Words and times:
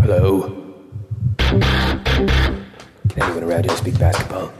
Hello. 0.00 0.50
Can 1.38 3.22
anyone 3.22 3.44
around 3.44 3.66
here 3.66 3.76
speak 3.76 3.96
basketball? 4.00 4.52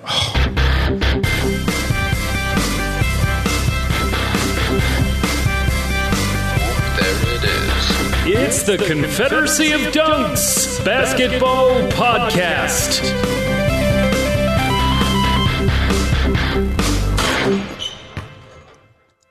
There 6.97 7.17
it 7.35 7.43
is. 7.43 7.91
It's 8.25 8.63
the 8.63 8.79
Confederacy 8.79 9.73
of 9.73 9.81
Dunks 9.93 10.85
Basketball 10.85 11.81
Podcast. 11.91 13.03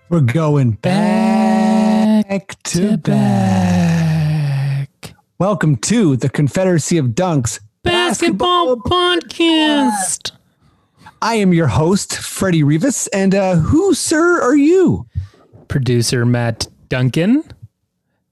We're 0.10 0.20
going 0.20 0.72
back 0.72 2.62
to 2.64 2.98
back. 2.98 3.71
Welcome 5.42 5.78
to 5.78 6.18
the 6.18 6.30
Confederacy 6.30 7.00
of 7.00 7.08
Dunks 7.08 7.60
Basketball 7.82 8.76
Podcast. 8.76 10.34
I 11.20 11.34
am 11.34 11.52
your 11.52 11.66
host, 11.66 12.16
Freddie 12.16 12.62
Rivas, 12.62 13.08
and 13.08 13.34
uh, 13.34 13.56
who, 13.56 13.96
sir, 13.96 14.40
are 14.40 14.56
you? 14.56 15.08
Producer 15.68 16.28
Matt 16.28 16.68
Duncan. 16.90 17.44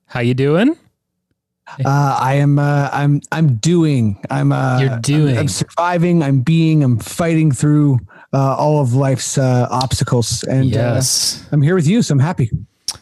How 0.05 0.20
you 0.20 0.35
doing? 0.35 0.77
Uh, 1.84 2.15
I 2.21 2.35
am. 2.35 2.59
Uh, 2.59 2.91
I'm. 2.93 3.21
I'm 3.31 3.55
doing. 3.55 4.21
I'm. 4.29 4.51
Uh, 4.51 4.79
You're 4.79 4.99
doing. 4.99 5.34
I'm, 5.34 5.39
I'm 5.39 5.48
surviving. 5.48 6.21
I'm 6.21 6.41
being. 6.41 6.84
I'm 6.84 6.99
fighting 6.99 7.51
through 7.51 8.01
uh, 8.34 8.55
all 8.55 8.81
of 8.84 8.93
life's 8.93 9.35
uh, 9.35 9.67
obstacles, 9.71 10.43
and 10.43 10.65
Yes. 10.67 11.41
uh, 11.41 11.49
I'm 11.53 11.63
here 11.63 11.73
with 11.73 11.87
you. 11.87 12.03
So 12.03 12.12
I'm 12.13 12.20
happy. 12.20 12.51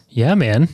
Yeah, 0.08 0.34
man. 0.34 0.70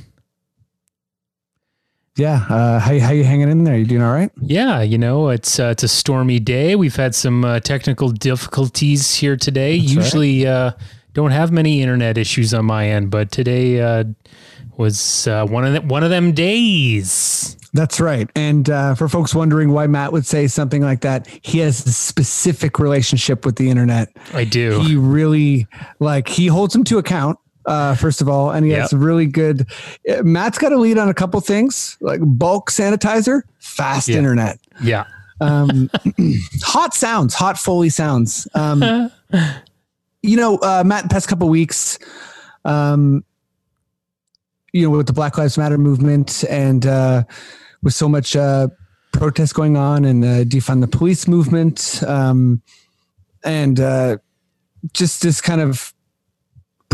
Yeah. 2.16 2.44
Uh, 2.48 2.78
how 2.78 2.98
how 2.98 3.10
you 3.12 3.24
hanging 3.24 3.48
in 3.50 3.64
there? 3.64 3.76
You 3.76 3.84
doing 3.84 4.02
all 4.02 4.12
right? 4.12 4.30
Yeah, 4.40 4.82
you 4.82 4.98
know, 4.98 5.30
it's 5.30 5.58
uh, 5.58 5.66
it's 5.66 5.82
a 5.82 5.88
stormy 5.88 6.38
day. 6.38 6.76
We've 6.76 6.94
had 6.94 7.14
some 7.14 7.44
uh, 7.44 7.60
technical 7.60 8.10
difficulties 8.10 9.14
here 9.14 9.36
today. 9.36 9.72
right. 9.72 9.82
Usually 9.82 10.46
uh, 10.46 10.72
don't 11.12 11.32
have 11.32 11.50
many 11.50 11.82
internet 11.82 12.16
issues 12.16 12.54
on 12.54 12.66
my 12.66 12.88
end, 12.88 13.10
but 13.10 13.32
today 13.32 13.80
uh, 13.80 14.04
was 14.76 15.26
uh, 15.26 15.46
one 15.46 15.64
of 15.64 15.72
the, 15.72 15.80
one 15.80 16.04
of 16.04 16.10
them 16.10 16.32
days. 16.32 17.56
That's 17.72 17.98
right. 17.98 18.30
And 18.36 18.70
uh, 18.70 18.94
for 18.94 19.08
folks 19.08 19.34
wondering 19.34 19.72
why 19.72 19.88
Matt 19.88 20.12
would 20.12 20.24
say 20.24 20.46
something 20.46 20.80
like 20.80 21.00
that, 21.00 21.26
he 21.42 21.58
has 21.58 21.84
a 21.84 21.92
specific 21.92 22.78
relationship 22.78 23.44
with 23.44 23.56
the 23.56 23.68
internet. 23.68 24.10
I 24.32 24.44
do. 24.44 24.80
He 24.80 24.94
really 24.94 25.66
like 25.98 26.28
he 26.28 26.46
holds 26.46 26.72
him 26.74 26.84
to 26.84 26.98
account. 26.98 27.38
Uh, 27.66 27.94
first 27.94 28.20
of 28.20 28.28
all, 28.28 28.50
and 28.50 28.64
he 28.66 28.72
has 28.72 28.92
Yep. 28.92 29.00
really 29.00 29.26
good. 29.26 29.66
uh, 30.10 30.22
Matt's 30.22 30.58
got 30.58 30.72
a 30.72 30.76
lead 30.78 30.98
on 30.98 31.08
a 31.08 31.14
couple 31.14 31.40
things 31.40 31.96
like 32.00 32.20
bulk 32.22 32.70
sanitizer, 32.70 33.42
fast 33.58 34.08
Yeah. 34.08 34.18
internet, 34.18 34.58
yeah. 34.82 35.04
um, 35.40 35.90
hot 36.62 36.92
sounds, 36.94 37.34
hot 37.34 37.58
Foley 37.58 37.88
sounds. 37.88 38.46
Um, 38.54 39.10
you 40.22 40.36
know, 40.36 40.58
uh, 40.58 40.82
Matt, 40.84 41.08
past 41.10 41.26
couple 41.28 41.48
weeks, 41.48 41.98
um, 42.66 43.24
you 44.72 44.82
know, 44.82 44.90
with 44.96 45.06
the 45.06 45.12
Black 45.12 45.38
Lives 45.38 45.56
Matter 45.56 45.78
movement 45.78 46.44
and 46.50 46.84
uh, 46.84 47.24
with 47.82 47.94
so 47.94 48.08
much 48.08 48.34
uh, 48.36 48.68
protest 49.12 49.54
going 49.54 49.76
on 49.76 50.04
and 50.04 50.24
uh, 50.24 50.44
defund 50.44 50.80
the 50.80 50.88
police 50.88 51.28
movement, 51.28 52.02
um, 52.06 52.60
and 53.44 53.78
uh, 53.80 54.16
just 54.92 55.22
this 55.22 55.40
kind 55.40 55.60
of 55.60 55.93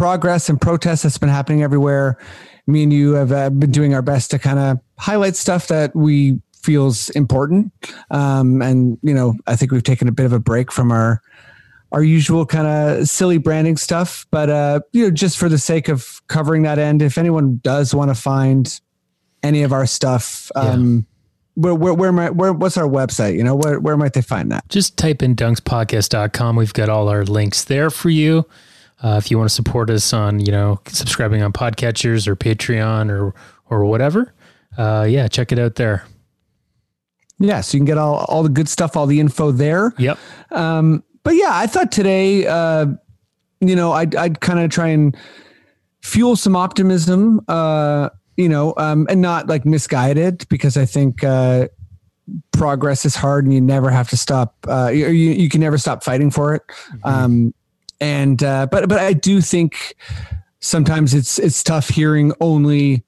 progress 0.00 0.48
and 0.48 0.58
protest 0.58 1.02
that's 1.02 1.18
been 1.18 1.28
happening 1.28 1.62
everywhere. 1.62 2.16
Me 2.66 2.82
and 2.82 2.90
you 2.90 3.12
have 3.12 3.32
uh, 3.32 3.50
been 3.50 3.70
doing 3.70 3.92
our 3.92 4.00
best 4.00 4.30
to 4.30 4.38
kind 4.38 4.58
of 4.58 4.78
highlight 4.96 5.36
stuff 5.36 5.66
that 5.66 5.94
we 5.94 6.40
feels 6.54 7.10
important. 7.10 7.70
Um, 8.10 8.62
and 8.62 8.96
you 9.02 9.12
know, 9.12 9.34
I 9.46 9.56
think 9.56 9.72
we've 9.72 9.82
taken 9.82 10.08
a 10.08 10.12
bit 10.12 10.24
of 10.24 10.32
a 10.32 10.38
break 10.38 10.72
from 10.72 10.90
our 10.90 11.20
our 11.92 12.02
usual 12.02 12.46
kind 12.46 12.66
of 12.66 13.10
silly 13.10 13.36
branding 13.36 13.76
stuff, 13.76 14.26
but 14.30 14.48
uh, 14.48 14.80
you 14.92 15.04
know, 15.04 15.10
just 15.10 15.36
for 15.36 15.50
the 15.50 15.58
sake 15.58 15.88
of 15.88 16.26
covering 16.28 16.62
that 16.62 16.78
end, 16.78 17.02
if 17.02 17.18
anyone 17.18 17.60
does 17.62 17.94
want 17.94 18.10
to 18.10 18.14
find 18.14 18.80
any 19.42 19.64
of 19.64 19.72
our 19.74 19.84
stuff, 19.84 20.50
um, 20.56 21.04
where 21.56 21.74
where 21.74 21.92
where, 21.92 22.12
might, 22.12 22.36
where 22.36 22.54
what's 22.54 22.78
our 22.78 22.88
website? 22.88 23.36
You 23.36 23.44
know, 23.44 23.54
where 23.54 23.78
where 23.78 23.98
might 23.98 24.14
they 24.14 24.22
find 24.22 24.50
that? 24.50 24.66
just 24.70 24.96
type 24.96 25.22
in 25.22 25.36
dunkspodcast.com. 25.36 26.56
We've 26.56 26.72
got 26.72 26.88
all 26.88 27.10
our 27.10 27.26
links 27.26 27.64
there 27.64 27.90
for 27.90 28.08
you. 28.08 28.46
Uh, 29.02 29.16
if 29.16 29.30
you 29.30 29.38
want 29.38 29.48
to 29.48 29.54
support 29.54 29.88
us 29.90 30.12
on, 30.12 30.40
you 30.40 30.52
know, 30.52 30.80
subscribing 30.86 31.42
on 31.42 31.52
podcatchers 31.52 32.26
or 32.26 32.36
Patreon 32.36 33.10
or 33.10 33.34
or 33.70 33.84
whatever, 33.84 34.34
uh, 34.76 35.06
yeah, 35.08 35.28
check 35.28 35.52
it 35.52 35.58
out 35.58 35.76
there. 35.76 36.04
Yeah, 37.38 37.62
so 37.62 37.76
you 37.76 37.80
can 37.80 37.86
get 37.86 37.98
all 37.98 38.26
all 38.28 38.42
the 38.42 38.50
good 38.50 38.68
stuff, 38.68 38.96
all 38.96 39.06
the 39.06 39.18
info 39.20 39.50
there. 39.50 39.94
Yep. 39.98 40.18
Um, 40.50 41.02
but 41.22 41.34
yeah, 41.34 41.50
I 41.52 41.66
thought 41.66 41.90
today, 41.90 42.46
uh, 42.46 42.86
you 43.60 43.76
know, 43.76 43.92
I'd, 43.92 44.14
I'd 44.14 44.40
kind 44.40 44.58
of 44.58 44.70
try 44.70 44.88
and 44.88 45.16
fuel 46.02 46.36
some 46.36 46.56
optimism, 46.56 47.40
uh, 47.48 48.10
you 48.36 48.48
know, 48.48 48.74
um, 48.76 49.06
and 49.10 49.20
not 49.20 49.48
like 49.48 49.64
misguided 49.64 50.46
because 50.48 50.76
I 50.76 50.86
think 50.86 51.22
uh, 51.24 51.68
progress 52.52 53.04
is 53.04 53.14
hard 53.16 53.44
and 53.44 53.54
you 53.54 53.60
never 53.60 53.90
have 53.90 54.08
to 54.10 54.16
stop. 54.16 54.54
Uh, 54.66 54.90
you, 54.92 55.08
you 55.08 55.32
you 55.32 55.48
can 55.48 55.60
never 55.60 55.78
stop 55.78 56.02
fighting 56.02 56.30
for 56.30 56.54
it. 56.54 56.62
Um, 57.04 57.54
and 58.00 58.42
uh, 58.42 58.66
but 58.70 58.88
but 58.88 58.98
I 58.98 59.12
do 59.12 59.40
think 59.40 59.96
sometimes 60.60 61.14
it's 61.14 61.38
it's 61.38 61.62
tough 61.62 61.88
hearing 61.88 62.32
only 62.40 63.04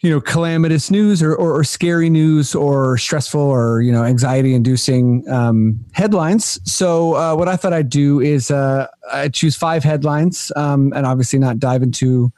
you 0.00 0.10
know 0.10 0.20
calamitous 0.20 0.90
news 0.90 1.22
or, 1.22 1.34
or, 1.34 1.58
or 1.58 1.64
scary 1.64 2.08
news 2.08 2.54
or 2.54 2.96
stressful 2.96 3.40
or 3.40 3.82
you 3.82 3.92
know 3.92 4.04
anxiety 4.04 4.54
inducing 4.54 5.28
um, 5.28 5.78
headlines. 5.92 6.58
So 6.70 7.14
uh, 7.14 7.34
what 7.36 7.48
i 7.48 7.56
thought 7.56 7.72
i'd 7.72 7.90
do 7.90 8.20
is 8.20 8.50
uh, 8.50 8.86
i 9.12 9.28
choose 9.28 9.56
five 9.56 9.84
headlines 9.84 10.50
um, 10.56 10.92
and 10.94 11.06
obviously 11.06 11.38
not 11.38 11.58
dive 11.58 11.82
into 11.82 12.32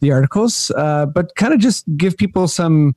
the 0.00 0.10
articles 0.10 0.70
uh, 0.76 1.06
but 1.06 1.34
kind 1.36 1.54
of 1.54 1.60
just 1.60 1.84
give 1.96 2.16
people 2.16 2.48
some 2.48 2.94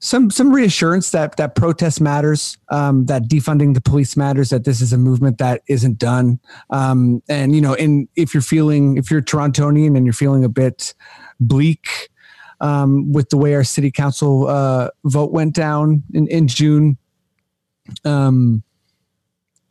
some 0.00 0.30
some 0.30 0.52
reassurance 0.52 1.10
that 1.10 1.36
that 1.36 1.54
protest 1.54 2.00
matters, 2.00 2.56
um, 2.68 3.06
that 3.06 3.24
defunding 3.24 3.74
the 3.74 3.80
police 3.80 4.16
matters, 4.16 4.50
that 4.50 4.64
this 4.64 4.80
is 4.80 4.92
a 4.92 4.98
movement 4.98 5.38
that 5.38 5.62
isn't 5.68 5.98
done. 5.98 6.38
Um, 6.70 7.22
and 7.28 7.54
you 7.54 7.60
know, 7.60 7.74
and 7.74 8.08
if 8.14 8.32
you're 8.32 8.40
feeling, 8.42 8.96
if 8.96 9.10
you're 9.10 9.20
a 9.20 9.24
Torontonian 9.24 9.96
and 9.96 10.06
you're 10.06 10.12
feeling 10.12 10.44
a 10.44 10.48
bit 10.48 10.94
bleak 11.40 12.10
um, 12.60 13.12
with 13.12 13.30
the 13.30 13.36
way 13.36 13.54
our 13.54 13.64
city 13.64 13.90
council 13.90 14.48
uh, 14.48 14.90
vote 15.04 15.32
went 15.32 15.54
down 15.54 16.04
in 16.14 16.28
in 16.28 16.46
June, 16.46 16.96
um, 18.04 18.62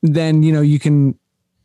then 0.02 0.44
you 0.44 0.52
know 0.52 0.62
you 0.62 0.80
can 0.80 1.18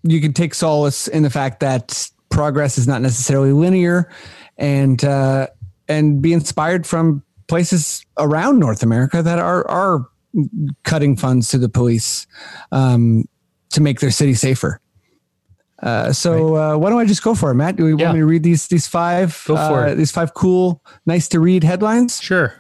you 0.05 0.21
can 0.21 0.33
take 0.33 0.55
solace 0.55 1.09
in 1.09 1.25
the 1.25 1.31
fact 1.31 1.61
that 1.61 2.09
progress 2.29 2.79
is 2.79 2.87
not 2.87 3.03
necessarily 3.03 3.53
linear, 3.53 4.09
and 4.56 5.05
uh, 5.05 5.49
and 5.89 6.23
be 6.23 6.33
inspired 6.33 6.87
from 6.87 7.25
places 7.52 8.06
around 8.16 8.58
North 8.58 8.82
America 8.82 9.22
that 9.22 9.38
are 9.38 9.68
are 9.68 10.06
cutting 10.84 11.18
funds 11.18 11.50
to 11.50 11.58
the 11.58 11.68
police 11.68 12.26
um, 12.70 13.24
to 13.68 13.82
make 13.82 14.00
their 14.00 14.10
city 14.10 14.32
safer. 14.32 14.80
Uh, 15.82 16.10
so 16.14 16.56
uh, 16.56 16.78
why 16.78 16.88
don't 16.88 16.98
I 17.00 17.04
just 17.04 17.22
go 17.22 17.34
for 17.34 17.50
it, 17.50 17.54
Matt? 17.56 17.76
Do 17.76 17.84
we 17.84 17.90
Yeah. 17.94 18.04
want 18.06 18.14
me 18.14 18.20
to 18.20 18.26
read 18.26 18.42
these 18.42 18.68
these 18.68 18.86
five 18.86 19.38
Go 19.46 19.56
for 19.56 19.80
uh, 19.84 19.88
it. 19.90 19.96
these 19.96 20.10
five 20.10 20.32
cool, 20.32 20.80
nice 21.04 21.28
to 21.28 21.40
read 21.40 21.62
headlines? 21.62 22.22
Sure. 22.22 22.54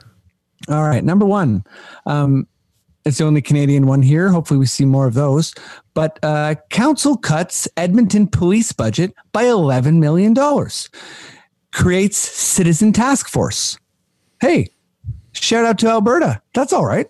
All 0.68 0.82
right, 0.82 1.02
number 1.02 1.24
one. 1.24 1.64
Um, 2.04 2.46
it's 3.06 3.16
the 3.16 3.24
only 3.24 3.40
Canadian 3.40 3.86
one 3.86 4.02
here. 4.02 4.28
Hopefully, 4.28 4.58
we 4.60 4.66
see 4.66 4.84
more 4.84 5.06
of 5.06 5.14
those. 5.14 5.54
But 5.94 6.18
uh, 6.22 6.56
council 6.68 7.16
cuts 7.16 7.66
Edmonton 7.78 8.26
police 8.28 8.72
budget 8.72 9.14
by 9.32 9.44
eleven 9.44 10.00
million 10.00 10.34
dollars. 10.34 10.90
Creates 11.72 12.18
citizen 12.18 12.92
task 12.92 13.28
force. 13.28 13.78
Hey, 14.40 14.68
shout 15.42 15.64
out 15.64 15.78
to 15.80 15.88
Alberta. 15.88 16.40
That's 16.54 16.72
all 16.72 16.86
right. 16.86 17.08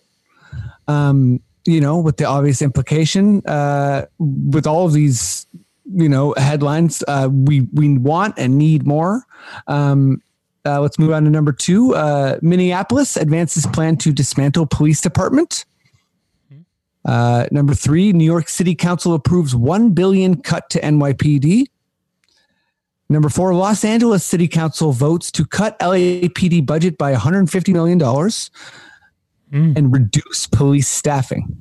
Um, 0.88 1.40
you 1.64 1.80
know, 1.80 1.98
with 1.98 2.16
the 2.16 2.24
obvious 2.24 2.60
implication, 2.60 3.42
uh, 3.46 4.06
with 4.18 4.66
all 4.66 4.86
of 4.86 4.92
these, 4.92 5.46
you 5.94 6.08
know, 6.08 6.34
headlines, 6.36 7.04
uh, 7.06 7.28
we 7.30 7.68
we 7.72 7.98
want 7.98 8.34
and 8.36 8.58
need 8.58 8.86
more. 8.86 9.24
Um, 9.68 10.22
uh, 10.64 10.80
let's 10.80 10.98
move 10.98 11.12
on 11.12 11.24
to 11.24 11.30
number 11.30 11.52
two. 11.52 11.94
Uh, 11.94 12.38
Minneapolis 12.42 13.16
advances 13.16 13.66
plan 13.66 13.96
to 13.98 14.12
dismantle 14.12 14.66
police 14.66 15.00
department. 15.00 15.64
Uh, 17.04 17.46
number 17.50 17.74
three, 17.74 18.12
New 18.12 18.24
York 18.24 18.48
City 18.48 18.74
Council 18.76 19.14
approves 19.14 19.56
one 19.56 19.90
billion 19.90 20.40
cut 20.40 20.70
to 20.70 20.80
NYPD. 20.80 21.66
Number 23.08 23.28
four, 23.28 23.54
Los 23.54 23.84
Angeles 23.84 24.24
City 24.24 24.48
Council 24.48 24.92
votes 24.92 25.30
to 25.32 25.44
cut 25.44 25.78
LAPD 25.80 26.64
budget 26.64 26.96
by 26.96 27.12
150 27.12 27.72
million 27.72 27.98
dollars 27.98 28.50
Mm. 29.52 29.76
and 29.76 29.92
reduce 29.92 30.46
police 30.46 30.88
staffing. 30.88 31.54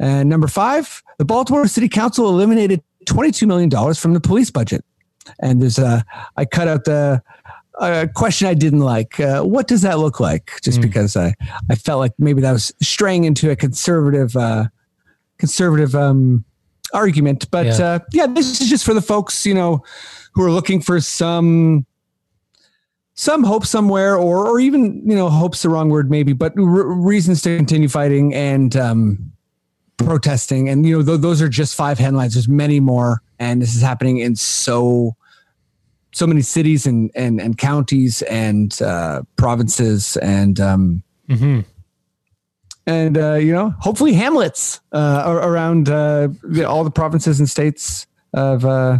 And 0.00 0.28
number 0.28 0.48
five, 0.48 1.00
the 1.18 1.24
Baltimore 1.24 1.68
City 1.68 1.88
Council 1.88 2.28
eliminated 2.28 2.82
22 3.06 3.46
million 3.46 3.68
dollars 3.68 4.00
from 4.00 4.14
the 4.14 4.20
police 4.20 4.50
budget. 4.50 4.84
And 5.40 5.62
there's 5.62 5.78
a, 5.78 6.04
I 6.36 6.44
cut 6.44 6.66
out 6.66 6.86
the 6.86 7.22
a 7.80 8.08
question 8.08 8.48
I 8.48 8.54
didn't 8.54 8.80
like. 8.80 9.20
Uh, 9.20 9.42
what 9.42 9.68
does 9.68 9.82
that 9.82 10.00
look 10.00 10.18
like? 10.18 10.50
Just 10.62 10.80
Mm. 10.80 10.82
because 10.82 11.16
I, 11.16 11.34
I 11.70 11.76
felt 11.76 12.00
like 12.00 12.12
maybe 12.18 12.40
that 12.42 12.50
was 12.52 12.72
straying 12.82 13.22
into 13.24 13.48
a 13.48 13.54
conservative, 13.54 14.36
uh, 14.36 14.64
conservative 15.38 15.94
um, 15.94 16.44
argument. 16.92 17.48
But 17.52 17.66
yeah. 17.66 17.78
Uh, 17.86 17.98
yeah, 18.12 18.26
this 18.26 18.60
is 18.60 18.68
just 18.68 18.84
for 18.84 18.92
the 18.92 19.00
folks 19.00 19.46
you 19.46 19.54
know 19.54 19.84
who 20.32 20.44
are 20.44 20.50
looking 20.50 20.80
for 20.80 21.00
some 21.00 21.86
some 23.14 23.44
hope 23.44 23.66
somewhere, 23.66 24.16
or 24.16 24.46
or 24.46 24.60
even 24.60 25.02
you 25.04 25.16
know 25.16 25.28
hope's 25.28 25.62
the 25.62 25.68
wrong 25.68 25.90
word 25.90 26.10
maybe, 26.10 26.32
but 26.32 26.52
r- 26.56 26.64
reasons 26.64 27.42
to 27.42 27.56
continue 27.56 27.88
fighting 27.88 28.34
and 28.34 28.76
um, 28.76 29.32
protesting. 29.98 30.68
And 30.68 30.86
you 30.86 30.98
know 30.98 31.04
th- 31.04 31.20
those 31.20 31.42
are 31.42 31.48
just 31.48 31.74
five 31.74 31.98
headlines. 31.98 32.34
There's 32.34 32.48
many 32.48 32.80
more, 32.80 33.22
and 33.38 33.60
this 33.60 33.74
is 33.74 33.82
happening 33.82 34.18
in 34.18 34.36
so 34.36 35.16
so 36.12 36.26
many 36.26 36.40
cities 36.42 36.86
and 36.86 37.10
and 37.14 37.40
and 37.40 37.58
counties 37.58 38.22
and 38.22 38.80
uh, 38.82 39.22
provinces 39.36 40.16
and 40.16 40.58
um, 40.60 41.02
hmm 41.28 41.60
and 42.86 43.18
uh, 43.18 43.34
you 43.34 43.52
know 43.52 43.70
hopefully 43.78 44.12
hamlets 44.14 44.80
uh, 44.92 45.22
ar- 45.26 45.48
around 45.50 45.88
uh, 45.88 46.28
all 46.66 46.84
the 46.84 46.90
provinces 46.90 47.38
and 47.38 47.48
states 47.48 48.06
of 48.32 48.64
uh, 48.64 48.98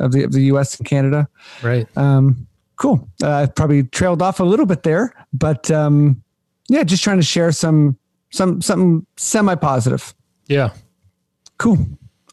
of 0.00 0.12
the 0.12 0.24
of 0.24 0.32
the 0.32 0.42
U.S. 0.44 0.76
and 0.76 0.86
Canada. 0.86 1.28
Right. 1.62 1.86
Um, 1.96 2.46
cool. 2.76 3.08
Uh, 3.22 3.32
I 3.32 3.46
probably 3.46 3.84
trailed 3.84 4.22
off 4.22 4.40
a 4.40 4.44
little 4.44 4.66
bit 4.66 4.82
there, 4.82 5.12
but 5.32 5.70
um, 5.70 6.22
yeah, 6.68 6.84
just 6.84 7.04
trying 7.04 7.18
to 7.18 7.24
share 7.24 7.52
some 7.52 7.98
some 8.30 8.60
something 8.60 9.06
semi 9.16 9.54
positive. 9.54 10.14
Yeah. 10.46 10.70
Cool. 11.58 11.78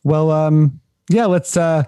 Well, 0.03 0.31
um, 0.31 0.79
yeah, 1.09 1.25
let's 1.25 1.57
uh, 1.57 1.83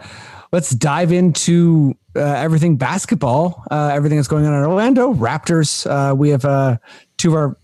let's 0.52 0.72
dive 0.72 1.12
into 1.12 1.96
uh, 2.16 2.20
everything 2.20 2.76
basketball, 2.78 3.64
uh, 3.72 3.92
everything 3.94 4.18
that's 4.18 4.28
going 4.28 4.46
on 4.46 4.54
in 4.54 4.64
Orlando 4.66 5.14
Raptors. 5.14 5.90
Uh, 5.90 6.14
we 6.14 6.30
have 6.30 6.46
uh, 6.46 6.78
two 7.18 7.30
of 7.30 7.36
our 7.36 7.58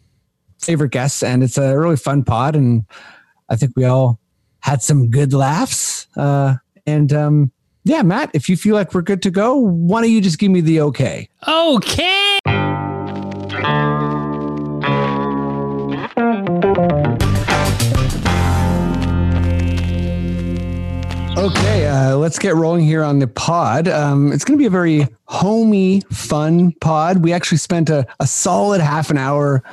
favorite 0.60 0.92
guests, 0.92 1.22
and 1.22 1.44
it's 1.44 1.58
a 1.58 1.78
really 1.78 1.98
fun 1.98 2.24
pod, 2.24 2.56
and 2.56 2.86
I 3.50 3.56
think 3.56 3.74
we 3.76 3.86
all 3.86 4.20
had 4.62 4.82
some 4.82 5.10
good 5.10 5.34
laughs. 5.34 6.08
Uh, 6.16 6.56
and 6.86 7.12
um, 7.14 7.52
yeah, 7.88 8.02
Matt, 8.02 8.32
if 8.34 8.50
you 8.50 8.58
feel 8.58 8.76
like 8.76 8.94
we're 8.94 9.02
good 9.02 9.22
to 9.22 9.32
go, 9.32 9.56
why 9.56 10.02
don't 10.02 10.12
you 10.12 10.20
just 10.20 10.40
give 10.40 10.52
me 10.52 10.60
the 10.60 10.82
okay? 10.82 11.30
Okay. 11.48 12.40
Okay, 21.38 21.88
uh, 21.88 22.18
let's 22.18 22.38
get 22.40 22.56
rolling 22.56 22.84
here 22.84 23.04
on 23.04 23.20
the 23.20 23.28
pod. 23.28 23.88
Um, 23.88 24.34
it's 24.34 24.44
going 24.44 24.58
to 24.58 24.62
be 24.62 24.66
a 24.66 24.70
very 24.70 25.08
homey, 25.26 26.02
fun 26.12 26.74
pod. 26.82 27.24
We 27.24 27.32
actually 27.32 27.60
spent 27.60 27.90
a, 27.90 28.06
a 28.20 28.28
solid 28.28 28.82
half 28.82 29.10
an 29.10 29.18
hour 29.18 29.64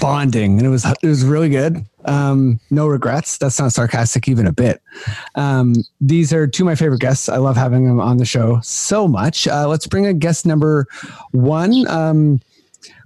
bonding, 0.00 0.58
and 0.58 0.66
it 0.66 0.70
was 0.70 0.84
it 0.84 1.06
was 1.06 1.24
really 1.24 1.48
good. 1.48 1.84
Um, 2.04 2.60
no 2.70 2.86
regrets. 2.86 3.38
That's 3.38 3.58
not 3.58 3.72
sarcastic 3.72 4.28
even 4.28 4.46
a 4.46 4.52
bit. 4.52 4.82
Um, 5.34 5.74
these 6.00 6.32
are 6.32 6.46
two 6.46 6.64
of 6.64 6.66
my 6.66 6.74
favorite 6.74 7.00
guests. 7.00 7.28
I 7.28 7.36
love 7.36 7.56
having 7.56 7.86
them 7.86 8.00
on 8.00 8.16
the 8.16 8.24
show 8.24 8.60
so 8.62 9.06
much. 9.06 9.46
Uh, 9.46 9.68
let's 9.68 9.86
bring 9.86 10.06
a 10.06 10.14
guest 10.14 10.46
number 10.46 10.86
one. 11.32 11.86
Um, 11.88 12.40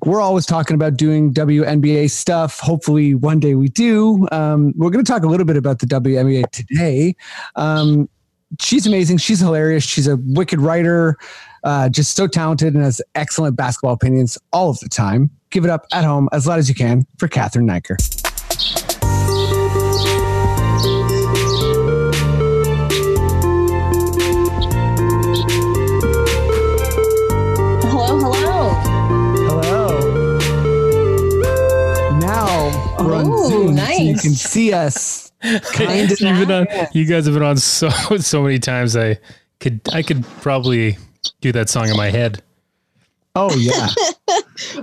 we're 0.05 0.21
always 0.21 0.47
talking 0.47 0.75
about 0.75 0.97
doing 0.97 1.33
WNBA 1.33 2.11
stuff. 2.11 2.61
Hopefully, 2.61 3.15
one 3.15 3.41
day 3.41 3.55
we 3.55 3.69
do. 3.69 4.29
Um, 4.31 4.73
we're 4.77 4.91
going 4.91 5.05
to 5.05 5.11
talk 5.11 5.25
a 5.25 5.27
little 5.27 5.47
bit 5.47 5.57
about 5.57 5.81
the 5.81 5.87
WNBA 5.87 6.51
today. 6.51 7.17
Um, 7.57 8.09
she's 8.61 8.87
amazing. 8.87 9.19
She's 9.19 9.41
hilarious. 9.41 9.83
She's 9.85 10.07
a 10.07 10.17
wicked 10.17 10.61
writer, 10.61 11.17
uh, 11.65 11.89
just 11.89 12.17
so 12.17 12.27
talented 12.27 12.75
and 12.75 12.85
has 12.85 13.01
excellent 13.15 13.57
basketball 13.57 13.95
opinions 13.95 14.39
all 14.53 14.71
of 14.71 14.79
the 14.81 14.89
time. 14.89 15.31
Give 15.51 15.65
it 15.65 15.71
up 15.71 15.87
at 15.93 16.05
home 16.05 16.29
as 16.33 16.47
loud 16.47 16.59
as 16.59 16.69
you 16.69 16.75
can 16.75 17.07
for 17.19 17.29
Catherine 17.29 17.67
Niker. 17.67 17.97
We're 32.99 33.15
on 33.15 33.27
Oh, 33.29 33.49
Zoom, 33.49 33.77
so 33.77 33.93
you 34.03 34.15
can 34.15 34.33
see 34.33 34.73
us. 34.73 35.33
Kind 35.73 36.11
of. 36.11 36.21
You've 36.21 36.49
been 36.49 36.51
on, 36.51 36.67
you 36.93 37.05
guys 37.05 37.27
have 37.27 37.35
been 37.35 37.43
on 37.43 37.57
so 37.57 37.89
so 38.19 38.43
many 38.43 38.59
times. 38.59 38.97
I 38.97 39.19
could 39.61 39.81
I 39.93 40.03
could 40.03 40.25
probably 40.41 40.97
do 41.41 41.53
that 41.53 41.69
song 41.69 41.89
in 41.89 41.97
my 41.97 42.11
head. 42.11 42.43
Oh 43.35 43.55
yeah. 43.57 43.89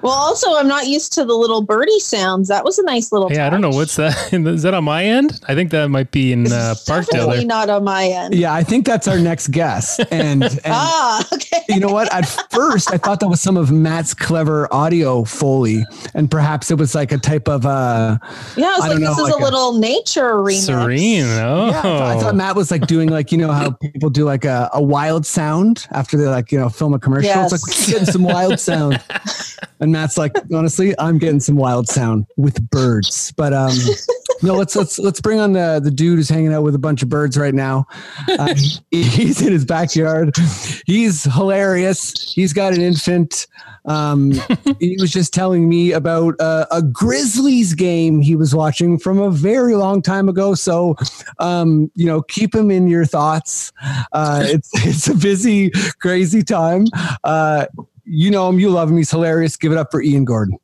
Well, 0.02 0.14
also, 0.14 0.56
I'm 0.56 0.68
not 0.68 0.88
used 0.88 1.14
to 1.14 1.26
the 1.26 1.34
little 1.34 1.62
birdie 1.62 2.00
sounds. 2.00 2.48
That 2.48 2.64
was 2.64 2.78
a 2.80 2.84
nice 2.84 3.12
little. 3.12 3.30
Hey, 3.30 3.40
I 3.40 3.50
don't 3.50 3.62
know 3.62 3.70
what's 3.70 3.96
that. 3.98 4.34
Is 4.34 4.64
that 4.64 4.74
on 4.74 4.84
my 4.84 5.04
end? 5.04 5.40
I 5.48 5.56
think 5.56 5.72
that 5.72 5.88
might 5.90 6.12
be 6.12 6.32
in 6.34 6.52
uh, 6.52 6.74
It's 6.74 6.86
Parkdale. 6.90 7.06
Definitely 7.12 7.38
There. 7.40 7.46
not 7.48 7.70
on 7.70 7.84
my 7.84 8.06
end. 8.06 8.36
Yeah, 8.36 8.54
I 8.54 8.64
think 8.64 8.86
that's 8.86 9.08
our 9.08 9.20
next 9.20 9.50
guest. 9.50 10.00
And, 10.12 10.44
and 10.44 10.60
Ah, 10.66 11.26
okay. 11.34 11.62
you 11.70 11.80
know 11.80 11.90
what? 11.92 12.14
At 12.14 12.26
first, 12.52 12.92
I 12.94 12.98
thought 12.98 13.20
that 13.20 13.28
was 13.28 13.42
some 13.42 13.58
of 13.58 13.72
Matt's 13.72 14.14
clever 14.14 14.72
audio 14.74 15.24
foley, 15.24 15.86
and 16.14 16.30
perhaps 16.30 16.72
it 16.72 16.78
was 16.78 16.96
like 16.96 17.12
a 17.12 17.18
type 17.18 17.48
of 17.48 17.66
uh, 17.66 18.18
Yeah, 18.56 18.66
I 18.68 18.70
was 18.78 18.86
I 18.86 18.88
like, 18.90 18.90
don't 18.92 19.02
this 19.02 19.18
is 19.18 19.24
like 19.24 19.34
a 19.34 19.38
a- 19.38 19.44
little 19.44 19.80
nature 19.80 20.34
remix. 20.36 20.66
Serene. 20.66 21.24
Oh, 21.26 21.68
yeah. 21.70 21.80
I 21.80 21.82
thought, 21.82 22.02
I 22.02 22.20
thought 22.20 22.36
Matt 22.36 22.56
was 22.56 22.72
like 22.72 22.88
doing 22.88 23.10
like 23.10 23.32
you 23.32 23.38
know 23.38 23.52
how 23.52 23.72
people 23.72 24.10
do 24.10 24.24
like 24.26 24.46
a, 24.46 24.70
a 24.74 24.82
wild 24.82 25.26
sound 25.26 25.88
after 25.92 26.18
they 26.18 26.26
like 26.28 26.52
you 26.52 26.60
know 26.60 26.70
film 26.70 26.94
a 26.94 27.00
commercial. 27.00 27.32
It's 27.44 27.52
like 27.52 27.88
getting 27.88 28.06
some 28.06 28.24
wild 28.24 28.60
sound, 28.60 29.02
and 29.82 29.92
Matt's 29.92 30.18
like, 30.18 30.34
honestly, 30.54 30.94
I'm 31.00 31.18
getting 31.18 31.40
some 31.40 31.56
wild 31.56 31.90
sound 31.90 32.28
with 32.38 32.62
birds. 32.70 33.34
But 33.36 33.52
um, 33.52 33.76
no, 34.44 34.54
let's 34.54 34.76
let's 34.76 35.00
let's 35.00 35.20
bring 35.20 35.40
on 35.40 35.54
the 35.54 35.82
the 35.84 35.92
dude 35.92 36.18
who's 36.18 36.30
hanging 36.30 36.54
out 36.54 36.62
with 36.62 36.76
a 36.76 36.80
bunch 36.80 37.02
of 37.02 37.10
birds 37.10 37.38
right 37.38 37.54
now. 37.54 37.88
Uh, 38.28 38.54
he's 38.92 39.42
in 39.42 39.52
his 39.52 39.66
backyard. 39.66 40.36
He's 40.86 41.24
hilarious. 41.24 42.34
He's 42.34 42.54
got 42.54 42.74
an 42.74 42.82
infant. 42.82 43.48
Um, 43.86 44.34
he 44.80 44.98
was 45.00 45.12
just 45.12 45.34
telling 45.34 45.68
me 45.68 45.92
about 45.92 46.40
uh, 46.40 46.68
a 46.72 46.84
Grizzlies 46.84 47.74
game 47.74 48.22
he 48.22 48.36
was 48.36 48.54
watching 48.54 49.00
from 49.00 49.20
a 49.20 49.32
very 49.32 49.76
long 49.76 50.04
time 50.04 50.30
ago. 50.30 50.54
So, 50.54 50.96
um, 51.40 51.92
you 51.96 52.06
know, 52.06 52.22
keep 52.22 52.54
him 52.54 52.70
in 52.70 52.88
your 52.88 53.06
thoughts. 53.06 53.72
Uh, 54.12 54.44
it's 54.46 54.70
it's 54.86 55.08
a 55.08 55.16
busy, 55.16 55.72
crazy 56.00 56.44
time. 56.44 56.86
Uh, 57.24 57.66
you 58.12 58.30
know 58.30 58.50
him, 58.50 58.60
you 58.60 58.70
love 58.70 58.92
him. 58.92 58.98
He's 58.98 59.10
hilarious. 59.10 59.56
Give 59.56 59.72
it 59.72 59.78
up 59.78 59.90
for 59.90 60.02
Ian 60.02 60.26
Gordon. 60.26 60.60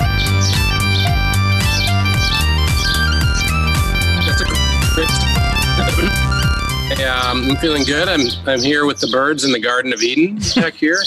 Um, 6.99 7.49
I'm 7.49 7.55
feeling 7.57 7.83
good. 7.83 8.09
I'm 8.09 8.27
I'm 8.45 8.59
here 8.59 8.85
with 8.85 8.99
the 8.99 9.07
birds 9.07 9.45
in 9.45 9.53
the 9.53 9.59
Garden 9.59 9.93
of 9.93 10.01
Eden 10.01 10.39
back 10.55 10.73
here, 10.73 10.99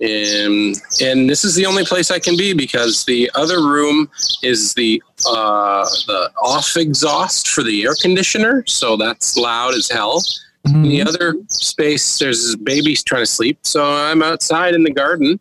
and 0.00 0.76
and 1.00 1.28
this 1.28 1.44
is 1.44 1.56
the 1.56 1.66
only 1.66 1.84
place 1.84 2.12
I 2.12 2.20
can 2.20 2.36
be 2.36 2.52
because 2.52 3.04
the 3.04 3.28
other 3.34 3.58
room 3.58 4.08
is 4.42 4.74
the 4.74 5.02
uh, 5.26 5.84
the 6.06 6.30
off 6.42 6.76
exhaust 6.76 7.48
for 7.48 7.64
the 7.64 7.84
air 7.84 7.94
conditioner, 8.00 8.62
so 8.66 8.96
that's 8.96 9.36
loud 9.36 9.74
as 9.74 9.88
hell. 9.88 10.22
In 10.66 10.82
the 10.82 11.02
other 11.02 11.34
space, 11.48 12.18
there's 12.18 12.54
babies 12.56 13.02
trying 13.02 13.22
to 13.22 13.26
sleep, 13.26 13.58
so 13.62 13.84
I'm 13.92 14.22
outside 14.22 14.74
in 14.74 14.82
the 14.84 14.90
garden. 14.92 15.40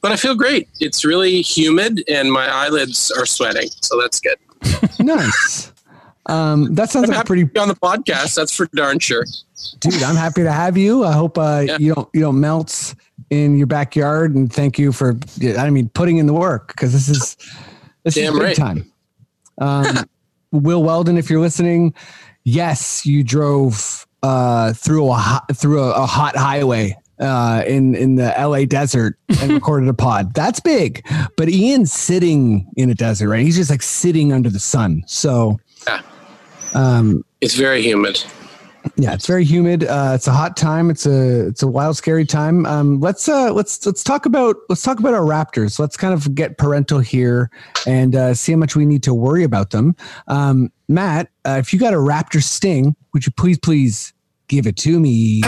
But 0.00 0.12
I 0.12 0.16
feel 0.16 0.34
great. 0.34 0.68
It's 0.80 1.04
really 1.04 1.42
humid, 1.42 2.02
and 2.08 2.30
my 2.32 2.46
eyelids 2.48 3.10
are 3.12 3.26
sweating, 3.26 3.68
so 3.82 4.00
that's 4.00 4.20
good. 4.20 4.36
Nice. 5.00 5.72
Um, 6.26 6.74
that 6.74 6.90
sounds 6.90 7.08
I'm 7.08 7.16
like 7.16 7.26
pretty 7.26 7.44
on 7.58 7.68
the 7.68 7.74
podcast. 7.76 8.34
That's 8.34 8.52
for 8.52 8.66
darn 8.74 8.98
sure. 8.98 9.24
dude. 9.80 10.02
I'm 10.02 10.16
happy 10.16 10.42
to 10.42 10.52
have 10.52 10.76
you. 10.76 11.04
I 11.04 11.12
hope 11.12 11.38
uh, 11.38 11.64
Yeah. 11.66 11.76
you 11.78 11.94
don't 11.94 12.08
you 12.12 12.20
don't 12.20 12.38
melt 12.40 12.94
in 13.30 13.56
your 13.56 13.66
backyard. 13.68 14.34
And 14.34 14.52
thank 14.52 14.78
you 14.78 14.92
for 14.92 15.16
I 15.56 15.70
mean 15.70 15.88
putting 15.90 16.18
in 16.18 16.26
the 16.26 16.34
work 16.34 16.68
because 16.68 16.92
this 16.92 17.08
is 17.08 17.36
this 18.02 18.14
Damn 18.16 18.34
is 18.34 18.40
right. 18.40 18.56
time. 18.56 18.92
Um, 19.60 20.04
Will 20.52 20.82
Weldon, 20.84 21.16
if 21.18 21.28
you're 21.30 21.40
listening, 21.40 21.92
yes, 22.44 23.04
you 23.06 23.24
drove 23.24 24.06
uh, 24.22 24.72
through 24.72 25.10
a 25.10 25.14
hot, 25.14 25.56
through 25.56 25.82
a, 25.82 25.90
a 25.92 26.06
hot 26.06 26.36
highway 26.36 26.96
uh, 27.18 27.62
in 27.66 27.94
in 27.94 28.16
the 28.16 28.34
LA 28.38 28.64
desert 28.64 29.18
and 29.40 29.52
recorded 29.58 29.88
a 29.88 29.94
pod. 29.94 30.34
That's 30.34 30.60
big. 30.60 31.06
But 31.36 31.48
Ian's 31.48 31.92
sitting 31.92 32.70
in 32.76 32.90
a 32.90 32.94
desert, 32.94 33.28
right? 33.28 33.40
He's 33.44 33.56
just 33.56 33.70
like 33.70 33.82
sitting 33.82 34.32
under 34.32 34.50
the 34.50 34.60
sun. 34.60 35.02
So. 35.06 35.58
Yeah. 35.86 36.02
Um, 36.74 37.24
It's 37.40 37.54
very 37.54 37.82
humid. 37.82 38.22
Yeah, 38.96 39.14
it's 39.14 39.26
very 39.26 39.44
humid. 39.44 39.84
Uh, 39.84 40.12
it's 40.14 40.26
a 40.26 40.32
hot 40.32 40.56
time. 40.56 40.90
It's 40.90 41.06
a 41.06 41.46
it's 41.46 41.62
a 41.62 41.66
wild, 41.66 41.96
scary 41.96 42.24
time. 42.24 42.66
Um, 42.66 43.00
let's 43.00 43.28
uh, 43.28 43.52
let's 43.52 43.84
let's 43.86 44.02
talk 44.02 44.26
about 44.26 44.56
let's 44.68 44.82
talk 44.82 44.98
about 44.98 45.14
our 45.14 45.22
Raptors. 45.22 45.78
Let's 45.78 45.96
kind 45.96 46.14
of 46.14 46.34
get 46.34 46.58
parental 46.58 46.98
here 46.98 47.50
and 47.86 48.14
uh, 48.14 48.34
see 48.34 48.52
how 48.52 48.58
much 48.58 48.76
we 48.76 48.86
need 48.86 49.02
to 49.04 49.14
worry 49.14 49.44
about 49.44 49.70
them. 49.70 49.96
Um, 50.26 50.72
Matt, 50.88 51.28
uh, 51.46 51.56
if 51.58 51.72
you 51.72 51.78
got 51.78 51.94
a 51.94 51.98
Raptor 51.98 52.42
sting, 52.42 52.96
would 53.12 53.26
you 53.26 53.32
please 53.32 53.58
please 53.58 54.12
give 54.48 54.66
it 54.66 54.76
to 54.78 54.98
me? 55.00 55.42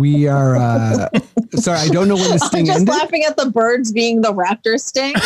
We 0.00 0.26
are. 0.26 0.56
Uh, 0.56 1.08
sorry, 1.54 1.78
I 1.78 1.88
don't 1.88 2.08
know 2.08 2.16
when 2.16 2.30
this 2.30 2.42
I'm 2.52 2.64
just 2.64 2.80
ended. 2.80 2.88
laughing 2.88 3.24
at 3.24 3.36
the 3.36 3.50
birds 3.50 3.92
being 3.92 4.20
the 4.22 4.32
raptor 4.34 4.80
sting. 4.80 5.14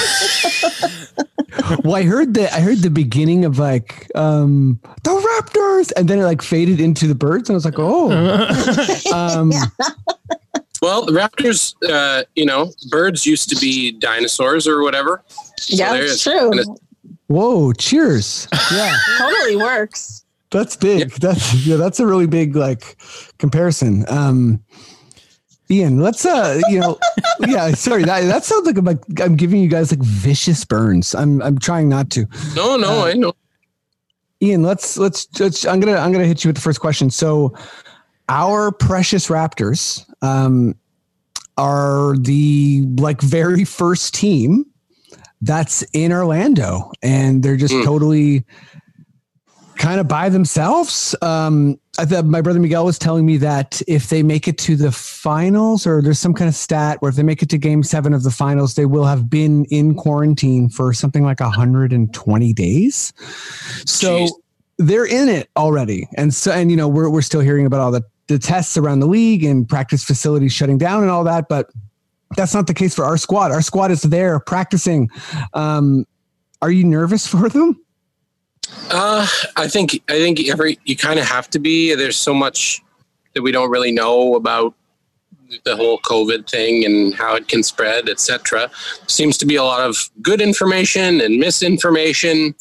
Well, 1.85 1.95
I 1.95 2.03
heard 2.03 2.35
the 2.35 2.53
I 2.53 2.59
heard 2.61 2.79
the 2.79 2.91
beginning 2.91 3.45
of 3.45 3.59
like 3.61 4.11
um 4.17 4.81
the 5.05 5.11
Raptors, 5.11 5.93
and 5.97 6.09
then 6.09 6.19
it 6.19 6.25
like 6.25 6.43
faded 6.43 6.81
into 6.81 7.07
the 7.07 7.15
birds, 7.15 7.49
and 7.49 7.55
I 7.55 7.57
was 7.57 7.65
like, 7.65 7.79
oh. 7.79 8.11
Um, 9.15 9.53
Well, 10.83 11.07
the 11.07 11.13
raptors, 11.13 11.75
uh, 11.89 12.25
you 12.35 12.45
know, 12.45 12.73
birds 12.91 13.25
used 13.25 13.49
to 13.51 13.57
be 13.57 13.93
dinosaurs 13.93 14.67
or 14.69 14.83
whatever. 14.83 15.23
yeah, 15.69 15.93
there 15.95 16.03
it's 16.05 16.23
true. 16.23 16.53
Whoa! 17.29 17.73
Cheers! 17.73 18.49
Yeah, 18.73 18.95
totally 19.17 19.57
works. 19.57 20.24
That's 20.55 20.77
big. 20.77 21.11
That's 21.21 21.53
yeah, 21.67 21.77
that's 21.77 22.01
a 22.01 22.07
really 22.07 22.27
big 22.27 22.57
like 22.57 22.97
comparison. 23.39 24.05
Um, 24.09 24.63
Ian, 25.71 25.99
let's 26.01 26.25
uh, 26.25 26.61
you 26.69 26.79
know, 26.81 26.99
yeah. 27.47 27.73
Sorry, 27.73 28.05
that 28.05 28.23
that 28.23 28.45
sounds 28.45 28.67
like 28.67 28.79
I'm 28.79 28.85
like 28.85 29.03
I'm 29.21 29.37
giving 29.37 29.61
you 29.61 29.69
guys 29.69 29.91
like 29.91 30.01
vicious 30.03 30.65
burns. 30.65 31.15
I'm 31.15 31.43
I'm 31.43 31.59
trying 31.59 31.89
not 31.89 32.11
to. 32.11 32.27
No, 32.55 32.77
no, 32.77 33.01
Uh, 33.01 33.05
I 33.07 33.13
know. 33.15 33.33
Ian, 34.43 34.63
let's 34.63 34.97
let's 34.99 35.27
just 35.27 35.67
I'm 35.67 35.81
gonna 35.81 35.97
I'm 35.99 36.13
gonna 36.13 36.27
hit 36.27 36.45
you 36.45 36.49
with 36.49 36.57
the 36.57 36.63
first 36.63 36.81
question. 36.81 37.11
So 37.11 37.55
our 38.29 38.71
precious 38.73 39.29
Raptors 39.29 40.05
um 40.23 40.75
are 41.57 42.17
the 42.19 42.83
like 42.99 43.21
very 43.23 43.65
first 43.65 44.15
team 44.15 44.67
that's 45.43 45.83
in 45.93 46.11
Orlando 46.13 46.91
and 47.03 47.43
they're 47.43 47.57
just 47.57 47.75
Mm. 47.75 47.85
totally 47.85 48.45
kind 49.85 50.01
of 50.01 50.09
by 50.09 50.29
themselves. 50.29 51.15
Um 51.21 51.79
I 51.99 52.05
thought 52.05 52.25
my 52.25 52.41
brother 52.41 52.59
Miguel 52.59 52.85
was 52.85 52.99
telling 52.99 53.25
me 53.25 53.37
that 53.37 53.81
if 53.87 54.09
they 54.09 54.23
make 54.23 54.49
it 54.49 54.59
to 54.59 54.75
the 54.77 54.91
finals 54.91 55.87
or 55.87 56.03
there's 56.03 56.19
some 56.19 56.35
kind 56.35 56.49
of 56.49 56.55
stat 56.55 57.01
where 57.01 57.09
if 57.11 57.17
they 57.17 57.23
make 57.23 57.43
it 57.43 57.49
to 57.51 57.59
game 57.59 57.83
seven 57.85 58.13
of 58.13 58.25
the 58.25 58.31
finals, 58.31 58.75
they 58.75 58.87
will 58.87 59.05
have 59.05 59.31
been 59.31 59.65
in 59.67 59.95
quarantine 59.95 60.69
for 60.69 60.93
something 60.93 61.23
like 61.23 61.39
120 61.39 62.53
days. 62.53 63.13
So 63.87 64.19
Jeez. 64.19 64.31
they're 64.79 65.07
in 65.07 65.29
it 65.29 65.51
already. 65.57 66.09
And 66.17 66.35
so, 66.35 66.51
and 66.51 66.69
you 66.71 66.77
know, 66.77 66.89
we're, 66.89 67.09
we're 67.09 67.23
still 67.23 67.43
hearing 67.43 67.65
about 67.65 67.81
all 67.81 67.93
the, 67.93 68.03
the 68.27 68.41
tests 68.41 68.77
around 68.77 68.99
the 68.99 69.07
league 69.07 69.45
and 69.45 69.69
practice 69.69 70.03
facilities 70.03 70.53
shutting 70.53 70.79
down 70.79 71.03
and 71.03 71.13
all 71.13 71.23
that. 71.25 71.49
But 71.49 71.71
that's 72.37 72.55
not 72.55 72.67
the 72.67 72.75
case 72.75 72.93
for 72.93 73.05
our 73.05 73.17
squad. 73.17 73.53
Our 73.53 73.63
squad 73.63 73.93
is 73.93 74.03
there 74.03 74.41
practicing. 74.41 75.11
Um, 75.53 76.07
are 76.61 76.73
you 76.73 76.83
nervous 76.83 77.25
for 77.35 77.49
them? 77.49 77.84
Uh, 78.91 79.27
I 79.57 79.69
think 79.69 80.03
I 80.09 80.13
think 80.13 80.49
every 80.49 80.79
you 80.85 80.97
kind 80.97 81.19
of 81.19 81.27
have 81.27 81.49
to 81.51 81.59
be. 81.59 81.95
There's 81.95 82.17
so 82.17 82.35
much 82.35 82.83
that 83.35 83.43
we 83.43 83.53
don't 83.53 83.71
really 83.71 83.93
know 83.93 84.35
about 84.35 84.75
the 85.65 85.77
whole 85.77 85.99
COVID 85.99 86.49
thing 86.49 86.85
and 86.85 87.15
how 87.15 87.35
it 87.35 87.49
can 87.49 87.63
spread, 87.63 88.09
etc. 88.09 88.71
Seems 89.07 89.37
to 89.39 89.47
be 89.47 89.57
a 89.57 89.63
lot 89.63 89.81
of 89.81 90.11
good 90.23 90.41
information 90.41 91.21
and 91.21 91.39
misinformation. 91.39 92.55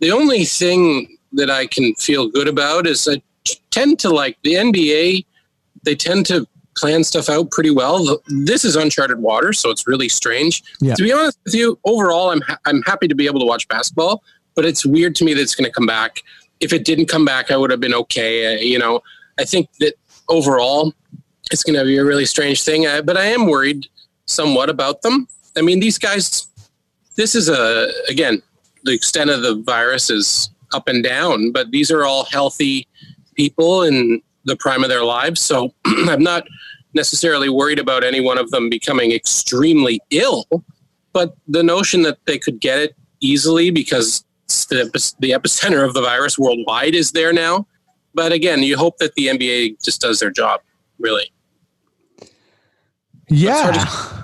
The 0.00 0.10
only 0.10 0.44
thing 0.44 1.18
that 1.32 1.50
I 1.50 1.66
can 1.66 1.94
feel 1.94 2.28
good 2.28 2.48
about 2.48 2.86
is 2.86 3.08
I 3.08 3.22
tend 3.70 3.98
to 4.00 4.10
like 4.10 4.38
the 4.42 4.54
NBA. 4.54 5.24
They 5.84 5.94
tend 5.94 6.26
to 6.26 6.46
plan 6.76 7.04
stuff 7.04 7.28
out 7.28 7.50
pretty 7.50 7.70
well. 7.70 8.20
This 8.28 8.64
is 8.64 8.76
uncharted 8.76 9.18
water, 9.18 9.52
so 9.52 9.70
it's 9.70 9.86
really 9.86 10.08
strange. 10.08 10.62
Yeah. 10.80 10.94
To 10.94 11.02
be 11.02 11.12
honest 11.12 11.38
with 11.44 11.54
you, 11.54 11.78
overall, 11.84 12.30
I'm 12.30 12.42
ha- 12.42 12.58
I'm 12.66 12.82
happy 12.82 13.08
to 13.08 13.14
be 13.14 13.26
able 13.26 13.40
to 13.40 13.46
watch 13.46 13.66
basketball 13.68 14.22
but 14.56 14.64
it's 14.64 14.84
weird 14.84 15.14
to 15.16 15.24
me 15.24 15.34
that 15.34 15.40
it's 15.40 15.54
going 15.54 15.66
to 15.66 15.72
come 15.72 15.86
back. 15.86 16.22
If 16.58 16.72
it 16.72 16.84
didn't 16.84 17.06
come 17.06 17.24
back, 17.24 17.50
I 17.50 17.56
would 17.56 17.70
have 17.70 17.80
been 17.80 17.94
okay. 17.94 18.56
Uh, 18.56 18.58
you 18.58 18.78
know, 18.78 19.02
I 19.38 19.44
think 19.44 19.68
that 19.80 19.94
overall, 20.28 20.92
it's 21.52 21.62
going 21.62 21.78
to 21.78 21.84
be 21.84 21.98
a 21.98 22.04
really 22.04 22.24
strange 22.24 22.62
thing. 22.64 22.86
Uh, 22.86 23.02
but 23.02 23.16
I 23.16 23.26
am 23.26 23.46
worried 23.46 23.86
somewhat 24.24 24.70
about 24.70 25.02
them. 25.02 25.28
I 25.56 25.62
mean, 25.62 25.78
these 25.78 25.98
guys. 25.98 26.48
This 27.16 27.34
is 27.34 27.48
a 27.48 27.90
again, 28.10 28.42
the 28.84 28.92
extent 28.92 29.30
of 29.30 29.40
the 29.40 29.62
virus 29.64 30.10
is 30.10 30.50
up 30.74 30.86
and 30.86 31.02
down, 31.02 31.50
but 31.50 31.70
these 31.70 31.90
are 31.90 32.04
all 32.04 32.24
healthy 32.24 32.86
people 33.34 33.82
in 33.82 34.20
the 34.44 34.56
prime 34.56 34.82
of 34.82 34.90
their 34.90 35.04
lives. 35.04 35.40
So 35.40 35.72
I'm 35.86 36.22
not 36.22 36.46
necessarily 36.92 37.48
worried 37.48 37.78
about 37.78 38.04
any 38.04 38.20
one 38.20 38.36
of 38.36 38.50
them 38.50 38.68
becoming 38.68 39.12
extremely 39.12 39.98
ill. 40.10 40.46
But 41.14 41.36
the 41.48 41.62
notion 41.62 42.02
that 42.02 42.18
they 42.26 42.38
could 42.38 42.60
get 42.60 42.78
it 42.78 42.96
easily 43.20 43.70
because 43.70 44.25
the, 44.46 45.14
the 45.20 45.30
epicenter 45.30 45.84
of 45.86 45.94
the 45.94 46.02
virus 46.02 46.38
worldwide 46.38 46.94
is 46.94 47.12
there 47.12 47.32
now. 47.32 47.66
But 48.14 48.32
again, 48.32 48.62
you 48.62 48.76
hope 48.76 48.98
that 48.98 49.14
the 49.14 49.26
NBA 49.26 49.82
just 49.84 50.00
does 50.00 50.20
their 50.20 50.30
job, 50.30 50.60
really. 50.98 51.30
Yeah. 53.28 54.22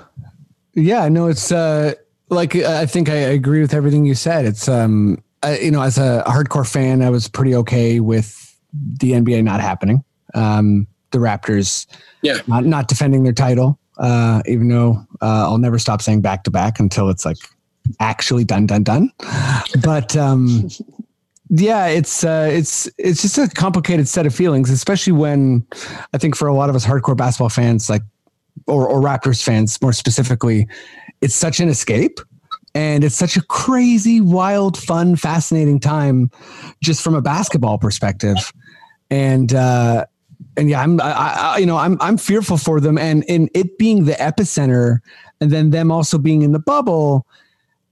Yeah, 0.75 1.07
no, 1.09 1.27
it's 1.27 1.51
uh 1.51 1.93
like 2.29 2.55
I 2.55 2.85
think 2.85 3.09
I 3.09 3.15
agree 3.15 3.61
with 3.61 3.73
everything 3.73 4.05
you 4.05 4.15
said. 4.15 4.45
It's 4.45 4.67
um 4.67 5.21
I, 5.43 5.59
you 5.59 5.71
know, 5.71 5.81
as 5.81 5.97
a 5.97 6.23
hardcore 6.25 6.69
fan, 6.69 7.01
I 7.01 7.09
was 7.09 7.27
pretty 7.27 7.53
okay 7.55 7.99
with 7.99 8.57
the 8.73 9.11
NBA 9.11 9.43
not 9.43 9.61
happening. 9.61 10.03
Um 10.33 10.87
the 11.11 11.19
Raptors 11.19 11.85
Yeah. 12.23 12.39
not 12.47 12.65
not 12.65 12.87
defending 12.87 13.23
their 13.23 13.33
title. 13.33 13.77
Uh 13.99 14.41
even 14.47 14.67
though 14.69 15.05
uh, 15.21 15.45
I'll 15.47 15.59
never 15.59 15.77
stop 15.77 16.01
saying 16.01 16.21
back 16.21 16.43
to 16.45 16.51
back 16.51 16.79
until 16.79 17.09
it's 17.09 17.25
like 17.25 17.37
actually 17.99 18.43
done 18.43 18.65
done 18.65 18.83
done. 18.83 19.11
But 19.83 20.15
um 20.15 20.69
yeah, 21.55 21.87
it's 21.87 22.23
uh, 22.23 22.49
it's 22.51 22.89
it's 22.97 23.21
just 23.21 23.37
a 23.37 23.47
complicated 23.47 24.07
set 24.07 24.25
of 24.25 24.33
feelings, 24.33 24.71
especially 24.71 25.13
when 25.13 25.65
I 26.13 26.17
think 26.17 26.35
for 26.35 26.47
a 26.47 26.53
lot 26.53 26.69
of 26.69 26.75
us 26.75 26.85
hardcore 26.85 27.15
basketball 27.15 27.49
fans, 27.49 27.89
like 27.89 28.01
or, 28.65 28.87
or 28.87 29.01
Raptors 29.01 29.43
fans 29.43 29.79
more 29.81 29.93
specifically, 29.93 30.67
it's 31.21 31.35
such 31.35 31.59
an 31.59 31.69
escape 31.69 32.19
and 32.73 33.03
it's 33.03 33.15
such 33.15 33.37
a 33.37 33.41
crazy, 33.43 34.19
wild, 34.19 34.77
fun, 34.77 35.15
fascinating 35.15 35.79
time 35.79 36.31
just 36.81 37.03
from 37.03 37.13
a 37.13 37.21
basketball 37.21 37.77
perspective. 37.77 38.37
And 39.11 39.53
uh, 39.53 40.05
and 40.57 40.69
yeah, 40.69 40.81
I'm 40.81 40.99
I, 41.01 41.11
I 41.11 41.57
you 41.59 41.65
know 41.65 41.77
I'm 41.77 42.01
I'm 42.01 42.17
fearful 42.17 42.57
for 42.57 42.79
them 42.79 42.97
and 42.97 43.23
in 43.25 43.49
it 43.53 43.77
being 43.77 44.05
the 44.05 44.13
epicenter 44.13 44.99
and 45.39 45.51
then 45.51 45.69
them 45.69 45.91
also 45.91 46.17
being 46.17 46.41
in 46.41 46.51
the 46.51 46.59
bubble 46.59 47.27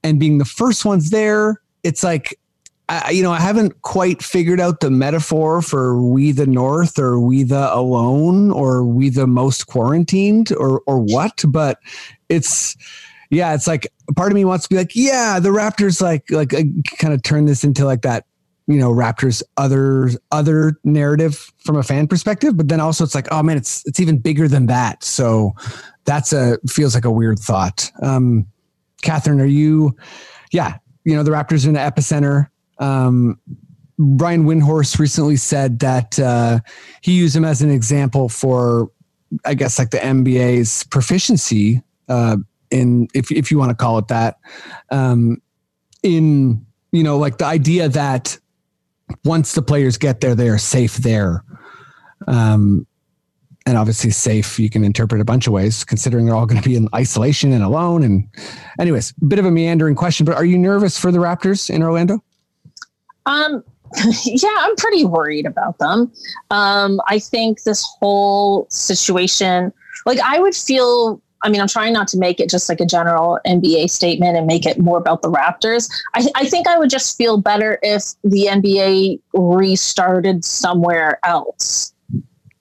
and 0.03 0.19
being 0.19 0.37
the 0.37 0.45
first 0.45 0.85
ones 0.85 1.09
there, 1.09 1.61
it's 1.83 2.03
like 2.03 2.37
I, 2.91 3.11
you 3.11 3.23
know, 3.23 3.31
I 3.31 3.39
haven't 3.39 3.81
quite 3.83 4.21
figured 4.21 4.59
out 4.59 4.81
the 4.81 4.91
metaphor 4.91 5.61
for 5.61 6.01
we 6.01 6.33
the 6.33 6.45
North 6.45 6.99
or 6.99 7.21
we 7.21 7.43
the 7.43 7.73
alone 7.73 8.51
or 8.51 8.83
we 8.83 9.09
the 9.09 9.27
most 9.27 9.67
quarantined 9.67 10.51
or 10.57 10.81
or 10.87 10.99
what, 10.99 11.41
but 11.47 11.79
it's 12.27 12.75
yeah, 13.29 13.53
it's 13.53 13.65
like 13.65 13.87
part 14.17 14.29
of 14.29 14.35
me 14.35 14.43
wants 14.43 14.65
to 14.65 14.69
be 14.69 14.75
like, 14.75 14.91
yeah, 14.93 15.39
the 15.39 15.49
Raptors 15.49 16.01
like 16.01 16.29
like 16.31 16.49
kind 16.97 17.13
of 17.13 17.23
turn 17.23 17.45
this 17.45 17.63
into 17.63 17.85
like 17.85 18.01
that, 18.01 18.25
you 18.67 18.77
know, 18.77 18.91
Raptors 18.91 19.41
other 19.55 20.09
other 20.33 20.77
narrative 20.83 21.49
from 21.59 21.77
a 21.77 21.83
fan 21.83 22.07
perspective, 22.07 22.57
but 22.57 22.67
then 22.67 22.81
also 22.81 23.05
it's 23.05 23.15
like, 23.15 23.29
oh 23.31 23.41
man, 23.41 23.55
it's 23.55 23.85
it's 23.85 24.01
even 24.01 24.17
bigger 24.17 24.49
than 24.49 24.65
that. 24.65 25.01
So 25.01 25.53
that's 26.03 26.33
a 26.33 26.57
feels 26.67 26.93
like 26.93 27.05
a 27.05 27.11
weird 27.11 27.39
thought. 27.39 27.89
Um, 28.01 28.47
Catherine, 29.01 29.41
are 29.41 29.45
you? 29.45 29.95
Yeah, 30.51 30.77
you 31.03 31.15
know 31.15 31.23
the 31.23 31.31
Raptors 31.31 31.65
are 31.65 31.69
in 31.69 31.75
the 31.75 31.79
epicenter. 31.79 32.47
Um, 32.79 33.39
Brian 33.97 34.45
Windhorst 34.45 34.97
recently 34.99 35.37
said 35.37 35.79
that 35.79 36.19
uh, 36.19 36.59
he 37.01 37.13
used 37.13 37.35
him 37.35 37.45
as 37.45 37.61
an 37.61 37.69
example 37.69 38.29
for, 38.29 38.89
I 39.45 39.53
guess, 39.53 39.77
like 39.77 39.91
the 39.91 39.99
NBA's 39.99 40.83
proficiency 40.85 41.81
uh, 42.09 42.37
in, 42.71 43.07
if 43.13 43.31
if 43.31 43.51
you 43.51 43.59
want 43.59 43.69
to 43.69 43.75
call 43.75 43.97
it 43.99 44.07
that, 44.07 44.37
um, 44.89 45.41
in 46.03 46.65
you 46.91 47.03
know, 47.03 47.17
like 47.17 47.37
the 47.37 47.45
idea 47.45 47.89
that 47.89 48.37
once 49.23 49.53
the 49.53 49.61
players 49.61 49.97
get 49.97 50.21
there, 50.21 50.35
they 50.35 50.49
are 50.49 50.57
safe 50.57 50.97
there. 50.97 51.43
Um, 52.27 52.87
and 53.65 53.77
obviously, 53.77 54.09
safe 54.09 54.59
you 54.59 54.69
can 54.69 54.83
interpret 54.83 55.21
a 55.21 55.25
bunch 55.25 55.45
of 55.45 55.53
ways, 55.53 55.83
considering 55.83 56.25
they're 56.25 56.35
all 56.35 56.47
going 56.47 56.61
to 56.61 56.67
be 56.67 56.75
in 56.75 56.87
isolation 56.95 57.53
and 57.53 57.63
alone. 57.63 58.03
And, 58.03 58.27
anyways, 58.79 59.13
a 59.21 59.25
bit 59.25 59.37
of 59.37 59.45
a 59.45 59.51
meandering 59.51 59.95
question, 59.95 60.25
but 60.25 60.35
are 60.35 60.45
you 60.45 60.57
nervous 60.57 60.99
for 60.99 61.11
the 61.11 61.19
Raptors 61.19 61.69
in 61.69 61.83
Orlando? 61.83 62.23
Um, 63.27 63.63
yeah, 64.25 64.55
I'm 64.59 64.75
pretty 64.77 65.05
worried 65.05 65.45
about 65.45 65.77
them. 65.77 66.11
Um, 66.49 66.99
I 67.07 67.19
think 67.19 67.61
this 67.61 67.85
whole 67.99 68.65
situation, 68.69 69.71
like, 70.05 70.19
I 70.19 70.39
would 70.39 70.55
feel. 70.55 71.21
I 71.43 71.49
mean, 71.49 71.59
I'm 71.59 71.67
trying 71.67 71.93
not 71.93 72.07
to 72.09 72.19
make 72.19 72.39
it 72.39 72.51
just 72.51 72.69
like 72.69 72.79
a 72.79 72.85
general 72.85 73.39
NBA 73.47 73.89
statement 73.89 74.37
and 74.37 74.45
make 74.45 74.67
it 74.67 74.77
more 74.77 74.99
about 74.99 75.23
the 75.23 75.31
Raptors. 75.31 75.89
I, 76.13 76.27
I 76.35 76.45
think 76.45 76.67
I 76.67 76.77
would 76.77 76.91
just 76.91 77.17
feel 77.17 77.37
better 77.37 77.79
if 77.81 78.03
the 78.23 78.45
NBA 78.45 79.19
restarted 79.33 80.45
somewhere 80.45 81.19
else. 81.23 81.93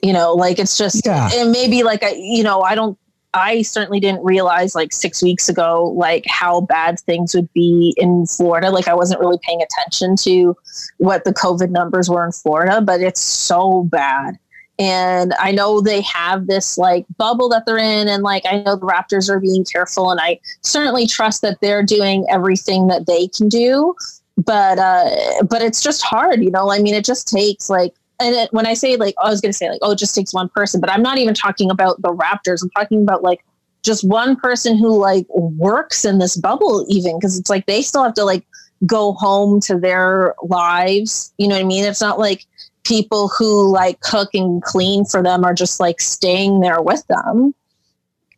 You 0.02 0.12
know, 0.12 0.34
like 0.34 0.58
it's 0.58 0.78
just, 0.78 1.04
Yeah. 1.04 1.28
and 1.32 1.52
maybe 1.52 1.82
like, 1.82 2.02
I, 2.02 2.12
you 2.16 2.42
know, 2.42 2.62
I 2.62 2.74
don't, 2.74 2.98
I 3.34 3.62
certainly 3.62 4.00
didn't 4.00 4.24
realize 4.24 4.74
like 4.74 4.92
six 4.92 5.22
weeks 5.22 5.48
ago, 5.48 5.92
like 5.96 6.24
how 6.26 6.62
bad 6.62 6.98
things 7.00 7.34
would 7.34 7.52
be 7.52 7.94
in 7.96 8.26
Florida. 8.26 8.70
Like 8.70 8.88
I 8.88 8.94
wasn't 8.94 9.20
really 9.20 9.38
paying 9.42 9.62
attention 9.62 10.16
to 10.22 10.56
what 10.98 11.24
the 11.24 11.32
COVID 11.32 11.70
numbers 11.70 12.08
were 12.08 12.24
in 12.24 12.32
Florida, 12.32 12.80
but 12.80 13.00
it's 13.00 13.20
so 13.20 13.84
bad. 13.84 14.38
And 14.80 15.34
I 15.34 15.52
know 15.52 15.82
they 15.82 16.00
have 16.00 16.46
this 16.46 16.78
like 16.78 17.04
bubble 17.18 17.50
that 17.50 17.66
they're 17.66 17.76
in. 17.76 18.08
And 18.08 18.22
like, 18.22 18.44
I 18.46 18.62
know 18.62 18.76
the 18.76 18.86
Raptors 18.86 19.28
are 19.28 19.38
being 19.38 19.64
careful. 19.70 20.10
And 20.10 20.18
I 20.18 20.40
certainly 20.62 21.06
trust 21.06 21.42
that 21.42 21.58
they're 21.60 21.82
doing 21.84 22.24
everything 22.30 22.86
that 22.86 23.06
they 23.06 23.28
can 23.28 23.48
do. 23.50 23.94
But, 24.38 24.78
uh, 24.78 25.10
but 25.48 25.60
it's 25.60 25.82
just 25.82 26.02
hard, 26.02 26.42
you 26.42 26.50
know? 26.50 26.70
I 26.70 26.78
mean, 26.78 26.94
it 26.94 27.04
just 27.04 27.28
takes 27.28 27.68
like, 27.68 27.92
and 28.20 28.34
it, 28.34 28.52
when 28.52 28.66
I 28.66 28.74
say 28.74 28.96
like, 28.96 29.14
I 29.22 29.30
was 29.30 29.40
going 29.40 29.50
to 29.50 29.56
say 29.56 29.70
like, 29.70 29.80
oh, 29.82 29.92
it 29.92 29.98
just 29.98 30.14
takes 30.14 30.32
one 30.32 30.48
person, 30.50 30.80
but 30.80 30.90
I'm 30.90 31.02
not 31.02 31.18
even 31.18 31.34
talking 31.34 31.70
about 31.70 32.00
the 32.02 32.10
Raptors. 32.10 32.62
I'm 32.62 32.70
talking 32.70 33.02
about 33.02 33.22
like 33.22 33.44
just 33.82 34.04
one 34.04 34.36
person 34.36 34.76
who 34.76 34.96
like 34.96 35.26
works 35.30 36.04
in 36.04 36.18
this 36.18 36.36
bubble 36.36 36.86
even 36.88 37.18
because 37.18 37.38
it's 37.38 37.50
like 37.50 37.66
they 37.66 37.82
still 37.82 38.04
have 38.04 38.14
to 38.14 38.24
like 38.24 38.44
go 38.86 39.12
home 39.12 39.60
to 39.60 39.78
their 39.78 40.34
lives 40.42 41.32
you 41.38 41.46
know 41.46 41.54
what 41.54 41.60
i 41.60 41.66
mean 41.66 41.84
it's 41.84 42.00
not 42.00 42.18
like 42.18 42.46
people 42.84 43.28
who 43.28 43.70
like 43.70 44.00
cook 44.00 44.30
and 44.34 44.62
clean 44.62 45.04
for 45.04 45.22
them 45.22 45.44
are 45.44 45.54
just 45.54 45.80
like 45.80 46.00
staying 46.00 46.60
there 46.60 46.80
with 46.80 47.06
them 47.08 47.54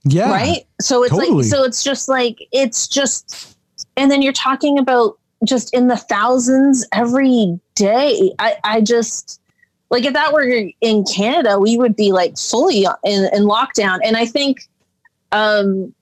Yeah. 0.04 0.30
right 0.30 0.66
so 0.80 1.04
it's 1.04 1.14
totally. 1.14 1.42
like 1.42 1.44
so 1.44 1.62
it's 1.62 1.82
just 1.84 2.08
like 2.08 2.38
it's 2.52 2.88
just 2.88 3.56
and 3.96 4.10
then 4.10 4.20
you're 4.20 4.32
talking 4.32 4.78
about 4.78 5.18
just 5.46 5.72
in 5.74 5.88
the 5.88 5.96
thousands 5.96 6.86
every 6.92 7.58
day 7.74 8.32
i 8.38 8.56
i 8.64 8.80
just 8.80 9.40
like 9.92 10.04
if 10.04 10.12
that 10.12 10.32
were 10.32 10.42
in 10.80 11.04
canada 11.04 11.58
we 11.60 11.76
would 11.76 11.94
be 11.94 12.10
like 12.10 12.36
fully 12.36 12.84
in, 13.04 13.28
in 13.32 13.44
lockdown 13.44 13.98
and 14.04 14.16
i 14.16 14.26
think 14.26 14.68
um 15.30 15.94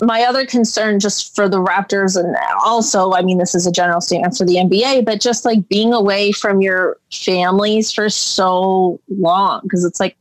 my 0.00 0.22
other 0.22 0.46
concern 0.46 0.98
just 0.98 1.36
for 1.36 1.48
the 1.48 1.58
raptors 1.58 2.18
and 2.18 2.34
also 2.64 3.12
i 3.12 3.20
mean 3.20 3.38
this 3.38 3.54
is 3.54 3.66
a 3.66 3.70
general 3.70 4.00
statement 4.00 4.34
for 4.36 4.44
the 4.44 4.54
nba 4.54 5.04
but 5.04 5.20
just 5.20 5.44
like 5.44 5.68
being 5.68 5.92
away 5.92 6.32
from 6.32 6.62
your 6.62 6.96
families 7.12 7.92
for 7.92 8.08
so 8.08 8.98
long 9.08 9.60
because 9.62 9.84
it's 9.84 10.00
like 10.00 10.16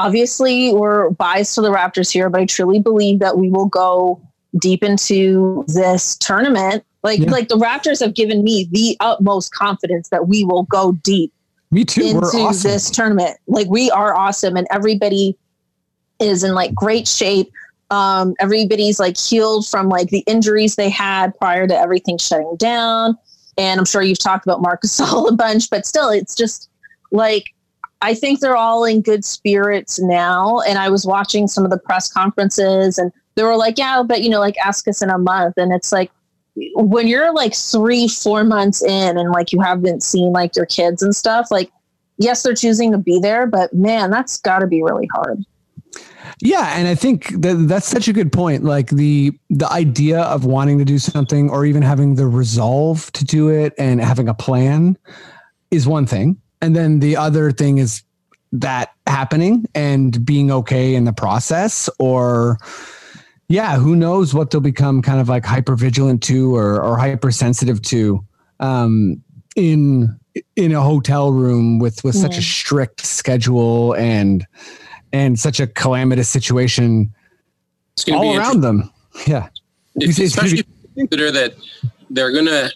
obviously 0.00 0.72
we're 0.72 1.10
biased 1.10 1.54
to 1.54 1.60
the 1.60 1.70
Raptors 1.70 2.10
here, 2.10 2.30
but 2.30 2.40
I 2.40 2.46
truly 2.46 2.80
believe 2.80 3.18
that 3.20 3.36
we 3.36 3.50
will 3.50 3.66
go 3.66 4.20
deep 4.58 4.82
into 4.82 5.64
this 5.68 6.16
tournament. 6.16 6.84
Like 7.02 7.20
Yeah. 7.20 7.30
like 7.30 7.48
the 7.48 7.56
Raptors 7.56 8.00
have 8.00 8.14
given 8.14 8.42
me 8.42 8.68
the 8.70 8.96
utmost 9.00 9.52
confidence 9.52 10.08
that 10.08 10.26
we 10.26 10.44
will 10.44 10.64
go 10.64 10.92
deep 10.92 11.32
Me 11.70 11.84
too. 11.84 12.14
We're 12.14 12.26
into 12.26 12.38
awesome. 12.38 12.70
this 12.70 12.90
tournament. 12.90 13.38
Like 13.46 13.68
we 13.68 13.90
are 13.90 14.14
awesome 14.14 14.56
and 14.56 14.66
everybody 14.70 15.36
is 16.18 16.42
in 16.44 16.54
like 16.54 16.74
great 16.74 17.06
shape. 17.06 17.52
Um, 17.90 18.34
everybody's 18.38 19.00
like 19.00 19.16
healed 19.16 19.66
from 19.66 19.88
like 19.88 20.08
the 20.10 20.20
injuries 20.26 20.76
they 20.76 20.90
had 20.90 21.36
prior 21.38 21.66
to 21.66 21.76
everything 21.76 22.18
shutting 22.18 22.56
down. 22.56 23.16
And 23.58 23.78
I'm 23.78 23.86
sure 23.86 24.02
you've 24.02 24.18
talked 24.18 24.46
about 24.46 24.62
Marcus 24.62 24.98
All 25.00 25.28
a 25.28 25.32
bunch, 25.32 25.70
but 25.70 25.86
still 25.86 26.10
it's 26.10 26.34
just 26.34 26.70
like 27.10 27.52
I 28.02 28.14
think 28.14 28.40
they're 28.40 28.56
all 28.56 28.84
in 28.84 29.02
good 29.02 29.24
spirits 29.24 30.00
now. 30.00 30.60
And 30.60 30.78
I 30.78 30.88
was 30.88 31.04
watching 31.04 31.46
some 31.46 31.64
of 31.64 31.70
the 31.70 31.78
press 31.78 32.10
conferences 32.10 32.96
and 32.96 33.12
they 33.34 33.42
were 33.42 33.56
like, 33.56 33.78
yeah, 33.78 34.02
but 34.02 34.22
you 34.22 34.30
know, 34.30 34.40
like 34.40 34.56
ask 34.64 34.88
us 34.88 35.02
in 35.02 35.10
a 35.10 35.18
month. 35.18 35.58
And 35.58 35.72
it's 35.72 35.92
like, 35.92 36.10
when 36.74 37.06
you're 37.06 37.32
like 37.32 37.54
three, 37.54 38.08
four 38.08 38.44
months 38.44 38.82
in 38.82 39.18
and 39.18 39.30
like 39.30 39.52
you 39.52 39.60
haven't 39.60 40.02
seen 40.02 40.32
like 40.32 40.56
your 40.56 40.66
kids 40.66 41.02
and 41.02 41.14
stuff, 41.14 41.50
like, 41.50 41.70
yes, 42.18 42.42
they're 42.42 42.54
choosing 42.54 42.92
to 42.92 42.98
be 42.98 43.18
there, 43.18 43.46
but 43.46 43.72
man, 43.72 44.10
that's 44.10 44.36
got 44.36 44.60
to 44.60 44.66
be 44.66 44.82
really 44.82 45.08
hard. 45.14 45.44
Yeah, 46.42 46.78
and 46.78 46.88
I 46.88 46.94
think 46.94 47.40
that 47.42 47.68
that's 47.68 47.86
such 47.86 48.08
a 48.08 48.12
good 48.12 48.32
point. 48.32 48.64
Like 48.64 48.90
the 48.90 49.32
the 49.50 49.70
idea 49.70 50.20
of 50.22 50.46
wanting 50.46 50.78
to 50.78 50.84
do 50.84 50.98
something 50.98 51.50
or 51.50 51.66
even 51.66 51.82
having 51.82 52.14
the 52.14 52.26
resolve 52.26 53.12
to 53.12 53.24
do 53.24 53.48
it 53.48 53.74
and 53.76 54.00
having 54.00 54.28
a 54.28 54.34
plan 54.34 54.96
is 55.70 55.86
one 55.86 56.06
thing. 56.06 56.40
And 56.62 56.74
then 56.74 57.00
the 57.00 57.16
other 57.16 57.52
thing 57.52 57.78
is 57.78 58.02
that 58.52 58.92
happening 59.06 59.66
and 59.74 60.24
being 60.24 60.50
okay 60.50 60.94
in 60.94 61.04
the 61.04 61.12
process 61.12 61.88
or 61.98 62.58
yeah, 63.50 63.76
who 63.76 63.96
knows 63.96 64.32
what 64.32 64.50
they'll 64.50 64.60
become 64.60 65.02
kind 65.02 65.20
of 65.20 65.28
like 65.28 65.44
hyper 65.44 65.74
vigilant 65.74 66.22
to 66.22 66.54
or 66.54 66.80
or 66.80 66.96
hypersensitive 66.96 67.82
to 67.82 68.24
um 68.60 69.20
in 69.56 70.16
in 70.54 70.72
a 70.72 70.80
hotel 70.80 71.32
room 71.32 71.80
with 71.80 72.02
with 72.04 72.14
such 72.14 72.38
a 72.38 72.42
strict 72.42 73.04
schedule 73.04 73.94
and 73.94 74.46
and 75.12 75.38
such 75.38 75.58
a 75.58 75.66
calamitous 75.66 76.28
situation 76.28 77.12
It's 77.94 78.08
all 78.08 78.20
be 78.20 78.38
around 78.38 78.60
them. 78.60 78.88
Yeah. 79.26 79.48
If, 79.96 80.14
say 80.14 80.24
especially 80.26 80.60
if 80.60 80.66
you 80.68 81.08
consider 81.08 81.32
that 81.32 81.54
they're 82.08 82.30
going 82.30 82.46
to 82.46 82.70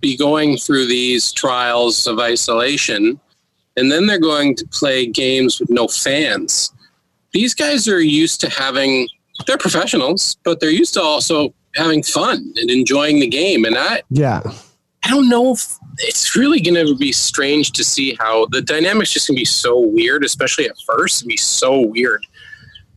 be 0.00 0.16
going 0.16 0.56
through 0.56 0.86
these 0.86 1.32
trials 1.32 2.06
of 2.06 2.20
isolation, 2.20 3.18
and 3.76 3.90
then 3.90 4.06
they're 4.06 4.20
going 4.20 4.54
to 4.56 4.66
play 4.68 5.06
games 5.06 5.58
with 5.58 5.70
no 5.70 5.88
fans. 5.88 6.72
These 7.32 7.54
guys 7.54 7.88
are 7.88 8.00
used 8.00 8.40
to 8.42 8.48
having. 8.48 9.08
They're 9.46 9.58
professionals, 9.58 10.36
but 10.44 10.60
they're 10.60 10.70
used 10.70 10.94
to 10.94 11.02
also 11.02 11.54
having 11.74 12.02
fun 12.02 12.52
and 12.56 12.70
enjoying 12.70 13.20
the 13.20 13.26
game. 13.26 13.64
And 13.64 13.76
I, 13.76 14.02
Yeah. 14.10 14.42
I 15.04 15.10
don't 15.10 15.28
know 15.28 15.52
if 15.52 15.76
it's 15.98 16.34
really 16.34 16.60
going 16.60 16.86
to 16.86 16.96
be 16.96 17.12
strange 17.12 17.72
to 17.72 17.84
see 17.84 18.16
how 18.18 18.46
the 18.46 18.62
dynamics 18.62 19.12
just 19.12 19.28
going 19.28 19.36
to 19.36 19.40
be 19.40 19.44
so 19.44 19.78
weird, 19.78 20.24
especially 20.24 20.66
at 20.66 20.76
first. 20.86 21.22
It'd 21.22 21.28
be 21.28 21.36
so 21.36 21.80
weird. 21.80 22.24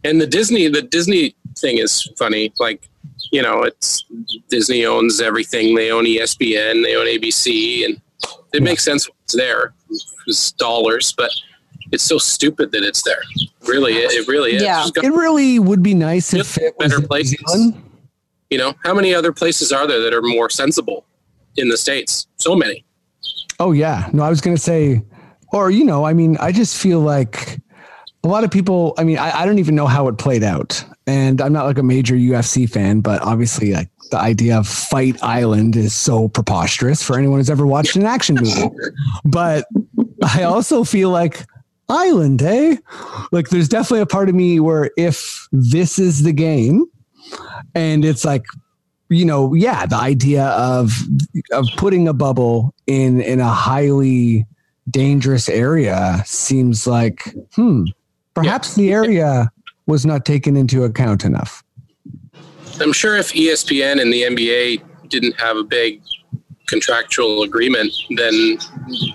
And 0.03 0.21
the 0.21 0.27
Disney, 0.27 0.69
the 0.69 0.83
Disney 0.83 1.35
thing 1.57 1.79
is 1.79 2.09
funny. 2.17 2.53
Like, 2.59 2.87
you 3.31 3.41
know, 3.41 3.63
it's 3.63 4.05
Disney 4.49 4.85
owns 4.85 5.19
everything. 5.19 5.75
They 5.75 5.91
own 5.91 6.05
ESPN, 6.05 6.83
they 6.83 6.95
own 6.95 7.07
ABC, 7.07 7.83
and 7.83 8.01
it 8.53 8.63
makes 8.63 8.83
sense 8.83 9.09
it's 9.23 9.35
there. 9.35 9.73
It's 10.27 10.53
dollars, 10.53 11.13
but 11.17 11.31
it's 11.91 12.03
so 12.03 12.17
stupid 12.17 12.71
that 12.71 12.83
it's 12.83 13.03
there. 13.03 13.21
Really, 13.67 13.93
it, 13.93 14.11
it 14.11 14.27
really 14.27 14.55
is. 14.55 14.61
Yeah. 14.63 14.85
Go- 14.93 15.01
It 15.01 15.11
really 15.13 15.59
would 15.59 15.81
be 15.83 15.93
nice 15.93 16.33
if 16.33 16.57
it 16.57 16.73
was 16.77 16.89
better 16.89 17.01
in 17.01 17.07
places. 17.07 17.37
Zealand. 17.47 17.83
you 18.49 18.57
know, 18.57 18.73
how 18.83 18.93
many 18.93 19.13
other 19.13 19.31
places 19.31 19.71
are 19.71 19.87
there 19.87 19.99
that 20.01 20.13
are 20.13 20.21
more 20.21 20.49
sensible 20.49 21.05
in 21.57 21.69
the 21.69 21.77
states? 21.77 22.27
So 22.37 22.55
many. 22.55 22.83
Oh 23.59 23.71
yeah. 23.71 24.09
No, 24.13 24.23
I 24.23 24.29
was 24.29 24.41
gonna 24.41 24.57
say, 24.57 25.01
or 25.51 25.71
you 25.71 25.83
know, 25.85 26.05
I 26.05 26.13
mean, 26.13 26.37
I 26.39 26.51
just 26.51 26.81
feel 26.81 26.99
like 26.99 27.57
a 28.23 28.27
lot 28.27 28.43
of 28.43 28.51
people. 28.51 28.93
I 28.97 29.03
mean, 29.03 29.17
I, 29.17 29.41
I 29.41 29.45
don't 29.45 29.59
even 29.59 29.75
know 29.75 29.87
how 29.87 30.07
it 30.07 30.17
played 30.17 30.43
out, 30.43 30.83
and 31.07 31.41
I'm 31.41 31.53
not 31.53 31.65
like 31.65 31.77
a 31.77 31.83
major 31.83 32.15
UFC 32.15 32.69
fan, 32.69 32.99
but 33.01 33.21
obviously, 33.21 33.73
like 33.73 33.89
the 34.11 34.17
idea 34.19 34.57
of 34.57 34.67
Fight 34.67 35.21
Island 35.23 35.75
is 35.75 35.93
so 35.93 36.27
preposterous 36.29 37.01
for 37.03 37.17
anyone 37.17 37.39
who's 37.39 37.49
ever 37.49 37.65
watched 37.65 37.95
an 37.95 38.05
action 38.05 38.35
movie. 38.35 38.69
but 39.25 39.65
I 40.23 40.43
also 40.43 40.83
feel 40.83 41.09
like 41.09 41.45
Island, 41.89 42.41
eh? 42.41 42.77
Like, 43.31 43.49
there's 43.49 43.69
definitely 43.69 44.01
a 44.01 44.07
part 44.07 44.29
of 44.29 44.35
me 44.35 44.59
where 44.59 44.91
if 44.97 45.47
this 45.51 45.99
is 45.99 46.23
the 46.23 46.33
game, 46.33 46.85
and 47.75 48.03
it's 48.03 48.25
like 48.25 48.43
you 49.09 49.25
know, 49.25 49.53
yeah, 49.53 49.85
the 49.85 49.95
idea 49.95 50.45
of 50.45 50.91
of 51.51 51.67
putting 51.77 52.07
a 52.07 52.13
bubble 52.13 52.73
in 52.87 53.21
in 53.21 53.39
a 53.39 53.47
highly 53.47 54.45
dangerous 54.89 55.49
area 55.49 56.21
seems 56.25 56.87
like 56.87 57.35
hmm, 57.55 57.85
perhaps 58.33 58.75
the 58.75 58.91
area 58.91 59.51
was 59.85 60.05
not 60.05 60.25
taken 60.25 60.57
into 60.57 60.83
account 60.83 61.23
enough. 61.23 61.63
I'm 62.79 62.93
sure 62.93 63.17
if 63.17 63.33
ESPN 63.33 64.01
and 64.01 64.11
the 64.11 64.23
NBA 64.23 65.09
didn't 65.09 65.39
have 65.39 65.57
a 65.57 65.63
big 65.63 66.01
contractual 66.67 67.43
agreement, 67.43 67.93
then 68.17 68.57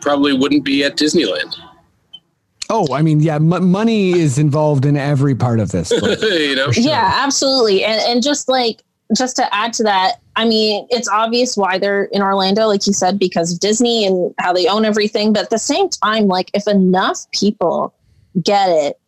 probably 0.00 0.32
wouldn't 0.32 0.64
be 0.64 0.84
at 0.84 0.96
Disneyland. 0.96 1.54
Oh, 2.72 2.86
I 2.94 3.02
mean, 3.02 3.20
yeah, 3.20 3.34
m- 3.36 3.70
money 3.70 4.12
is 4.18 4.38
involved 4.38 4.86
in 4.86 4.96
every 4.96 5.34
part 5.34 5.60
of 5.60 5.70
this. 5.72 5.90
but- 6.00 6.20
you 6.22 6.56
know, 6.56 6.70
Yeah, 6.74 7.10
absolutely. 7.22 7.84
And 7.84 8.00
and 8.00 8.22
just 8.22 8.48
like 8.48 8.82
just 9.16 9.36
to 9.36 9.54
add 9.54 9.74
to 9.74 9.82
that, 9.82 10.20
I 10.36 10.46
mean, 10.46 10.86
it's 10.90 11.06
obvious 11.08 11.54
why 11.54 11.76
they're 11.78 12.04
in 12.04 12.22
Orlando, 12.22 12.66
like 12.66 12.86
you 12.86 12.94
said, 12.94 13.18
because 13.18 13.52
of 13.52 13.60
Disney 13.60 14.06
and 14.06 14.34
how 14.38 14.54
they 14.54 14.66
own 14.66 14.86
everything. 14.86 15.34
But 15.34 15.42
at 15.44 15.50
the 15.50 15.58
same 15.58 15.90
time, 15.90 16.28
like 16.28 16.50
if 16.54 16.66
enough 16.66 17.30
people 17.32 17.94
get 18.42 18.70
it 18.70 18.98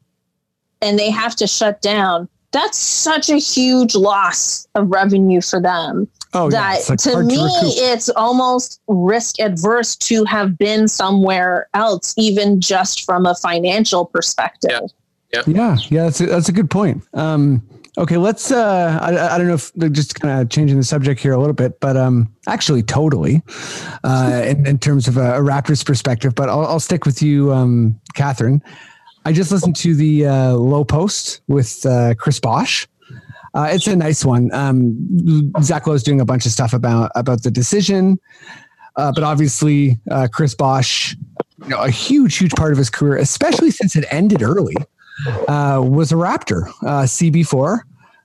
and 0.83 0.99
they 0.99 1.11
have 1.11 1.35
to 1.37 1.47
shut 1.47 1.81
down, 1.81 2.29
that's 2.53 2.79
such 2.79 3.31
a 3.31 3.37
huge 3.39 3.95
loss 3.95 4.69
of 4.75 4.91
revenue 4.91 5.41
for 5.41 5.61
them 5.61 6.07
oh, 6.35 6.51
that 6.51 6.79
it's 6.79 6.91
like 6.91 6.99
to 7.01 7.23
me 7.23 7.37
recoup. 7.37 7.73
it's 7.77 8.09
almost 8.11 8.81
risk 8.89 9.41
adverse 9.41 9.97
to 9.97 10.25
have 10.25 10.59
been 10.59 10.89
somewhere 10.89 11.69
else, 11.75 12.15
even 12.17 12.61
just 12.61 13.05
from 13.05 13.27
a 13.27 13.35
financial 13.35 14.05
perspective. 14.05 14.83
Yeah, 15.47 15.77
yeah, 15.89 16.05
that's 16.05 16.21
a, 16.21 16.27
that's 16.27 16.49
a 16.49 16.53
good 16.53 16.71
point. 16.71 17.03
Um, 17.13 17.67
okay, 17.99 18.17
let's. 18.17 18.51
Uh, 18.53 18.99
I, 19.01 19.35
I 19.35 19.39
don't 19.39 19.49
know 19.49 19.55
if 19.55 19.73
they're 19.75 19.89
just 19.89 20.15
kind 20.21 20.41
of 20.41 20.49
changing 20.49 20.77
the 20.77 20.85
subject 20.85 21.21
here 21.21 21.33
a 21.33 21.39
little 21.39 21.55
bit, 21.55 21.81
but 21.81 21.97
um, 21.97 22.33
actually, 22.47 22.83
totally, 22.83 23.43
uh, 24.05 24.43
in, 24.47 24.67
in 24.67 24.79
terms 24.79 25.09
of 25.09 25.17
a, 25.17 25.35
a 25.35 25.41
Raptors 25.41 25.85
perspective. 25.85 26.35
But 26.35 26.49
I'll, 26.49 26.65
I'll 26.67 26.81
stick 26.81 27.05
with 27.05 27.23
you, 27.23 27.53
um, 27.53 28.01
Catherine. 28.15 28.63
I 29.25 29.33
just 29.33 29.51
listened 29.51 29.77
to 29.77 29.95
the 29.95 30.27
uh, 30.27 30.53
Lowe 30.53 30.85
Post 30.85 31.41
with 31.49 31.85
uh, 31.87 32.15
Chris 32.15 32.39
Bosh. 32.39 32.87
Uh, 33.55 33.69
it's 33.71 33.87
a 33.87 33.95
nice 33.95 34.25
one. 34.25 34.53
Um, 34.53 35.53
Zach 35.63 35.87
Lowe's 35.87 36.03
doing 36.03 36.21
a 36.21 36.25
bunch 36.25 36.45
of 36.45 36.53
stuff 36.53 36.73
about 36.73 37.13
about 37.15 37.43
the 37.43 37.51
decision, 37.51 38.19
uh, 38.97 39.13
but 39.13 39.23
obviously 39.23 40.01
uh, 40.11 40.27
Chris 40.31 40.55
Bosh 40.55 41.17
you 41.65 41.71
know, 41.71 41.83
a 41.83 41.91
huge, 41.91 42.37
huge 42.37 42.53
part 42.53 42.73
of 42.73 42.79
his 42.79 42.91
career, 42.91 43.17
especially 43.17 43.71
since 43.71 43.97
it 43.97 44.05
ended 44.11 44.43
early, 44.43 44.75
uh, 45.49 45.81
was 45.83 46.13
a 46.13 46.17
Raptor, 46.17 46.69
uh, 46.83 47.05
CB4, 47.05 47.81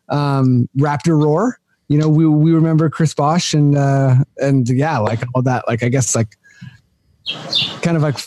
um, 0.09 0.67
Raptor 0.77 1.21
Roar. 1.21 1.59
You 1.87 1.97
know, 1.97 2.09
we 2.09 2.27
we 2.27 2.51
remember 2.51 2.89
Chris 2.89 3.15
Bosh 3.15 3.53
and 3.53 3.75
uh, 3.75 4.15
and 4.37 4.69
yeah, 4.69 4.99
like 4.99 5.21
all 5.33 5.41
that. 5.41 5.67
Like 5.67 5.81
I 5.81 5.89
guess 5.89 6.15
like 6.15 6.37
kind 7.81 7.97
of 7.97 8.03
like 8.03 8.17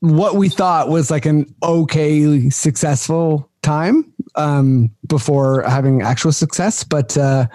what 0.00 0.36
we 0.36 0.50
thought 0.50 0.88
was 0.88 1.10
like 1.10 1.24
an 1.24 1.54
okay 1.62 2.50
successful 2.50 3.50
time 3.62 4.12
um, 4.36 4.90
before 5.06 5.62
having 5.62 6.02
actual 6.02 6.32
success, 6.32 6.84
but. 6.84 7.16
Uh, 7.16 7.46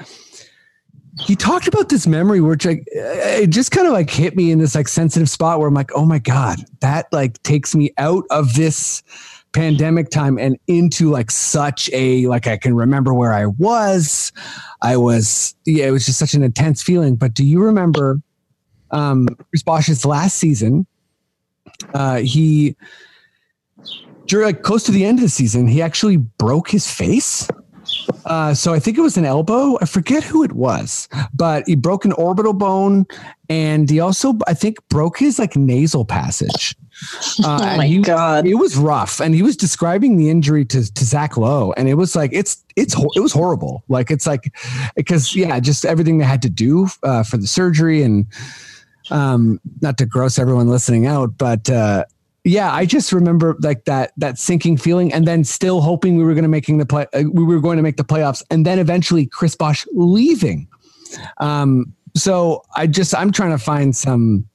he 1.19 1.35
talked 1.35 1.67
about 1.67 1.89
this 1.89 2.07
memory 2.07 2.39
which 2.39 2.65
like 2.65 2.83
it 2.87 3.47
just 3.47 3.71
kind 3.71 3.85
of 3.85 3.93
like 3.93 4.09
hit 4.09 4.35
me 4.35 4.49
in 4.49 4.59
this 4.59 4.75
like 4.75 4.87
sensitive 4.87 5.29
spot 5.29 5.59
where 5.59 5.67
I'm 5.67 5.73
like, 5.73 5.91
oh 5.93 6.05
my 6.05 6.19
God, 6.19 6.59
that 6.79 7.11
like 7.11 7.41
takes 7.43 7.75
me 7.75 7.91
out 7.97 8.23
of 8.29 8.53
this 8.55 9.03
pandemic 9.53 10.09
time 10.09 10.37
and 10.39 10.57
into 10.67 11.09
like 11.09 11.29
such 11.29 11.89
a 11.93 12.25
like 12.27 12.47
I 12.47 12.57
can 12.57 12.75
remember 12.75 13.13
where 13.13 13.33
I 13.33 13.47
was. 13.47 14.31
I 14.81 14.97
was 14.97 15.55
yeah, 15.65 15.87
it 15.87 15.91
was 15.91 16.05
just 16.05 16.19
such 16.19 16.33
an 16.33 16.43
intense 16.43 16.81
feeling. 16.81 17.15
But 17.15 17.33
do 17.33 17.45
you 17.45 17.61
remember 17.61 18.21
um 18.91 19.27
Chris 19.49 19.63
Bosh's 19.63 20.05
last 20.05 20.37
season? 20.37 20.85
Uh 21.93 22.17
he 22.17 22.75
during 24.31 24.45
like 24.45 24.61
close 24.63 24.83
to 24.83 24.93
the 24.93 25.03
end 25.03 25.19
of 25.19 25.23
the 25.23 25.29
season, 25.29 25.67
he 25.67 25.81
actually 25.81 26.15
broke 26.15 26.69
his 26.69 26.89
face. 26.89 27.49
Uh, 28.25 28.53
so 28.53 28.73
I 28.73 28.79
think 28.79 28.97
it 28.97 29.01
was 29.01 29.17
an 29.17 29.25
elbow. 29.25 29.77
I 29.81 29.85
forget 29.85 30.23
who 30.23 30.41
it 30.41 30.53
was, 30.53 31.09
but 31.33 31.67
he 31.67 31.75
broke 31.75 32.05
an 32.05 32.13
orbital 32.13 32.53
bone, 32.53 33.05
and 33.49 33.89
he 33.89 33.99
also, 33.99 34.35
I 34.47 34.53
think, 34.53 34.77
broke 34.87 35.19
his 35.19 35.37
like 35.37 35.57
nasal 35.57 36.05
passage. 36.05 36.77
Uh, 37.43 37.59
oh 37.61 37.77
my 37.77 37.85
he- 37.85 37.99
god. 37.99 38.47
it 38.47 38.53
was 38.53 38.77
rough, 38.77 39.19
and 39.19 39.35
he 39.35 39.41
was 39.41 39.57
describing 39.57 40.15
the 40.15 40.29
injury 40.29 40.63
to 40.63 40.93
to 40.93 41.03
Zach 41.03 41.35
Lowe, 41.35 41.73
and 41.75 41.89
it 41.89 41.95
was 41.95 42.15
like 42.15 42.31
it's 42.31 42.63
it's 42.77 42.95
it 43.15 43.19
was 43.19 43.33
horrible. 43.33 43.83
Like 43.89 44.11
it's 44.11 44.25
like 44.25 44.55
because 44.95 45.35
yeah, 45.35 45.59
just 45.59 45.83
everything 45.83 46.19
they 46.19 46.25
had 46.25 46.41
to 46.43 46.49
do 46.49 46.87
uh, 47.03 47.23
for 47.23 47.35
the 47.35 47.47
surgery, 47.47 48.01
and 48.01 48.27
um, 49.09 49.59
not 49.81 49.97
to 49.97 50.05
gross 50.05 50.39
everyone 50.39 50.69
listening 50.69 51.05
out, 51.05 51.37
but 51.37 51.69
uh, 51.69 52.05
yeah, 52.43 52.73
I 52.73 52.85
just 52.85 53.11
remember 53.11 53.55
like 53.61 53.85
that 53.85 54.13
that 54.17 54.39
sinking 54.39 54.77
feeling, 54.77 55.13
and 55.13 55.27
then 55.27 55.43
still 55.43 55.81
hoping 55.81 56.17
we 56.17 56.23
were 56.23 56.33
going 56.33 56.43
to 56.43 56.49
making 56.49 56.79
the 56.79 56.85
play, 56.85 57.05
uh, 57.13 57.23
we 57.31 57.43
were 57.43 57.59
going 57.59 57.77
to 57.77 57.83
make 57.83 57.97
the 57.97 58.03
playoffs, 58.03 58.43
and 58.49 58.65
then 58.65 58.79
eventually 58.79 59.25
Chris 59.25 59.55
Bosh 59.55 59.85
leaving. 59.93 60.67
Um, 61.37 61.93
so 62.15 62.63
I 62.75 62.87
just 62.87 63.15
I'm 63.15 63.31
trying 63.31 63.51
to 63.51 63.57
find 63.57 63.95
some 63.95 64.47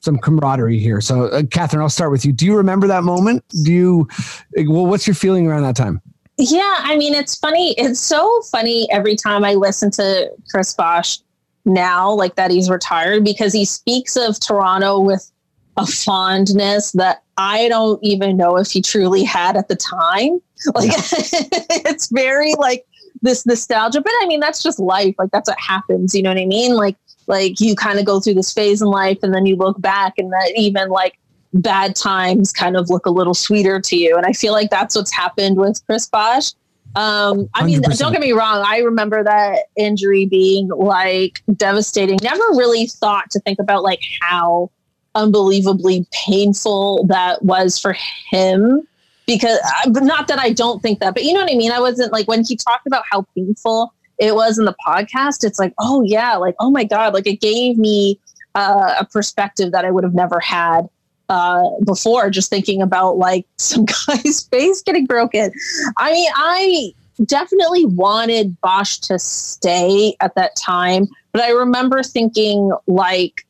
some 0.00 0.18
camaraderie 0.18 0.78
here. 0.78 1.00
So, 1.00 1.26
uh, 1.26 1.42
Catherine, 1.50 1.82
I'll 1.82 1.88
start 1.88 2.10
with 2.10 2.24
you. 2.24 2.32
Do 2.32 2.46
you 2.46 2.56
remember 2.56 2.86
that 2.86 3.04
moment? 3.04 3.44
Do 3.64 3.72
you? 3.72 4.08
Well, 4.56 4.86
what's 4.86 5.06
your 5.06 5.14
feeling 5.14 5.46
around 5.46 5.62
that 5.62 5.76
time? 5.76 6.00
Yeah, 6.38 6.76
I 6.78 6.96
mean, 6.96 7.14
it's 7.14 7.36
funny. 7.36 7.72
It's 7.72 8.00
so 8.00 8.42
funny 8.50 8.88
every 8.90 9.14
time 9.14 9.44
I 9.44 9.54
listen 9.54 9.90
to 9.92 10.30
Chris 10.50 10.72
Bosh 10.72 11.18
now, 11.66 12.10
like 12.10 12.36
that 12.36 12.50
he's 12.50 12.70
retired, 12.70 13.24
because 13.24 13.52
he 13.52 13.66
speaks 13.66 14.16
of 14.16 14.40
Toronto 14.40 14.98
with 14.98 15.30
a 15.76 15.86
fondness 15.86 16.92
that 16.92 17.22
I 17.36 17.68
don't 17.68 18.02
even 18.02 18.36
know 18.36 18.56
if 18.56 18.70
he 18.70 18.82
truly 18.82 19.24
had 19.24 19.56
at 19.56 19.68
the 19.68 19.76
time. 19.76 20.40
Like, 20.74 20.90
it's 20.92 22.08
very 22.08 22.54
like 22.56 22.84
this 23.22 23.46
nostalgia, 23.46 24.02
but 24.02 24.12
I 24.20 24.26
mean, 24.26 24.40
that's 24.40 24.62
just 24.62 24.78
life. 24.78 25.14
Like, 25.18 25.30
that's 25.30 25.48
what 25.48 25.58
happens. 25.58 26.14
You 26.14 26.22
know 26.22 26.28
what 26.28 26.38
I 26.38 26.44
mean? 26.44 26.74
Like, 26.74 26.96
like 27.26 27.60
you 27.60 27.74
kind 27.74 27.98
of 27.98 28.04
go 28.04 28.20
through 28.20 28.34
this 28.34 28.52
phase 28.52 28.82
in 28.82 28.88
life 28.88 29.20
and 29.22 29.32
then 29.32 29.46
you 29.46 29.56
look 29.56 29.80
back 29.80 30.12
and 30.18 30.30
that 30.30 30.52
even 30.54 30.90
like 30.90 31.18
bad 31.54 31.96
times 31.96 32.52
kind 32.52 32.76
of 32.76 32.90
look 32.90 33.06
a 33.06 33.10
little 33.10 33.32
sweeter 33.32 33.80
to 33.80 33.96
you. 33.96 34.16
And 34.16 34.26
I 34.26 34.32
feel 34.32 34.52
like 34.52 34.68
that's 34.68 34.94
what's 34.94 35.14
happened 35.14 35.56
with 35.56 35.80
Chris 35.86 36.06
Bosh. 36.06 36.52
Um, 36.96 37.48
I 37.54 37.64
mean, 37.64 37.80
100%. 37.80 37.98
don't 37.98 38.12
get 38.12 38.20
me 38.20 38.32
wrong. 38.32 38.64
I 38.66 38.78
remember 38.78 39.22
that 39.22 39.60
injury 39.76 40.26
being 40.26 40.68
like 40.68 41.42
devastating. 41.56 42.18
Never 42.22 42.42
really 42.50 42.86
thought 42.86 43.30
to 43.30 43.40
think 43.40 43.60
about 43.60 43.82
like 43.82 44.02
how 44.20 44.70
unbelievably 45.14 46.06
painful 46.12 47.04
that 47.06 47.42
was 47.44 47.78
for 47.78 47.96
him. 48.30 48.86
Because, 49.26 49.58
uh, 49.58 49.90
but 49.90 50.02
not 50.02 50.26
that 50.28 50.40
I 50.40 50.50
don't 50.50 50.82
think 50.82 50.98
that, 50.98 51.14
but 51.14 51.22
you 51.22 51.32
know 51.32 51.40
what 51.40 51.52
I 51.52 51.54
mean? 51.54 51.70
I 51.70 51.78
wasn't 51.78 52.12
like 52.12 52.26
when 52.26 52.44
he 52.44 52.56
talked 52.56 52.86
about 52.86 53.04
how 53.08 53.24
painful 53.36 53.94
it 54.18 54.34
was 54.34 54.58
in 54.58 54.64
the 54.64 54.74
podcast, 54.86 55.44
it's 55.44 55.58
like, 55.58 55.72
oh 55.78 56.02
yeah, 56.02 56.34
like, 56.36 56.56
oh 56.58 56.70
my 56.70 56.84
God, 56.84 57.14
like 57.14 57.26
it 57.26 57.40
gave 57.40 57.78
me 57.78 58.18
uh, 58.54 58.96
a 58.98 59.04
perspective 59.04 59.72
that 59.72 59.84
I 59.84 59.90
would 59.90 60.04
have 60.04 60.14
never 60.14 60.40
had 60.40 60.88
uh, 61.30 61.62
before 61.86 62.28
just 62.28 62.50
thinking 62.50 62.82
about 62.82 63.16
like 63.16 63.46
some 63.56 63.84
guy's 63.84 64.42
face 64.50 64.82
getting 64.82 65.06
broken. 65.06 65.52
I 65.96 66.12
mean, 66.12 66.30
I 66.34 66.92
definitely 67.24 67.86
wanted 67.86 68.60
Bosh 68.60 68.98
to 68.98 69.18
stay 69.18 70.16
at 70.20 70.34
that 70.34 70.56
time, 70.56 71.06
but 71.32 71.42
I 71.42 71.50
remember 71.50 72.02
thinking 72.02 72.72
like, 72.86 73.46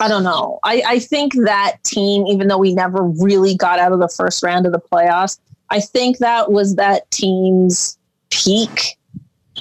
I 0.00 0.08
don't 0.08 0.24
know. 0.24 0.58
I, 0.64 0.82
I 0.86 0.98
think 0.98 1.34
that 1.44 1.82
team, 1.84 2.26
even 2.26 2.48
though 2.48 2.58
we 2.58 2.74
never 2.74 3.02
really 3.02 3.56
got 3.56 3.78
out 3.78 3.92
of 3.92 3.98
the 3.98 4.08
first 4.08 4.42
round 4.42 4.66
of 4.66 4.72
the 4.72 4.80
playoffs, 4.80 5.38
I 5.70 5.80
think 5.80 6.18
that 6.18 6.52
was 6.52 6.76
that 6.76 7.10
team's 7.10 7.98
peak. 8.30 8.98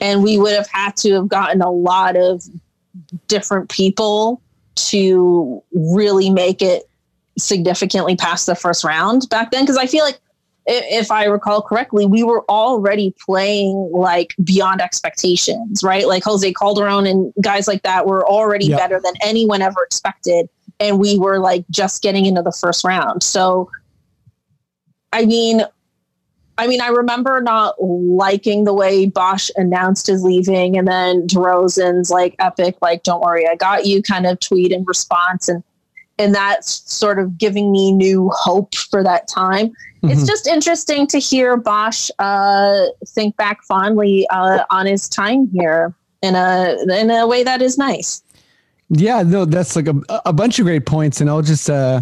And 0.02 0.24
we 0.24 0.38
would 0.38 0.54
have 0.54 0.68
had 0.68 0.98
to 0.98 1.14
have 1.14 1.28
gotten 1.30 1.62
a 1.62 1.72
lot 1.72 2.18
of 2.18 2.44
different 3.28 3.70
people 3.70 4.42
to 4.76 5.64
really 5.74 6.30
make 6.30 6.62
it 6.62 6.90
significantly 7.38 8.16
past 8.16 8.46
the 8.46 8.56
first 8.56 8.84
round 8.84 9.28
back 9.30 9.52
then. 9.52 9.64
Because 9.64 9.78
I 9.78 9.86
feel 9.86 10.04
like, 10.04 10.20
if 10.68 11.12
I 11.12 11.26
recall 11.26 11.62
correctly, 11.62 12.06
we 12.06 12.24
were 12.24 12.44
already 12.50 13.14
playing 13.24 13.92
like 13.94 14.34
beyond 14.44 14.82
expectations, 14.82 15.84
right? 15.84 16.08
Like 16.08 16.24
Jose 16.24 16.52
Calderon 16.54 17.06
and 17.06 17.34
guys 17.42 17.68
like 17.68 17.84
that 17.84 18.08
were 18.08 18.28
already 18.28 18.68
Yeah. 18.68 18.78
better 18.78 19.00
than 19.04 19.14
anyone 19.24 19.62
ever 19.62 19.84
expected. 19.84 20.50
And 20.80 21.00
we 21.00 21.18
were 21.20 21.40
like 21.40 21.66
just 21.70 22.02
getting 22.02 22.26
into 22.26 22.42
the 22.42 22.52
first 22.52 22.84
round. 22.84 23.22
So, 23.22 23.70
I 25.14 25.26
mean, 25.26 25.62
I 26.58 26.68
mean, 26.68 26.82
I 26.82 26.88
remember 26.88 27.42
not 27.42 27.76
liking 27.82 28.64
the 28.64 28.74
way 28.74 29.06
Bosh 29.08 29.52
announced 29.58 30.08
his 30.08 30.24
leaving, 30.24 30.78
and 30.78 30.88
then 30.88 31.28
DeRozan's 31.28 32.10
like 32.10 32.34
epic, 32.40 32.78
like 32.82 33.04
"Don't 33.04 33.22
worry, 33.22 33.46
I 33.48 33.56
got 33.56 33.86
you" 33.86 34.02
kind 34.02 34.26
of 34.26 34.40
tweet 34.40 34.72
in 34.72 34.86
response, 34.86 35.50
and 35.50 35.64
and 36.18 36.34
that's 36.34 36.82
sort 36.92 37.20
of 37.20 37.38
giving 37.38 37.72
me 37.72 37.92
new 37.92 38.30
hope 38.34 38.76
for 38.76 39.04
that 39.04 39.28
time. 39.28 39.72
It's 40.04 40.22
Mhm. 40.24 40.28
just 40.28 40.48
interesting 40.48 41.08
to 41.08 41.18
hear 41.20 41.58
Bosh 41.58 42.12
uh, 42.20 42.86
think 43.08 43.36
back 43.38 43.64
fondly 43.64 44.28
uh, 44.30 44.60
on 44.70 44.86
his 44.86 45.10
time 45.10 45.50
here 45.52 45.94
in 46.22 46.36
a 46.36 46.78
in 46.90 47.10
a 47.10 47.26
way 47.28 47.44
that 47.44 47.62
is 47.62 47.78
nice. 47.78 48.22
Yeah, 48.90 49.24
no, 49.24 49.46
that's 49.46 49.76
like 49.76 49.88
a, 49.88 49.96
a 50.26 50.34
bunch 50.34 50.60
of 50.60 50.66
great 50.66 50.86
points, 50.86 51.20
and 51.22 51.30
I'll 51.30 51.42
just 51.42 51.70
uh, 51.70 52.02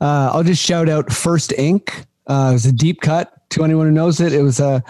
uh, 0.00 0.30
I'll 0.32 0.42
just 0.42 0.62
shout 0.62 0.88
out 0.88 1.12
First 1.12 1.52
Ink. 1.58 2.06
Uh, 2.26 2.48
it 2.50 2.52
was 2.54 2.66
a 2.66 2.72
deep 2.72 3.02
cut. 3.02 3.32
To 3.52 3.64
anyone 3.64 3.86
who 3.86 3.92
knows 3.92 4.20
it, 4.20 4.32
it 4.32 4.42
was 4.42 4.60
a 4.60 4.82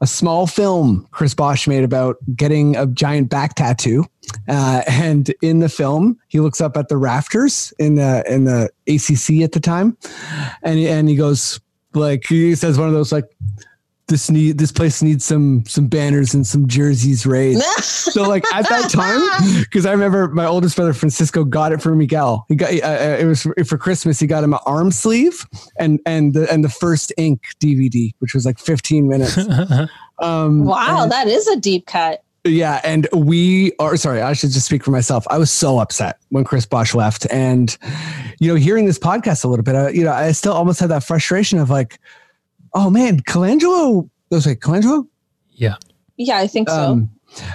a 0.00 0.06
small 0.06 0.46
film 0.46 1.06
Chris 1.10 1.34
Bosh 1.34 1.66
made 1.66 1.84
about 1.84 2.16
getting 2.36 2.76
a 2.76 2.86
giant 2.86 3.30
back 3.30 3.54
tattoo. 3.54 4.04
Uh, 4.48 4.82
and 4.86 5.34
in 5.42 5.60
the 5.60 5.68
film, 5.68 6.18
he 6.28 6.38
looks 6.40 6.60
up 6.60 6.76
at 6.76 6.88
the 6.88 6.96
rafters 6.96 7.72
in 7.78 7.94
the 7.94 8.22
in 8.30 8.44
the 8.44 8.70
ACC 8.86 9.42
at 9.42 9.52
the 9.52 9.60
time, 9.60 9.96
and 10.62 10.78
and 10.78 11.08
he 11.08 11.16
goes 11.16 11.60
like 11.94 12.26
he 12.26 12.54
says 12.54 12.78
one 12.78 12.88
of 12.88 12.94
those 12.94 13.10
like 13.10 13.24
this 14.10 14.28
need 14.30 14.58
this 14.58 14.70
place 14.70 15.00
needs 15.02 15.24
some 15.24 15.64
some 15.66 15.86
banners 15.86 16.34
and 16.34 16.46
some 16.46 16.68
jerseys 16.68 17.24
raised. 17.24 17.64
So 18.10 18.28
like 18.28 18.44
at 18.52 18.68
that 18.68 18.90
time, 18.90 19.20
because 19.60 19.86
I 19.86 19.92
remember 19.92 20.26
my 20.28 20.44
oldest 20.44 20.74
brother 20.74 20.92
Francisco 20.92 21.44
got 21.44 21.70
it 21.72 21.80
for 21.80 21.94
Miguel. 21.94 22.44
He 22.48 22.56
got 22.56 22.72
uh, 22.72 22.86
uh, 22.86 23.16
it 23.20 23.24
was 23.24 23.42
for, 23.42 23.54
for 23.64 23.78
Christmas. 23.78 24.18
He 24.18 24.26
got 24.26 24.42
him 24.42 24.52
an 24.52 24.58
arm 24.66 24.90
sleeve 24.90 25.46
and 25.78 26.00
and 26.06 26.34
the 26.34 26.50
and 26.52 26.64
the 26.64 26.68
first 26.68 27.12
ink 27.16 27.46
DVD, 27.60 28.12
which 28.18 28.34
was 28.34 28.44
like 28.44 28.58
15 28.58 29.08
minutes. 29.08 29.38
Um, 30.18 30.64
wow, 30.66 31.04
and- 31.04 31.12
that 31.12 31.28
is 31.28 31.46
a 31.48 31.56
deep 31.56 31.86
cut. 31.86 32.22
yeah, 32.44 32.80
and 32.84 33.08
we 33.14 33.72
are 33.78 33.96
sorry. 33.96 34.20
I 34.20 34.34
should 34.34 34.50
just 34.50 34.66
speak 34.66 34.84
for 34.84 34.90
myself. 34.90 35.24
I 35.30 35.38
was 35.38 35.50
so 35.50 35.78
upset 35.78 36.18
when 36.28 36.44
Chris 36.44 36.66
Bosh 36.66 36.94
left, 36.94 37.26
and 37.30 37.74
you 38.38 38.48
know, 38.48 38.54
hearing 38.56 38.84
this 38.86 38.98
podcast 38.98 39.44
a 39.44 39.48
little 39.48 39.62
bit, 39.62 39.74
uh, 39.74 39.88
you 39.88 40.04
know, 40.04 40.12
I 40.12 40.32
still 40.32 40.52
almost 40.52 40.78
had 40.80 40.90
that 40.90 41.04
frustration 41.04 41.58
of 41.58 41.70
like, 41.70 41.98
oh 42.74 42.90
man, 42.90 43.20
Colangelo. 43.20 44.08
Was 44.30 44.46
it 44.46 44.60
Colangelo? 44.60 45.06
Yeah, 45.50 45.76
Yeah, 46.16 46.38
I 46.38 46.46
think 46.46 46.68
so. 46.68 46.92
um, 46.92 47.10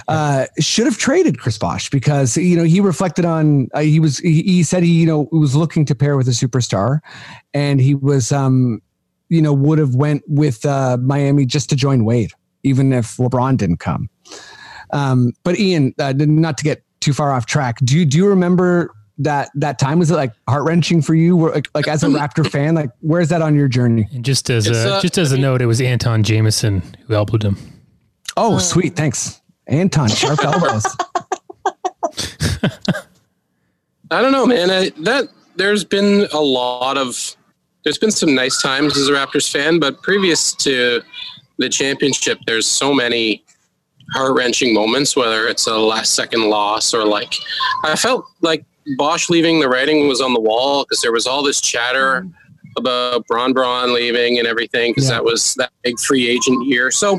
uh, 0.08 0.46
should 0.60 0.86
have 0.86 0.98
traded 0.98 1.38
Chris 1.38 1.58
Bosh 1.58 1.90
because 1.90 2.36
you 2.36 2.56
know 2.56 2.64
he 2.64 2.80
reflected 2.80 3.24
on 3.24 3.68
uh, 3.74 3.80
he 3.80 4.00
was 4.00 4.18
he, 4.18 4.42
he 4.42 4.62
said 4.62 4.82
he 4.82 4.92
you 5.00 5.06
know 5.06 5.28
was 5.32 5.54
looking 5.56 5.84
to 5.86 5.94
pair 5.94 6.16
with 6.16 6.28
a 6.28 6.32
superstar, 6.32 7.00
and 7.54 7.80
he 7.80 7.94
was 7.94 8.32
um 8.32 8.80
you 9.28 9.42
know 9.42 9.52
would 9.52 9.78
have 9.78 9.94
went 9.94 10.22
with 10.28 10.64
uh, 10.64 10.96
Miami 11.00 11.46
just 11.46 11.68
to 11.70 11.76
join 11.76 12.04
Wade 12.04 12.32
even 12.66 12.92
if 12.92 13.16
LeBron 13.16 13.56
didn't 13.56 13.78
come. 13.78 14.10
Um, 14.92 15.32
but 15.44 15.58
Ian, 15.58 15.94
uh, 15.98 16.12
not 16.16 16.58
to 16.58 16.64
get 16.64 16.82
too 17.00 17.12
far 17.12 17.32
off 17.32 17.46
track, 17.46 17.78
do 17.84 17.96
you 17.96 18.04
do 18.04 18.18
you 18.18 18.28
remember 18.28 18.92
that 19.18 19.50
that 19.54 19.78
time? 19.78 19.98
Was 19.98 20.10
it 20.10 20.16
like 20.16 20.32
heart 20.48 20.64
wrenching 20.64 21.02
for 21.02 21.14
you? 21.14 21.36
Were, 21.36 21.52
like, 21.52 21.68
like 21.74 21.88
as 21.88 22.02
a 22.02 22.08
Raptor 22.08 22.48
fan, 22.50 22.74
like 22.74 22.90
where's 23.00 23.28
that 23.30 23.42
on 23.42 23.54
your 23.54 23.68
journey? 23.68 24.08
And 24.12 24.24
just 24.24 24.50
as 24.50 24.66
It's, 24.66 24.78
a 24.78 24.94
uh, 24.94 25.00
just 25.00 25.18
as 25.18 25.32
a 25.32 25.38
note, 25.38 25.62
it 25.62 25.66
was 25.66 25.80
Antawn 25.80 26.22
Jamison 26.22 26.82
who 27.06 27.14
elbowed 27.14 27.42
him. 27.42 27.56
Oh, 28.36 28.58
sweet, 28.58 28.96
thanks, 28.96 29.40
Anton. 29.66 30.08
Sharp 30.08 30.38
elbows. 30.44 30.84
I 34.10 34.22
don't 34.22 34.32
know, 34.32 34.46
man. 34.46 34.70
I, 34.70 34.90
that 35.00 35.28
there's 35.56 35.84
been 35.84 36.28
a 36.32 36.40
lot 36.40 36.96
of 36.98 37.36
there's 37.84 37.98
been 37.98 38.10
some 38.10 38.34
nice 38.34 38.60
times 38.60 38.96
as 38.96 39.08
a 39.08 39.12
Raptors 39.12 39.50
fan, 39.50 39.78
but 39.78 40.02
previous 40.02 40.52
to 40.56 41.02
the 41.58 41.68
championship, 41.68 42.38
there's 42.46 42.66
so 42.66 42.92
many 42.92 43.44
heart 44.12 44.36
wrenching 44.36 44.74
moments. 44.74 45.16
Whether 45.16 45.46
it's 45.48 45.66
a 45.66 45.76
last 45.76 46.14
second 46.14 46.50
loss 46.50 46.92
or 46.92 47.04
like 47.04 47.34
I 47.84 47.96
felt 47.96 48.26
like 48.42 48.64
Bosh 48.96 49.28
leaving, 49.28 49.60
the 49.60 49.68
writing 49.68 50.06
was 50.08 50.20
on 50.20 50.32
the 50.34 50.40
wall 50.40 50.84
because 50.84 51.00
there 51.00 51.12
was 51.12 51.26
all 51.26 51.42
this 51.42 51.60
chatter 51.60 52.26
about 52.76 53.26
Bron 53.26 53.52
Bron 53.52 53.92
leaving 53.94 54.38
and 54.38 54.46
everything 54.46 54.92
because 54.92 55.04
Yeah. 55.08 55.16
that 55.16 55.24
was 55.24 55.54
that 55.54 55.70
big 55.82 55.98
free 55.98 56.28
agent 56.28 56.66
year. 56.66 56.90
So 56.90 57.18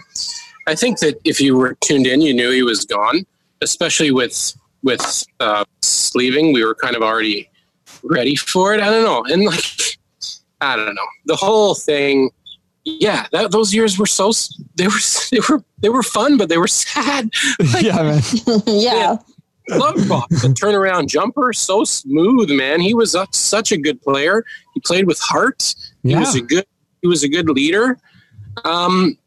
I 0.68 0.76
think 0.76 1.00
that 1.00 1.20
if 1.26 1.42
you 1.42 1.58
were 1.58 1.76
tuned 1.82 2.08
in, 2.08 2.22
you 2.22 2.34
knew 2.34 2.52
he 2.52 2.64
was 2.64 2.86
gone, 2.86 3.26
especially 3.62 4.12
with 4.12 4.54
with 4.84 5.24
uh, 5.40 5.66
leaving. 6.16 6.54
We 6.54 6.64
were 6.64 6.76
kind 6.76 6.96
of 6.96 7.02
already 7.02 7.50
ready 8.04 8.36
for 8.36 8.74
it. 8.74 8.80
I 8.82 8.90
don't 8.90 9.04
know, 9.04 9.26
and 9.34 9.46
like 9.46 9.64
I 10.62 10.76
don't 10.76 10.94
know 10.96 11.08
the 11.26 11.36
whole 11.36 11.74
thing. 11.76 12.30
Yeah, 12.86 13.26
that, 13.34 13.52
those 13.52 13.74
years 13.74 14.00
were 14.00 14.06
so 14.06 14.32
they 14.76 14.88
were 14.88 14.94
they 15.32 15.40
were 15.50 15.64
they 15.80 15.90
were 15.90 16.04
fun, 16.04 16.38
but 16.38 16.48
they 16.50 16.58
were 16.58 16.68
sad. 16.68 17.30
Like, 17.74 17.84
yeah, 17.84 18.02
man. 18.04 18.22
yeah. 18.68 19.10
Love 19.10 19.26
Bob, 19.68 20.30
the 20.30 20.54
turnaround 20.60 21.08
jumper, 21.08 21.52
so 21.54 21.84
smooth, 21.84 22.50
man. 22.52 22.80
He 22.80 22.94
was 22.94 23.16
a, 23.16 23.28
such 23.32 23.72
a 23.72 23.78
good 23.78 24.02
player. 24.02 24.46
He 24.74 24.80
played 24.82 25.08
with 25.08 25.20
heart. 25.20 25.76
He 26.04 26.12
Yeah. 26.12 26.20
was 26.20 26.36
a 26.36 26.42
good. 26.42 26.66
He 27.02 27.08
was 27.08 27.24
a 27.24 27.30
good 27.30 27.50
leader, 27.50 27.98
um, 28.66 29.18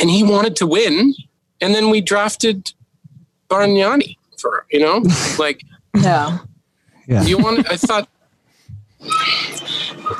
and 0.00 0.10
he 0.10 0.22
wanted 0.22 0.56
to 0.56 0.66
win. 0.66 1.14
And 1.60 1.74
then 1.74 1.90
we 1.90 2.00
drafted 2.00 2.72
Bargnani 3.48 4.16
for 4.38 4.66
you 4.70 4.80
know, 4.80 5.02
like 5.38 5.62
Yeah. 5.96 6.38
Yeah. 7.06 7.22
you 7.24 7.38
want. 7.38 7.70
I 7.70 7.76
thought, 7.76 8.08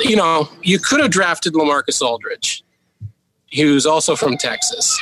you 0.01 0.17
know, 0.17 0.49
you 0.63 0.79
could 0.79 1.01
have 1.01 1.11
drafted 1.11 1.55
Lamarcus 1.55 2.01
Aldridge. 2.03 2.63
He 3.47 3.65
was 3.65 3.87
also 3.87 4.15
from 4.15 4.37
Texas, 4.37 4.99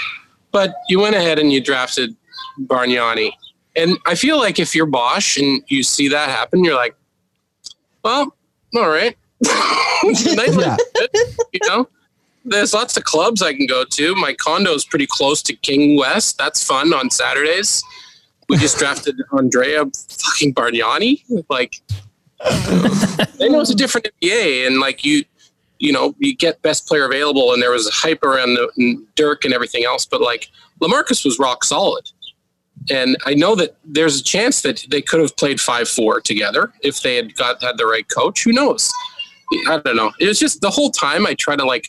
but 0.52 0.74
you 0.88 1.00
went 1.00 1.14
ahead 1.14 1.38
and 1.38 1.52
you 1.52 1.60
drafted 1.60 2.16
Bargnani. 2.62 3.32
And 3.78 3.96
I 4.06 4.16
feel 4.16 4.38
like 4.38 4.58
if 4.58 4.74
you're 4.74 4.86
Bosh 4.86 5.36
and 5.36 5.62
you 5.68 5.84
see 5.84 6.08
that 6.08 6.28
happen, 6.30 6.64
you're 6.64 6.74
like, 6.74 6.96
well, 8.02 8.34
all 8.74 8.88
right. 8.88 9.16
Yeah. 10.04 10.76
you 11.52 11.60
know, 11.66 11.88
there's 12.44 12.72
lots 12.72 12.96
of 12.96 13.04
clubs 13.04 13.42
I 13.42 13.52
can 13.52 13.66
go 13.66 13.84
to. 13.84 14.14
My 14.14 14.34
condo 14.34 14.72
is 14.72 14.84
pretty 14.84 15.06
close 15.08 15.42
to 15.42 15.54
King 15.54 15.96
West. 15.96 16.38
That's 16.38 16.62
fun 16.62 16.92
on 16.92 17.10
Saturdays. 17.10 17.82
We 18.48 18.56
just 18.56 18.78
drafted 18.80 19.16
Andrea 19.36 19.84
fucking 19.84 20.54
Bargnani. 20.54 21.24
Like, 21.48 21.82
I 22.40 23.48
know 23.48 23.60
it's 23.60 23.70
a 23.70 23.74
different 23.74 24.08
NBA, 24.22 24.66
and 24.66 24.78
like 24.78 25.04
you, 25.04 25.24
you 25.78 25.92
know, 25.92 26.14
you 26.18 26.34
get 26.36 26.62
best 26.62 26.86
player 26.86 27.04
available, 27.04 27.52
and 27.52 27.60
there 27.60 27.72
was 27.72 27.88
hype 27.90 28.22
around 28.22 28.54
the, 28.54 28.70
and 28.76 29.04
Dirk 29.16 29.44
and 29.44 29.52
everything 29.52 29.84
else. 29.84 30.06
But 30.06 30.20
like, 30.20 30.48
Lamarcus 30.80 31.24
was 31.24 31.38
rock 31.38 31.64
solid, 31.64 32.08
and 32.90 33.16
I 33.26 33.34
know 33.34 33.54
that 33.56 33.76
there's 33.84 34.20
a 34.20 34.24
chance 34.24 34.62
that 34.62 34.86
they 34.90 35.02
could 35.02 35.20
have 35.20 35.36
played 35.36 35.60
five 35.60 35.88
four 35.88 36.20
together 36.20 36.72
if 36.82 37.02
they 37.02 37.16
had 37.16 37.34
got 37.36 37.62
had 37.62 37.78
the 37.78 37.86
right 37.86 38.06
coach. 38.08 38.44
Who 38.44 38.52
knows? 38.52 38.92
I 39.68 39.78
don't 39.78 39.96
know. 39.96 40.12
It 40.20 40.26
was 40.28 40.38
just 40.38 40.60
the 40.60 40.70
whole 40.70 40.90
time 40.90 41.26
I 41.26 41.34
try 41.34 41.56
to 41.56 41.64
like 41.64 41.88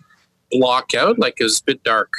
block 0.52 0.94
out, 0.94 1.20
like 1.20 1.36
it 1.40 1.44
was 1.44 1.60
a 1.60 1.64
bit 1.64 1.84
dark. 1.84 2.12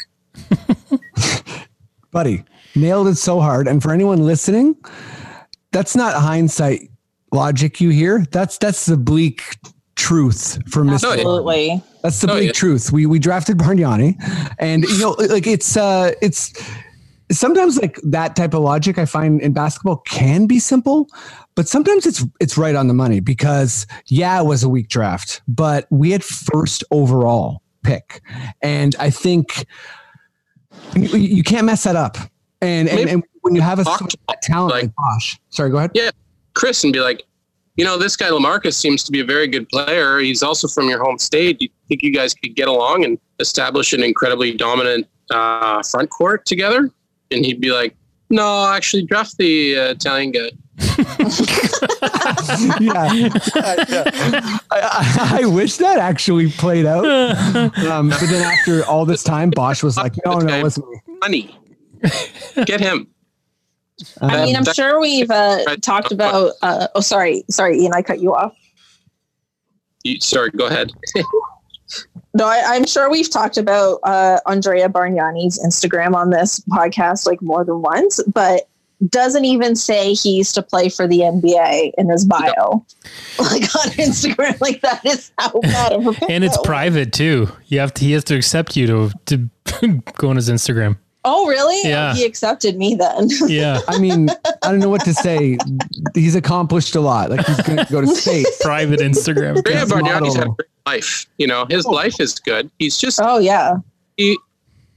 buddy 2.10 2.42
nailed 2.74 3.06
it 3.08 3.16
so 3.16 3.40
hard 3.40 3.68
and 3.68 3.82
for 3.82 3.92
anyone 3.92 4.18
listening 4.24 4.76
that's 5.72 5.94
not 5.94 6.14
hindsight 6.14 6.80
logic 7.32 7.80
you 7.80 7.90
hear 7.90 8.24
that's 8.32 8.58
that's 8.58 8.86
the 8.86 8.96
bleak 8.96 9.56
truth 9.96 10.58
for 10.70 10.82
Mr. 10.82 11.02
No, 11.02 11.10
it- 11.12 11.18
Absolutely. 11.20 11.82
That's 12.02 12.20
the 12.20 12.30
Oh, 12.30 12.34
bleak 12.34 12.46
yeah. 12.46 12.52
truth. 12.52 12.90
We 12.92 13.04
we 13.06 13.18
drafted 13.18 13.58
Bargnani, 13.58 14.16
and 14.58 14.84
you 14.84 14.98
know, 14.98 15.10
like 15.10 15.46
it's 15.46 15.76
uh, 15.76 16.12
it's 16.22 16.50
sometimes 17.30 17.80
like 17.80 17.98
that 18.02 18.36
type 18.36 18.54
of 18.54 18.62
logic 18.62 18.98
I 18.98 19.04
find 19.04 19.40
in 19.40 19.52
basketball 19.52 19.98
can 19.98 20.46
be 20.46 20.58
simple, 20.58 21.08
but 21.54 21.68
sometimes 21.68 22.06
it's 22.06 22.24
it's 22.40 22.58
right 22.58 22.74
on 22.74 22.88
the 22.88 22.94
money 22.94 23.20
because 23.20 23.86
yeah, 24.06 24.40
it 24.40 24.44
was 24.44 24.62
a 24.62 24.68
weak 24.68 24.88
draft, 24.88 25.42
but 25.48 25.86
we 25.90 26.10
had 26.10 26.24
first 26.24 26.84
overall 26.90 27.62
pick, 27.82 28.22
and 28.62 28.94
I 28.98 29.10
think 29.10 29.66
you, 30.94 31.18
you 31.18 31.42
can't 31.42 31.66
mess 31.66 31.84
that 31.84 31.96
up. 31.96 32.16
And 32.60 32.88
and, 32.88 33.08
and 33.08 33.24
when 33.42 33.54
you 33.54 33.62
have 33.62 33.78
a 33.78 33.84
talent 34.42 34.72
like- 34.72 34.84
like 34.84 34.92
sorry, 35.48 35.70
go 35.70 35.78
ahead. 35.78 35.92
Yeah, 35.94 36.10
Chris, 36.54 36.84
and 36.84 36.92
be 36.92 37.00
like, 37.00 37.24
you 37.76 37.84
know, 37.84 37.96
this 37.96 38.16
guy 38.16 38.28
Lamarcus 38.28 38.74
seems 38.74 39.02
to 39.04 39.12
be 39.12 39.20
a 39.20 39.24
very 39.24 39.46
good 39.46 39.68
player. 39.68 40.18
He's 40.18 40.42
also 40.42 40.68
from 40.68 40.88
your 40.88 41.02
home 41.02 41.18
state. 41.18 41.58
Do 41.58 41.64
you 41.64 41.70
think 41.88 42.02
you 42.02 42.12
guys 42.12 42.34
could 42.34 42.54
get 42.54 42.68
along 42.68 43.04
and 43.04 43.18
establish 43.38 43.92
an 43.92 44.02
incredibly 44.02 44.52
dominant 44.52 45.06
uh, 45.30 45.82
front 45.82 46.10
court 46.10 46.44
together? 46.44 46.90
And 47.30 47.44
he'd 47.44 47.60
be 47.60 47.70
like, 47.70 47.94
no, 48.30 48.72
actually, 48.72 49.04
draft 49.04 49.36
the 49.38 49.78
uh, 49.78 49.90
Italian 49.90 50.32
guy. 50.32 50.50
yeah, 52.80 53.28
I, 53.54 54.58
I, 54.70 55.38
I 55.42 55.46
wish 55.46 55.76
that 55.76 55.98
actually 55.98 56.50
played 56.50 56.86
out. 56.86 57.04
Um, 57.04 58.08
but 58.08 58.20
then 58.20 58.42
after 58.42 58.84
all 58.86 59.04
this 59.04 59.22
time, 59.22 59.50
Bosh 59.50 59.82
was 59.82 59.96
like, 59.96 60.14
"No, 60.24 60.38
no, 60.38 60.54
it's 60.54 60.78
wasn't. 60.78 61.02
Money. 61.20 61.56
Get 62.64 62.80
him. 62.80 63.08
I 64.20 64.44
mean, 64.44 64.56
I'm 64.56 64.64
sure 64.64 65.00
we've 65.00 65.30
uh, 65.30 65.76
talked 65.82 66.12
about. 66.12 66.52
Uh, 66.62 66.88
oh, 66.94 67.00
sorry, 67.00 67.44
sorry, 67.50 67.78
Ian, 67.78 67.92
I 67.94 68.02
cut 68.02 68.20
you 68.20 68.34
off. 68.34 68.56
You, 70.04 70.20
sorry, 70.20 70.50
go 70.50 70.66
ahead. 70.66 70.92
No, 72.34 72.46
I, 72.46 72.62
I'm 72.66 72.86
sure 72.86 73.10
we've 73.10 73.30
talked 73.30 73.56
about 73.56 73.98
uh, 74.04 74.38
Andrea 74.46 74.88
Bargnani's 74.88 75.58
Instagram 75.64 76.14
on 76.14 76.30
this 76.30 76.60
podcast 76.68 77.26
like 77.26 77.42
more 77.42 77.64
than 77.64 77.82
once, 77.82 78.22
but 78.24 78.68
doesn't 79.08 79.46
even 79.46 79.74
say 79.74 80.12
he 80.12 80.36
used 80.36 80.54
to 80.54 80.62
play 80.62 80.88
for 80.90 81.08
the 81.08 81.20
NBA 81.20 81.92
in 81.96 82.10
his 82.10 82.24
bio, 82.24 82.84
like 83.38 83.62
on 83.62 83.90
Instagram. 83.96 84.60
Like 84.60 84.80
that 84.82 85.04
is 85.04 85.32
how 85.38 85.58
bad 85.62 85.92
of 85.92 86.06
a 86.06 86.12
pick 86.12 86.30
and 86.30 86.44
it's 86.44 86.58
private 86.62 87.12
too. 87.12 87.48
You 87.66 87.80
have 87.80 87.94
to. 87.94 88.04
He 88.04 88.12
has 88.12 88.24
to 88.24 88.36
accept 88.36 88.76
you 88.76 88.86
to 88.86 89.10
to 89.26 89.92
go 90.18 90.28
on 90.28 90.36
his 90.36 90.50
Instagram. 90.50 90.98
Oh, 91.22 91.46
really? 91.48 91.86
Yeah. 91.86 92.14
He 92.14 92.24
accepted 92.24 92.76
me 92.78 92.94
then. 92.94 93.28
Yeah, 93.46 93.80
I 93.88 93.98
mean, 93.98 94.30
I 94.30 94.70
don't 94.70 94.78
know 94.78 94.88
what 94.88 95.04
to 95.04 95.12
say. 95.12 95.58
He's 96.14 96.34
accomplished 96.34 96.94
a 96.94 97.00
lot. 97.02 97.28
Like 97.28 97.44
he's 97.44 97.60
going 97.60 97.76
to 97.76 97.92
go 97.92 98.00
to 98.00 98.06
space. 98.06 98.62
private 98.62 99.00
Instagram. 99.00 99.58
Andrea 99.58 99.76
Yes, 99.80 99.92
Bargnani's 99.92 100.34
had 100.34 100.44
a 100.44 100.48
model. 100.48 100.54
great 100.54 100.69
life. 100.86 101.26
You 101.38 101.46
know, 101.46 101.66
his 101.70 101.84
life 101.86 102.20
is 102.20 102.38
good. 102.38 102.70
He's 102.78 102.96
just 102.98 103.20
oh 103.22 103.38
yeah. 103.38 103.76
he 104.16 104.38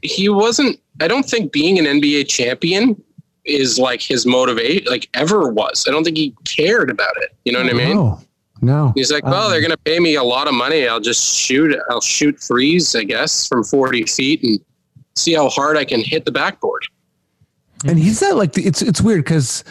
he 0.01 0.27
wasn't 0.27 0.77
i 0.99 1.07
don't 1.07 1.23
think 1.23 1.53
being 1.53 1.79
an 1.79 1.85
nba 2.01 2.27
champion 2.27 3.01
is 3.45 3.79
like 3.79 4.01
his 4.01 4.25
motivate 4.25 4.85
like 4.89 5.07
ever 5.13 5.49
was 5.49 5.85
i 5.87 5.91
don't 5.91 6.03
think 6.03 6.17
he 6.17 6.35
cared 6.43 6.89
about 6.91 7.13
it 7.21 7.33
you 7.45 7.53
know 7.53 7.59
what 7.61 7.69
i 7.69 7.73
mean 7.73 7.95
No, 7.95 8.19
no. 8.61 8.91
he's 8.95 9.13
like 9.13 9.23
well 9.23 9.45
Um, 9.45 9.51
they're 9.51 9.61
gonna 9.61 9.77
pay 9.77 10.01
me 10.01 10.15
a 10.15 10.23
lot 10.23 10.49
of 10.49 10.53
money 10.53 10.89
i'll 10.89 10.99
just 10.99 11.37
shoot 11.37 11.73
i'll 11.89 12.01
shoot 12.01 12.37
threes 12.37 12.93
i 12.97 13.03
guess 13.05 13.47
from 13.47 13.63
40 13.63 14.03
feet 14.03 14.43
and 14.43 14.59
see 15.15 15.33
how 15.33 15.47
hard 15.47 15.77
i 15.77 15.85
can 15.85 16.01
hit 16.01 16.25
the 16.25 16.31
backboard 16.33 16.85
And 17.85 17.97
he's 17.97 18.21
not 18.21 18.35
like 18.35 18.57
it's 18.57 18.81
it's 18.81 18.99
weird 19.01 19.23
because 19.23 19.63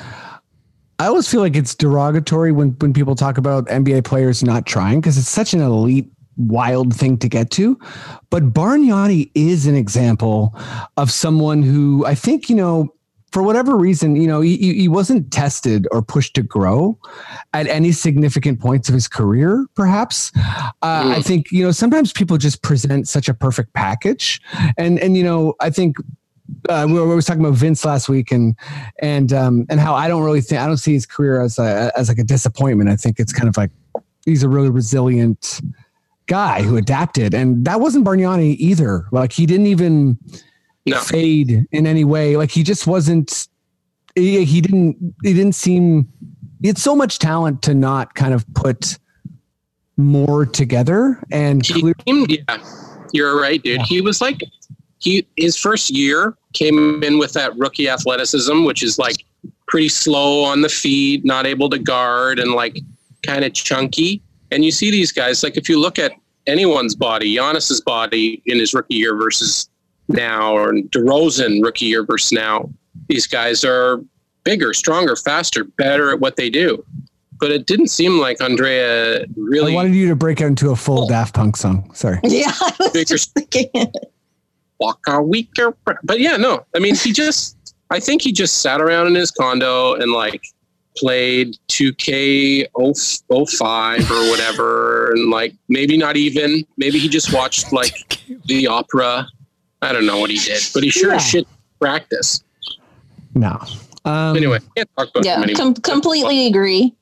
I 1.02 1.06
always 1.06 1.28
feel 1.28 1.40
like 1.40 1.56
it's 1.56 1.74
derogatory 1.74 2.52
when 2.52 2.70
when 2.80 2.92
people 2.92 3.16
talk 3.16 3.36
about 3.36 3.66
NBA 3.66 4.04
players 4.04 4.44
not 4.44 4.66
trying 4.66 5.00
because 5.00 5.18
it's 5.18 5.28
such 5.28 5.52
an 5.52 5.60
elite 5.60 6.08
wild 6.36 6.94
thing 6.94 7.18
to 7.18 7.28
get 7.28 7.50
to. 7.52 7.76
But 8.30 8.52
Bargnani 8.54 9.28
is 9.34 9.66
an 9.66 9.74
example 9.74 10.54
of 10.96 11.10
someone 11.10 11.62
who 11.64 12.06
I 12.06 12.14
think 12.14 12.48
you 12.48 12.54
know 12.54 12.88
for 13.32 13.42
whatever 13.42 13.76
reason 13.76 14.14
you 14.14 14.28
know 14.28 14.40
he, 14.42 14.56
he 14.74 14.86
wasn't 14.88 15.32
tested 15.32 15.88
or 15.90 16.02
pushed 16.02 16.34
to 16.34 16.42
grow 16.42 16.96
at 17.52 17.66
any 17.66 17.90
significant 17.90 18.60
points 18.60 18.88
of 18.90 18.94
his 18.94 19.08
career 19.08 19.66
perhaps 19.74 20.30
uh, 20.36 20.70
i 20.82 21.18
Mm. 21.18 21.24
think 21.24 21.50
you 21.50 21.64
know 21.64 21.72
sometimes 21.72 22.12
people 22.12 22.36
just 22.36 22.60
present 22.62 23.08
such 23.08 23.30
a 23.30 23.34
perfect 23.34 23.72
package 23.72 24.38
and 24.76 24.98
and 25.00 25.16
you 25.16 25.24
know 25.24 25.54
i 25.60 25.70
think 25.70 25.96
uh, 26.68 26.84
we, 26.86 26.94
were, 26.94 27.08
we 27.08 27.14
were 27.14 27.22
talking 27.22 27.44
about 27.44 27.54
Vince 27.56 27.84
last 27.84 28.08
week 28.08 28.30
and 28.32 28.56
and 29.00 29.32
um, 29.32 29.66
and 29.70 29.80
how 29.80 29.94
I 29.94 30.08
don't 30.08 30.22
really 30.22 30.40
think 30.40 30.60
I 30.60 30.66
don't 30.66 30.76
see 30.76 30.92
his 30.92 31.06
career 31.06 31.40
as 31.40 31.58
a, 31.58 31.92
as 31.96 32.08
like 32.08 32.18
a 32.18 32.24
disappointment. 32.24 32.90
I 32.90 32.96
think 32.96 33.18
it's 33.20 33.32
kind 33.32 33.48
of 33.48 33.56
like 33.56 33.70
he's 34.24 34.42
a 34.42 34.48
really 34.48 34.70
resilient 34.70 35.60
guy 36.26 36.62
who 36.62 36.76
adapted, 36.76 37.34
and 37.34 37.64
that 37.64 37.80
wasn't 37.80 38.04
Bargnani 38.04 38.56
either. 38.58 39.06
Like 39.12 39.32
he 39.32 39.46
didn't 39.46 39.66
even 39.66 40.18
No. 40.86 40.98
fade 41.00 41.66
in 41.72 41.86
any 41.86 42.04
way. 42.04 42.36
Like 42.36 42.50
he 42.50 42.62
just 42.62 42.86
wasn't. 42.86 43.48
He, 44.14 44.44
he 44.44 44.60
didn't. 44.60 44.96
He 45.22 45.32
didn't 45.32 45.54
seem 45.54 46.08
He 46.60 46.68
had 46.68 46.78
so 46.78 46.94
much 46.94 47.18
talent 47.18 47.62
to 47.62 47.74
not 47.74 48.14
kind 48.14 48.34
of 48.34 48.44
put 48.54 48.98
more 49.96 50.44
together 50.46 51.22
and 51.30 51.64
He 51.64 51.80
clear. 51.80 51.94
yeah, 52.06 52.58
you're 53.12 53.38
right, 53.40 53.62
dude. 53.62 53.82
He 53.82 54.00
was 54.00 54.20
like, 54.20 54.40
he 55.02 55.26
his 55.36 55.56
first 55.56 55.90
year 55.90 56.34
came 56.52 57.02
in 57.02 57.18
with 57.18 57.32
that 57.34 57.56
rookie 57.56 57.88
athleticism, 57.88 58.64
which 58.64 58.82
is 58.82 58.98
like 58.98 59.24
pretty 59.68 59.88
slow 59.88 60.44
on 60.44 60.60
the 60.62 60.68
feet, 60.68 61.24
not 61.24 61.46
able 61.46 61.68
to 61.70 61.78
guard, 61.78 62.38
and 62.38 62.52
like 62.52 62.78
kind 63.22 63.44
of 63.44 63.52
chunky. 63.52 64.22
And 64.50 64.64
you 64.64 64.70
see 64.70 64.90
these 64.90 65.12
guys, 65.12 65.42
like 65.42 65.56
if 65.56 65.68
you 65.68 65.80
look 65.80 65.98
at 65.98 66.12
anyone's 66.46 66.94
body, 66.94 67.34
Giannis's 67.36 67.80
body 67.80 68.42
in 68.46 68.58
his 68.58 68.74
rookie 68.74 68.94
year 68.96 69.16
versus 69.16 69.68
now, 70.08 70.52
or 70.54 70.72
DeRozan 70.74 71.62
rookie 71.64 71.86
year 71.86 72.04
versus 72.04 72.32
now, 72.32 72.68
these 73.08 73.26
guys 73.26 73.64
are 73.64 74.00
bigger, 74.44 74.74
stronger, 74.74 75.16
faster, 75.16 75.64
better 75.64 76.10
at 76.10 76.20
what 76.20 76.36
they 76.36 76.50
do. 76.50 76.84
But 77.40 77.50
it 77.50 77.66
didn't 77.66 77.88
seem 77.88 78.18
like 78.18 78.40
Andrea 78.42 79.22
I 79.22 79.26
really 79.36 79.72
wanted 79.74 79.94
you 79.94 80.08
to 80.08 80.14
break 80.16 80.40
out 80.40 80.48
into 80.48 80.70
a 80.70 80.76
full 80.76 81.04
Oh. 81.04 81.08
Daft 81.08 81.34
Punk 81.34 81.56
song. 81.56 81.90
Sorry. 81.94 82.20
Yeah, 82.24 82.52
I 82.60 82.72
was 82.78 82.90
Bigger- 82.92 83.04
just 83.16 83.32
thinking. 83.34 83.70
Waka 84.82 85.22
Weaker. 85.22 85.76
But 86.02 86.18
yeah, 86.20 86.36
no. 86.36 86.64
I 86.74 86.78
mean, 86.80 86.94
he 86.96 87.12
just, 87.12 87.74
I 87.90 88.00
think 88.00 88.22
he 88.22 88.32
just 88.32 88.58
sat 88.58 88.80
around 88.80 89.06
in 89.06 89.14
his 89.14 89.30
condo 89.30 89.94
and 89.94 90.12
like 90.12 90.42
played 90.96 91.56
2K 91.68 92.66
05 93.56 94.10
or 94.10 94.30
whatever. 94.30 95.10
And 95.12 95.30
like 95.30 95.54
maybe 95.68 95.96
not 95.96 96.16
even, 96.16 96.64
maybe 96.76 96.98
he 96.98 97.08
just 97.08 97.32
watched 97.32 97.72
like 97.72 97.94
the 98.46 98.66
opera. 98.66 99.26
I 99.80 99.92
don't 99.92 100.06
know 100.06 100.18
what 100.18 100.30
he 100.30 100.38
did, 100.38 100.62
but 100.74 100.82
he 100.82 100.90
sure 100.90 101.10
Yeah. 101.10 101.16
as 101.16 101.26
shit 101.28 101.46
practice. 101.80 102.42
No. 103.34 103.58
Um, 104.04 104.36
Anyway, 104.36 104.58
can't 104.76 104.88
talk 104.96 105.08
about 105.10 105.24
Yeah, 105.24 105.40
him 105.42 105.54
com- 105.54 105.74
completely 105.74 106.46
agree. 106.46 106.94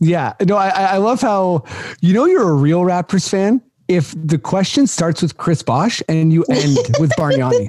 Yeah. 0.00 0.34
No, 0.44 0.56
I, 0.56 0.68
I 0.68 0.96
love 0.98 1.20
how, 1.22 1.64
you 2.00 2.12
know, 2.12 2.26
you're 2.26 2.48
a 2.48 2.52
real 2.54 2.80
Raptors 2.82 3.28
fan 3.28 3.62
if 3.88 4.14
the 4.20 4.38
question 4.38 4.86
starts 4.86 5.22
with 5.22 5.36
Chris 5.36 5.62
Bosh 5.62 6.02
and 6.08 6.32
you 6.32 6.44
end 6.50 6.76
with 7.00 7.10
Bargnani. 7.12 7.68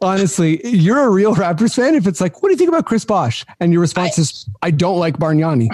Honestly, 0.00 0.60
you're 0.66 1.02
a 1.02 1.10
real 1.10 1.34
Raptors 1.34 1.74
fan 1.74 1.94
if 1.94 2.06
it's 2.06 2.20
like, 2.20 2.42
what 2.42 2.48
do 2.48 2.52
you 2.52 2.56
think 2.58 2.68
about 2.68 2.86
Chris 2.86 3.04
Bosh? 3.04 3.44
And 3.60 3.72
your 3.72 3.80
response 3.80 4.18
is, 4.18 4.48
I 4.62 4.70
don't 4.70 4.98
like 4.98 5.18
Bargnani. 5.18 5.68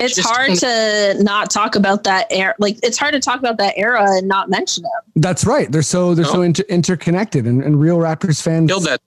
It's 0.00 0.16
Just- 0.16 0.28
hard 0.28 0.54
to 0.56 1.16
not 1.22 1.50
talk 1.50 1.74
about 1.76 2.04
that 2.04 2.26
era. 2.30 2.54
Like 2.58 2.78
it's 2.82 2.98
hard 2.98 3.14
to 3.14 3.20
talk 3.20 3.38
about 3.38 3.58
that 3.58 3.74
era 3.76 4.04
and 4.04 4.28
not 4.28 4.50
mention 4.50 4.84
it. 4.84 4.90
That's 5.20 5.44
right. 5.46 5.70
They're 5.70 5.82
so 5.82 6.14
they're 6.14 6.24
so 6.24 6.40
Oh. 6.40 6.42
inter- 6.42 6.64
interconnected, 6.68 7.46
and, 7.46 7.62
and 7.62 7.80
real 7.80 7.96
Raptors 7.98 8.42
fans. 8.42 8.70
Killed 8.70 8.84
that. 8.84 9.00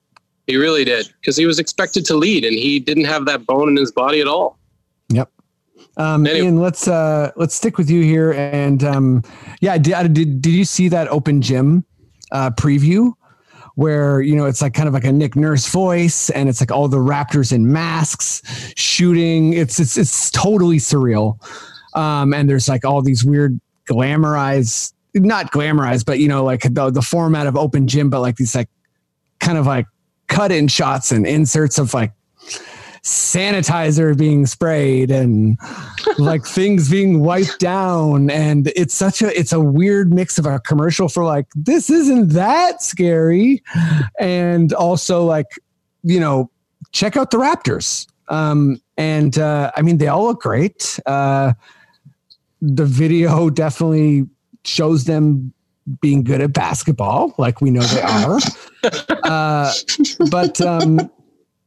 He 0.48 0.56
really 0.58 0.84
did 0.84 1.14
because 1.22 1.38
he 1.38 1.46
was 1.46 1.60
expected 1.60 2.06
to 2.06 2.16
lead 2.16 2.44
and 2.44 2.56
he 2.56 2.80
didn't 2.80 3.06
have 3.06 3.26
that 3.26 3.46
bone 3.46 3.70
in 3.70 3.76
his 3.78 3.92
body 3.92 4.20
at 4.20 4.28
all. 4.28 4.58
Yep. 5.10 5.30
Um, 6.00 6.26
Anyway. 6.26 6.46
Ian, 6.46 6.62
let's 6.62 6.88
uh, 6.88 7.32
let's 7.36 7.54
stick 7.54 7.78
with 7.78 7.90
you 7.90 8.02
here, 8.02 8.32
and 8.32 8.84
um, 8.86 9.22
yeah, 9.60 9.78
did, 9.78 10.14
did 10.14 10.42
did 10.42 10.54
you 10.54 10.64
see 10.64 10.88
that 10.88 11.10
open 11.10 11.42
gym 11.42 11.84
uh, 12.32 12.52
preview 12.52 13.12
where 13.76 14.22
you 14.22 14.36
know 14.36 14.46
it's 14.46 14.62
like 14.62 14.74
kind 14.74 14.88
of 14.88 14.94
like 14.94 15.04
a 15.04 15.12
Nick 15.12 15.36
Nurse 15.36 15.68
voice, 15.68 16.30
and 16.30 16.48
it's 16.48 16.62
like 16.62 16.72
all 16.72 16.88
the 16.88 16.98
Raptors 16.98 17.52
in 17.52 17.72
masks 17.72 18.42
shooting. 18.78 19.52
It's 19.54 19.78
it's 19.78 19.98
it's 19.98 20.32
totally 20.32 20.78
surreal, 20.78 21.38
um, 21.96 22.34
and 22.34 22.50
there's 22.50 22.70
like 22.70 22.86
all 22.86 23.02
these 23.02 23.26
weird 23.26 23.60
glamorized, 23.90 24.94
not 25.16 25.52
glamorized, 25.52 26.06
but 26.06 26.20
you 26.20 26.30
know 26.30 26.46
like 26.46 26.62
the 26.62 26.92
the 26.92 27.02
format 27.02 27.46
of 27.46 27.58
open 27.58 27.88
gym, 27.90 28.10
but 28.10 28.22
like 28.22 28.38
these 28.38 28.56
like 28.56 28.70
kind 29.42 29.58
of 29.58 29.68
like 29.68 29.86
cut 30.28 30.52
in 30.52 30.70
shots 30.70 31.12
and 31.12 31.28
inserts 31.28 31.78
of 31.78 31.94
like 31.94 32.14
sanitizer 33.04 34.18
being 34.18 34.46
sprayed 34.46 35.12
and 35.12 35.58
like 36.18 36.46
things 36.46 36.90
being 36.90 37.22
wiped 37.22 37.60
down. 37.60 38.30
And 38.30 38.72
it's 38.76 38.94
such 38.94 39.22
a 39.22 39.38
it's 39.38 39.54
a 39.54 39.60
weird 39.60 40.14
mix 40.14 40.38
of 40.38 40.46
a 40.46 40.60
commercial 40.60 41.10
for 41.10 41.24
like 41.24 41.48
this 41.56 41.90
isn't 41.90 42.30
that 42.30 42.82
scary. 42.82 43.64
And 44.20 44.74
also 44.74 45.24
like 45.24 45.48
you 46.04 46.20
know 46.20 46.50
check 46.92 47.18
out 47.18 47.32
the 47.32 47.38
raptors. 47.38 48.08
Um 48.28 48.82
and 48.98 49.38
uh 49.38 49.72
i 49.76 49.82
mean 49.82 49.98
they 49.98 50.08
all 50.08 50.26
look 50.26 50.42
great. 50.42 51.00
Uh 51.06 51.54
the 52.62 52.86
video 52.86 53.50
definitely 53.50 54.28
shows 54.66 55.06
them 55.06 55.54
being 56.02 56.24
good 56.24 56.42
at 56.42 56.54
basketball 56.54 57.34
like 57.38 57.62
we 57.62 57.72
know 57.72 57.82
they 57.82 58.02
are. 58.02 58.40
Uh 59.24 59.74
but 60.32 60.62
um 60.62 61.12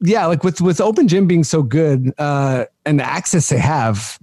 yeah, 0.03 0.27
like 0.27 0.45
with 0.45 0.61
with 0.61 0.81
Open 0.81 1.09
Gym 1.09 1.27
being 1.27 1.45
so 1.45 1.63
good 1.63 2.13
uh, 2.19 2.65
and 2.85 2.99
the 2.99 3.05
access 3.05 3.49
they 3.49 3.59
have, 3.59 4.19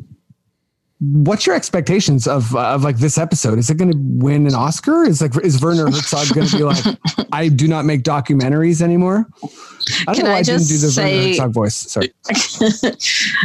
what's 1.00 1.46
your 1.46 1.56
expectations 1.56 2.28
of 2.28 2.54
of 2.56 2.84
like 2.84 2.98
this 2.98 3.18
episode? 3.18 3.58
Is 3.58 3.70
it 3.70 3.78
going 3.78 3.92
to 3.92 3.98
win 3.98 4.46
an 4.48 4.54
Oscar? 4.56 5.04
Is 5.04 5.22
like 5.22 5.36
is 5.44 5.62
Werner 5.62 5.86
Herzog 5.86 6.34
going 6.36 6.48
to 6.48 6.58
be 6.58 6.64
like, 6.64 6.84
I 7.32 7.48
do 7.48 7.68
not 7.68 7.86
make 7.86 8.04
documentaries 8.04 8.82
anymore? 8.82 9.26
I 10.08 10.14
don't 10.14 10.16
Can 10.16 10.26
know 10.26 10.32
why 10.32 10.36
I 10.36 10.40
I 10.40 10.44
didn't 10.44 10.68
do 10.68 10.78
just 10.78 10.82
the 10.84 10.92
say- 10.92 11.16
Werner 11.16 11.28
Herzog 11.30 11.54
voice. 11.54 11.76
Sorry. 11.76 12.14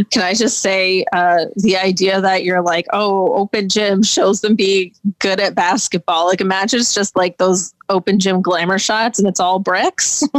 Can 0.10 0.22
I 0.22 0.34
just 0.34 0.58
say 0.58 1.04
uh, 1.12 1.46
the 1.56 1.76
idea 1.76 2.20
that 2.20 2.42
you're 2.44 2.60
like, 2.62 2.86
oh, 2.92 3.32
open 3.34 3.68
gym 3.68 4.02
shows 4.02 4.40
them 4.40 4.56
being 4.56 4.92
good 5.20 5.40
at 5.40 5.54
basketball. 5.54 6.26
Like 6.26 6.40
imagine 6.40 6.80
it's 6.80 6.92
just 6.94 7.16
like 7.16 7.38
those 7.38 7.72
open 7.88 8.18
gym 8.18 8.42
glamour 8.42 8.78
shots 8.78 9.18
and 9.18 9.28
it's 9.28 9.40
all 9.40 9.58
bricks. 9.58 10.22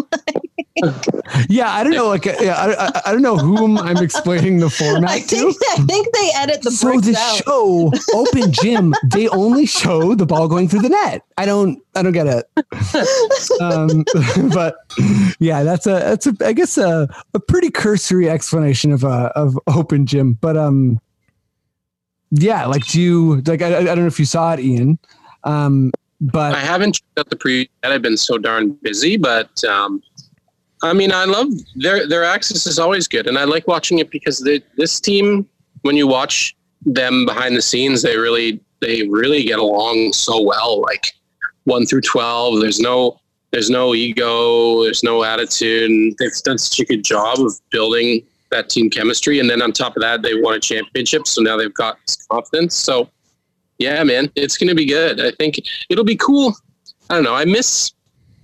Yeah, 1.48 1.72
I 1.72 1.84
don't 1.86 1.94
know. 1.94 2.10
Like, 2.10 2.26
yeah, 2.26 2.56
I, 2.58 2.88
I, 2.88 3.02
I 3.06 3.12
don't 3.14 3.22
know 3.22 3.38
whom 3.38 3.78
I'm 3.78 3.98
explaining 3.98 4.60
the 4.60 4.70
format 4.70 5.10
I 5.10 5.20
to. 5.22 5.54
I 5.70 5.76
think 5.86 6.14
they 6.14 6.32
edit 6.36 6.62
the 6.64 6.72
so 6.72 7.00
the 7.00 7.16
out. 7.18 7.44
show 7.44 7.92
open 8.14 8.52
gym 8.52 8.94
they 9.06 9.28
only 9.30 9.66
show 9.66 10.16
the 10.16 10.26
ball 10.26 10.48
going 10.48 10.68
through 10.68 10.82
the 10.82 10.90
net 10.90 11.24
i 11.38 11.46
don't 11.46 11.82
i 11.96 12.02
don't 12.02 12.14
get 12.14 12.28
it 12.28 12.46
um 13.62 14.06
but 14.54 14.78
yeah 15.40 15.64
that's 15.64 15.88
a 15.88 15.92
that's 15.92 16.28
a 16.28 16.34
i 16.42 16.54
guess 16.54 16.78
a, 16.78 17.08
a 17.34 17.40
pretty 17.40 17.70
cursory 17.70 18.30
explanation 18.30 18.92
of 18.92 19.04
uh 19.04 19.32
of 19.36 19.58
open 19.68 20.06
gym 20.06 20.34
but 20.42 20.58
um 20.58 21.00
yeah 22.32 22.66
like 22.66 22.86
do 22.88 23.02
you 23.02 23.42
like 23.42 23.62
i, 23.62 23.78
I 23.78 23.84
don't 23.84 24.00
know 24.00 24.08
if 24.08 24.20
you 24.20 24.26
saw 24.26 24.54
it 24.54 24.60
ian 24.60 24.98
um 25.44 25.92
but 26.22 26.56
I 26.56 26.60
haven't 26.60 26.94
checked 26.94 27.20
out 27.20 27.30
the 27.30 27.36
pre 27.36 27.70
yet. 27.84 27.92
I've 27.92 28.02
been 28.02 28.18
so 28.18 28.38
darn 28.38 28.72
busy, 28.82 29.18
but 29.18 29.64
um, 29.64 30.02
I 30.84 30.94
mean, 30.94 31.12
I 31.12 31.26
love 31.26 31.48
their 31.76 32.08
their 32.08 32.24
access 32.24 32.66
is 32.66 32.80
always 32.80 33.08
good, 33.08 33.28
and 33.28 33.38
I 33.38 33.44
like 33.44 33.68
watching 33.68 34.00
it 34.00 34.10
because 34.12 34.40
they, 34.40 34.62
this 34.78 35.00
team, 35.00 35.48
when 35.82 35.96
you 35.96 36.08
watch 36.08 36.56
them 36.86 37.26
behind 37.26 37.56
the 37.56 37.62
scenes, 37.62 38.02
they 38.02 38.18
really 38.18 38.60
they 38.82 39.08
really 39.08 39.44
get 39.44 39.60
along 39.60 40.14
so 40.14 40.42
well. 40.42 40.82
Like 40.82 41.14
one 41.66 41.86
through 41.86 42.02
twelve, 42.02 42.62
there's 42.62 42.80
no 42.80 43.20
there's 43.52 43.70
no 43.70 43.96
ego, 43.96 44.84
there's 44.84 45.04
no 45.04 45.24
attitude, 45.24 45.90
and 45.90 46.16
they've 46.20 46.32
done 46.44 46.58
such 46.58 46.80
a 46.80 46.86
good 46.86 47.04
job 47.04 47.40
of 47.40 47.54
building 47.72 48.26
that 48.52 48.70
team 48.70 48.90
chemistry. 48.90 49.40
And 49.40 49.50
then 49.50 49.62
on 49.62 49.72
top 49.72 49.96
of 49.96 50.02
that, 50.02 50.22
they 50.22 50.40
won 50.40 50.56
a 50.56 50.60
championship, 50.60 51.28
so 51.28 51.42
now 51.42 51.58
they've 51.58 51.74
got 51.74 51.98
this 52.06 52.26
confidence. 52.30 52.76
So 52.76 53.10
yeah, 53.78 54.04
man, 54.04 54.32
it's 54.36 54.58
going 54.58 54.70
to 54.70 54.76
be 54.76 54.86
good. 54.86 55.20
I 55.20 55.32
think 55.32 55.60
it'll 55.90 56.04
be 56.06 56.16
cool. 56.16 56.56
I 57.10 57.16
don't 57.16 57.24
know. 57.24 57.36
I 57.36 57.46
miss 57.46 57.92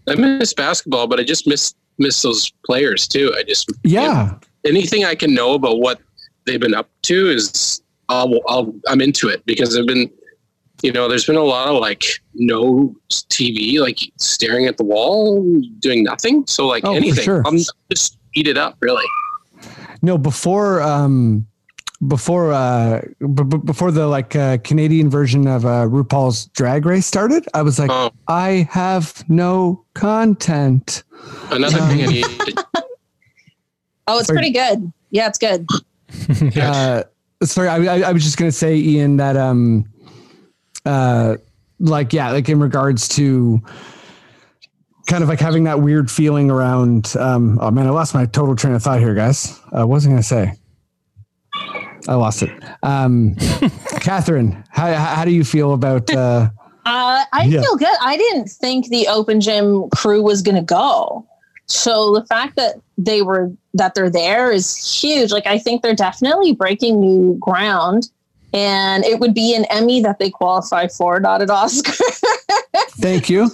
I 0.07 0.15
miss 0.15 0.53
basketball, 0.53 1.07
but 1.07 1.19
I 1.19 1.23
just 1.23 1.47
miss 1.47 1.73
miss 1.97 2.21
those 2.21 2.51
players 2.65 3.07
too. 3.07 3.33
I 3.37 3.43
just 3.43 3.71
yeah 3.83 4.35
anything 4.65 5.05
I 5.05 5.15
can 5.15 5.33
know 5.33 5.53
about 5.53 5.79
what 5.79 5.99
they've 6.45 6.59
been 6.59 6.73
up 6.75 6.89
to 7.03 7.29
is 7.29 7.81
I'll, 8.09 8.39
I'll 8.47 8.73
I'm 8.87 9.01
into 9.01 9.29
it 9.29 9.45
because 9.45 9.77
I've 9.77 9.85
been 9.87 10.09
you 10.83 10.91
know 10.91 11.07
there's 11.07 11.25
been 11.25 11.35
a 11.37 11.43
lot 11.43 11.67
of 11.69 11.79
like 11.79 12.03
no 12.33 12.95
TV 13.11 13.79
like 13.79 13.99
staring 14.17 14.65
at 14.65 14.77
the 14.77 14.83
wall 14.83 15.43
doing 15.79 16.03
nothing. 16.03 16.45
So 16.47 16.67
like 16.67 16.83
Oh, 16.85 16.93
anything, 16.95 17.23
sure. 17.23 17.43
I'm 17.45 17.57
just 17.91 18.17
eat 18.33 18.47
it 18.47 18.57
up 18.57 18.77
really. 18.81 19.05
no 20.01 20.17
before 20.17 20.81
um 20.81 21.45
before 22.07 22.51
uh 22.51 23.01
b- 23.19 23.43
b- 23.43 23.57
before 23.63 23.91
the 23.91 24.07
like 24.07 24.35
uh, 24.35 24.57
Canadian 24.63 25.09
version 25.09 25.47
of 25.47 25.65
uh, 25.65 25.85
RuPaul's 25.85 26.47
Drag 26.47 26.85
Race 26.85 27.05
started, 27.05 27.45
I 27.53 27.61
was 27.61 27.77
like, 27.77 27.91
Oh, 27.91 28.11
I 28.27 28.67
have 28.71 29.23
no 29.29 29.85
content. 29.93 31.03
another 31.51 31.79
Um, 31.79 31.89
thing 31.89 32.03
I 32.03 32.05
need. 32.07 32.23
To, 32.25 32.65
Oh, 34.07 34.17
it's 34.17 34.27
Sorry. 34.27 34.37
pretty 34.37 34.51
good. 34.51 34.91
Yeah, 35.11 35.27
it's 35.27 35.37
good. 35.37 35.67
Uh, 36.57 37.03
sorry, 37.43 37.67
I, 37.69 37.77
I, 37.77 38.01
I 38.09 38.11
was 38.11 38.23
just 38.23 38.37
gonna 38.37 38.51
say, 38.51 38.75
Ian, 38.75 39.17
that 39.17 39.37
um, 39.37 39.85
uh, 40.85 41.37
like 41.79 42.11
yeah, 42.13 42.31
like 42.31 42.49
in 42.49 42.59
regards 42.59 43.07
to 43.09 43.61
kind 45.07 45.23
of 45.23 45.29
like 45.29 45.39
having 45.39 45.63
that 45.65 45.81
weird 45.81 46.11
feeling 46.11 46.51
around. 46.51 47.13
Um, 47.17 47.57
oh 47.61 47.71
man, 47.71 47.87
I 47.87 47.91
lost 47.91 48.13
my 48.13 48.25
total 48.25 48.55
train 48.55 48.73
of 48.73 48.83
thought 48.83 48.99
here, 48.99 49.15
guys. 49.15 49.57
Uh, 49.71 49.87
what 49.87 49.95
was 49.95 50.05
I 50.05 50.09
gonna 50.09 50.23
say? 50.23 50.53
I 52.07 52.15
lost 52.15 52.43
it. 52.43 52.49
Um, 52.83 53.35
Catherine, 54.01 54.63
how 54.69 54.93
how 54.93 55.25
do 55.25 55.31
you 55.31 55.43
feel 55.43 55.73
about? 55.73 56.09
Uh, 56.13 56.49
Uh, 56.85 57.23
I 57.31 57.43
Yeah. 57.43 57.61
feel 57.61 57.75
good. 57.77 57.95
I 58.01 58.17
didn't 58.17 58.49
think 58.49 58.87
the 58.89 59.07
open 59.07 59.39
gym 59.39 59.87
crew 59.91 60.21
was 60.23 60.41
going 60.41 60.55
to 60.55 60.63
go. 60.63 61.23
So 61.67 62.13
the 62.15 62.25
fact 62.25 62.55
that 62.55 62.81
they 62.97 63.21
were 63.21 63.51
that 63.75 63.93
they're 63.93 64.09
there 64.09 64.51
is 64.51 64.75
huge. 64.75 65.31
Like 65.31 65.45
I 65.45 65.57
think 65.59 65.83
they're 65.83 65.93
definitely 65.95 66.53
breaking 66.53 66.99
new 66.99 67.37
ground. 67.39 68.09
And 68.53 69.05
it 69.05 69.19
would 69.19 69.33
be 69.33 69.55
an 69.55 69.65
Emmy 69.69 70.01
that 70.01 70.19
they 70.19 70.29
qualify 70.29 70.87
for, 70.87 71.19
not 71.19 71.41
an 71.41 71.49
Oscar. 71.49 71.93
Thank 72.99 73.29
you. 73.29 73.49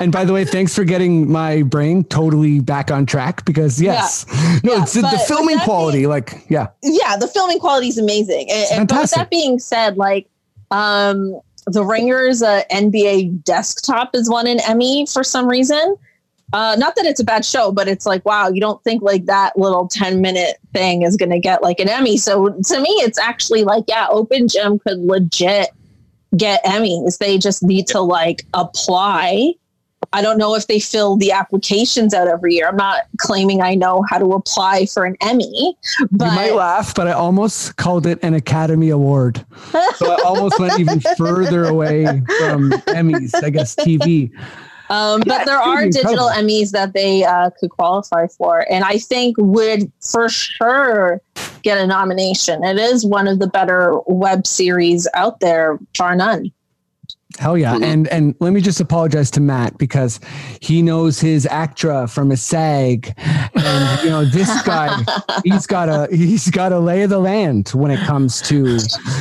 and 0.00 0.10
by 0.10 0.24
the 0.24 0.32
way, 0.32 0.44
thanks 0.44 0.74
for 0.74 0.84
getting 0.84 1.30
my 1.30 1.62
brain 1.62 2.02
totally 2.04 2.58
back 2.60 2.90
on 2.90 3.06
track 3.06 3.44
because 3.44 3.80
yes, 3.80 4.26
no, 4.64 4.74
Yeah, 4.74 4.82
it's 4.82 4.94
the, 4.94 5.02
the 5.02 5.22
filming 5.28 5.58
quality. 5.60 5.98
being- 5.98 6.08
like, 6.08 6.44
yeah, 6.48 6.68
yeah, 6.82 7.16
the 7.16 7.28
filming 7.28 7.58
quality 7.60 7.88
is 7.88 7.98
amazing. 7.98 8.50
And, 8.50 8.66
and 8.72 8.88
but 8.88 9.02
with 9.02 9.10
that 9.12 9.30
being 9.30 9.58
said, 9.58 9.96
like 9.98 10.26
um 10.70 11.38
the 11.68 11.84
Ringers 11.84 12.42
uh, 12.42 12.62
NBA 12.72 13.44
desktop 13.44 14.16
is 14.16 14.28
won 14.28 14.48
an 14.48 14.58
Emmy 14.66 15.06
for 15.06 15.22
some 15.22 15.46
reason. 15.46 15.96
Uh, 16.52 16.76
not 16.78 16.94
that 16.96 17.06
it's 17.06 17.20
a 17.20 17.24
bad 17.24 17.44
show, 17.44 17.72
but 17.72 17.88
it's 17.88 18.04
like, 18.04 18.24
wow, 18.26 18.48
you 18.48 18.60
don't 18.60 18.82
think 18.84 19.02
like 19.02 19.24
that 19.24 19.58
little 19.58 19.88
10 19.88 20.20
minute 20.20 20.56
thing 20.74 21.02
is 21.02 21.16
going 21.16 21.30
to 21.30 21.38
get 21.38 21.62
like 21.62 21.80
an 21.80 21.88
Emmy. 21.88 22.18
So 22.18 22.48
to 22.48 22.80
me, 22.80 22.90
it's 23.00 23.18
actually 23.18 23.64
like, 23.64 23.84
yeah, 23.88 24.06
Open 24.10 24.48
Gym 24.48 24.78
could 24.78 24.98
legit 24.98 25.70
get 26.36 26.64
Emmys. 26.64 27.18
They 27.18 27.38
just 27.38 27.62
need 27.62 27.86
to 27.88 28.00
like 28.00 28.44
apply. 28.54 29.54
I 30.12 30.20
don't 30.20 30.36
know 30.36 30.54
if 30.54 30.66
they 30.66 30.78
fill 30.78 31.16
the 31.16 31.32
applications 31.32 32.12
out 32.12 32.28
every 32.28 32.54
year. 32.54 32.68
I'm 32.68 32.76
not 32.76 33.04
claiming 33.18 33.62
I 33.62 33.74
know 33.74 34.04
how 34.10 34.18
to 34.18 34.32
apply 34.32 34.86
for 34.86 35.06
an 35.06 35.16
Emmy, 35.22 35.76
but 36.10 36.26
you 36.26 36.32
might 36.32 36.54
laugh, 36.54 36.94
but 36.94 37.06
I 37.06 37.12
almost 37.12 37.76
called 37.76 38.06
it 38.06 38.18
an 38.22 38.34
Academy 38.34 38.90
Award. 38.90 39.44
So 39.96 40.12
I 40.12 40.22
almost 40.24 40.58
went 40.58 40.78
even 40.78 41.00
further 41.16 41.64
away 41.64 42.04
from 42.04 42.72
Emmys, 42.88 43.42
I 43.42 43.48
guess 43.50 43.74
TV. 43.74 44.32
Um, 44.92 45.22
Yeah, 45.24 45.38
but 45.38 45.44
there 45.46 45.58
are 45.58 45.84
digital 45.86 46.28
incredible. 46.28 46.48
Emmys 46.48 46.70
that 46.72 46.92
they 46.92 47.24
uh, 47.24 47.50
could 47.58 47.70
qualify 47.70 48.26
for, 48.26 48.66
and 48.70 48.84
I 48.84 48.98
think 48.98 49.36
would 49.38 49.90
for 50.00 50.28
sure 50.28 51.20
get 51.62 51.78
a 51.78 51.86
nomination. 51.86 52.62
It 52.62 52.78
is 52.78 53.04
one 53.06 53.26
of 53.26 53.38
the 53.38 53.46
better 53.46 53.94
web 54.06 54.46
series 54.46 55.08
out 55.14 55.40
there, 55.40 55.78
bar 55.98 56.14
none. 56.14 56.52
Hell 57.38 57.56
yeah. 57.56 57.74
Mhm. 57.76 57.82
And 57.84 58.08
and 58.08 58.34
let 58.40 58.52
me 58.52 58.60
just 58.60 58.78
apologize 58.80 59.30
to 59.30 59.40
Matt 59.40 59.78
because 59.78 60.20
he 60.60 60.82
knows 60.82 61.18
his 61.18 61.46
ACTRA 61.46 62.06
from 62.08 62.28
his 62.28 62.42
SAG. 62.42 63.14
And 63.54 64.04
you 64.04 64.10
know, 64.10 64.26
this 64.26 64.50
guy, 64.62 64.94
he's 65.44 65.66
got 65.66 65.88
a 65.88 66.14
he's 66.14 66.50
got 66.50 66.72
a 66.72 66.78
lay 66.78 67.02
of 67.02 67.08
the 67.08 67.18
land 67.18 67.70
when 67.70 67.90
it 67.90 68.00
comes 68.00 68.42
to 68.42 68.78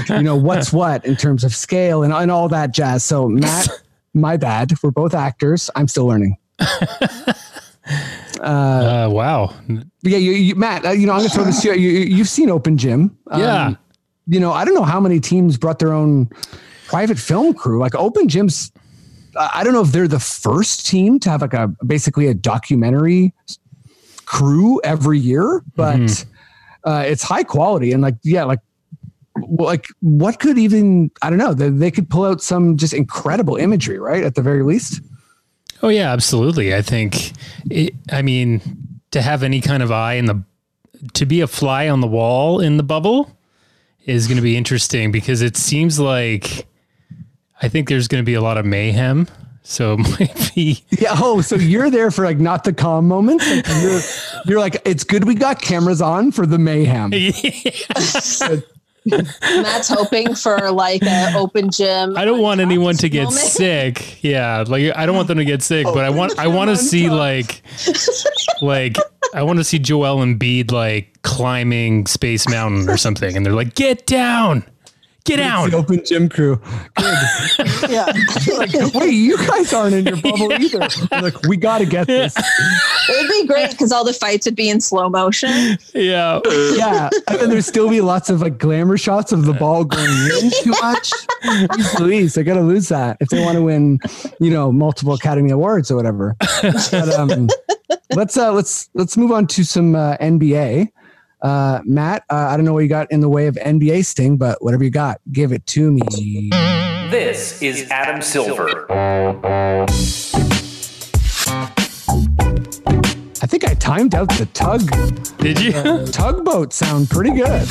you 0.09 0.23
know 0.23 0.35
what's 0.35 0.73
what 0.81 1.05
in 1.05 1.15
terms 1.15 1.45
of 1.45 1.55
scale 1.55 2.03
and, 2.03 2.11
and 2.11 2.29
all 2.29 2.49
that 2.49 2.73
jazz. 2.73 3.05
So 3.05 3.29
Matt, 3.29 3.69
my 4.13 4.37
bad. 4.37 4.71
We're 4.83 4.91
both 4.91 5.13
actors. 5.13 5.69
I'm 5.75 5.87
still 5.87 6.05
learning. 6.07 6.37
Uh, 8.39 8.43
Uh, 8.43 9.09
wow. 9.11 9.53
yeah, 10.03 10.17
you, 10.17 10.31
you, 10.31 10.55
Matt. 10.55 10.85
Uh, 10.85 10.91
you 10.91 11.05
know, 11.07 11.13
I'm 11.13 11.19
gonna 11.19 11.29
throw 11.29 11.43
this 11.43 11.61
to 11.63 11.69
you. 11.69 11.89
you. 11.89 11.99
You've 12.15 12.29
seen 12.29 12.49
Open 12.49 12.77
Gym. 12.77 13.17
Yeah. 13.35 13.73
You 14.27 14.39
know, 14.39 14.51
I 14.51 14.65
don't 14.65 14.75
know 14.75 14.83
how 14.83 14.99
many 14.99 15.19
teams 15.19 15.57
brought 15.57 15.79
their 15.79 15.91
own 15.93 16.29
private 16.87 17.17
film 17.19 17.53
crew. 17.53 17.79
Like 17.79 17.95
Open 17.95 18.27
Gyms. 18.27 18.71
I 19.37 19.63
don't 19.63 19.73
know 19.73 19.81
if 19.81 19.91
they're 19.91 20.07
the 20.07 20.19
first 20.19 20.85
team 20.85 21.19
to 21.21 21.29
have 21.29 21.41
like 21.41 21.53
a 21.53 21.67
basically 21.85 22.27
a 22.27 22.33
documentary 22.33 23.33
crew 24.25 24.79
every 24.83 25.19
year, 25.19 25.63
but 25.75 25.97
Mhm. 25.99 26.25
uh, 26.85 27.03
it's 27.07 27.23
high 27.23 27.43
quality 27.43 27.91
and 27.93 28.01
like 28.01 28.15
yeah, 28.23 28.43
like 28.43 28.59
like 29.49 29.87
what 30.01 30.39
could 30.39 30.57
even 30.57 31.11
I 31.21 31.29
don't 31.29 31.39
know. 31.39 31.53
They, 31.53 31.69
they 31.69 31.91
could 31.91 32.09
pull 32.09 32.25
out 32.25 32.41
some 32.41 32.77
just 32.77 32.93
incredible 32.93 33.55
imagery, 33.55 33.99
right? 33.99 34.23
At 34.23 34.35
the 34.35 34.41
very 34.41 34.63
least. 34.63 35.01
Oh 35.83 35.89
yeah, 35.89 36.11
absolutely. 36.11 36.75
I 36.75 36.81
think 36.81 37.33
it, 37.69 37.93
I 38.11 38.21
mean 38.21 38.61
to 39.11 39.21
have 39.21 39.43
any 39.43 39.61
kind 39.61 39.83
of 39.83 39.91
eye 39.91 40.13
in 40.13 40.25
the 40.25 40.43
to 41.13 41.25
be 41.25 41.41
a 41.41 41.47
fly 41.47 41.89
on 41.89 42.01
the 42.01 42.07
wall 42.07 42.59
in 42.59 42.77
the 42.77 42.83
bubble 42.83 43.35
is 44.05 44.27
going 44.27 44.37
to 44.37 44.43
be 44.43 44.57
interesting 44.57 45.11
because 45.11 45.41
it 45.41 45.57
seems 45.57 45.99
like 45.99 46.67
I 47.61 47.69
think 47.69 47.87
there's 47.89 48.07
going 48.07 48.23
to 48.23 48.25
be 48.25 48.33
a 48.33 48.41
lot 48.41 48.57
of 48.57 48.65
mayhem. 48.65 49.27
So 49.63 49.93
it 49.93 49.97
might 50.19 50.51
be 50.55 50.83
Yeah. 50.89 51.15
Oh, 51.15 51.41
so 51.41 51.55
you're 51.55 51.89
there 51.89 52.11
for 52.11 52.25
like 52.25 52.39
not 52.39 52.63
the 52.63 52.73
calm 52.73 53.07
moments. 53.07 53.47
Like 53.49 53.67
you're 53.81 54.01
you're 54.45 54.59
like 54.59 54.81
it's 54.85 55.03
good 55.03 55.25
we 55.25 55.35
got 55.35 55.61
cameras 55.61 56.01
on 56.01 56.31
for 56.31 56.45
the 56.45 56.57
mayhem. 56.57 57.11
Matt's 59.41 59.89
hoping 59.89 60.35
for 60.35 60.71
like 60.71 61.01
an 61.03 61.35
open 61.35 61.71
gym. 61.71 62.15
I 62.17 62.23
don't 62.23 62.41
want 62.41 62.61
anyone 62.61 62.95
to 62.97 63.09
get 63.09 63.25
moment. 63.25 63.41
sick. 63.41 64.07
Yeah, 64.21 64.63
like 64.67 64.95
I 64.95 65.07
don't 65.07 65.15
want 65.15 65.27
them 65.29 65.39
to 65.39 65.45
get 65.45 65.63
sick, 65.63 65.85
but 65.85 66.05
I 66.05 66.11
want 66.11 66.37
I 66.37 66.45
want 66.45 66.69
to 66.69 66.77
see 66.77 67.09
like 67.09 67.63
like 68.61 68.95
I 69.33 69.41
want 69.41 69.57
to 69.57 69.63
see 69.63 69.79
Joel 69.79 70.21
and 70.21 70.39
Embiid 70.39 70.71
like 70.71 71.21
climbing 71.23 72.05
Space 72.05 72.47
Mountain 72.47 72.87
or 72.87 72.97
something, 72.97 73.35
and 73.35 73.43
they're 73.43 73.53
like, 73.53 73.73
"Get 73.73 74.05
down, 74.05 74.63
get 75.25 75.39
It's 75.39 75.47
down." 75.47 75.69
the 75.69 75.77
open 75.77 76.03
gym 76.05 76.29
crew. 76.29 76.61
Good. 76.95 77.17
Yeah. 77.89 78.11
You're 78.45 78.57
like, 78.59 78.93
wait, 78.93 79.11
you 79.13 79.37
guys 79.37 79.73
aren't 79.73 79.93
in 79.95 80.05
your 80.05 80.17
bubble 80.17 80.53
either. 80.61 80.87
You're 81.11 81.21
like, 81.21 81.41
we 81.43 81.57
got 81.57 81.79
to 81.79 81.85
get 81.85 82.07
this. 82.07 82.35
It'd 83.09 83.29
be 83.29 83.47
great 83.47 83.71
because 83.71 83.91
all 83.91 84.05
the 84.05 84.13
fights 84.13 84.45
would 84.45 84.55
be 84.55 84.69
in 84.69 84.79
slow 84.79 85.09
motion. 85.09 85.77
Yeah, 85.93 86.39
Yeah. 86.75 87.09
And 87.27 87.39
then 87.39 87.49
there'd 87.49 87.65
still 87.65 87.89
be 87.89 87.99
lots 88.01 88.29
of 88.29 88.41
like 88.41 88.57
glamour 88.59 88.97
shots 88.97 89.31
of 89.31 89.45
the 89.45 89.53
ball 89.53 89.83
going 89.83 90.05
in 90.05 90.51
too 90.63 90.71
much. 90.81 91.11
Jeez 91.43 91.99
Louise, 91.99 92.33
they 92.35 92.43
got 92.43 92.53
to 92.55 92.61
lose 92.61 92.87
that 92.89 93.17
if 93.19 93.29
they 93.29 93.43
want 93.43 93.55
to 93.57 93.63
win, 93.63 93.99
you 94.39 94.51
know, 94.51 94.71
multiple 94.71 95.13
Academy 95.13 95.49
Awards 95.51 95.91
or 95.91 95.95
whatever. 95.97 96.35
But, 96.61 97.13
um, 97.17 97.49
let's 98.15 98.37
uh, 98.37 98.53
let's 98.53 98.89
let's 98.93 99.17
move 99.17 99.31
on 99.31 99.47
to 99.47 99.63
some 99.65 99.95
uh, 99.95 100.17
NBA. 100.17 100.87
Uh, 101.41 101.81
Matt, 101.85 102.23
uh, 102.29 102.35
I 102.51 102.55
don't 102.55 102.65
know 102.65 102.73
what 102.73 102.79
you 102.83 102.87
got 102.89 103.11
in 103.11 103.19
the 103.19 103.29
way 103.29 103.47
of 103.47 103.55
NBA 103.55 104.05
sting, 104.05 104.37
but 104.37 104.61
whatever 104.63 104.83
you 104.83 104.89
got, 104.91 105.19
give 105.31 105.51
it 105.51 105.65
to 105.67 105.91
me. 105.91 106.01
This 107.09 107.61
is 107.61 107.89
Adam 107.89 108.21
Silver. 108.21 108.85
I 113.43 113.47
think 113.47 113.65
I 113.65 113.73
timed 113.73 114.13
out 114.15 114.29
the 114.37 114.47
tug 114.53 114.81
did 115.37 115.59
you? 115.59 115.71
tugboat 116.11 116.73
sound 116.73 117.09
pretty 117.09 117.31
good. 117.31 117.67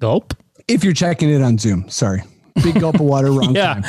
Gulp. 0.00 0.34
If 0.66 0.82
you're 0.82 0.92
checking 0.94 1.30
it 1.30 1.40
on 1.42 1.58
Zoom, 1.58 1.88
sorry. 1.88 2.22
Big 2.62 2.80
gulp 2.80 2.96
of 2.96 3.02
water, 3.02 3.30
wrong 3.30 3.54
Yeah. 3.54 3.74
time. 3.74 3.84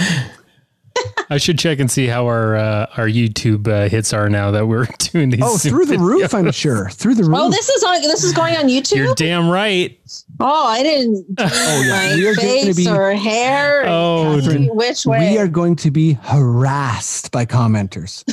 I 1.29 1.37
should 1.39 1.57
check 1.57 1.79
and 1.79 1.89
see 1.89 2.05
how 2.05 2.25
our 2.27 2.55
uh, 2.55 2.85
our 2.97 3.07
YouTube 3.07 3.67
uh, 3.67 3.89
hits 3.89 4.13
are 4.13 4.29
now 4.29 4.51
that 4.51 4.67
we're 4.67 4.85
doing 4.99 5.31
these. 5.31 5.41
Oh, 5.43 5.57
Zoom 5.57 5.71
through 5.73 5.85
the 5.87 5.95
videos. 5.95 5.99
roof, 6.21 6.33
I'm 6.35 6.51
sure. 6.51 6.89
Through 6.91 7.15
the 7.15 7.23
roof. 7.23 7.35
Oh, 7.39 7.49
this 7.49 7.67
is 7.67 7.83
on. 7.83 8.01
This 8.03 8.23
is 8.23 8.31
going 8.31 8.55
on 8.55 8.65
YouTube. 8.65 8.97
You're 8.97 9.15
damn 9.15 9.49
right. 9.49 9.99
oh, 10.39 10.67
I 10.67 10.83
didn't. 10.83 11.25
Oh, 11.39 11.81
yeah. 11.85 12.09
my 12.09 12.15
We 12.15 12.27
are 12.27 12.35
going 12.35 12.65
to 12.65 12.73
face 12.73 12.77
be- 12.77 12.87
or 12.89 13.13
hair. 13.13 13.85
Oh, 13.87 14.39
Catherine, 14.39 14.67
which 14.75 15.05
way? 15.07 15.31
we 15.31 15.37
are 15.39 15.47
going 15.47 15.75
to 15.77 15.89
be 15.89 16.13
harassed 16.21 17.31
by 17.31 17.45
commenters. 17.45 18.23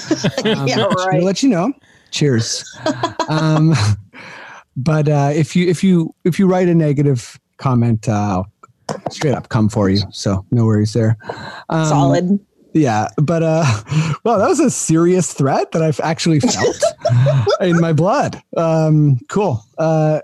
Um, 0.45 0.67
Yeah, 0.69 0.77
just 0.77 0.95
gonna 0.97 1.07
right. 1.11 1.23
let 1.23 1.43
you 1.43 1.49
know. 1.49 1.73
Cheers. 2.11 2.79
um, 3.31 3.73
but 4.77 5.09
uh, 5.09 5.31
if 5.35 5.57
you 5.57 5.67
if 5.69 5.83
you 5.83 6.15
if 6.25 6.39
you 6.39 6.47
write 6.47 6.69
a 6.69 6.75
negative 6.75 7.41
comment, 7.57 8.07
uh, 8.09 8.43
I'll 8.91 9.03
straight 9.11 9.35
up 9.35 9.49
come 9.49 9.71
for 9.71 9.89
you. 9.89 10.03
So 10.13 10.45
no 10.51 10.67
worries 10.67 10.93
there. 10.93 11.17
Um, 11.71 11.87
Solid. 11.87 12.41
Yeah, 12.75 13.09
but 13.16 13.43
uh, 13.43 13.64
well, 14.25 14.39
that 14.39 14.49
was 14.49 14.61
a 14.61 14.70
serious 14.70 15.33
threat 15.33 15.73
that 15.73 15.83
I've 15.83 16.01
actually 16.01 16.41
felt 16.41 16.83
in 17.61 17.81
my 17.81 17.93
blood. 17.93 18.43
Um, 18.57 19.18
cool. 19.29 19.64
Uh, 19.79 20.20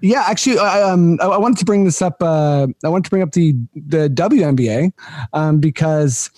yeah, 0.00 0.24
actually, 0.28 0.58
I, 0.58 0.82
um, 0.82 1.18
I, 1.20 1.38
wanted 1.38 1.58
to 1.58 1.64
bring 1.64 1.84
this 1.84 2.00
up. 2.00 2.22
Uh, 2.22 2.68
I 2.84 2.88
wanted 2.88 3.04
to 3.04 3.10
bring 3.10 3.22
up 3.22 3.32
the 3.32 3.54
the 3.74 4.08
WNBA 4.10 4.92
um, 5.32 5.60
because. 5.60 6.30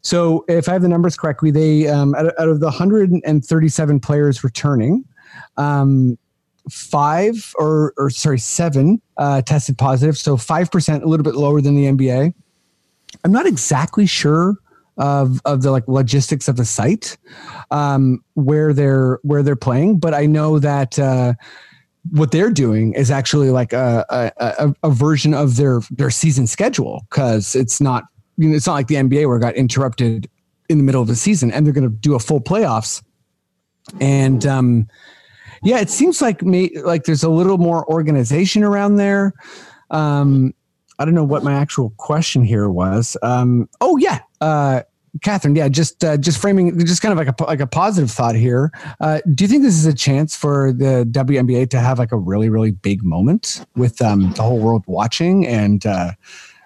So, 0.00 0.44
if 0.48 0.68
I 0.68 0.72
have 0.72 0.82
the 0.82 0.88
numbers 0.88 1.16
correctly, 1.16 1.50
they 1.50 1.88
um, 1.88 2.14
out, 2.14 2.26
of, 2.26 2.32
out 2.38 2.48
of 2.48 2.60
the 2.60 2.66
137 2.66 4.00
players 4.00 4.44
returning, 4.44 5.04
um, 5.56 6.16
five 6.70 7.52
or 7.58 7.92
or 7.96 8.08
sorry, 8.08 8.38
seven 8.38 9.02
uh, 9.16 9.42
tested 9.42 9.76
positive. 9.76 10.16
So 10.16 10.36
five 10.36 10.70
percent, 10.70 11.02
a 11.02 11.08
little 11.08 11.24
bit 11.24 11.34
lower 11.34 11.60
than 11.60 11.74
the 11.74 11.86
NBA. 11.86 12.32
I'm 13.24 13.32
not 13.32 13.46
exactly 13.46 14.06
sure 14.06 14.56
of 14.98 15.40
of 15.44 15.62
the 15.62 15.70
like 15.70 15.86
logistics 15.88 16.48
of 16.48 16.56
the 16.56 16.64
site 16.64 17.16
um, 17.70 18.22
where 18.34 18.72
they're 18.72 19.18
where 19.22 19.42
they're 19.42 19.56
playing, 19.56 19.98
but 19.98 20.14
I 20.14 20.26
know 20.26 20.58
that 20.58 20.98
uh, 20.98 21.34
what 22.10 22.30
they're 22.30 22.50
doing 22.50 22.94
is 22.94 23.10
actually 23.10 23.50
like 23.50 23.72
a 23.72 24.04
a, 24.38 24.74
a, 24.82 24.90
version 24.90 25.34
of 25.34 25.56
their 25.56 25.80
their 25.90 26.10
season 26.10 26.46
schedule 26.46 27.06
because 27.10 27.54
it's 27.54 27.80
not 27.80 28.04
you 28.36 28.48
know, 28.48 28.56
it's 28.56 28.66
not 28.66 28.74
like 28.74 28.86
the 28.88 28.96
NBA 28.96 29.26
where 29.26 29.36
it 29.36 29.40
got 29.40 29.54
interrupted 29.56 30.28
in 30.68 30.78
the 30.78 30.84
middle 30.84 31.02
of 31.02 31.08
the 31.08 31.16
season 31.16 31.50
and 31.50 31.64
they're 31.64 31.72
going 31.72 31.88
to 31.88 31.96
do 31.96 32.14
a 32.14 32.18
full 32.18 32.40
playoffs 32.40 33.02
and 34.00 34.44
um, 34.46 34.88
yeah, 35.62 35.80
it 35.80 35.90
seems 35.90 36.20
like 36.22 36.42
me 36.42 36.70
like 36.80 37.04
there's 37.04 37.22
a 37.22 37.30
little 37.30 37.58
more 37.58 37.88
organization 37.90 38.62
around 38.62 38.96
there. 38.96 39.32
Um, 39.90 40.54
I 40.98 41.04
don't 41.04 41.14
know 41.14 41.24
what 41.24 41.44
my 41.44 41.54
actual 41.54 41.90
question 41.96 42.42
here 42.42 42.68
was. 42.68 43.16
Um, 43.22 43.68
oh 43.80 43.96
yeah, 43.96 44.20
uh, 44.40 44.82
Catherine, 45.22 45.56
yeah, 45.56 45.68
just 45.68 46.04
uh, 46.04 46.16
just 46.16 46.40
framing, 46.40 46.78
just 46.80 47.02
kind 47.02 47.12
of 47.12 47.18
like 47.18 47.40
a 47.40 47.44
like 47.44 47.60
a 47.60 47.66
positive 47.66 48.10
thought 48.10 48.34
here. 48.34 48.70
Uh, 49.00 49.20
do 49.34 49.44
you 49.44 49.48
think 49.48 49.62
this 49.62 49.74
is 49.74 49.86
a 49.86 49.94
chance 49.94 50.36
for 50.36 50.72
the 50.72 51.08
WNBA 51.10 51.70
to 51.70 51.80
have 51.80 51.98
like 51.98 52.12
a 52.12 52.16
really 52.16 52.48
really 52.48 52.70
big 52.70 53.02
moment 53.02 53.64
with 53.74 54.00
um, 54.02 54.32
the 54.32 54.42
whole 54.42 54.58
world 54.58 54.84
watching 54.86 55.46
and 55.46 55.86
uh, 55.86 56.12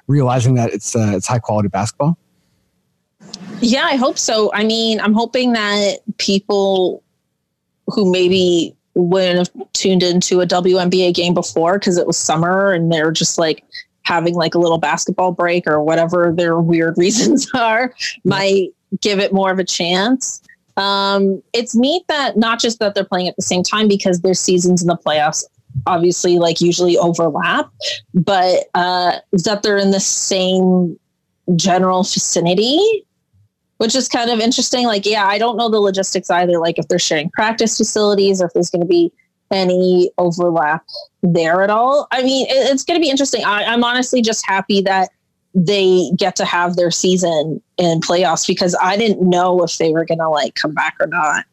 realizing 0.07 0.55
that 0.55 0.73
it's 0.73 0.97
uh, 0.97 1.13
it's 1.15 1.27
high 1.27 1.39
quality 1.39 1.69
basketball? 1.69 2.19
Yeah, 3.61 3.85
I 3.85 3.97
hope 3.97 4.19
so. 4.19 4.51
I 4.53 4.65
mean, 4.65 5.01
I'm 5.01 5.15
hoping 5.15 5.53
that 5.53 6.01
people 6.19 7.03
who 7.87 8.11
maybe 8.11 8.75
wouldn't 8.95 9.39
have 9.39 9.73
tuned 9.73 10.03
into 10.03 10.41
a 10.41 10.47
WNBA 10.47 11.15
game 11.15 11.35
before 11.35 11.79
because 11.79 11.97
it 11.97 12.07
was 12.07 12.19
summer 12.19 12.73
and 12.73 12.93
they're 12.93 13.13
just 13.13 13.39
like 13.39 13.65
having 14.05 14.35
like 14.35 14.55
a 14.55 14.59
little 14.59 14.79
basketball 14.79 15.33
break 15.33 15.67
or 15.67 15.83
whatever 15.83 16.33
their 16.37 16.59
weird 16.59 16.95
reasons 16.99 17.51
are 17.55 17.95
might 18.25 18.71
give 19.01 19.19
it 19.19 19.33
more 19.33 19.51
of 19.51 19.59
a 19.59 19.65
chance. 19.65 20.43
Um, 20.77 21.43
it's 21.53 21.75
neat 21.75 22.03
that 22.09 22.37
not 22.37 22.61
just 22.61 22.79
that 22.79 22.95
they're 22.95 23.05
playing 23.05 23.29
at 23.29 23.37
the 23.37 23.43
same 23.43 23.63
time 23.63 23.89
because 23.89 24.21
their 24.21 24.35
seasons 24.35 24.83
in 24.83 24.89
the 24.89 24.97
playoffs 24.97 25.45
obviously 25.87 26.39
like 26.39 26.61
usually 26.61 26.99
overlap, 26.99 27.71
but 28.15 28.65
uh, 28.75 29.19
that 29.33 29.63
they're 29.63 29.79
in 29.79 29.91
the 29.91 30.01
same 30.01 30.99
general 31.57 32.03
vicinity 32.03 33.05
which 33.83 33.97
is 33.97 34.09
kind 34.09 34.31
of 34.31 34.39
interesting. 34.39 34.87
Like, 34.87 35.05
yeah, 35.05 35.27
I 35.27 35.39
don't 35.39 35.57
know 35.57 35.69
the 35.69 35.81
logistics 35.81 36.31
either. 36.31 36.61
Like, 36.61 36.79
if 36.79 36.87
they're 36.87 37.01
sharing 37.01 37.31
practice 37.31 37.77
facilities 37.77 38.41
or 38.41 38.47
if 38.47 38.53
there's 38.53 38.71
going 38.71 38.83
to 38.83 38.87
be 38.87 39.11
any 39.53 40.11
overlap 40.19 40.85
there 41.23 41.63
at 41.63 41.71
all. 41.71 42.09
I 42.11 42.23
mean, 42.23 42.47
it, 42.49 42.73
it's 42.73 42.85
going 42.85 42.99
to 42.99 43.05
be 43.05 43.11
interesting. 43.11 43.45
I, 43.45 43.65
I'm 43.65 43.85
honestly 43.85 44.23
just 44.23 44.45
happy 44.47 44.81
that 44.83 45.11
they 45.55 46.11
get 46.17 46.35
to 46.37 46.45
have 46.45 46.77
their 46.77 46.91
season 46.91 47.63
in 47.77 48.01
playoffs 48.01 48.47
because 48.47 48.77
I 48.81 48.97
didn't 48.97 49.29
know 49.29 49.63
if 49.63 49.77
they 49.77 49.93
were 49.93 50.05
going 50.05 50.19
to 50.19 50.29
like 50.29 50.55
come 50.55 50.73
back 50.73 50.97
or 50.99 51.07
not. 51.07 51.45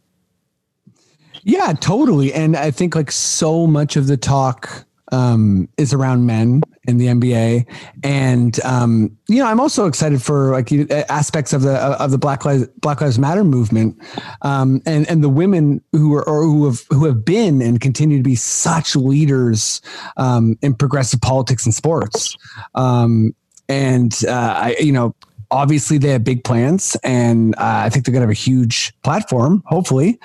Yeah, 1.43 1.73
totally. 1.73 2.33
And 2.33 2.55
I 2.55 2.71
think 2.71 2.95
like 2.95 3.11
so 3.11 3.67
much 3.67 3.95
of 3.95 4.07
the 4.07 4.17
talk 4.17 4.85
um, 5.12 5.68
is 5.78 5.93
around 5.93 6.26
men 6.26 6.62
in 6.88 6.97
the 6.97 7.07
NBA, 7.07 7.66
and 8.03 8.60
um, 8.64 9.16
you 9.28 9.38
know 9.38 9.47
I'm 9.47 9.60
also 9.60 9.86
excited 9.86 10.22
for 10.22 10.51
like 10.51 10.72
aspects 11.10 11.53
of 11.53 11.62
the 11.62 11.76
of 11.76 12.12
the 12.12 12.18
Black 12.18 12.45
Lives 12.45 12.68
Black 12.82 13.01
Lives 13.01 13.20
Matter 13.20 13.43
movement, 13.43 13.97
um, 14.41 14.82
and 14.86 15.10
and 15.10 15.24
the 15.24 15.30
women 15.30 15.82
who 15.91 16.16
are 16.16 16.24
who 16.24 16.66
have 16.66 16.84
who 16.89 17.05
have 17.05 17.26
been 17.26 17.62
and 17.62 17.82
continue 17.82 18.18
to 18.18 18.24
be 18.24 18.36
such 18.36 18.95
leaders 18.95 19.82
um, 20.18 20.57
in 20.62 20.74
progressive 20.74 21.22
politics 21.22 21.66
and 21.66 21.74
sports, 21.74 22.36
um, 22.76 23.34
and 23.68 24.20
uh, 24.28 24.53
I 24.57 24.76
you 24.80 24.91
know 24.91 25.16
obviously 25.51 25.97
they 25.97 26.10
have 26.10 26.24
big 26.24 26.43
plans 26.43 26.95
and 27.03 27.55
uh, 27.55 27.82
i 27.84 27.89
think 27.89 28.05
they're 28.05 28.14
going 28.14 28.22
to 28.22 28.28
have 28.28 28.30
a 28.30 28.34
huge 28.34 28.93
platform 29.01 29.64
hopefully. 29.66 30.20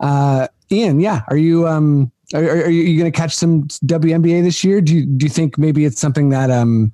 Uh, 0.00 0.48
ian 0.72 0.98
yeah 0.98 1.20
are 1.28 1.36
you 1.36 1.68
um 1.68 2.10
are, 2.32 2.42
are 2.42 2.70
you 2.70 2.98
going 2.98 3.10
to 3.10 3.16
catch 3.16 3.34
some 3.34 3.64
WNBA 3.64 4.42
this 4.42 4.64
year? 4.64 4.80
Do 4.80 4.94
you, 4.94 5.06
do 5.06 5.26
you 5.26 5.30
think 5.30 5.58
maybe 5.58 5.84
it's 5.84 6.00
something 6.00 6.30
that 6.30 6.50
um 6.50 6.92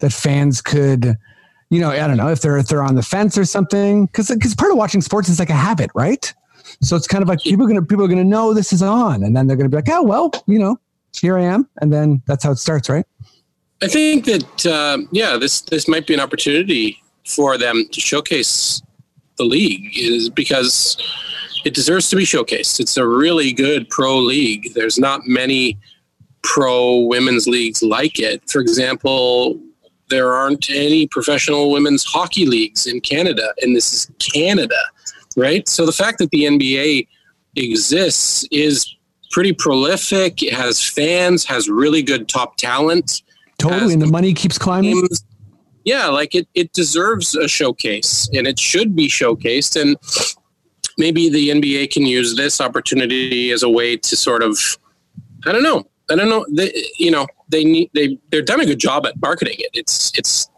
that 0.00 0.12
fans 0.12 0.60
could, 0.60 1.16
you 1.70 1.80
know, 1.80 1.90
I 1.90 2.06
don't 2.06 2.16
know 2.16 2.28
if 2.28 2.40
they're 2.40 2.58
if 2.58 2.68
they're 2.68 2.82
on 2.82 2.94
the 2.94 3.02
fence 3.02 3.38
or 3.38 3.44
something 3.44 4.06
because 4.06 4.28
because 4.28 4.54
part 4.54 4.70
of 4.70 4.76
watching 4.76 5.00
sports 5.00 5.28
is 5.28 5.38
like 5.38 5.50
a 5.50 5.54
habit, 5.54 5.90
right? 5.94 6.32
So 6.82 6.96
it's 6.96 7.06
kind 7.06 7.22
of 7.22 7.28
like 7.28 7.40
people 7.40 7.64
are 7.64 7.68
gonna 7.68 7.82
people 7.82 8.04
are 8.04 8.08
gonna 8.08 8.24
know 8.24 8.52
this 8.52 8.72
is 8.72 8.82
on, 8.82 9.22
and 9.22 9.34
then 9.34 9.46
they're 9.46 9.56
gonna 9.56 9.68
be 9.68 9.76
like, 9.76 9.88
oh 9.88 10.02
well, 10.02 10.30
you 10.46 10.58
know, 10.58 10.78
here 11.18 11.38
I 11.38 11.42
am, 11.42 11.68
and 11.80 11.92
then 11.92 12.22
that's 12.26 12.44
how 12.44 12.52
it 12.52 12.58
starts, 12.58 12.88
right? 12.88 13.06
I 13.82 13.88
think 13.88 14.24
that 14.26 14.66
uh, 14.66 14.98
yeah, 15.12 15.36
this 15.36 15.62
this 15.62 15.88
might 15.88 16.06
be 16.06 16.14
an 16.14 16.20
opportunity 16.20 17.02
for 17.24 17.58
them 17.58 17.86
to 17.92 18.00
showcase 18.00 18.82
the 19.36 19.44
league 19.44 19.96
is 19.96 20.28
because 20.28 20.96
it 21.68 21.74
deserves 21.74 22.08
to 22.08 22.16
be 22.16 22.24
showcased. 22.24 22.80
It's 22.80 22.96
a 22.96 23.06
really 23.06 23.52
good 23.52 23.90
pro 23.90 24.16
league. 24.16 24.72
There's 24.72 24.98
not 24.98 25.26
many 25.26 25.78
pro 26.42 27.00
women's 27.00 27.46
leagues 27.46 27.82
like 27.82 28.18
it. 28.18 28.42
For 28.48 28.62
example, 28.62 29.60
there 30.08 30.32
aren't 30.32 30.70
any 30.70 31.06
professional 31.06 31.70
women's 31.70 32.04
hockey 32.04 32.46
leagues 32.46 32.86
in 32.86 33.02
Canada, 33.02 33.52
and 33.60 33.76
this 33.76 33.92
is 33.92 34.10
Canada, 34.18 34.80
right? 35.36 35.68
So 35.68 35.84
the 35.84 35.92
fact 35.92 36.16
that 36.20 36.30
the 36.30 36.44
NBA 36.44 37.06
exists 37.56 38.46
is 38.50 38.96
pretty 39.30 39.52
prolific. 39.52 40.42
It 40.42 40.54
has 40.54 40.82
fans, 40.82 41.44
has 41.44 41.68
really 41.68 42.02
good 42.02 42.30
top 42.30 42.56
talent. 42.56 43.22
Totally, 43.58 43.92
and 43.92 44.00
the 44.00 44.06
money 44.06 44.32
keeps 44.32 44.56
climbing. 44.56 44.94
Games. 44.94 45.22
Yeah, 45.84 46.06
like 46.06 46.34
it, 46.34 46.48
it 46.54 46.72
deserves 46.72 47.34
a 47.34 47.46
showcase, 47.46 48.26
and 48.32 48.46
it 48.46 48.58
should 48.58 48.96
be 48.96 49.06
showcased. 49.06 49.78
And 49.78 49.98
maybe 50.98 51.30
the 51.30 51.50
NBA 51.50 51.92
can 51.92 52.04
use 52.04 52.36
this 52.36 52.60
opportunity 52.60 53.50
as 53.52 53.62
a 53.62 53.68
way 53.68 53.96
to 53.96 54.16
sort 54.16 54.42
of, 54.42 54.58
I 55.46 55.52
don't 55.52 55.62
know, 55.62 55.88
I 56.10 56.16
don't 56.16 56.28
know, 56.28 56.44
they, 56.50 56.72
you 56.98 57.10
know, 57.10 57.26
they 57.48 57.64
need 57.64 57.90
they 57.94 58.18
they're 58.30 58.42
done 58.42 58.60
a 58.60 58.66
good 58.66 58.78
job 58.78 59.06
at 59.06 59.20
marketing 59.20 59.56
it. 59.58 59.70
It's 59.72 60.12
it's 60.18 60.50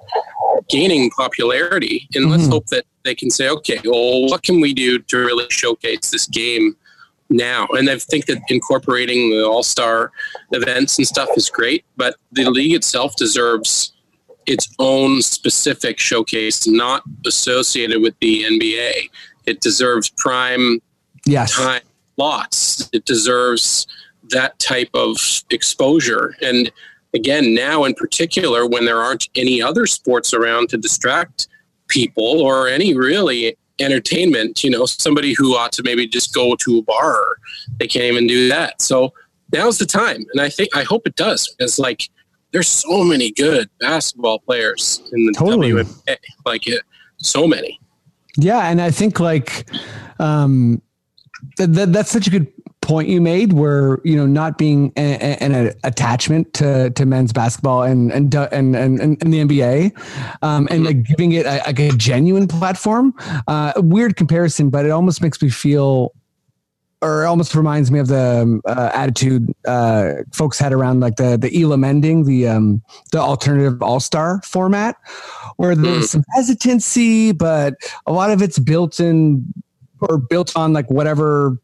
gaining 0.68 1.10
popularity, 1.10 2.08
and 2.14 2.24
mm-hmm. 2.24 2.32
let's 2.32 2.48
hope 2.48 2.66
that 2.66 2.84
they 3.04 3.14
can 3.14 3.30
say, 3.30 3.48
okay, 3.48 3.78
well, 3.84 4.26
what 4.28 4.42
can 4.42 4.60
we 4.60 4.74
do 4.74 4.98
to 4.98 5.18
really 5.18 5.46
showcase 5.50 6.10
this 6.10 6.26
game 6.26 6.76
now? 7.28 7.66
And 7.70 7.88
I 7.88 7.98
think 7.98 8.26
that 8.26 8.40
incorporating 8.48 9.30
the 9.30 9.44
All 9.46 9.62
Star 9.62 10.12
events 10.52 10.98
and 10.98 11.06
stuff 11.06 11.28
is 11.36 11.48
great, 11.48 11.84
but 11.96 12.16
the 12.32 12.50
league 12.50 12.74
itself 12.74 13.16
deserves 13.16 13.92
its 14.46 14.68
own 14.78 15.22
specific 15.22 15.98
showcase, 15.98 16.66
not 16.66 17.02
associated 17.26 18.00
with 18.02 18.14
the 18.20 18.44
NBA. 18.44 19.08
It 19.50 19.60
deserves 19.60 20.08
prime 20.08 20.80
yes. 21.26 21.54
time 21.56 21.82
lots. 22.16 22.88
It 22.92 23.04
deserves 23.04 23.86
that 24.30 24.58
type 24.58 24.90
of 24.94 25.16
exposure. 25.50 26.36
And 26.40 26.70
again, 27.14 27.54
now 27.54 27.84
in 27.84 27.94
particular, 27.94 28.66
when 28.66 28.84
there 28.84 29.02
aren't 29.02 29.28
any 29.34 29.60
other 29.60 29.86
sports 29.86 30.32
around 30.32 30.68
to 30.68 30.76
distract 30.76 31.48
people 31.88 32.40
or 32.40 32.68
any 32.68 32.94
really 32.94 33.56
entertainment, 33.80 34.62
you 34.62 34.70
know, 34.70 34.86
somebody 34.86 35.34
who 35.36 35.56
ought 35.56 35.72
to 35.72 35.82
maybe 35.82 36.06
just 36.06 36.32
go 36.32 36.54
to 36.54 36.78
a 36.78 36.82
bar, 36.82 37.36
they 37.78 37.88
can't 37.88 38.04
even 38.04 38.26
do 38.26 38.48
that. 38.48 38.80
So 38.80 39.12
now's 39.52 39.78
the 39.78 39.86
time. 39.86 40.24
And 40.32 40.40
I 40.40 40.48
think, 40.48 40.76
I 40.76 40.84
hope 40.84 41.06
it 41.06 41.16
does 41.16 41.52
because 41.58 41.78
like, 41.78 42.08
there's 42.52 42.68
so 42.68 43.04
many 43.04 43.30
good 43.30 43.70
basketball 43.78 44.40
players 44.40 45.02
in 45.12 45.26
the 45.26 45.32
totally. 45.32 45.70
WNBA, 45.70 46.16
like 46.44 46.66
it, 46.66 46.82
so 47.18 47.46
many. 47.46 47.80
Yeah, 48.42 48.68
and 48.68 48.80
I 48.80 48.90
think 48.90 49.20
like 49.20 49.68
um, 50.18 50.80
th- 51.56 51.72
th- 51.72 51.88
that's 51.88 52.10
such 52.10 52.26
a 52.26 52.30
good 52.30 52.46
point 52.80 53.08
you 53.08 53.20
made, 53.20 53.52
where 53.52 54.00
you 54.04 54.16
know 54.16 54.26
not 54.26 54.56
being 54.58 54.92
an 54.96 55.74
attachment 55.84 56.52
to 56.54 56.90
to 56.90 57.06
men's 57.06 57.32
basketball 57.32 57.82
and 57.82 58.10
and 58.10 58.34
and 58.34 58.74
and, 58.74 59.00
and 59.00 59.32
the 59.34 59.44
NBA, 59.44 59.92
um, 60.42 60.68
and 60.70 60.84
like 60.84 61.02
giving 61.02 61.32
it 61.32 61.46
a, 61.46 61.68
a 61.68 61.72
genuine 61.96 62.48
platform. 62.48 63.14
Uh, 63.46 63.72
weird 63.76 64.16
comparison, 64.16 64.70
but 64.70 64.84
it 64.86 64.90
almost 64.90 65.22
makes 65.22 65.40
me 65.42 65.50
feel 65.50 66.14
or 67.02 67.24
almost 67.24 67.54
reminds 67.54 67.90
me 67.90 67.98
of 67.98 68.08
the 68.08 68.42
um, 68.42 68.62
uh, 68.66 68.90
attitude 68.92 69.54
uh, 69.66 70.12
folks 70.32 70.58
had 70.58 70.72
around 70.72 71.00
like 71.00 71.16
the 71.16 71.36
the 71.36 71.62
Elam 71.62 71.84
ending, 71.84 72.24
the 72.24 72.46
um, 72.46 72.82
the 73.12 73.18
alternative 73.18 73.82
All 73.82 74.00
Star 74.00 74.40
format, 74.42 74.96
where 75.56 75.74
there's 75.74 76.06
mm. 76.06 76.08
some 76.08 76.24
hesitancy, 76.34 77.32
but 77.32 77.74
a 78.06 78.12
lot 78.12 78.30
of 78.30 78.42
it's 78.42 78.58
built 78.58 79.00
in 79.00 79.44
or 80.00 80.18
built 80.18 80.56
on 80.56 80.72
like 80.72 80.90
whatever. 80.90 81.58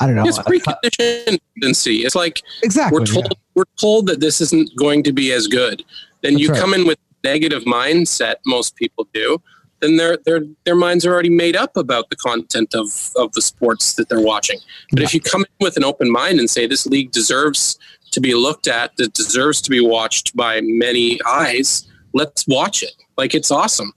I 0.00 0.06
don't 0.06 0.14
know. 0.14 0.26
It's 0.26 0.38
preconditioned 0.38 1.40
tendency. 1.54 1.98
It's 1.98 2.14
like 2.14 2.42
exactly 2.62 3.00
we're 3.00 3.06
told 3.06 3.26
yeah. 3.30 3.38
we're 3.54 3.64
told 3.80 4.06
that 4.06 4.20
this 4.20 4.40
isn't 4.40 4.70
going 4.76 5.02
to 5.04 5.12
be 5.12 5.32
as 5.32 5.48
good. 5.48 5.84
Then 6.22 6.34
That's 6.34 6.42
you 6.42 6.50
right. 6.50 6.60
come 6.60 6.72
in 6.72 6.86
with 6.86 6.98
negative 7.24 7.64
mindset. 7.64 8.36
Most 8.46 8.76
people 8.76 9.08
do 9.12 9.42
then 9.80 9.96
their 9.96 10.18
their 10.24 10.40
their 10.64 10.74
minds 10.74 11.06
are 11.06 11.12
already 11.12 11.30
made 11.30 11.56
up 11.56 11.76
about 11.76 12.10
the 12.10 12.16
content 12.16 12.74
of 12.74 13.12
of 13.16 13.32
the 13.32 13.42
sports 13.42 13.94
that 13.94 14.08
they're 14.08 14.20
watching. 14.20 14.58
But 14.92 15.02
if 15.02 15.14
you 15.14 15.20
come 15.20 15.42
in 15.42 15.64
with 15.64 15.76
an 15.76 15.84
open 15.84 16.10
mind 16.10 16.38
and 16.38 16.48
say 16.50 16.66
this 16.66 16.86
league 16.86 17.12
deserves 17.12 17.78
to 18.10 18.20
be 18.20 18.34
looked 18.34 18.66
at, 18.68 18.96
that 18.96 19.12
deserves 19.12 19.60
to 19.62 19.70
be 19.70 19.80
watched 19.80 20.36
by 20.36 20.60
many 20.62 21.20
eyes, 21.26 21.86
let's 22.12 22.46
watch 22.46 22.82
it. 22.82 22.94
Like 23.16 23.34
it's 23.34 23.50
awesome. 23.50 23.92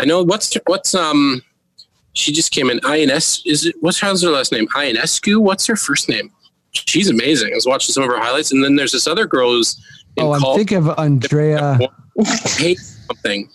I 0.00 0.04
know 0.04 0.22
what's 0.22 0.56
what's 0.66 0.94
um 0.94 1.42
she 2.12 2.32
just 2.32 2.50
came 2.50 2.70
in 2.70 2.80
INS 2.84 3.42
is 3.44 3.66
it 3.66 3.74
what's 3.80 4.00
how's 4.00 4.22
her 4.22 4.30
last 4.30 4.52
name? 4.52 4.68
Ionescu? 4.68 5.40
What's 5.40 5.66
her 5.66 5.76
first 5.76 6.08
name? 6.08 6.30
She's 6.72 7.08
amazing. 7.08 7.52
I 7.52 7.54
was 7.54 7.66
watching 7.66 7.92
some 7.92 8.02
of 8.02 8.10
her 8.10 8.18
highlights 8.18 8.52
and 8.52 8.62
then 8.62 8.76
there's 8.76 8.92
this 8.92 9.06
other 9.06 9.26
girl 9.26 9.50
who's 9.50 9.80
Oh, 10.18 10.32
I'm 10.32 10.56
thinking 10.56 10.78
of 10.78 10.98
Andrea 10.98 11.78
Hate 12.56 12.78
something. 12.78 13.50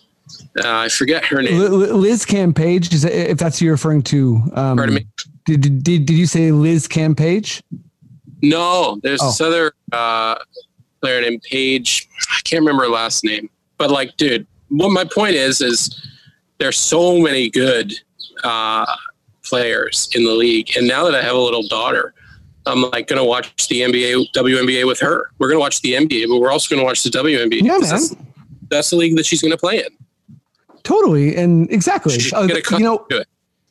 Uh, 0.57 0.63
I 0.65 0.89
forget 0.89 1.23
her 1.25 1.41
name. 1.41 1.57
Liz 1.57 2.25
Cambage, 2.25 2.93
is 2.93 3.03
that, 3.03 3.31
if 3.31 3.37
that's 3.37 3.59
who 3.59 3.65
you're 3.65 3.73
referring 3.75 4.01
to. 4.03 4.41
Um, 4.53 4.77
Pardon 4.77 4.95
me. 4.95 5.07
Did, 5.45 5.61
did, 5.83 6.05
did 6.05 6.11
you 6.11 6.25
say 6.25 6.51
Liz 6.51 6.87
Cambage? 6.87 7.61
No, 8.41 8.99
there's 9.01 9.21
oh. 9.21 9.27
this 9.27 9.41
other 9.41 9.73
uh, 9.91 10.35
player 11.01 11.21
named 11.21 11.41
Page. 11.43 12.09
I 12.31 12.41
can't 12.43 12.61
remember 12.61 12.83
her 12.83 12.89
last 12.89 13.23
name, 13.23 13.49
but 13.77 13.91
like, 13.91 14.17
dude, 14.17 14.45
what 14.69 14.89
my 14.89 15.05
point 15.05 15.35
is 15.35 15.61
is 15.61 16.07
there's 16.59 16.77
so 16.77 17.19
many 17.19 17.49
good 17.49 17.93
uh, 18.43 18.85
players 19.43 20.09
in 20.15 20.23
the 20.23 20.31
league. 20.31 20.75
And 20.77 20.87
now 20.87 21.03
that 21.05 21.15
I 21.15 21.21
have 21.21 21.35
a 21.35 21.39
little 21.39 21.67
daughter, 21.67 22.13
I'm 22.65 22.83
like 22.91 23.07
going 23.07 23.19
to 23.19 23.25
watch 23.25 23.67
the 23.67 23.81
NBA, 23.81 24.31
WNBA 24.35 24.85
with 24.85 24.99
her. 24.99 25.31
We're 25.39 25.47
going 25.47 25.57
to 25.57 25.61
watch 25.61 25.81
the 25.81 25.93
NBA, 25.93 26.27
but 26.29 26.39
we're 26.39 26.51
also 26.51 26.73
going 26.73 26.81
to 26.81 26.85
watch 26.85 27.03
the 27.03 27.09
WNBA. 27.09 27.61
Yeah, 27.61 27.77
man. 27.79 27.81
That's, 27.81 28.15
that's 28.69 28.89
the 28.91 28.95
league 28.95 29.15
that 29.17 29.25
she's 29.25 29.41
going 29.41 29.51
to 29.51 29.57
play 29.57 29.79
in. 29.79 29.89
Totally, 30.83 31.35
and 31.35 31.71
exactly. 31.71 32.17
Uh, 32.33 32.47
you 32.71 32.79
know, 32.79 33.05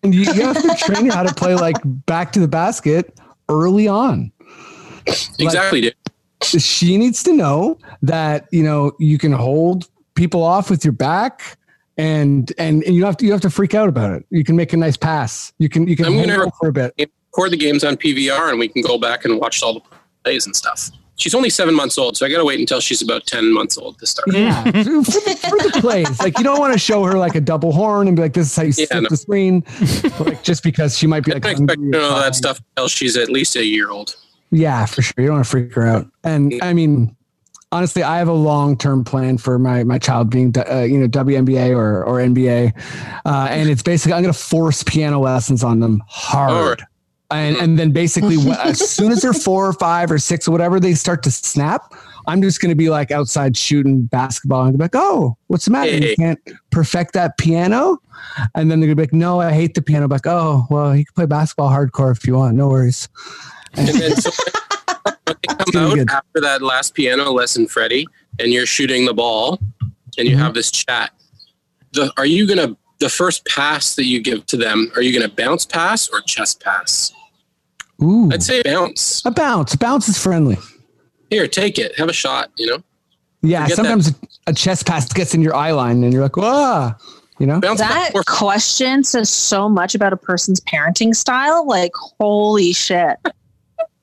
and 0.02 0.14
you, 0.14 0.20
you 0.20 0.42
have 0.42 0.60
to 0.62 0.74
train 0.84 1.06
her 1.06 1.12
how 1.12 1.22
to 1.22 1.34
play 1.34 1.54
like 1.54 1.76
back 1.84 2.32
to 2.32 2.40
the 2.40 2.48
basket 2.48 3.18
early 3.48 3.88
on. 3.88 4.32
Exactly, 5.38 5.80
dude. 5.80 5.94
she 6.42 6.96
needs 6.96 7.22
to 7.24 7.32
know 7.32 7.78
that 8.02 8.46
you 8.50 8.62
know 8.62 8.92
you 8.98 9.18
can 9.18 9.32
hold 9.32 9.88
people 10.14 10.42
off 10.42 10.70
with 10.70 10.84
your 10.84 10.92
back 10.92 11.58
and 11.98 12.52
and, 12.58 12.82
and 12.84 12.94
you 12.94 13.04
have 13.04 13.16
to 13.16 13.26
you 13.26 13.32
have 13.32 13.40
to 13.40 13.50
freak 13.50 13.74
out 13.74 13.88
about 13.88 14.12
it 14.12 14.24
you 14.30 14.44
can 14.44 14.56
make 14.56 14.72
a 14.72 14.76
nice 14.76 14.96
pass 14.96 15.52
you 15.58 15.68
can 15.68 15.86
you 15.86 15.96
can 15.96 16.06
I'm 16.06 16.14
gonna- 16.16 16.46
it 16.46 16.54
for 16.58 16.68
a 16.68 16.72
bit 16.72 16.94
record 17.32 17.52
the 17.52 17.56
games 17.56 17.84
on 17.84 17.96
PVR 17.96 18.50
and 18.50 18.58
we 18.58 18.68
can 18.68 18.82
go 18.82 18.98
back 18.98 19.24
and 19.24 19.38
watch 19.38 19.62
all 19.62 19.74
the 19.74 19.80
plays 20.24 20.46
and 20.46 20.54
stuff. 20.54 20.90
She's 21.20 21.34
only 21.34 21.50
seven 21.50 21.74
months 21.74 21.98
old, 21.98 22.16
so 22.16 22.24
I 22.26 22.30
got 22.30 22.38
to 22.38 22.44
wait 22.44 22.58
until 22.60 22.80
she's 22.80 23.02
about 23.02 23.26
10 23.26 23.52
months 23.52 23.76
old 23.78 23.98
to 23.98 24.06
start. 24.06 24.26
yeah 24.32 24.62
for, 24.64 24.72
the, 24.72 25.38
for 25.48 25.58
the 25.58 25.78
plays 25.80 26.18
like 26.20 26.36
you 26.38 26.44
don't 26.44 26.58
want 26.58 26.72
to 26.72 26.78
show 26.78 27.04
her 27.04 27.18
like 27.18 27.34
a 27.34 27.40
double 27.40 27.72
horn 27.72 28.08
and 28.08 28.16
be 28.16 28.22
like 28.22 28.32
this 28.32 28.46
is 28.48 28.56
how 28.56 28.62
you 28.62 28.72
Yeah, 28.76 28.86
flip 28.86 29.02
no. 29.02 29.08
the 29.10 29.16
screen 29.16 29.64
like 30.20 30.42
just 30.42 30.62
because 30.62 30.96
she 30.96 31.06
might 31.06 31.24
be 31.24 31.32
I 31.32 31.34
like 31.34 31.42
don't 31.42 31.52
expect 31.52 31.70
hungry 31.78 31.92
to 31.92 31.98
or 31.98 32.00
know 32.00 32.10
fine. 32.12 32.20
that 32.22 32.34
stuff 32.34 32.60
until 32.76 32.88
she's 32.88 33.16
at 33.16 33.28
least 33.28 33.54
a 33.56 33.64
year 33.64 33.90
old. 33.90 34.16
Yeah, 34.50 34.84
for 34.86 35.00
sure. 35.02 35.14
You 35.18 35.26
don't 35.26 35.36
want 35.36 35.44
to 35.44 35.50
freak 35.50 35.72
her 35.74 35.86
out. 35.86 36.06
And 36.24 36.54
I 36.62 36.72
mean, 36.72 37.14
honestly, 37.70 38.02
I 38.02 38.18
have 38.18 38.26
a 38.28 38.32
long 38.32 38.76
term 38.76 39.04
plan 39.04 39.38
for 39.38 39.58
my 39.60 39.84
my 39.84 39.98
child 39.98 40.28
being, 40.30 40.52
uh, 40.56 40.80
you 40.80 40.98
know, 40.98 41.06
WNBA 41.06 41.70
or 41.76 42.02
or 42.04 42.16
NBA, 42.18 42.72
uh, 43.24 43.46
and 43.48 43.70
it's 43.70 43.82
basically 43.82 44.14
I'm 44.14 44.22
going 44.22 44.34
to 44.34 44.38
force 44.38 44.82
piano 44.82 45.20
lessons 45.20 45.62
on 45.62 45.78
them 45.78 46.02
hard. 46.08 46.84
Hard. 47.30 47.46
And, 47.46 47.56
and 47.56 47.78
then 47.78 47.92
basically, 47.92 48.36
as 48.58 48.78
soon 48.90 49.12
as 49.12 49.22
they're 49.22 49.32
four 49.32 49.66
or 49.66 49.72
five 49.72 50.10
or 50.10 50.18
six 50.18 50.48
or 50.48 50.50
whatever, 50.50 50.80
they 50.80 50.94
start 50.94 51.22
to 51.24 51.30
snap. 51.30 51.94
I'm 52.26 52.42
just 52.42 52.60
going 52.60 52.70
to 52.70 52.76
be 52.76 52.90
like 52.90 53.10
outside 53.10 53.56
shooting 53.56 54.02
basketball 54.02 54.64
and 54.64 54.76
be 54.76 54.84
like, 54.84 54.94
"Oh, 54.94 55.36
what's 55.46 55.64
the 55.64 55.70
matter? 55.70 55.96
You 55.96 56.14
can't 56.16 56.38
perfect 56.70 57.14
that 57.14 57.38
piano?" 57.38 57.98
And 58.54 58.70
then 58.70 58.80
they're 58.80 58.88
gonna 58.88 58.96
be 58.96 59.02
like, 59.04 59.14
"No, 59.14 59.40
I 59.40 59.52
hate 59.52 59.74
the 59.74 59.82
piano." 59.82 60.04
I'm 60.04 60.10
like, 60.10 60.26
"Oh, 60.26 60.66
well, 60.70 60.94
you 60.94 61.04
can 61.04 61.14
play 61.14 61.26
basketball 61.26 61.70
hardcore 61.70 62.14
if 62.14 62.26
you 62.26 62.34
want. 62.34 62.56
No 62.56 62.68
worries." 62.68 63.08
And 63.74 63.88
then 63.88 64.16
so 64.20 64.30
when 65.04 65.16
they 65.26 65.54
come 65.72 65.76
out 65.76 65.94
good. 65.94 66.10
after 66.10 66.40
that 66.42 66.60
last 66.62 66.94
piano 66.94 67.30
lesson, 67.30 67.66
Freddie, 67.66 68.06
and 68.38 68.52
you're 68.52 68.66
shooting 68.66 69.06
the 69.06 69.14
ball 69.14 69.58
and 70.18 70.28
you 70.28 70.36
Mhm. 70.36 70.40
have 70.40 70.54
this 70.54 70.70
chat, 70.70 71.12
the, 71.92 72.12
are 72.16 72.26
you 72.26 72.46
going 72.46 72.58
to, 72.58 72.76
the 72.98 73.08
first 73.08 73.46
pass 73.46 73.94
that 73.94 74.04
you 74.04 74.20
give 74.20 74.44
to 74.46 74.56
them, 74.56 74.90
are 74.96 75.02
you 75.02 75.16
going 75.16 75.28
to 75.28 75.34
bounce 75.34 75.64
pass 75.64 76.08
or 76.08 76.20
chest 76.20 76.60
pass? 76.60 77.12
Ooh, 78.02 78.30
I'd 78.32 78.42
say 78.42 78.62
bounce. 78.62 79.22
a 79.24 79.30
bounce. 79.30 79.76
Bounce 79.76 80.08
is 80.08 80.18
friendly. 80.18 80.58
Here, 81.30 81.46
take 81.46 81.78
it. 81.78 81.96
Have 81.98 82.08
a 82.08 82.12
shot, 82.12 82.50
you 82.56 82.66
know? 82.66 82.82
Yeah, 83.42 83.62
Forget 83.64 83.76
sometimes 83.76 84.08
a, 84.08 84.14
a 84.48 84.52
chest 84.52 84.86
pass 84.86 85.10
gets 85.12 85.34
in 85.34 85.40
your 85.42 85.54
eye 85.54 85.70
line 85.70 86.02
and 86.04 86.12
you're 86.12 86.22
like, 86.22 86.36
"Whoa," 86.36 86.92
you 87.38 87.46
know. 87.46 87.60
Bounce 87.60 87.80
That 87.80 88.12
back 88.12 88.26
question 88.26 89.02
says 89.02 89.30
so 89.30 89.68
much 89.68 89.94
about 89.94 90.12
a 90.12 90.16
person's 90.16 90.60
parenting 90.60 91.14
style. 91.14 91.66
Like, 91.66 91.92
holy 91.94 92.72
shit. 92.72 93.16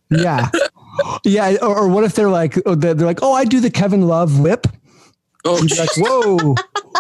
Yeah, 0.10 0.50
yeah. 1.24 1.58
Or, 1.62 1.78
or 1.80 1.88
what 1.88 2.04
if 2.04 2.14
they're 2.14 2.30
like, 2.30 2.58
oh, 2.66 2.74
they're 2.74 2.96
they're 2.96 3.06
like, 3.06 3.20
"Oh, 3.22 3.34
I 3.34 3.46
do 3.46 3.60
the 3.60 3.70
Kevin 3.70 4.08
Love 4.08 4.40
whip." 4.40 4.66
Oh, 5.46 5.62
You're 5.64 5.78
like, 5.78 5.98
"Whoa, 5.98 6.56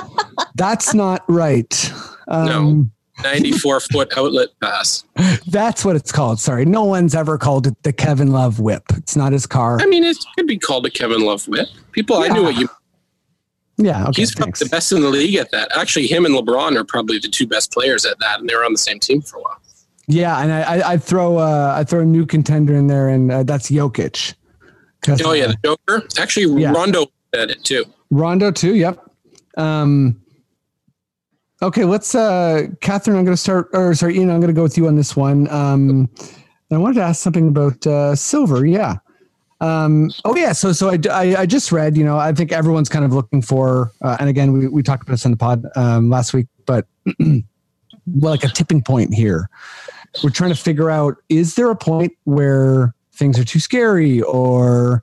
that's 0.55 0.93
not 0.93 1.23
right." 1.27 1.91
Um, 2.27 2.91
94 3.23 3.79
foot 3.81 4.17
outlet 4.17 4.49
pass. 4.61 5.03
That's 5.47 5.83
what 5.83 5.95
it's 5.95 6.11
called. 6.11 6.39
Sorry, 6.39 6.65
no 6.65 6.83
one's 6.83 7.15
ever 7.15 7.37
called 7.37 7.67
it 7.67 7.81
the 7.83 7.93
Kevin 7.93 8.31
Love 8.31 8.59
whip. 8.59 8.83
It's 8.95 9.15
not 9.15 9.31
his 9.31 9.45
car. 9.45 9.79
I 9.81 9.85
mean, 9.85 10.03
it 10.03 10.17
could 10.35 10.47
be 10.47 10.57
called 10.57 10.85
a 10.85 10.89
Kevin 10.89 11.21
Love 11.21 11.47
whip. 11.47 11.67
People, 11.91 12.17
I 12.17 12.27
knew 12.27 12.43
what 12.43 12.55
you. 12.55 12.69
Yeah, 13.77 14.07
okay. 14.07 14.21
he's 14.21 14.33
thanks. 14.33 14.59
the 14.59 14.65
best 14.69 14.91
in 14.91 15.01
the 15.01 15.09
league 15.09 15.35
at 15.35 15.51
that. 15.51 15.69
Actually, 15.77 16.07
him 16.07 16.25
and 16.25 16.33
LeBron 16.33 16.75
are 16.75 16.83
probably 16.83 17.19
the 17.19 17.27
two 17.27 17.45
best 17.45 17.71
players 17.71 18.05
at 18.05 18.17
that, 18.19 18.39
and 18.39 18.49
they 18.49 18.55
were 18.55 18.65
on 18.65 18.71
the 18.71 18.77
same 18.79 18.99
team 18.99 19.21
for 19.21 19.37
a 19.37 19.41
while. 19.41 19.61
Yeah, 20.07 20.41
and 20.41 20.51
I, 20.51 20.93
I, 20.93 20.97
throw 20.97 21.37
uh, 21.37 21.75
I 21.77 21.83
throw 21.83 21.99
a 22.01 22.05
new 22.05 22.25
contender 22.25 22.73
in 22.73 22.87
there, 22.87 23.09
and 23.09 23.31
uh, 23.31 23.43
that's 23.43 23.69
Jokic. 23.69 24.33
Oh 25.23 25.33
yeah, 25.33 25.47
the 25.47 25.57
Joker. 25.63 26.07
Actually, 26.17 26.61
Yeah. 26.61 26.71
Rondo 26.71 27.07
at 27.33 27.51
it 27.51 27.63
too. 27.63 27.85
Rondo 28.09 28.51
too. 28.51 28.75
Yep. 28.75 28.99
Um, 29.57 30.21
okay, 31.61 31.85
let's. 31.85 32.15
Uh, 32.15 32.67
Catherine, 32.81 33.17
I'm 33.17 33.25
going 33.25 33.35
to 33.35 33.41
start. 33.41 33.69
Or 33.73 33.93
sorry, 33.93 34.17
Ian, 34.17 34.29
I'm 34.29 34.39
going 34.39 34.47
to 34.47 34.53
go 34.53 34.63
with 34.63 34.77
you 34.77 34.87
on 34.87 34.95
this 34.95 35.15
one. 35.15 35.49
Um, 35.49 36.09
I 36.71 36.77
wanted 36.77 36.95
to 36.95 37.03
ask 37.03 37.21
something 37.21 37.47
about 37.47 37.85
uh, 37.87 38.15
silver. 38.15 38.65
Yeah. 38.65 38.97
Um, 39.59 40.11
oh 40.23 40.35
yeah. 40.35 40.51
So 40.51 40.71
so 40.71 40.89
I, 40.89 40.99
I 41.09 41.41
I 41.41 41.45
just 41.45 41.71
read. 41.71 41.97
You 41.97 42.03
know, 42.03 42.17
I 42.17 42.31
think 42.33 42.51
everyone's 42.51 42.89
kind 42.89 43.05
of 43.05 43.13
looking 43.13 43.41
for. 43.41 43.91
Uh, 44.01 44.17
and 44.19 44.29
again, 44.29 44.51
we 44.51 44.67
we 44.67 44.83
talked 44.83 45.03
about 45.03 45.13
this 45.13 45.25
in 45.25 45.31
the 45.31 45.37
pod 45.37 45.65
um, 45.75 46.09
last 46.09 46.33
week, 46.33 46.47
but 46.65 46.85
like 48.19 48.43
a 48.43 48.49
tipping 48.49 48.83
point 48.83 49.13
here. 49.13 49.49
We're 50.23 50.29
trying 50.29 50.51
to 50.51 50.55
figure 50.55 50.89
out: 50.89 51.17
is 51.29 51.55
there 51.55 51.71
a 51.71 51.75
point 51.75 52.13
where 52.25 52.93
things 53.13 53.39
are 53.39 53.43
too 53.43 53.59
scary, 53.59 54.21
or 54.21 55.01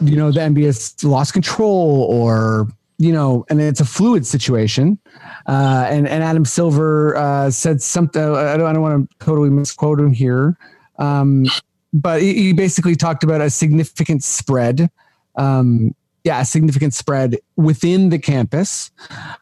you 0.00 0.16
know 0.16 0.30
the 0.30 0.40
NBA 0.40 0.66
has 0.66 1.02
lost 1.02 1.32
control 1.32 2.06
or 2.10 2.68
you 3.02 3.12
know 3.12 3.44
and 3.50 3.60
it's 3.60 3.80
a 3.80 3.84
fluid 3.84 4.26
situation 4.26 4.98
uh, 5.46 5.86
and 5.88 6.08
and 6.08 6.22
Adam 6.22 6.44
Silver 6.44 7.16
uh, 7.16 7.50
said 7.50 7.82
something 7.82 8.22
I 8.22 8.56
don't, 8.56 8.66
I 8.66 8.72
don't 8.72 8.82
want 8.82 9.10
to 9.10 9.24
totally 9.24 9.50
misquote 9.50 9.98
him 10.00 10.12
here 10.12 10.56
um, 10.98 11.46
but 11.92 12.22
he, 12.22 12.34
he 12.34 12.52
basically 12.52 12.96
talked 12.96 13.24
about 13.24 13.40
a 13.40 13.50
significant 13.50 14.22
spread 14.22 14.90
um, 15.36 15.94
yeah 16.24 16.40
a 16.40 16.44
significant 16.44 16.94
spread 16.94 17.38
within 17.56 18.10
the 18.10 18.18
campus 18.18 18.90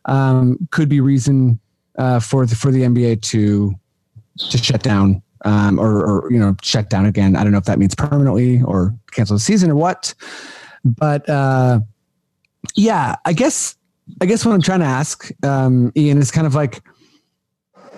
um, 0.07 0.59
could 0.71 0.89
be 0.89 1.01
reason 1.01 1.59
uh, 1.99 2.21
for 2.21 2.47
the 2.47 2.55
for 2.55 2.71
the 2.71 2.83
NBA 2.83 3.23
to 3.23 3.75
to 4.39 4.59
shut 4.59 4.83
down 4.83 5.23
um, 5.45 5.79
or, 5.79 6.05
or 6.05 6.33
you 6.33 6.39
know 6.39 6.57
shut 6.63 6.91
down 6.91 7.07
again. 7.07 7.37
I 7.37 7.43
don't 7.43 7.53
know 7.53 7.59
if 7.59 7.65
that 7.65 7.79
means 7.79 7.95
permanently 7.95 8.63
or 8.63 8.95
cancel 9.13 9.37
the 9.37 9.41
season 9.41 9.71
or 9.71 9.77
what. 9.77 10.15
But 10.85 11.29
uh, 11.29 11.81
yeah, 12.75 13.17
I 13.25 13.33
guess 13.33 13.77
I 14.21 14.27
guess 14.27 14.45
what 14.45 14.55
I'm 14.55 14.63
trying 14.63 14.81
to 14.81 14.87
ask 14.87 15.31
um, 15.45 15.93
Ian 15.97 16.19
is 16.19 16.31
kind 16.31 16.47
of 16.47 16.55
like, 16.55 16.83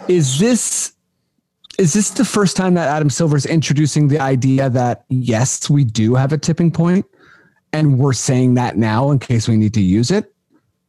is 0.09 0.39
this 0.39 0.93
is 1.79 1.95
this 1.95 2.11
the 2.11 2.25
first 2.25 2.57
time 2.57 2.75
that 2.75 2.89
Adam 2.89 3.09
Silver 3.09 3.37
is 3.37 3.47
introducing 3.47 4.09
the 4.09 4.19
idea 4.19 4.69
that 4.71 5.05
yes, 5.09 5.71
we 5.71 5.85
do 5.85 6.15
have 6.15 6.33
a 6.33 6.39
tipping 6.39 6.71
point, 6.71 7.07
and 7.73 7.99
we're 7.99 8.13
saying 8.13 8.55
that 8.55 8.77
now 8.77 9.11
in 9.11 9.19
case 9.19 9.49
we 9.49 9.57
need 9.57 9.75
to 9.75 9.81
use 9.81 10.11
it? 10.11 10.33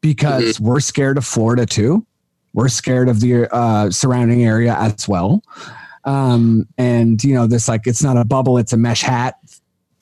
Because 0.02 0.60
we're 0.60 0.82
scared 0.82 1.18
of 1.18 1.26
Florida 1.26 1.66
too. 1.66 2.06
We're 2.54 2.70
scared 2.70 3.08
of 3.08 3.22
the 3.22 3.48
uh, 3.56 3.90
surrounding 3.90 4.44
area 4.44 4.76
as 4.76 5.08
well. 5.08 5.42
Um, 6.04 6.68
and 6.78 7.24
you 7.24 7.34
know 7.34 7.48
this 7.48 7.70
like 7.70 7.88
it's 7.88 8.04
not 8.04 8.18
a 8.18 8.26
bubble 8.26 8.58
it's 8.58 8.74
a 8.74 8.78
mesh 8.78 9.04
hat 9.04 9.36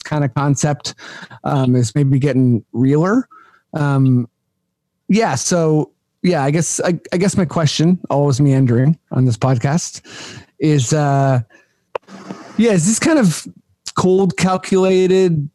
kind 0.02 0.24
of 0.24 0.34
concept 0.34 0.96
um, 1.44 1.76
is 1.76 1.94
maybe 1.94 2.18
getting 2.18 2.64
realer 2.72 3.28
um, 3.74 4.28
yeah 5.08 5.34
so 5.34 5.90
yeah 6.22 6.42
i 6.44 6.50
guess 6.50 6.80
I, 6.80 6.98
I 7.12 7.16
guess 7.16 7.36
my 7.36 7.44
question 7.44 7.98
always 8.10 8.40
meandering 8.40 8.98
on 9.10 9.24
this 9.24 9.36
podcast 9.36 10.00
is 10.58 10.92
uh 10.92 11.40
yeah 12.56 12.72
is 12.72 12.86
this 12.86 12.98
kind 12.98 13.18
of 13.18 13.46
cold 13.94 14.36
calculated 14.36 15.48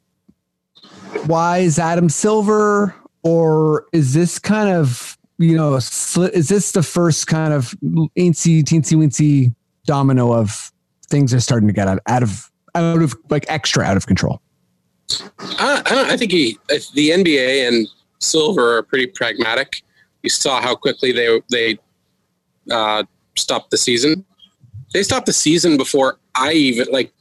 wise 1.26 1.80
adam 1.80 2.10
silver 2.10 2.94
or 3.24 3.88
is 3.94 4.14
this 4.14 4.40
kind 4.40 4.70
of 4.70 5.18
you 5.38 5.56
know 5.56 5.76
is 5.76 6.50
this 6.50 6.72
the 6.72 6.84
first 6.84 7.28
kind 7.28 7.54
of 7.54 7.76
teensy 8.18 8.62
teensy 8.64 8.98
weensy 8.98 9.56
domino 9.86 10.34
of 10.34 10.72
things 11.10 11.34
are 11.34 11.40
starting 11.40 11.68
to 11.68 11.74
get 11.74 11.88
out, 11.88 12.00
out 12.08 12.22
of 12.24 12.52
out 12.76 13.02
of 13.02 13.16
like 13.30 13.46
extra 13.48 13.84
out 13.84 13.98
of 13.98 14.06
control. 14.06 14.42
I, 15.40 15.82
I, 15.86 16.14
I 16.14 16.18
think 16.18 16.32
he, 16.32 16.58
the 16.68 17.10
NBA 17.10 17.68
and 17.68 17.88
Silver 18.20 18.78
are 18.78 18.84
pretty 18.84 19.08
pragmatic. 19.08 19.84
You 20.24 20.30
saw 20.30 20.62
how 20.62 20.76
quickly 20.76 21.12
they 21.12 21.42
they 21.52 21.80
uh, 22.72 23.04
stopped 23.36 23.72
the 23.72 23.78
season. 23.78 24.26
They 24.94 25.04
stopped 25.04 25.26
the 25.26 25.34
season 25.34 25.78
before 25.78 26.18
I 26.36 26.54
even 26.54 26.88
like 26.92 27.14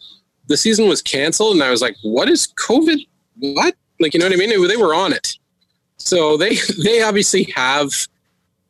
the 0.48 0.56
season 0.56 0.88
was 0.88 1.02
canceled, 1.02 1.54
and 1.54 1.62
I 1.62 1.70
was 1.70 1.82
like, 1.82 1.96
"What 2.02 2.28
is 2.28 2.48
COVID? 2.68 2.98
What?" 3.38 3.74
Like 4.00 4.14
you 4.14 4.20
know 4.20 4.26
what 4.26 4.32
I 4.32 4.36
mean? 4.36 4.68
They 4.68 4.76
were 4.76 4.94
on 4.94 5.12
it, 5.12 5.38
so 5.96 6.36
they 6.36 6.56
they 6.84 7.02
obviously 7.02 7.44
have. 7.54 7.90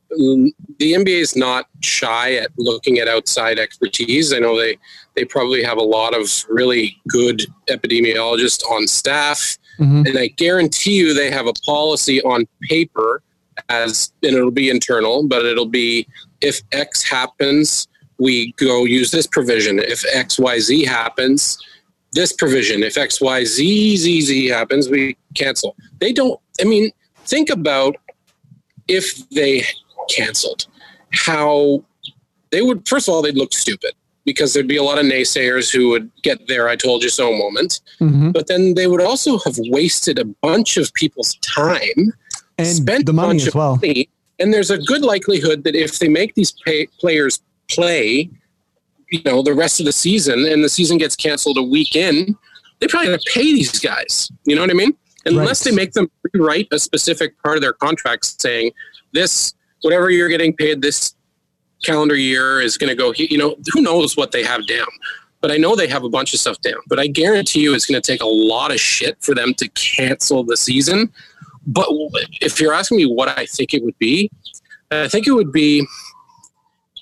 The 0.09 0.53
NBA 0.93 1.20
is 1.20 1.35
not 1.35 1.66
shy 1.81 2.35
at 2.37 2.51
looking 2.57 3.01
at 3.01 3.09
outside 3.09 3.59
expertise. 3.59 4.33
I 4.33 4.39
know 4.39 4.57
they 4.57 4.79
they 5.16 5.24
probably 5.24 5.64
have 5.64 5.79
a 5.79 5.83
lot 5.83 6.14
of 6.14 6.45
really 6.49 6.97
good 7.09 7.43
epidemiologists 7.68 8.62
on 8.70 8.87
staff. 8.87 9.59
Mhm. 9.79 10.09
And 10.09 10.18
I 10.18 10.29
guarantee 10.29 10.95
you 10.95 11.14
they 11.14 11.31
have 11.31 11.47
a 11.47 11.53
policy 11.64 12.22
on 12.22 12.47
paper 12.62 13.22
as, 13.68 14.12
and 14.22 14.35
it'll 14.35 14.51
be 14.51 14.70
internal, 14.70 15.27
but 15.27 15.45
it'll 15.45 15.66
be 15.66 16.07
if 16.41 16.61
X 16.72 17.03
happens, 17.03 17.89
we 18.18 18.53
go 18.53 18.85
use 18.85 19.11
this 19.11 19.27
provision. 19.27 19.79
If 19.79 20.05
X, 20.12 20.39
Y, 20.39 20.59
Z 20.59 20.85
happens, 20.85 21.59
this 22.12 22.33
provision. 22.33 22.83
If 22.83 22.97
X, 22.97 23.20
Y, 23.20 23.45
Z, 23.45 23.97
Z, 23.97 24.20
Z 24.22 24.47
happens, 24.49 24.89
we 24.89 25.16
cancel. 25.35 25.77
They 26.01 26.12
don't, 26.12 26.41
I 26.61 26.64
mean, 26.64 26.91
think 27.24 27.51
about 27.51 27.97
if 28.89 29.29
they 29.31 29.64
canceled, 30.09 30.66
how 31.12 31.85
they 32.51 32.62
would, 32.62 32.89
first 32.89 33.09
of 33.09 33.14
all, 33.14 33.22
they'd 33.22 33.37
look 33.37 33.53
stupid 33.53 33.93
because 34.27 34.53
there'd 34.53 34.68
be 34.68 34.77
a 34.77 34.83
lot 34.83 34.99
of 34.99 35.07
naysayers 35.07 35.72
who 35.74 35.89
would 35.89 36.11
get 36.22 36.47
their 36.49 36.68
I 36.68 36.77
told 36.77 37.03
you 37.03 37.09
so 37.09 37.33
moment. 37.33 37.81
Mhm. 38.01 38.33
But 38.35 38.49
then 38.49 38.74
they 38.74 38.87
would 38.89 39.01
also 39.01 39.39
have 39.39 39.57
wasted 39.70 40.18
a 40.18 40.24
bunch 40.43 40.77
of 40.77 40.93
people's 40.93 41.37
time, 41.43 42.12
and 42.59 42.66
spent 42.66 43.07
the 43.07 43.12
money 43.14 43.41
as 43.41 43.55
well. 43.55 43.77
money, 43.77 44.09
and 44.39 44.53
there's 44.53 44.70
a 44.70 44.79
good 44.79 45.03
likelihood 45.03 45.64
that 45.64 45.74
if 45.74 45.99
they 45.99 46.09
make 46.09 46.35
these 46.35 46.53
pay, 46.64 46.87
players 47.01 47.41
play, 47.68 48.29
you 49.11 49.20
know, 49.24 49.43
the 49.43 49.55
rest 49.55 49.79
of 49.81 49.87
the 49.87 49.93
season, 49.93 50.45
and 50.47 50.62
the 50.62 50.68
season 50.68 50.99
gets 50.99 51.14
canceled 51.16 51.57
a 51.57 51.62
week 51.62 51.95
in, 51.97 52.37
they 52.81 52.87
probably 52.89 53.11
have 53.11 53.20
to 53.20 53.31
pay 53.33 53.45
these 53.45 53.79
guys. 53.79 54.31
You 54.45 54.55
know 54.57 54.61
what 54.62 54.70
I 54.70 54.74
mean? 54.74 54.93
Unless 55.24 55.64
Right. 55.64 55.70
they 55.70 55.77
make 55.77 55.93
them 55.93 56.11
rewrite 56.33 56.68
a 56.72 56.79
specific 56.79 57.41
part 57.43 57.57
of 57.57 57.62
their 57.62 57.72
contract 57.72 58.41
saying 58.41 58.72
this, 59.12 59.55
whatever 59.83 60.11
you're 60.11 60.29
getting 60.29 60.53
paid 60.53 60.83
this 60.83 61.14
calendar 61.85 62.16
year 62.16 62.61
is 62.61 62.77
going 62.79 62.91
to 62.91 62.97
go. 62.97 63.12
You 63.16 63.39
know, 63.39 63.57
who 63.72 63.83
knows 63.83 64.16
what 64.16 64.33
they 64.33 64.43
have 64.43 64.66
down. 64.66 64.87
But 65.41 65.53
I 65.53 65.59
know 65.59 65.77
they 65.77 65.87
have 65.87 66.03
a 66.03 66.09
bunch 66.09 66.33
of 66.35 66.41
stuff 66.41 66.61
down. 66.61 66.81
But 66.89 66.99
I 66.99 67.07
guarantee 67.07 67.61
you, 67.61 67.74
it's 67.74 67.87
going 67.87 68.01
to 68.01 68.12
take 68.12 68.22
a 68.22 68.27
lot 68.27 68.72
of 68.72 68.81
shit 68.81 69.16
for 69.20 69.35
them 69.35 69.55
to 69.55 69.68
cancel 69.70 70.43
the 70.43 70.57
season. 70.57 71.12
But 71.66 71.89
if 72.41 72.61
you're 72.61 72.72
asking 72.72 72.99
me 72.99 73.07
what 73.07 73.29
I 73.29 73.47
think 73.47 73.74
it 73.74 73.85
would 73.85 73.99
be, 73.99 74.31
I 74.91 75.09
think 75.09 75.27
it 75.27 75.33
would 75.33 75.53
be 75.53 75.87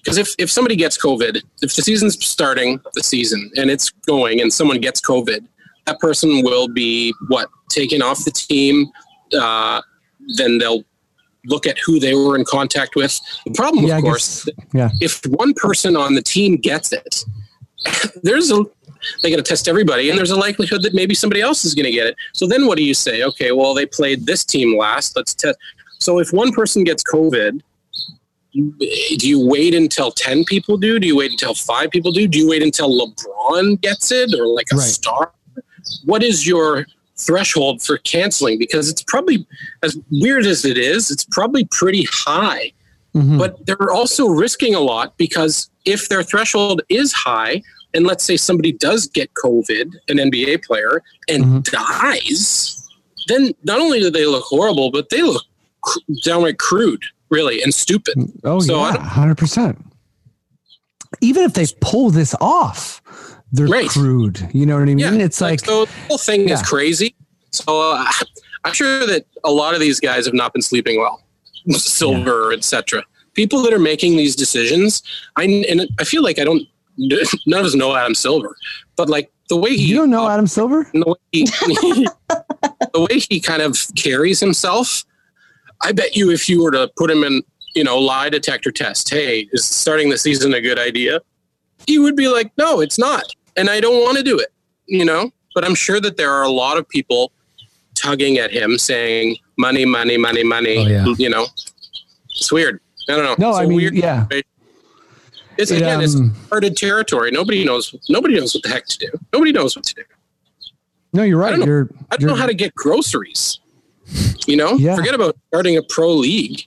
because 0.05 0.19
if, 0.19 0.35
if 0.39 0.51
somebody 0.51 0.77
gets 0.77 1.03
COVID, 1.03 1.43
if 1.63 1.75
the 1.75 1.83
season's 1.83 2.23
starting 2.25 2.79
the 2.93 3.03
season 3.03 3.51
and 3.57 3.71
it's 3.71 3.91
going 4.07 4.41
and 4.41 4.53
someone 4.53 4.79
gets 4.79 5.01
COVID, 5.01 5.47
that 5.87 5.99
person 5.99 6.43
will 6.43 6.69
be 6.69 7.15
what 7.29 7.49
taken 7.71 8.03
off 8.03 8.23
the 8.25 8.31
team. 8.31 8.91
Uh, 9.39 9.81
then 10.37 10.59
they'll 10.59 10.85
look 11.47 11.67
at 11.67 11.77
who 11.85 11.99
they 12.01 12.15
were 12.15 12.37
in 12.37 12.45
contact 12.45 12.97
with. 12.97 13.21
The 13.45 13.53
problem, 13.53 13.87
Yeah, 13.87 13.95
I 13.95 13.99
of 13.99 14.05
course, 14.05 14.45
guess- 14.45 14.55
yeah. 14.73 14.91
if 15.01 15.21
one 15.27 15.55
person 15.55 15.97
on 15.97 16.15
the 16.15 16.23
team 16.23 16.57
gets 16.57 16.93
it, 16.93 17.25
there's 18.23 18.51
a 18.51 18.65
they 19.23 19.29
got 19.29 19.37
to 19.37 19.43
test 19.43 19.69
everybody, 19.69 20.09
and 20.09 20.17
there's 20.19 20.31
a 20.31 20.37
likelihood 20.37 20.83
that 20.83 20.95
maybe 20.95 21.15
somebody 21.15 21.43
else 21.43 21.67
is 21.67 21.75
going 21.75 21.85
to 21.85 21.91
get 21.93 22.07
it. 22.07 22.17
So 22.33 22.47
then, 22.47 22.67
what 22.67 22.79
do 22.79 22.85
you 22.85 22.95
say? 22.95 23.23
Okay, 23.23 23.53
well, 23.53 23.75
they 23.75 23.85
played 23.85 24.25
this 24.25 24.47
team 24.47 24.79
last. 24.79 25.15
Let's 25.15 25.35
test. 25.35 25.59
So 26.01 26.19
if 26.21 26.33
one 26.33 26.53
person 26.53 26.85
gets 26.85 27.03
COVID, 27.03 27.61
do 28.55 29.29
you 29.29 29.47
wait 29.47 29.75
until 29.75 30.11
ten 30.11 30.45
people 30.45 30.79
do? 30.79 30.99
Do 30.99 31.07
you 31.07 31.17
wait 31.17 31.33
until 31.33 31.55
five 31.55 31.91
people 31.91 32.13
do? 32.13 32.27
Do 32.27 32.39
you 32.39 32.49
wait 32.49 32.63
until 32.63 32.89
LeBron 32.99 33.81
gets 33.83 34.11
it 34.11 34.33
or 34.39 34.47
like 34.47 34.69
a 34.73 34.77
Right. 34.77 34.85
star? 34.87 35.33
What 36.05 36.23
is 36.23 36.47
your 36.47 36.87
threshold 37.27 37.83
for 37.83 37.99
canceling? 37.99 38.59
Because 38.59 38.89
it's 38.91 39.03
probably 39.03 39.47
as 39.83 39.97
weird 40.11 40.47
as 40.47 40.65
it 40.65 40.77
is, 40.79 41.11
it's 41.11 41.25
probably 41.25 41.65
pretty 41.71 42.07
high 42.13 42.73
Mhm. 43.15 43.39
but 43.39 43.65
they're 43.65 43.93
also 43.93 44.27
risking 44.27 44.75
a 44.75 44.81
lot 44.81 45.17
because 45.17 45.71
if 45.85 46.09
their 46.09 46.25
threshold 46.25 46.83
is 46.89 47.13
high 47.13 47.63
and 47.95 48.05
let's 48.09 48.25
say 48.25 48.37
somebody 48.37 48.73
does 48.73 49.07
get 49.07 49.31
covid 49.35 49.93
an 50.09 50.17
nba 50.19 50.61
player 50.65 51.01
and 51.29 51.45
Mhm. 51.45 51.63
dies 51.71 52.75
then 53.29 53.53
not 53.63 53.79
only 53.79 54.01
do 54.01 54.11
they 54.11 54.27
look 54.27 54.43
horrible 54.45 54.91
but 54.91 55.11
they 55.11 55.23
look 55.23 55.45
cr- 55.83 56.01
downright 56.25 56.59
crude 56.59 57.05
really 57.31 57.63
and 57.63 57.73
stupid 57.73 58.15
Oh 58.43 58.59
So 58.59 58.81
yeah, 58.81 58.99
hundred 58.99 59.39
percent. 59.39 59.79
Even 61.21 61.45
if 61.45 61.53
they 61.55 61.67
pull 61.81 62.11
this 62.11 62.35
off, 62.41 63.01
they're 63.55 63.67
Right. 63.67 63.89
crude. 63.89 64.49
You 64.53 64.67
know 64.67 64.75
what 64.75 64.83
I 64.83 64.87
mean? 64.87 64.99
yeah 64.99 65.13
it's 65.15 65.41
like, 65.41 65.61
so 65.61 65.85
the 65.85 65.93
whole 66.09 66.19
thing 66.19 66.49
is 66.49 66.61
crazy 66.63 67.15
so 67.51 67.93
uh, 67.93 68.05
i'm 68.65 68.73
sure 68.73 69.07
that 69.07 69.27
a 69.45 69.51
lot 69.51 69.75
of 69.75 69.81
these 69.81 70.01
guys 70.01 70.25
have 70.27 70.35
not 70.35 70.53
been 70.53 70.63
sleeping 70.63 70.99
well 70.99 71.23
silver 71.71 72.53
etc 72.53 73.03
people 73.35 73.63
that 73.63 73.73
are 73.73 73.79
making 73.79 74.17
these 74.17 74.35
decisions 74.35 75.03
i 75.37 75.45
and 75.45 75.89
i 76.01 76.05
feel 76.05 76.23
like 76.23 76.39
i 76.41 76.45
don't 76.45 76.63
none 76.99 77.61
of 77.61 77.67
us 77.67 77.75
know 77.75 77.95
adam 77.95 78.15
silver 78.15 78.57
but 78.97 79.09
like 79.09 79.31
the 79.51 79.57
way 79.57 79.71
he 79.77 79.85
you 79.85 79.97
don't 79.97 80.11
know 80.11 80.27
Adam 80.29 80.47
Silver? 80.47 80.89
the 80.95 81.05
way 81.07 81.15
he, 81.33 81.45
the 81.45 83.07
way 83.11 83.19
he 83.29 83.41
kind 83.41 83.61
of 83.61 83.77
carries 83.95 84.41
himself, 84.41 85.05
I 85.83 85.93
bet 85.93 86.17
you 86.17 86.31
if 86.31 86.49
you 86.49 86.63
were 86.63 86.71
to 86.71 86.91
put 86.97 87.11
him 87.11 87.23
in, 87.25 87.43
you 87.75 87.85
know, 87.85 87.99
lie 87.99 88.31
detector 88.31 88.71
test, 88.73 89.11
hey, 89.11 89.47
is 89.53 89.67
starting 89.67 90.09
the 90.09 90.17
season 90.17 90.55
a 90.55 90.63
good 90.63 90.79
idea? 90.79 91.21
He 91.87 91.99
would 91.99 92.17
be 92.17 92.29
like, 92.29 92.53
no, 92.57 92.81
it's 92.81 92.99
not, 92.99 93.25
and 93.57 93.69
I 93.71 93.81
don't 93.81 94.03
want 94.03 94.17
to 94.19 94.23
do 94.23 94.39
it, 94.39 94.49
you 94.87 95.05
know. 95.05 95.31
But 95.55 95.65
I'm 95.65 95.75
sure 95.75 96.01
that 96.01 96.17
there 96.17 96.31
are 96.33 96.43
a 96.43 96.51
lot 96.51 96.77
of 96.79 96.89
people 96.89 97.33
tugging 97.95 98.39
at 98.39 98.51
him, 98.51 98.77
saying, 98.79 99.37
"Money, 99.57 99.85
money, 99.85 100.17
money, 100.17 100.43
money." 100.45 100.79
Oh, 100.79 100.87
yeah. 100.87 101.15
You 101.19 101.29
know, 101.31 101.47
it's 102.37 102.51
weird. 102.53 102.81
I 103.09 103.13
don't 103.17 103.25
know. 103.25 103.37
No, 103.39 103.51
It's 103.51 103.59
I 103.59 103.67
mean, 103.67 103.77
weird 103.77 103.95
yeah. 103.95 104.27
It's 105.57 105.71
It, 105.71 105.77
again, 105.77 106.01
it's 106.01 106.17
um, 106.17 106.35
uncharted 106.45 106.77
territory. 106.77 107.31
Nobody 107.31 107.65
knows. 107.65 107.95
Nobody 108.09 108.35
knows 108.35 108.55
what 108.55 108.63
the 108.65 108.71
heck 108.71 108.87
to 108.87 108.99
do. 108.99 109.09
Nobody 109.33 109.53
knows 109.53 109.77
what 109.77 109.85
to 109.85 109.95
do. 109.95 110.03
No, 111.13 111.23
you're 111.23 111.41
I 111.45 111.45
right. 111.45 111.51
don't 111.51 111.61
know. 111.61 111.67
You're, 111.67 111.91
I 112.11 112.17
don't 112.17 112.29
know 112.29 112.35
how 112.35 112.47
to 112.47 112.55
get 112.55 112.75
groceries. 112.75 113.61
You 114.49 114.57
know, 114.57 114.73
Yeah. 114.75 114.97
forget 114.97 115.15
about 115.15 115.37
starting 115.49 115.77
a 115.77 115.83
pro 115.85 116.13
league. 116.13 116.63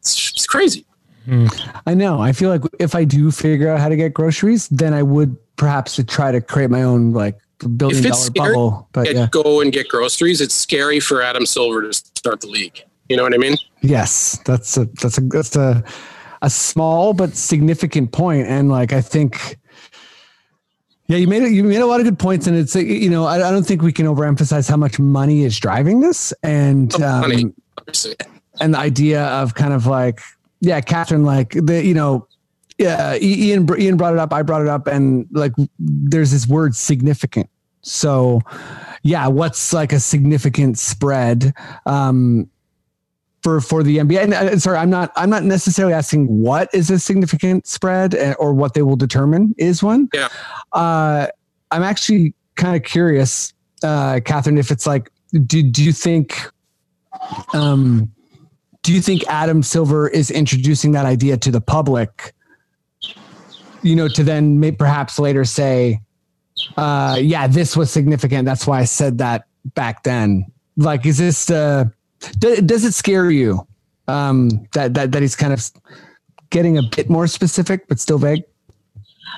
It's, 0.00 0.32
it's 0.34 0.46
crazy. 0.46 0.84
I 1.86 1.94
know. 1.94 2.20
I 2.20 2.32
feel 2.32 2.50
like 2.50 2.62
if 2.80 2.96
I 2.96 3.04
do 3.04 3.30
figure 3.30 3.68
out 3.68 3.78
how 3.78 3.88
to 3.88 3.94
get 3.94 4.12
groceries, 4.12 4.66
then 4.70 4.92
I 4.92 5.04
would 5.04 5.36
perhaps 5.60 5.94
to 5.96 6.02
try 6.02 6.32
to 6.32 6.40
create 6.40 6.70
my 6.70 6.82
own 6.82 7.12
like 7.12 7.38
billion 7.76 8.02
dollar 8.02 8.14
scary, 8.14 8.54
bubble. 8.54 8.88
But 8.92 9.04
Get- 9.04 9.14
yeah, 9.14 9.28
Go 9.30 9.60
and 9.60 9.70
get 9.70 9.88
groceries. 9.88 10.40
It's 10.40 10.54
scary 10.54 11.00
for 11.00 11.20
Adam 11.20 11.44
Silver 11.44 11.82
to 11.82 11.92
start 11.92 12.40
the 12.40 12.46
league. 12.46 12.82
You 13.10 13.16
know 13.18 13.22
what 13.22 13.34
I 13.34 13.36
mean? 13.36 13.56
yes, 13.82 14.38
that's 14.46 14.76
a 14.78 14.86
that's 15.02 15.18
a 15.18 15.20
that's 15.20 15.56
a 15.56 15.84
a 16.42 16.48
small 16.48 17.12
but 17.12 17.36
significant 17.36 18.10
point, 18.12 18.46
and 18.48 18.70
like 18.70 18.92
I 18.92 19.02
think. 19.02 19.58
Yeah, 21.08 21.16
you 21.18 21.26
made 21.26 21.42
it. 21.42 21.50
You 21.52 21.64
made 21.64 21.80
a 21.80 21.86
lot 21.86 21.98
of 22.00 22.04
good 22.04 22.20
points, 22.20 22.46
and 22.46 22.56
it's 22.56 22.74
you 22.76 23.10
know 23.10 23.26
I, 23.26 23.34
I 23.46 23.50
don't 23.50 23.64
think 23.66 23.82
we 23.82 23.92
can 23.92 24.06
overemphasize 24.06 24.70
how 24.70 24.76
much 24.76 24.98
money 25.00 25.42
is 25.42 25.58
driving 25.58 26.00
this, 26.00 26.32
and 26.42 26.94
Oh, 27.00 27.04
um, 27.04 27.52
and 28.60 28.74
the 28.74 28.78
idea 28.78 29.24
of 29.24 29.54
kind 29.54 29.74
of 29.74 29.86
like 29.86 30.20
yeah 30.60 30.80
catherine 30.80 31.24
like 31.24 31.50
the 31.50 31.84
you 31.84 31.94
know 31.94 32.28
yeah 32.80 33.16
ian 33.20 33.68
ian 33.78 33.96
brought 33.96 34.12
it 34.12 34.18
up 34.18 34.32
i 34.32 34.42
brought 34.42 34.62
it 34.62 34.68
up 34.68 34.86
and 34.86 35.26
like 35.32 35.52
there's 35.78 36.30
this 36.32 36.48
word 36.48 36.74
significant 36.74 37.48
so 37.82 38.40
yeah 39.02 39.26
what's 39.28 39.72
like 39.72 39.92
a 39.92 40.00
significant 40.00 40.78
spread 40.78 41.52
um 41.86 42.48
for 43.42 43.60
for 43.60 43.82
the 43.82 43.98
nba 43.98 44.22
and 44.22 44.34
uh, 44.34 44.58
sorry 44.58 44.78
i'm 44.78 44.90
not 44.90 45.12
i'm 45.16 45.30
not 45.30 45.44
necessarily 45.44 45.94
asking 45.94 46.26
what 46.26 46.68
is 46.74 46.90
a 46.90 46.98
significant 46.98 47.66
spread 47.66 48.14
uh, 48.14 48.34
or 48.38 48.52
what 48.52 48.74
they 48.74 48.82
will 48.82 48.96
determine 48.96 49.54
is 49.58 49.82
one 49.82 50.08
Yeah. 50.12 50.28
uh 50.72 51.26
i'm 51.70 51.82
actually 51.82 52.34
kind 52.56 52.74
of 52.76 52.82
curious 52.82 53.52
uh 53.82 54.20
catherine 54.24 54.58
if 54.58 54.70
it's 54.70 54.86
like 54.86 55.10
do, 55.46 55.62
do 55.62 55.84
you 55.84 55.92
think 55.92 56.36
um, 57.52 58.10
do 58.82 58.92
you 58.92 59.00
think 59.00 59.24
Adam 59.28 59.62
Silver 59.62 60.08
is 60.08 60.30
introducing 60.30 60.92
that 60.92 61.04
idea 61.06 61.36
to 61.36 61.50
the 61.50 61.60
public? 61.60 62.32
You 63.82 63.96
know, 63.96 64.08
to 64.08 64.24
then 64.24 64.60
may, 64.60 64.72
perhaps 64.72 65.18
later 65.18 65.44
say, 65.44 66.00
uh, 66.76 67.18
"Yeah, 67.20 67.46
this 67.46 67.76
was 67.76 67.90
significant. 67.90 68.44
That's 68.44 68.66
why 68.66 68.80
I 68.80 68.84
said 68.84 69.18
that 69.18 69.44
back 69.74 70.02
then." 70.02 70.46
Like, 70.76 71.06
is 71.06 71.18
this? 71.18 71.50
Uh, 71.50 71.86
does 72.38 72.84
it 72.84 72.92
scare 72.92 73.30
you 73.30 73.66
um, 74.08 74.66
that 74.74 74.94
that 74.94 75.12
that 75.12 75.22
he's 75.22 75.36
kind 75.36 75.52
of 75.52 75.70
getting 76.50 76.78
a 76.78 76.82
bit 76.82 77.08
more 77.08 77.26
specific, 77.26 77.88
but 77.88 77.98
still 77.98 78.18
vague? 78.18 78.44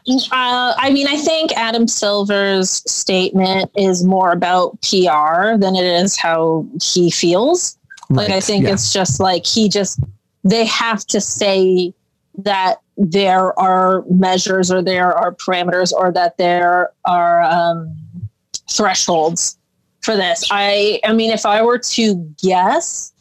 Uh, 0.08 0.74
I 0.76 0.90
mean, 0.92 1.06
I 1.06 1.16
think 1.16 1.52
Adam 1.52 1.86
Silver's 1.86 2.82
statement 2.90 3.70
is 3.76 4.02
more 4.02 4.32
about 4.32 4.80
PR 4.82 5.56
than 5.56 5.76
it 5.76 5.84
is 5.84 6.16
how 6.16 6.66
he 6.82 7.10
feels. 7.10 7.78
Like, 8.10 8.30
I 8.30 8.40
think 8.40 8.64
yeah. 8.64 8.72
it's 8.72 8.92
just 8.92 9.20
like 9.20 9.46
he 9.46 9.68
just, 9.68 10.00
they 10.44 10.66
have 10.66 11.06
to 11.06 11.20
say 11.20 11.94
that 12.38 12.81
there 12.96 13.58
are 13.58 14.04
measures 14.10 14.70
or 14.70 14.82
there 14.82 15.12
are 15.12 15.34
parameters 15.34 15.92
or 15.92 16.12
that 16.12 16.36
there 16.36 16.92
are 17.04 17.42
um, 17.42 17.96
thresholds 18.70 19.58
for 20.00 20.16
this. 20.16 20.44
I, 20.50 21.00
I 21.04 21.12
mean, 21.12 21.30
if 21.30 21.46
I 21.46 21.62
were 21.62 21.78
to 21.78 22.16
guess, 22.42 23.12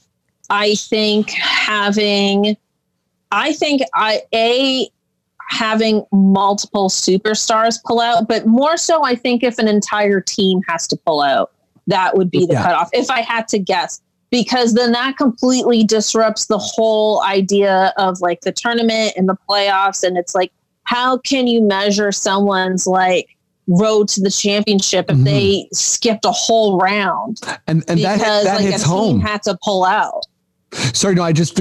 I 0.49 0.75
think 0.75 1.29
having, 1.31 2.57
I 3.31 3.53
think 3.53 3.81
I, 3.93 4.21
A, 4.33 4.89
having 5.49 6.05
multiple 6.11 6.89
superstars 6.89 7.81
pull 7.83 8.01
out, 8.01 8.27
but 8.27 8.45
more 8.45 8.77
so, 8.77 9.03
I 9.05 9.15
think 9.15 9.43
if 9.43 9.57
an 9.59 9.67
entire 9.67 10.21
team 10.21 10.61
has 10.67 10.87
to 10.87 10.97
pull 10.97 11.21
out, 11.21 11.51
that 11.87 12.17
would 12.17 12.29
be 12.31 12.45
the 12.45 12.53
Yeah. 12.53 12.63
cutoff. 12.63 12.89
If 12.93 13.09
I 13.09 13.21
had 13.21 13.47
to 13.49 13.59
guess, 13.59 14.01
because 14.31 14.73
then 14.73 14.93
that 14.93 15.17
completely 15.17 15.83
disrupts 15.83 16.45
the 16.47 16.57
whole 16.57 17.21
idea 17.23 17.93
of 17.97 18.19
like 18.21 18.41
the 18.41 18.51
tournament 18.51 19.13
and 19.17 19.27
the 19.29 19.35
playoffs. 19.49 20.03
And 20.03 20.17
it's 20.17 20.33
like, 20.33 20.51
how 20.83 21.17
can 21.19 21.47
you 21.47 21.61
measure 21.61 22.11
someone's 22.11 22.87
like 22.87 23.27
road 23.67 24.07
to 24.09 24.21
the 24.21 24.31
championship 24.31 25.05
if 25.09 25.17
Mhm. 25.17 25.23
they 25.25 25.67
skipped 25.71 26.25
a 26.25 26.31
whole 26.31 26.79
round 26.79 27.39
And 27.67 27.83
and 27.87 27.99
that 28.03 28.17
because 28.17 28.43
that 28.45 28.55
like 28.55 28.65
hits 28.65 28.83
a 28.83 28.85
team 28.85 28.89
home. 28.97 29.19
had 29.21 29.43
to 29.43 29.57
pull 29.63 29.85
out? 29.85 30.25
Sorry, 30.93 31.15
no, 31.15 31.21
I 31.23 31.33
just 31.33 31.59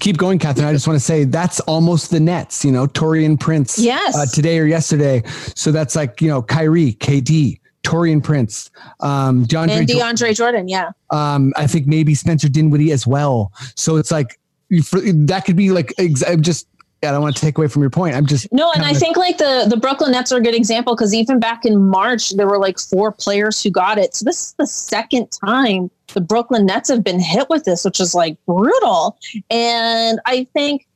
keep 0.00 0.18
going, 0.18 0.38
Catherine. 0.38 0.66
I 0.68 0.72
just 0.74 0.86
want 0.86 0.98
to 0.98 1.04
say 1.04 1.24
that's 1.24 1.60
almost 1.60 2.10
the 2.10 2.20
Nets, 2.20 2.62
you 2.64 2.70
know, 2.70 2.86
Taurean 2.86 3.40
Prince 3.40 3.78
Yes. 3.78 4.14
uh, 4.14 4.26
today 4.26 4.58
or 4.58 4.66
yesterday. 4.66 5.22
So 5.56 5.72
that's 5.72 5.96
like, 5.96 6.20
you 6.20 6.28
know, 6.28 6.42
Kyrie, 6.42 6.92
KD, 7.00 7.58
Taurean 7.90 8.22
Prince, 8.22 8.70
um, 9.00 9.44
DeAndre, 9.46 9.70
and 9.78 9.88
DeAndre 9.88 10.36
Jordan, 10.36 10.68
yeah. 10.68 10.90
um, 11.10 11.52
I 11.56 11.66
think 11.66 11.86
maybe 11.86 12.14
Spencer 12.14 12.48
Dinwiddie 12.48 12.92
as 12.92 13.06
well. 13.06 13.52
So 13.76 13.96
it's 13.96 14.10
like, 14.10 14.38
for, 14.84 15.00
that 15.00 15.44
could 15.44 15.56
be 15.56 15.70
like, 15.70 15.92
ex- 15.98 16.22
I'm 16.26 16.42
just, 16.42 16.68
I 17.02 17.10
don't 17.10 17.22
want 17.22 17.34
to 17.34 17.40
take 17.40 17.56
away 17.58 17.66
from 17.66 17.82
your 17.82 17.90
point. 17.90 18.14
I'm 18.14 18.26
just, 18.26 18.52
No, 18.52 18.70
and 18.72 18.82
I 18.82 18.88
kinda- 18.88 19.00
think 19.00 19.16
like 19.16 19.38
the 19.38 19.66
the 19.68 19.76
Brooklyn 19.76 20.12
Nets 20.12 20.30
are 20.32 20.38
a 20.38 20.42
good 20.42 20.54
example 20.54 20.94
because 20.94 21.14
even 21.14 21.40
back 21.40 21.64
in 21.64 21.80
March, 21.88 22.30
there 22.36 22.46
were 22.46 22.58
like 22.58 22.78
four 22.78 23.10
players 23.10 23.62
who 23.62 23.70
got 23.70 23.96
it. 23.98 24.14
So 24.14 24.24
this 24.24 24.48
is 24.48 24.54
the 24.58 24.66
second 24.66 25.28
time 25.44 25.90
the 26.12 26.20
Brooklyn 26.20 26.66
Nets 26.66 26.90
have 26.90 27.02
been 27.02 27.18
hit 27.18 27.48
with 27.48 27.64
this, 27.64 27.84
which 27.84 28.00
is 28.00 28.14
like 28.14 28.36
brutal. 28.46 29.16
And 29.50 30.20
I 30.26 30.44
think 30.52 30.86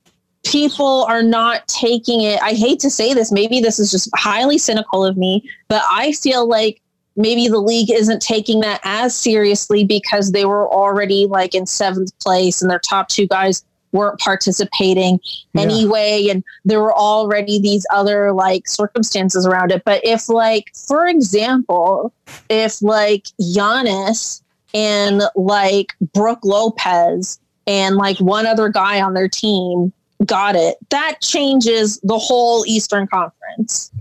people 0.45 1.05
are 1.09 1.23
not 1.23 1.67
taking 1.69 2.21
it. 2.21 2.39
I 2.43 2.51
hate 2.53 2.81
to 2.81 2.91
say 2.91 3.15
this, 3.15 3.33
maybe 3.33 3.61
this 3.61 3.79
is 3.79 3.91
just 3.91 4.11
highly 4.15 4.59
cynical 4.59 5.05
of 5.07 5.17
me, 5.17 5.49
but 5.69 5.83
I 5.91 6.13
feel 6.13 6.47
like 6.47 6.83
maybe 7.17 7.49
the 7.49 7.59
league 7.59 7.91
isn't 7.91 8.21
taking 8.21 8.61
that 8.61 8.81
as 8.85 9.15
seriously 9.15 9.85
because 9.85 10.33
they 10.33 10.45
were 10.45 10.69
already 10.69 11.27
like 11.27 11.55
in 11.55 11.67
seventh 11.67 12.17
place 12.19 12.61
and 12.61 12.71
their 12.71 12.81
top 12.81 13.09
two 13.09 13.27
guys 13.27 13.65
weren't 13.93 14.19
participating 14.19 15.21
Yeah. 15.53 15.63
anyway 15.63 16.27
and 16.29 16.43
there 16.65 16.81
were 16.81 16.93
already 16.95 17.61
these 17.61 17.87
other 17.93 18.33
like 18.33 18.67
circumstances 18.67 19.47
around 19.47 19.71
it 19.71 19.85
but 19.85 20.05
if 20.05 20.29
like 20.29 20.73
for 20.89 21.07
example 21.07 22.13
if 22.49 22.83
like 22.83 23.27
Giannis 23.41 24.43
and 24.75 25.23
like 25.37 25.93
Brook 26.13 26.41
Lopez 26.43 27.39
and 27.69 27.97
like 27.97 28.19
one 28.19 28.47
other 28.47 28.69
guy 28.69 29.01
on 29.01 29.15
their 29.15 29.29
team 29.29 29.93
got 30.27 30.57
it 30.57 30.77
that 30.91 31.21
changes 31.21 32.01
the 32.03 32.19
whole 32.19 32.67
Eastern 32.67 33.07
Conference 33.07 33.93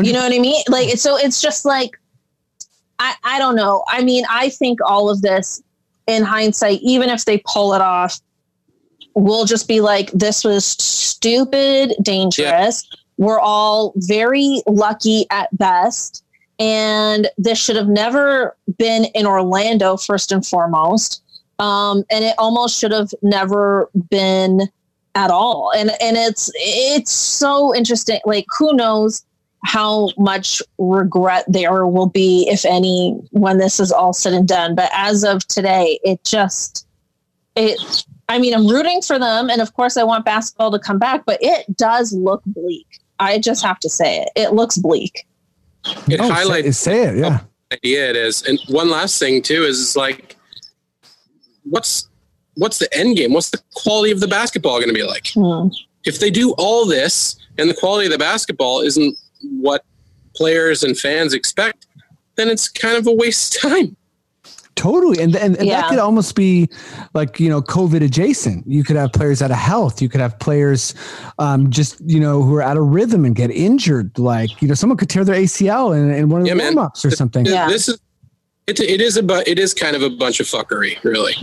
you 0.00 0.12
know 0.12 0.22
what 0.22 0.32
I 0.32 0.38
mean? 0.38 0.62
Like, 0.68 0.96
so 0.96 1.16
it's 1.16 1.40
just 1.42 1.64
like, 1.64 1.98
I, 3.02 3.14
I 3.24 3.38
don't 3.40 3.56
know. 3.56 3.84
I 3.88 4.04
mean, 4.04 4.24
I 4.30 4.48
think 4.48 4.78
all 4.86 5.10
of 5.10 5.22
this 5.22 5.60
in 6.06 6.22
hindsight, 6.22 6.78
even 6.82 7.08
if 7.08 7.24
they 7.24 7.42
pull 7.52 7.74
it 7.74 7.80
off, 7.80 8.20
will 9.14 9.44
just 9.44 9.66
be 9.66 9.80
like, 9.80 10.12
this 10.12 10.44
was 10.44 10.64
stupid, 10.64 11.94
dangerous. 12.00 12.88
We're 13.18 13.40
all 13.40 13.92
very 13.96 14.62
lucky 14.68 15.26
at 15.30 15.48
best. 15.58 16.24
And 16.60 17.28
this 17.36 17.58
should 17.58 17.76
have 17.76 17.88
never 17.88 18.56
been 18.78 19.06
in 19.06 19.26
Orlando, 19.26 19.96
first 19.96 20.30
and 20.30 20.46
foremost. 20.46 21.22
Um, 21.58 22.04
and 22.08 22.24
it 22.24 22.36
almost 22.38 22.78
should 22.78 22.92
have 22.92 23.10
never 23.20 23.90
been 24.10 24.68
at 25.14 25.30
all. 25.30 25.72
And 25.76 25.90
and 26.00 26.16
it's 26.16 26.50
it's 26.54 27.10
so 27.10 27.74
interesting. 27.74 28.20
Like, 28.24 28.46
who 28.58 28.74
knows? 28.74 29.24
How 29.64 30.10
much 30.18 30.60
regret 30.78 31.44
there 31.48 31.86
will 31.86 32.08
be, 32.08 32.48
if 32.50 32.64
any, 32.64 33.12
when 33.30 33.58
this 33.58 33.78
is 33.78 33.92
all 33.92 34.12
said 34.12 34.32
and 34.32 34.48
done. 34.48 34.74
But 34.74 34.90
as 34.92 35.22
of 35.24 35.46
today, 35.46 35.98
it 36.02 36.24
just, 36.24 36.86
it, 37.54 38.04
I 38.28 38.38
mean, 38.38 38.54
I'm 38.54 38.66
rooting 38.66 39.02
for 39.02 39.18
them. 39.18 39.48
And 39.50 39.60
of 39.62 39.72
course, 39.74 39.96
I 39.96 40.02
want 40.02 40.24
basketball 40.24 40.72
to 40.72 40.78
come 40.78 40.98
back, 40.98 41.24
but 41.24 41.38
it 41.40 41.76
does 41.76 42.12
look 42.12 42.42
bleak. 42.46 42.86
I 43.20 43.38
just 43.38 43.62
have 43.64 43.78
to 43.80 43.88
say 43.88 44.18
it. 44.22 44.30
It 44.34 44.52
looks 44.52 44.76
bleak. 44.78 45.26
It 46.08 46.20
Oh, 46.20 46.26
say- 46.28 46.32
highlights 46.34 46.78
say 46.78 47.04
it. 47.04 47.16
Yeah. 47.18 47.40
idea 47.72 48.10
it 48.10 48.16
is. 48.16 48.42
And 48.42 48.58
one 48.68 48.90
last 48.90 49.18
thing 49.18 49.42
too 49.42 49.62
is, 49.64 49.78
is 49.78 49.96
like, 49.96 50.36
what's 51.64 52.08
what's 52.56 52.78
the 52.78 52.92
end 52.96 53.16
game? 53.16 53.32
What's 53.32 53.50
the 53.50 53.60
quality 53.74 54.12
of 54.12 54.20
the 54.20 54.28
basketball 54.28 54.76
going 54.78 54.88
to 54.88 54.94
be 54.94 55.04
like? 55.04 55.28
Hmm. 55.34 55.68
If 56.04 56.18
they 56.20 56.30
do 56.30 56.52
all 56.58 56.84
this 56.84 57.36
and 57.58 57.70
the 57.70 57.74
quality 57.74 58.06
of 58.06 58.12
the 58.12 58.18
basketball 58.18 58.80
isn't 58.80 59.16
what 59.42 59.84
players 60.34 60.82
and 60.82 60.96
fans 60.98 61.34
expect, 61.34 61.86
then 62.36 62.48
it's 62.48 62.68
kind 62.68 62.96
of 62.96 63.06
a 63.06 63.12
waste 63.12 63.56
of 63.56 63.70
time. 63.70 63.96
Totally. 64.74 65.22
And, 65.22 65.36
and, 65.36 65.56
and 65.58 65.68
Yeah. 65.68 65.82
that 65.82 65.90
could 65.90 65.98
almost 65.98 66.34
be 66.34 66.68
like, 67.12 67.38
you 67.38 67.48
know, 67.50 67.60
COVID 67.60 68.02
adjacent. 68.02 68.66
You 68.66 68.82
could 68.82 68.96
have 68.96 69.12
players 69.12 69.42
out 69.42 69.50
of 69.50 69.58
health. 69.58 70.00
You 70.00 70.08
could 70.08 70.20
have 70.22 70.38
players 70.38 70.94
um, 71.38 71.68
just, 71.70 72.00
you 72.06 72.18
know, 72.18 72.42
who 72.42 72.54
are 72.54 72.62
out 72.62 72.78
of 72.78 72.86
rhythm 72.86 73.24
and 73.26 73.36
get 73.36 73.50
injured. 73.50 74.18
Like, 74.18 74.62
you 74.62 74.68
know, 74.68 74.74
someone 74.74 74.96
could 74.96 75.10
tear 75.10 75.24
their 75.24 75.36
ACL 75.36 75.94
in, 75.96 76.10
in 76.10 76.30
one 76.30 76.40
of 76.40 76.44
the 76.46 76.48
Yeah, 76.48 76.54
man. 76.54 76.74
warm 76.74 76.86
ups 76.86 77.04
or 77.04 77.10
something. 77.10 77.44
Yeah. 77.44 77.68
This 77.68 77.88
is 77.88 78.00
it, 78.66 78.80
it 78.80 79.00
is 79.02 79.16
a 79.18 79.22
bu- 79.22 79.42
it 79.46 79.58
is 79.58 79.74
kind 79.74 79.94
of 79.94 80.02
a 80.02 80.10
bunch 80.10 80.40
of 80.40 80.46
fuckery, 80.46 81.02
really. 81.04 81.34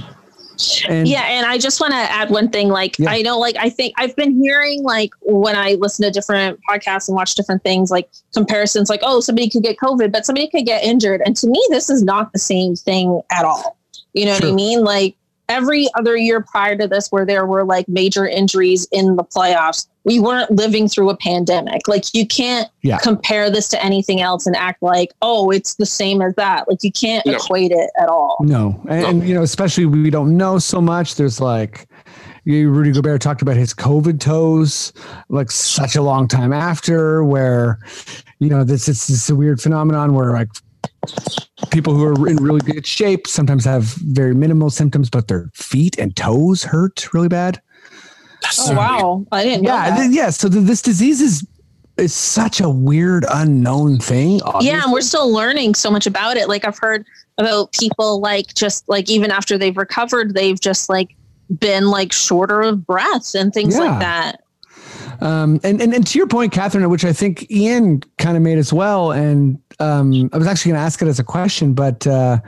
And 0.88 1.08
yeah 1.08 1.22
and 1.22 1.46
i 1.46 1.58
just 1.58 1.80
want 1.80 1.92
to 1.94 1.98
add 1.98 2.30
one 2.30 2.50
thing 2.50 2.68
like 2.70 2.98
Yeah. 3.00 3.12
i 3.12 3.22
know 3.22 3.40
like 3.40 3.56
i 3.58 3.70
think 3.70 3.94
i've 3.98 4.16
been 4.16 4.42
hearing 4.42 4.84
like 4.84 5.12
when 5.22 5.56
i 5.56 5.76
listen 5.76 6.04
to 6.06 6.12
different 6.12 6.60
podcasts 6.70 7.08
and 7.08 7.16
watch 7.16 7.36
different 7.36 7.64
things 7.64 7.90
like 7.90 8.10
comparisons 8.34 8.90
like 8.90 9.00
oh 9.04 9.22
somebody 9.22 9.50
could 9.50 9.64
get 9.64 9.78
covid 9.78 10.12
but 10.12 10.26
somebody 10.26 10.48
could 10.50 10.66
get 10.66 10.84
injured. 10.84 11.22
And 11.26 11.36
to 11.38 11.48
me 11.48 11.66
this 11.70 11.90
is 11.90 12.04
not 12.04 12.34
the 12.34 12.40
same 12.40 12.76
thing 12.76 13.22
at 13.32 13.46
all. 13.46 13.78
You 14.14 14.26
know 14.26 14.34
what 14.34 14.44
i 14.46 14.52
mean? 14.52 14.84
Like 14.84 15.16
every 15.50 15.88
other 15.96 16.16
year 16.16 16.42
prior 16.42 16.76
to 16.78 16.88
this 16.88 17.10
where 17.10 17.26
there 17.26 17.46
were 17.46 17.64
like 17.66 17.88
major 17.90 18.28
injuries 18.28 18.88
in 18.92 19.16
the 19.16 19.24
playoffs 19.24 19.88
we 20.06 20.20
weren't 20.20 20.50
living 20.52 20.88
through 20.88 21.10
a 21.10 21.18
pandemic 21.18 21.88
like 21.88 22.06
you 22.14 22.26
can't 22.26 22.70
Yeah. 22.84 22.98
compare 23.00 23.50
this 23.50 23.68
to 23.70 23.84
anything 23.84 24.22
else 24.22 24.48
and 24.48 24.56
act 24.56 24.82
like 24.82 25.12
oh 25.22 25.50
it's 25.50 25.76
the 25.76 25.86
same 25.86 26.22
as 26.22 26.34
that 26.36 26.68
like 26.70 26.84
you 26.84 26.92
can't 26.92 27.26
No. 27.26 27.34
equate 27.34 27.72
it 27.72 27.90
at 28.00 28.08
all 28.08 28.38
no. 28.42 28.82
And, 28.88 29.06
and, 29.06 29.28
you 29.28 29.34
know, 29.34 29.42
especially 29.44 29.86
we 29.86 30.10
don't 30.10 30.38
know 30.38 30.60
so 30.60 30.80
much. 30.80 31.16
There's 31.16 31.42
like, 31.42 31.88
Rudy 32.46 32.92
Gobert 32.92 33.22
talked 33.22 33.42
about 33.42 33.58
his 33.58 33.74
COVID 33.74 34.20
toes, 34.20 34.94
like 35.30 35.52
such 35.52 35.96
a 35.96 36.02
long 36.02 36.28
time 36.28 36.54
after, 36.54 37.24
where, 37.24 37.80
you 38.40 38.50
know, 38.50 38.64
this 38.64 38.88
is 38.88 39.08
this 39.08 39.30
a 39.30 39.36
weird 39.36 39.62
phenomenon 39.62 40.14
where 40.14 40.32
like 40.32 40.48
people 41.72 41.94
who 41.94 42.04
are 42.06 42.28
in 42.28 42.38
really 42.38 42.62
good 42.62 42.86
shape 42.86 43.28
sometimes 43.28 43.66
have 43.66 43.84
very 43.84 44.34
minimal 44.34 44.70
symptoms, 44.70 45.10
but 45.10 45.28
their 45.28 45.50
feet 45.54 45.98
and 45.98 46.16
toes 46.16 46.64
hurt 46.64 47.14
really 47.14 47.28
bad. 47.28 47.62
That's 48.42 48.60
oh 48.60 48.64
so 48.64 48.70
weird. 48.72 48.78
wow 48.78 49.26
i 49.34 49.44
didn't 49.44 49.64
know 49.64 49.74
Yeah, 49.74 49.90
that. 49.90 49.98
th- 49.98 50.12
yeah. 50.16 50.30
So 50.30 50.48
th- 50.50 50.64
this 50.66 50.82
disease 50.82 51.20
is 51.22 51.46
is 51.98 52.14
such 52.16 52.62
a 52.62 52.70
weird 52.70 53.26
unknown 53.34 54.00
thing. 54.00 54.40
yeah 54.62 54.84
and 54.84 54.94
we're 54.94 55.02
still 55.02 55.30
learning 55.30 55.76
so 55.76 55.92
much 55.92 56.08
about 56.08 56.38
it 56.38 56.48
like 56.48 56.64
i've 56.64 56.78
heard 56.78 57.06
about 57.38 57.74
people 57.74 58.22
like 58.22 58.54
just 58.54 58.88
like 58.88 59.10
even 59.10 59.30
after 59.32 59.58
they've 59.58 59.76
recovered 59.76 60.34
they've 60.34 60.62
just 60.62 60.88
like 60.88 61.14
been 61.60 61.90
like 61.90 62.14
shorter 62.14 62.62
of 62.62 62.88
breath 62.88 63.36
and 63.36 63.54
things 63.54 63.76
Yeah. 63.76 63.82
like 63.82 64.00
that 64.00 64.44
Um, 65.22 65.60
and, 65.66 65.82
and 65.82 65.94
and 65.94 66.08
to 66.08 66.18
your 66.18 66.28
point, 66.28 66.54
Catherine, 66.54 66.90
which 66.90 67.04
I 67.04 67.12
think 67.12 67.52
Ian 67.52 68.02
kind 68.18 68.38
of 68.38 68.44
made 68.44 68.58
as 68.58 68.72
well, 68.72 69.12
and 69.12 69.60
um, 69.80 70.30
I 70.34 70.38
was 70.38 70.48
actually 70.48 70.72
going 70.72 70.82
to 70.82 70.86
ask 70.86 71.02
it 71.02 71.08
as 71.08 71.20
a 71.20 71.24
question, 71.24 71.74
but 71.74 72.06
uh, 72.06 72.40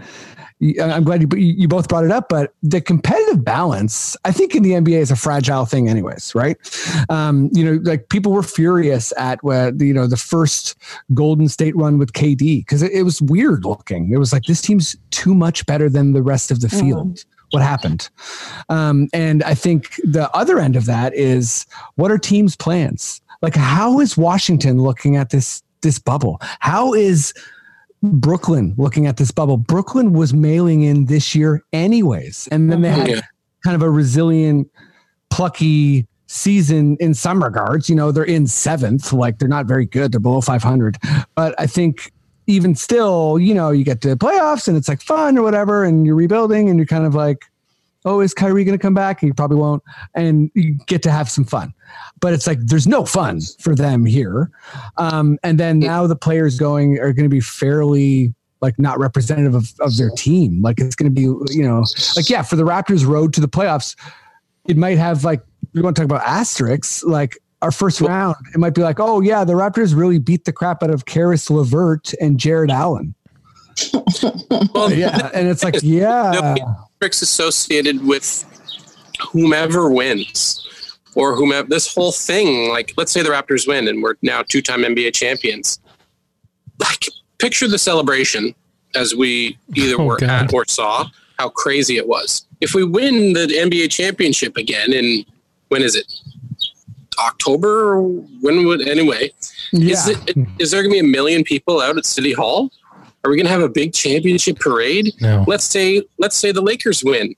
I'm 0.80 1.04
glad 1.04 1.22
you 1.22 1.38
you 1.38 1.68
both 1.68 1.90
brought 1.90 2.04
it 2.06 2.12
up. 2.12 2.30
But 2.30 2.54
the 2.62 2.82
competitive 2.82 3.44
balance, 3.44 4.16
I 4.26 4.32
think, 4.32 4.54
in 4.54 4.62
the 4.62 4.72
NBA 4.72 5.00
is 5.00 5.10
a 5.10 5.16
fragile 5.16 5.66
thing, 5.66 5.90
anyways, 5.90 6.36
right? 6.36 6.58
Um, 7.10 7.50
you 7.52 7.64
know, 7.66 7.82
like 7.84 8.10
people 8.10 8.32
were 8.32 8.44
furious 8.44 9.12
at 9.18 9.40
the, 9.42 9.76
you 9.80 9.94
know 9.94 10.06
the 10.06 10.18
first 10.18 10.76
Golden 11.14 11.48
State 11.48 11.76
run 11.76 11.98
with 11.98 12.14
KD 12.14 12.60
because 12.60 12.84
it, 12.84 12.92
it 12.92 13.04
was 13.04 13.22
weird 13.24 13.66
looking. 13.66 14.12
It 14.12 14.18
was 14.18 14.32
like 14.32 14.44
this 14.44 14.62
team's 14.62 14.96
too 15.10 15.34
much 15.34 15.66
better 15.66 15.90
than 15.90 16.14
the 16.14 16.22
rest 16.22 16.52
of 16.52 16.62
the 16.62 16.70
field. 16.70 17.26
What 17.50 17.64
happened? 17.64 18.10
Um, 18.70 19.10
and 19.14 19.44
I 19.44 19.56
think 19.56 19.96
the 20.04 20.30
other 20.34 20.60
end 20.60 20.76
of 20.76 20.86
that 20.86 21.14
is 21.16 21.66
what 21.96 22.12
are 22.12 22.18
teams' 22.18 22.56
plans? 22.56 23.20
Like, 23.42 23.56
how 23.56 24.00
is 24.00 24.16
Washington 24.16 24.80
looking 24.80 25.18
at 25.18 25.32
this 25.32 25.64
this 25.82 26.00
bubble? 26.00 26.38
How 26.60 26.94
is 26.94 27.34
Brooklyn 28.04 28.74
looking 28.78 29.08
at 29.08 29.18
this 29.18 29.32
bubble? 29.32 29.58
Brooklyn 29.58 30.14
was 30.14 30.34
mailing 30.34 30.82
in 30.84 31.06
this 31.06 31.36
year, 31.36 31.64
anyways, 31.74 32.48
and 32.52 32.72
then 32.72 32.82
they 32.82 32.90
had 32.90 33.10
Yeah. 33.10 33.22
kind 33.64 33.76
of 33.76 33.82
a 33.82 33.90
resilient, 33.90 34.70
plucky 35.30 36.08
season 36.28 36.98
in 37.00 37.14
some 37.14 37.44
regards. 37.44 37.90
You 37.90 37.96
know, 37.96 38.12
they're 38.12 38.24
in 38.24 38.48
seventh, 38.48 39.14
like 39.14 39.40
they're 39.40 39.48
not 39.50 39.66
very 39.66 39.86
good. 39.86 40.12
They're 40.12 40.20
below 40.20 40.42
500. 40.42 40.98
But 41.36 41.54
I 41.60 41.68
think 41.68 42.12
even 42.48 42.74
still, 42.76 43.38
you 43.38 43.54
know, 43.54 43.70
you 43.72 43.84
get 43.84 44.02
to 44.02 44.16
playoffs 44.16 44.68
and 44.68 44.76
it's 44.76 44.88
like 44.88 45.02
fun 45.02 45.38
or 45.38 45.44
whatever, 45.44 45.84
and 45.84 46.06
you're 46.06 46.16
rebuilding 46.16 46.70
and 46.70 46.80
you're 46.80 46.86
kind 46.86 47.06
of 47.06 47.14
like, 47.16 47.46
oh, 48.06 48.20
is 48.20 48.34
Kyrie 48.34 48.64
going 48.64 48.78
to 48.78 48.82
come 48.82 48.94
back? 48.94 49.20
He 49.20 49.32
probably 49.32 49.58
won't. 49.58 49.84
And 50.16 50.52
you 50.54 50.78
get 50.88 51.04
to 51.04 51.12
have 51.12 51.30
some 51.30 51.46
fun. 51.46 51.74
But 52.20 52.34
it's 52.34 52.48
like 52.48 52.60
there's 52.60 52.88
no 52.88 53.06
fun 53.06 53.42
for 53.60 53.76
them 53.76 54.06
here. 54.06 54.50
Um, 54.98 55.38
and 55.44 55.60
then 55.60 55.80
now 55.80 56.08
the 56.08 56.16
players 56.16 56.58
going 56.58 57.00
are 57.00 57.14
going 57.14 57.26
to 57.26 57.30
be 57.30 57.42
fairly 57.42 58.34
like 58.62 58.78
not 58.78 59.00
representative 59.00 59.56
of, 59.56 59.74
of 59.80 59.98
their 59.98 60.12
team. 60.12 60.62
Like 60.62 60.80
it's 60.80 60.96
going 60.96 61.14
to 61.14 61.16
be, 61.16 61.24
you 61.54 61.64
know, 61.64 61.84
like 62.16 62.30
yeah, 62.30 62.44
for 62.44 62.56
the 62.56 62.64
Raptors' 62.64 63.06
road 63.06 63.34
to 63.34 63.42
the 63.42 63.48
playoffs, 63.48 63.96
it 64.68 64.78
might 64.78 64.98
have 64.98 65.24
like 65.24 65.42
we 65.74 65.82
want 65.82 65.96
to 65.96 66.02
talk 66.02 66.06
about 66.06 66.26
asterisks. 66.26 67.04
Like 67.04 67.38
our 67.62 67.72
first 67.72 68.02
round, 68.02 68.36
it 68.54 68.60
might 68.60 68.74
be 68.74 68.82
like, 68.82 69.00
oh 69.00 69.22
yeah, 69.22 69.44
the 69.44 69.54
Raptors 69.54 69.96
really 69.96 70.20
beat 70.20 70.46
the 70.46 70.54
crap 70.54 70.84
out 70.84 70.92
of 70.92 71.06
Caris 71.06 71.50
LeVert 71.50 72.14
and 72.22 72.40
Jarrett 72.40 72.72
Allen. 72.72 73.16
Well, 74.74 74.92
Yeah, 74.94 75.30
and 75.34 75.48
it's 75.48 75.64
like 75.64 75.76
yeah, 75.82 76.56
tricks 77.02 77.24
associated 77.24 78.06
with 78.06 78.46
whomever 79.32 79.90
wins 79.90 81.00
or 81.16 81.36
whomever 81.36 81.68
this 81.68 81.92
whole 81.92 82.12
thing 82.12 82.70
like 82.70 82.94
let's 82.96 83.12
say 83.12 83.24
the 83.24 83.30
raptors 83.30 83.68
win 83.68 83.88
and 83.88 84.04
we're 84.04 84.14
now 84.22 84.44
two-time 84.44 84.82
nba 84.84 85.12
champions. 85.12 85.80
Like 86.80 87.08
picture 87.40 87.68
the 87.68 87.80
celebration 87.80 88.54
as 88.94 89.16
we 89.16 89.58
either 89.76 90.00
Oh, 90.00 90.06
were 90.06 90.18
God. 90.18 90.30
at 90.30 90.54
or 90.54 90.64
saw 90.68 91.08
how 91.40 91.50
crazy 91.50 91.98
it 91.98 92.08
was. 92.08 92.46
If 92.62 92.76
we 92.76 92.84
win 92.84 93.34
the 93.34 93.48
nba 93.48 93.90
championship 93.90 94.56
again 94.56 94.94
in 94.94 95.26
when 95.70 95.82
is 95.82 95.96
it? 95.96 96.06
October? 97.18 97.96
Or 97.96 98.04
when 98.42 98.64
would 98.68 98.88
anyway. 98.88 99.32
Yeah. 99.72 99.94
is, 99.94 100.08
it, 100.08 100.38
is 100.60 100.70
there 100.70 100.84
gonna 100.84 100.94
be 100.94 101.00
a 101.00 101.04
million 101.04 101.44
people 101.44 101.82
out 101.82 101.98
at 101.98 102.06
city 102.06 102.34
hall 102.34 102.72
are 103.24 103.32
we 103.32 103.38
gonna 103.38 103.50
have 103.50 103.62
a 103.62 103.70
big 103.70 103.94
championship 103.94 104.60
parade 104.60 105.14
No. 105.22 105.44
let's 105.48 105.64
say 105.66 106.02
let's 106.18 106.36
say 106.36 106.52
the 106.52 106.62
Lakers 106.62 107.04
win, 107.04 107.36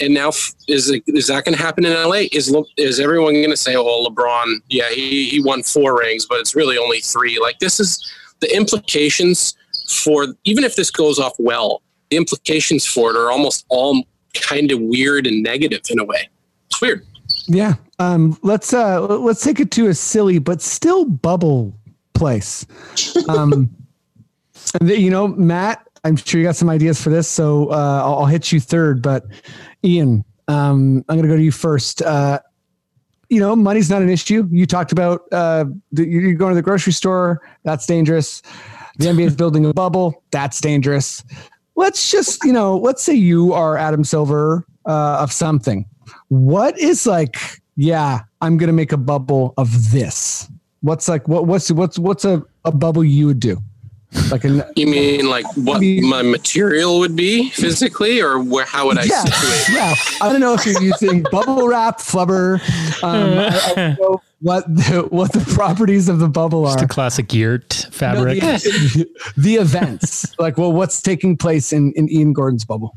and 0.00 0.14
now 0.14 0.28
f- 0.28 0.54
is 0.68 0.90
it, 0.90 1.02
is 1.06 1.26
that 1.28 1.44
going 1.44 1.56
to 1.56 1.62
happen 1.62 1.84
in 1.84 1.92
LA? 1.92 2.24
Is 2.32 2.50
Le- 2.50 2.64
is 2.76 2.98
everyone 3.00 3.34
going 3.34 3.50
to 3.50 3.56
say, 3.56 3.76
"Oh, 3.76 4.06
LeBron, 4.08 4.56
yeah, 4.68 4.88
he 4.90 5.28
he 5.28 5.40
won 5.40 5.62
four 5.62 5.98
rings, 5.98 6.26
but 6.26 6.38
it's 6.40 6.54
really 6.56 6.76
only 6.78 7.00
three. 7.00 7.38
Like 7.40 7.58
this 7.60 7.78
is 7.80 8.04
the 8.40 8.54
implications 8.56 9.54
for 9.88 10.26
even 10.44 10.64
if 10.64 10.76
this 10.76 10.90
goes 10.90 11.18
off 11.18 11.34
well, 11.38 11.82
the 12.10 12.16
implications 12.16 12.84
for 12.86 13.10
it 13.10 13.16
are 13.16 13.30
almost 13.30 13.64
all 13.68 14.04
kind 14.34 14.72
of 14.72 14.80
weird 14.80 15.26
and 15.26 15.42
negative 15.42 15.80
in 15.90 15.98
a 16.00 16.04
way. 16.04 16.28
It's 16.70 16.80
weird. 16.80 17.06
Yeah. 17.46 17.74
Um, 18.00 18.36
let's 18.42 18.72
uh, 18.72 19.00
let's 19.18 19.42
take 19.44 19.60
it 19.60 19.70
to 19.72 19.86
a 19.88 19.94
silly 19.94 20.38
but 20.38 20.60
still 20.60 21.04
bubble 21.04 21.72
place. 22.14 22.66
Um, 23.28 23.52
and 23.52 23.52
the- 23.68 23.83
you 24.82 25.10
know, 25.10 25.28
Matt, 25.28 25.86
I'm 26.04 26.16
sure 26.16 26.40
you 26.40 26.46
got 26.46 26.56
some 26.56 26.68
ideas 26.68 27.00
for 27.00 27.10
this, 27.10 27.28
so 27.28 27.70
uh, 27.70 28.02
I'll, 28.04 28.18
I'll 28.20 28.26
hit 28.26 28.52
you 28.52 28.60
third. 28.60 29.02
But 29.02 29.24
Ian, 29.82 30.24
um, 30.48 31.04
I'm 31.08 31.16
going 31.16 31.22
to 31.22 31.28
go 31.28 31.36
to 31.36 31.42
you 31.42 31.52
first. 31.52 32.02
Uh, 32.02 32.40
you 33.30 33.40
know, 33.40 33.56
money's 33.56 33.90
not 33.90 34.02
an 34.02 34.10
issue. 34.10 34.46
You 34.50 34.66
talked 34.66 34.92
about 34.92 35.22
uh, 35.32 35.64
the, 35.92 36.06
you're 36.06 36.34
going 36.34 36.50
to 36.50 36.54
the 36.54 36.62
grocery 36.62 36.92
store. 36.92 37.40
That's 37.64 37.86
dangerous. 37.86 38.42
The 38.98 39.06
NBA 39.06 39.26
is 39.26 39.36
building 39.36 39.66
a 39.66 39.72
bubble. 39.72 40.22
That's 40.30 40.60
dangerous. 40.60 41.24
Let's 41.74 42.10
just, 42.10 42.44
you 42.44 42.52
know, 42.52 42.76
let's 42.76 43.02
say 43.02 43.14
you 43.14 43.52
are 43.52 43.76
Adam 43.76 44.04
Silver 44.04 44.64
uh, 44.86 45.18
of 45.20 45.32
something. 45.32 45.86
What 46.28 46.78
is 46.78 47.06
like, 47.06 47.36
yeah, 47.76 48.20
I'm 48.40 48.56
going 48.56 48.68
to 48.68 48.74
make 48.74 48.92
a 48.92 48.96
bubble 48.96 49.54
of 49.56 49.90
this. 49.90 50.48
What's 50.82 51.08
like, 51.08 51.26
what, 51.26 51.46
what's, 51.46 51.70
what's, 51.70 51.98
what's 51.98 52.24
a, 52.24 52.44
a 52.64 52.70
bubble 52.70 53.02
you 53.02 53.26
would 53.26 53.40
do? 53.40 53.60
Like 54.30 54.44
an, 54.44 54.62
You 54.76 54.86
mean 54.86 55.28
like 55.28 55.44
what 55.56 55.80
mean- 55.80 56.08
my 56.08 56.22
material 56.22 56.98
would 57.00 57.16
be 57.16 57.50
physically, 57.50 58.20
or 58.20 58.38
where, 58.42 58.64
how 58.64 58.86
would 58.86 58.98
I 58.98 59.04
yeah, 59.04 59.24
situate? 59.24 59.76
yeah. 59.76 59.94
I 60.20 60.30
don't 60.30 60.40
know 60.40 60.54
if 60.54 60.64
you're 60.64 60.80
using 60.82 61.22
bubble 61.32 61.66
wrap, 61.68 61.98
flubber. 61.98 62.60
Um, 63.02 63.38
I, 63.38 63.46
I 63.48 63.74
don't 63.74 63.98
know 64.00 64.22
what 64.40 64.66
the, 64.74 65.06
what 65.10 65.32
the 65.32 65.40
properties 65.54 66.08
of 66.08 66.18
the 66.20 66.28
bubble 66.28 66.66
are. 66.66 66.76
The 66.78 66.86
classic 66.86 67.32
yurt 67.34 67.84
No, 67.84 67.90
fabric. 67.90 68.40
the, 68.40 69.08
the 69.36 69.54
events, 69.56 70.38
like, 70.38 70.58
well, 70.58 70.72
what's 70.72 71.00
taking 71.02 71.36
place 71.36 71.72
in, 71.72 71.92
in 71.94 72.08
Ian 72.10 72.32
Gordon's 72.32 72.64
bubble? 72.64 72.96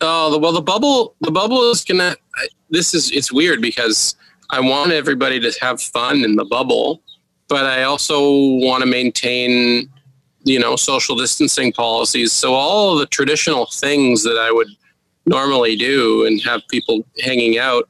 Oh, 0.00 0.30
the, 0.30 0.38
well, 0.38 0.52
the 0.52 0.62
bubble, 0.62 1.16
the 1.20 1.30
bubble 1.32 1.70
is 1.70 1.84
gonna. 1.84 2.14
I- 2.36 2.48
This 2.70 2.94
is 2.94 3.10
it's 3.10 3.32
weird 3.32 3.60
because 3.60 4.14
I 4.50 4.60
want 4.60 4.92
everybody 4.92 5.40
to 5.40 5.52
have 5.60 5.80
fun 5.82 6.22
in 6.24 6.36
the 6.36 6.44
bubble, 6.44 7.02
but 7.48 7.64
I 7.66 7.82
also 7.82 8.20
want 8.30 8.82
to 8.82 8.86
maintain, 8.88 9.90
you 10.48 10.58
know, 10.58 10.76
social 10.76 11.16
distancing 11.16 11.72
policies. 11.72 12.32
So 12.32 12.54
all 12.54 12.96
the 12.96 13.06
traditional 13.06 13.66
things 13.66 14.22
that 14.24 14.38
I 14.38 14.50
would 14.50 14.68
normally 15.26 15.76
do 15.76 16.26
and 16.26 16.40
have 16.42 16.62
people 16.68 17.06
hanging 17.22 17.58
out, 17.58 17.88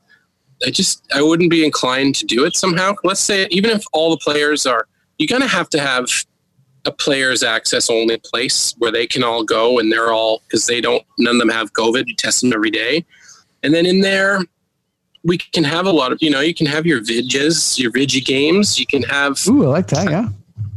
I 0.67 0.71
just 0.71 1.07
I 1.15 1.23
wouldn't 1.23 1.51
be 1.51 1.65
inclined 1.65 2.17
to 2.17 2.27
do 2.27 2.45
it 2.45 2.57
somehow. 2.57 2.95
Let's 3.05 3.21
say 3.21 3.47
even 3.51 3.71
if 3.71 3.85
all 3.93 4.11
the 4.11 4.19
players 4.19 4.67
are, 4.67 4.87
you're 5.19 5.29
gonna 5.29 5.47
have 5.49 5.69
to 5.71 5.81
have 5.81 6.07
a 6.85 6.93
players 6.93 7.43
access 7.43 7.91
only 7.91 8.19
place 8.19 8.75
where 8.79 8.91
they 8.91 9.07
can 9.07 9.23
all 9.23 9.45
go 9.45 9.79
and 9.79 9.93
they're 9.93 10.13
all 10.13 10.43
because 10.47 10.67
they 10.67 10.81
don't 10.81 11.05
none 11.19 11.35
of 11.35 11.39
them 11.41 11.49
have 11.49 11.73
covid 11.73 12.05
you 12.07 12.15
test 12.15 12.41
them 12.41 12.53
every 12.53 12.71
day 12.71 13.05
and 13.63 13.75
then 13.75 13.85
in 13.85 14.01
there 14.01 14.41
we 15.25 15.37
can 15.37 15.65
have 15.65 15.87
a 15.87 15.91
lot 15.91 16.13
of 16.13 16.19
you 16.23 16.31
know 16.31 16.41
you 16.41 16.55
can 16.55 16.67
have 16.67 16.87
your 16.87 17.01
vidges 17.01 17.79
your 17.79 17.93
vidgy 17.93 18.25
games 18.25 18.79
you 18.79 18.87
can 18.87 19.03
have 19.03 19.39
Ooh, 19.49 19.65
I 19.65 19.69
like 19.69 19.89
that. 19.89 20.11
Yeah. 20.11 20.29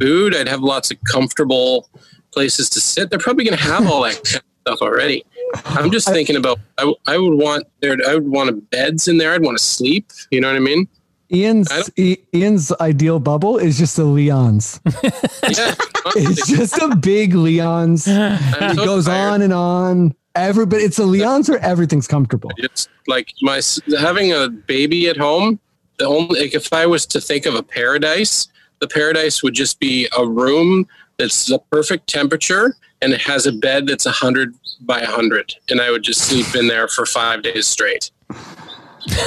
Food 0.01 0.35
i'd 0.35 0.47
have 0.47 0.61
lots 0.61 0.91
of 0.91 0.97
comfortable 1.11 1.87
places 2.33 2.69
to 2.69 2.79
sit 2.81 3.09
they're 3.09 3.19
probably 3.19 3.43
going 3.45 3.57
to 3.57 3.63
have 3.63 3.85
all 3.87 4.01
that 4.03 4.15
kind 4.23 4.37
of 4.37 4.43
stuff 4.61 4.81
already 4.81 5.23
i'm 5.65 5.91
just 5.91 6.07
thinking 6.09 6.35
about 6.35 6.59
I, 6.77 6.91
I 7.07 7.17
would 7.17 7.37
want 7.37 7.67
there 7.81 7.97
i 8.07 8.15
would 8.15 8.27
want 8.27 8.69
beds 8.71 9.07
in 9.07 9.17
there 9.17 9.33
i'd 9.33 9.43
want 9.43 9.57
to 9.57 9.63
sleep 9.63 10.11
you 10.31 10.41
know 10.41 10.47
what 10.47 10.55
i 10.55 10.59
mean 10.59 10.87
Ian's 11.33 11.71
I 11.71 11.83
I, 11.97 12.17
Ian's 12.35 12.73
ideal 12.81 13.19
bubble 13.19 13.57
is 13.57 13.77
just 13.77 13.95
the 13.95 14.03
Leons. 14.03 14.81
yeah 15.57 15.75
It's 16.17 16.45
just 16.49 16.77
a 16.77 16.93
big 16.93 17.33
Leons. 17.35 18.05
I'm 18.05 18.37
It 18.71 18.75
so 18.75 18.83
goes 18.85 19.05
tired. 19.05 19.33
on 19.35 19.41
and 19.41 19.53
on. 19.53 20.15
Everybody, 20.35 20.83
it's 20.83 20.99
a 20.99 21.03
Leons 21.03 21.47
where 21.47 21.59
everything's 21.59 22.05
comfortable. 22.05 22.51
It's 22.57 22.89
like 23.07 23.31
my 23.41 23.61
having 23.97 24.33
a 24.33 24.49
baby 24.49 25.07
at 25.07 25.15
home. 25.15 25.57
The 25.99 26.05
only 26.05 26.41
like 26.41 26.53
if 26.53 26.73
I 26.73 26.85
was 26.85 27.05
to 27.07 27.21
think 27.21 27.45
of 27.45 27.55
a 27.55 27.63
paradise, 27.63 28.49
the 28.81 28.87
paradise 28.87 29.41
would 29.41 29.53
just 29.53 29.79
be 29.79 30.09
a 30.17 30.27
room 30.27 30.87
that's 31.17 31.45
the 31.45 31.59
perfect 31.71 32.07
temperature 32.07 32.75
and 33.01 33.13
it 33.13 33.21
has 33.21 33.45
a 33.45 33.51
bed 33.51 33.87
that's 33.87 34.05
a 34.05 34.11
hundred 34.11 34.53
by 34.81 34.99
a 34.99 35.07
hundred, 35.07 35.55
and 35.69 35.81
I 35.81 35.91
would 35.91 36.03
just 36.03 36.21
sleep 36.21 36.55
in 36.55 36.67
there 36.67 36.87
for 36.87 37.05
five 37.05 37.43
days 37.43 37.67
straight. 37.67 38.11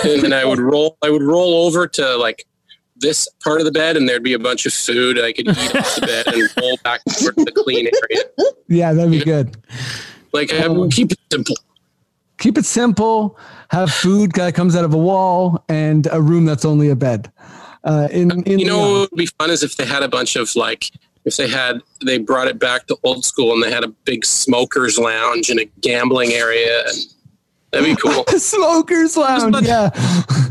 And 0.04 0.22
then 0.22 0.32
I 0.32 0.44
would 0.44 0.60
roll. 0.60 0.96
I 1.02 1.10
would 1.10 1.22
roll 1.22 1.66
over 1.66 1.86
to 1.88 2.16
like 2.16 2.46
this 2.96 3.28
part 3.42 3.60
of 3.60 3.64
the 3.64 3.72
bed, 3.72 3.96
and 3.96 4.08
there'd 4.08 4.22
be 4.22 4.32
a 4.32 4.38
bunch 4.38 4.66
of 4.66 4.72
food 4.72 5.20
I 5.20 5.32
could 5.32 5.48
eat 5.48 5.76
off 5.76 5.94
the 5.96 6.06
bed 6.06 6.26
and 6.28 6.48
roll 6.60 6.78
back 6.84 7.00
over 7.20 7.32
to 7.32 7.44
the 7.44 7.52
clean 7.52 7.88
area. 7.88 8.24
Yeah, 8.68 8.92
that'd 8.92 9.10
be 9.10 9.24
good. 9.24 9.56
Like 10.32 10.52
I 10.52 10.68
would 10.68 10.92
keep 10.92 11.12
it 11.12 11.18
simple. 11.30 11.56
Keep 12.38 12.58
it 12.58 12.64
simple. 12.64 13.38
Have 13.70 13.90
food 13.90 14.32
that 14.32 14.54
comes 14.54 14.76
out 14.76 14.84
of 14.84 14.94
a 14.94 14.98
wall 14.98 15.64
and 15.68 16.08
a 16.10 16.20
room 16.20 16.44
that's 16.44 16.64
only 16.64 16.90
a 16.90 16.96
bed. 16.96 17.30
Uh, 17.84 18.08
in, 18.10 18.30
in 18.44 18.58
you 18.58 18.66
know 18.66 18.78
what 19.00 19.10
would 19.10 19.16
be 19.18 19.26
fun 19.38 19.50
is 19.50 19.62
if 19.62 19.76
they 19.76 19.84
had 19.84 20.02
a 20.02 20.08
bunch 20.08 20.36
of 20.36 20.54
like 20.56 20.90
if 21.26 21.36
they 21.36 21.48
had 21.48 21.80
they 22.04 22.16
brought 22.18 22.48
it 22.48 22.58
back 22.58 22.86
to 22.86 22.96
old 23.04 23.24
school 23.24 23.52
and 23.52 23.62
they 23.62 23.70
had 23.70 23.84
a 23.84 23.88
big 24.04 24.24
smokers 24.24 24.98
lounge 24.98 25.50
and 25.50 25.60
a 25.60 25.64
gambling 25.80 26.32
area 26.32 26.82
and 26.88 26.96
that'd 27.72 27.86
be 27.86 27.94
cool 28.02 28.24
smokers 28.38 29.16
lounge. 29.16 29.52
let- 29.54 29.64
Yeah, 29.64 29.90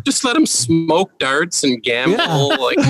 just 0.06 0.24
let 0.24 0.34
them 0.38 0.46
smoke 0.46 1.18
darts 1.20 1.64
and 1.64 1.82
gamble 1.82 2.18
Yeah. 2.18 2.56
like 2.58 2.78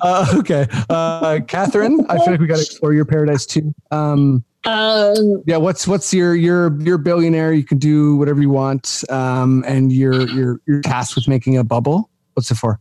Uh, 0.00 0.34
okay, 0.38 0.66
uh, 0.90 1.40
Catherine. 1.46 2.04
I 2.08 2.18
feel 2.18 2.32
like 2.32 2.40
we 2.40 2.46
got 2.46 2.56
to 2.56 2.62
explore 2.62 2.92
your 2.92 3.04
paradise 3.04 3.46
too. 3.46 3.74
Um, 3.90 4.44
Um, 4.64 5.42
yeah. 5.46 5.56
What's 5.56 5.86
what's 5.86 6.12
your 6.12 6.34
your 6.34 6.78
your 6.80 6.98
billionaire? 6.98 7.52
You 7.52 7.64
can 7.64 7.78
do 7.78 8.16
whatever 8.16 8.40
you 8.40 8.50
want. 8.50 9.04
Um, 9.08 9.64
and 9.66 9.92
you're 9.92 10.28
you're 10.28 10.60
you're 10.66 10.80
tasked 10.82 11.14
with 11.16 11.28
making 11.28 11.56
a 11.56 11.64
bubble. 11.64 12.10
What's 12.34 12.50
it 12.50 12.56
for? 12.56 12.80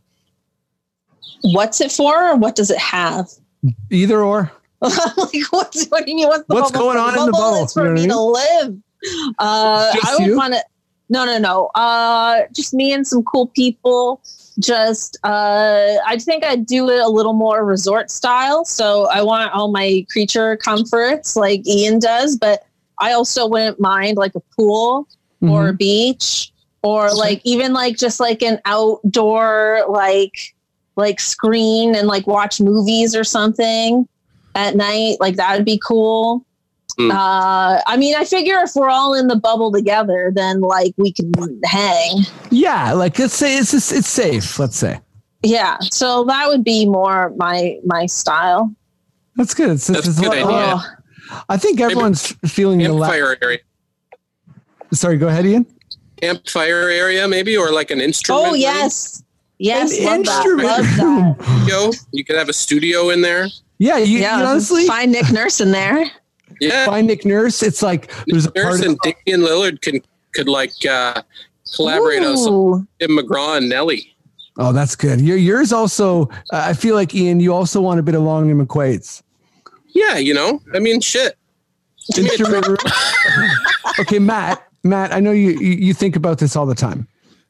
What's 1.44 1.82
it 1.82 1.92
for? 1.92 2.32
Or 2.32 2.36
what 2.36 2.56
does 2.56 2.72
it 2.72 2.78
have? 2.78 3.30
Either 3.90 4.22
or. 4.22 4.52
like, 4.82 5.44
what's, 5.50 5.88
what 5.88 6.06
do 6.06 6.12
you 6.12 6.18
mean? 6.18 6.28
What's, 6.28 6.46
the 6.48 6.54
What's 6.54 6.72
going 6.72 6.98
on 6.98 7.18
in 7.18 7.26
the 7.26 7.32
bubble? 7.32 7.66
is 7.66 7.74
for 7.74 7.96
You 7.96 8.08
know 8.08 8.28
me 8.28 8.32
what 8.32 8.48
to 8.48 8.66
live. 8.66 8.78
Uh, 9.40 9.94
I 10.04 10.18
would 10.20 10.36
want 10.36 10.54
to. 10.54 10.64
No, 11.10 11.26
no, 11.26 11.38
no. 11.38 11.68
Uh, 11.74 12.42
just 12.54 12.74
me 12.74 12.92
and 12.92 13.08
some 13.08 13.24
cool 13.24 13.48
people. 13.48 14.22
Just, 14.60 15.18
uh, 15.24 15.96
I 16.06 16.18
think 16.20 16.44
I'd 16.44 16.66
do 16.66 16.90
it 16.90 17.00
a 17.00 17.08
little 17.10 17.34
more 17.34 17.64
resort 17.64 18.10
style. 18.10 18.66
So 18.66 19.08
I 19.10 19.22
want 19.22 19.54
all 19.54 19.72
my 19.72 20.06
creature 20.12 20.58
comforts 20.58 21.36
like 21.36 21.66
Ian 21.68 22.00
does, 22.00 22.36
but 22.38 22.66
I 23.00 23.12
also 23.14 23.48
wouldn't 23.48 23.80
mind 23.80 24.18
like 24.18 24.34
a 24.36 24.42
pool 24.56 25.08
or 25.42 25.70
a 25.70 25.74
Mhm. 25.74 25.78
beach 25.78 26.52
or 26.82 27.14
like 27.14 27.42
even 27.44 27.74
like 27.74 27.98
just 27.98 28.20
like 28.20 28.42
an 28.42 28.60
outdoor 28.66 29.86
like 29.90 30.34
like 30.96 31.20
screen 31.20 31.94
and 31.94 32.08
like 32.08 32.26
watch 32.26 32.60
movies 32.60 33.16
or 33.16 33.24
something 33.24 34.08
at 34.56 34.76
night 34.76 35.18
like 35.20 35.36
that 35.36 35.56
would 35.56 35.66
be 35.66 35.80
cool 35.86 36.44
Hmm. 37.00 37.12
uh 37.12 37.80
i 37.86 37.96
mean 37.96 38.16
i 38.16 38.26
figure 38.26 38.58
if 38.64 38.72
we're 38.76 38.90
all 38.90 39.14
in 39.14 39.28
the 39.28 39.36
bubble 39.36 39.72
together 39.72 40.32
then 40.34 40.62
like 40.62 40.94
we 40.98 41.12
can 41.14 41.32
hang 41.64 42.24
Yeah, 42.50 42.94
like 42.94 43.20
let's 43.20 43.36
say 43.36 43.56
it's 43.58 43.72
it's, 43.74 43.92
it's 43.92 44.08
safe. 44.08 44.58
Let's 44.58 44.78
say. 44.78 45.00
Yeah, 45.44 45.78
so 45.92 46.24
that 46.24 46.48
would 46.48 46.64
be 46.64 46.88
more 46.88 47.32
my 47.38 47.78
my 47.86 48.08
style. 48.08 48.74
That's 49.36 49.54
good. 49.54 49.70
It's, 49.72 49.86
That's 49.86 50.08
it's 50.08 50.18
a 50.18 50.22
good 50.22 50.30
lot- 50.30 50.50
idea. 50.50 50.74
Oh, 51.30 51.42
I 51.50 51.58
think 51.58 51.80
everyone's 51.80 52.32
feeling 52.48 52.80
the 52.80 52.88
la- 52.92 53.12
area. 53.12 53.60
Sorry, 54.94 55.18
go 55.18 55.28
ahead, 55.28 55.46
Ian. 55.46 55.66
Campfire 56.22 56.90
area, 56.90 57.28
maybe, 57.28 57.56
or 57.56 57.72
like 57.72 57.92
an 57.92 58.02
instrument. 58.02 58.46
oh 58.48 58.52
room 58.54 58.60
yes, 58.60 59.24
yes, 59.60 60.00
An 60.00 60.06
love 60.06 60.26
that. 60.26 60.46
instrument 60.46 60.68
Love 60.68 60.86
that. 60.98 61.04
room. 61.04 61.60
Studio. 61.68 61.92
You 62.14 62.26
could 62.26 62.36
have 62.38 62.50
a 62.50 62.54
studio 62.54 63.10
in 63.12 63.22
there. 63.22 63.48
Yeah, 63.78 63.98
you, 64.00 64.18
Yeah, 64.20 64.40
you 64.40 64.46
honestly 64.46 64.88
find 64.88 65.12
Nick 65.12 65.32
Nurse 65.32 65.62
in 65.62 65.70
there. 65.72 66.10
Yeah. 66.60 66.86
find 66.86 67.08
Nick 67.08 67.26
Nurse. 67.26 67.62
It's 67.64 67.82
like 67.82 68.12
there's 68.28 68.46
a 68.46 68.52
part 68.52 68.66
Nurse 68.66 68.80
of, 68.82 68.86
and 68.88 69.00
Damian 69.26 69.48
Lillard 69.48 69.82
can 69.82 70.02
could 70.34 70.48
like 70.48 70.72
uh, 70.90 71.22
collaborate 71.76 72.24
on 72.24 72.38
some 72.38 72.54
Ooh. 72.54 72.88
Tim 73.00 73.12
McGraw 73.12 73.58
and 73.58 73.70
Nelly. 73.70 74.16
Oh, 74.60 74.74
that's 74.74 74.96
good. 74.96 75.22
Your 75.22 75.38
yours 75.38 75.72
also. 75.72 76.26
Uh, 76.52 76.64
I 76.66 76.74
feel 76.74 76.96
like 76.96 77.14
Ian, 77.14 77.40
you 77.40 77.54
also 77.54 77.82
want 77.82 78.00
a 78.00 78.04
bit 78.04 78.16
of 78.16 78.22
Long 78.22 78.50
and 78.50 78.68
McQuade's 78.68 79.24
Yeah, 79.90 80.18
you 80.18 80.34
know, 80.34 80.62
I 80.74 80.80
mean, 80.80 81.00
shit. 81.02 81.38
instrument 82.18 82.68
room. 82.68 82.78
okay, 84.00 84.20
Matt. 84.20 84.64
Matt, 84.84 85.14
I 85.14 85.20
know 85.20 85.32
you, 85.32 85.52
you 85.52 85.74
you 85.74 85.94
think 85.94 86.16
about 86.16 86.40
this 86.40 86.56
all 86.56 86.66
the 86.66 86.76
time. 86.76 87.08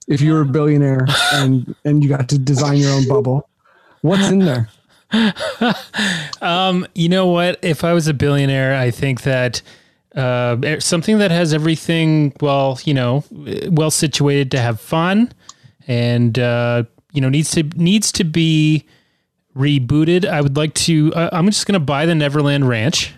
If 0.07 0.21
you 0.21 0.33
were 0.33 0.41
a 0.41 0.45
billionaire 0.45 1.05
and 1.33 1.75
and 1.85 2.03
you 2.03 2.09
got 2.09 2.29
to 2.29 2.37
design 2.37 2.77
your 2.77 2.91
own 2.91 3.07
bubble, 3.07 3.49
what's 4.01 4.29
in 4.29 4.39
there? 4.39 4.69
Um, 6.69 6.87
you 6.95 7.09
know 7.09 7.27
what? 7.27 7.59
If 7.61 7.83
I 7.83 7.93
was 7.93 8.07
a 8.07 8.13
billionaire, 8.13 8.75
I 8.75 8.91
think 8.91 9.21
that 9.23 9.61
uh, 10.15 10.79
something 10.79 11.17
that 11.19 11.31
has 11.31 11.53
everything 11.53 12.33
well, 12.41 12.79
you 12.85 12.93
know, 12.93 13.23
well 13.69 13.91
situated 13.91 14.51
to 14.51 14.59
have 14.59 14.79
fun, 14.81 15.31
and 15.87 16.37
uh, 16.39 16.83
you 17.13 17.21
know 17.21 17.29
needs 17.29 17.51
to 17.51 17.63
needs 17.75 18.11
to 18.13 18.23
be 18.23 18.85
rebooted. 19.55 20.25
I 20.25 20.41
would 20.41 20.57
like 20.57 20.73
to. 20.75 21.13
Uh, 21.13 21.29
I'm 21.31 21.45
just 21.47 21.65
going 21.67 21.73
to 21.79 21.79
buy 21.85 22.05
the 22.05 22.15
Neverland 22.15 22.67
Ranch. 22.67 23.13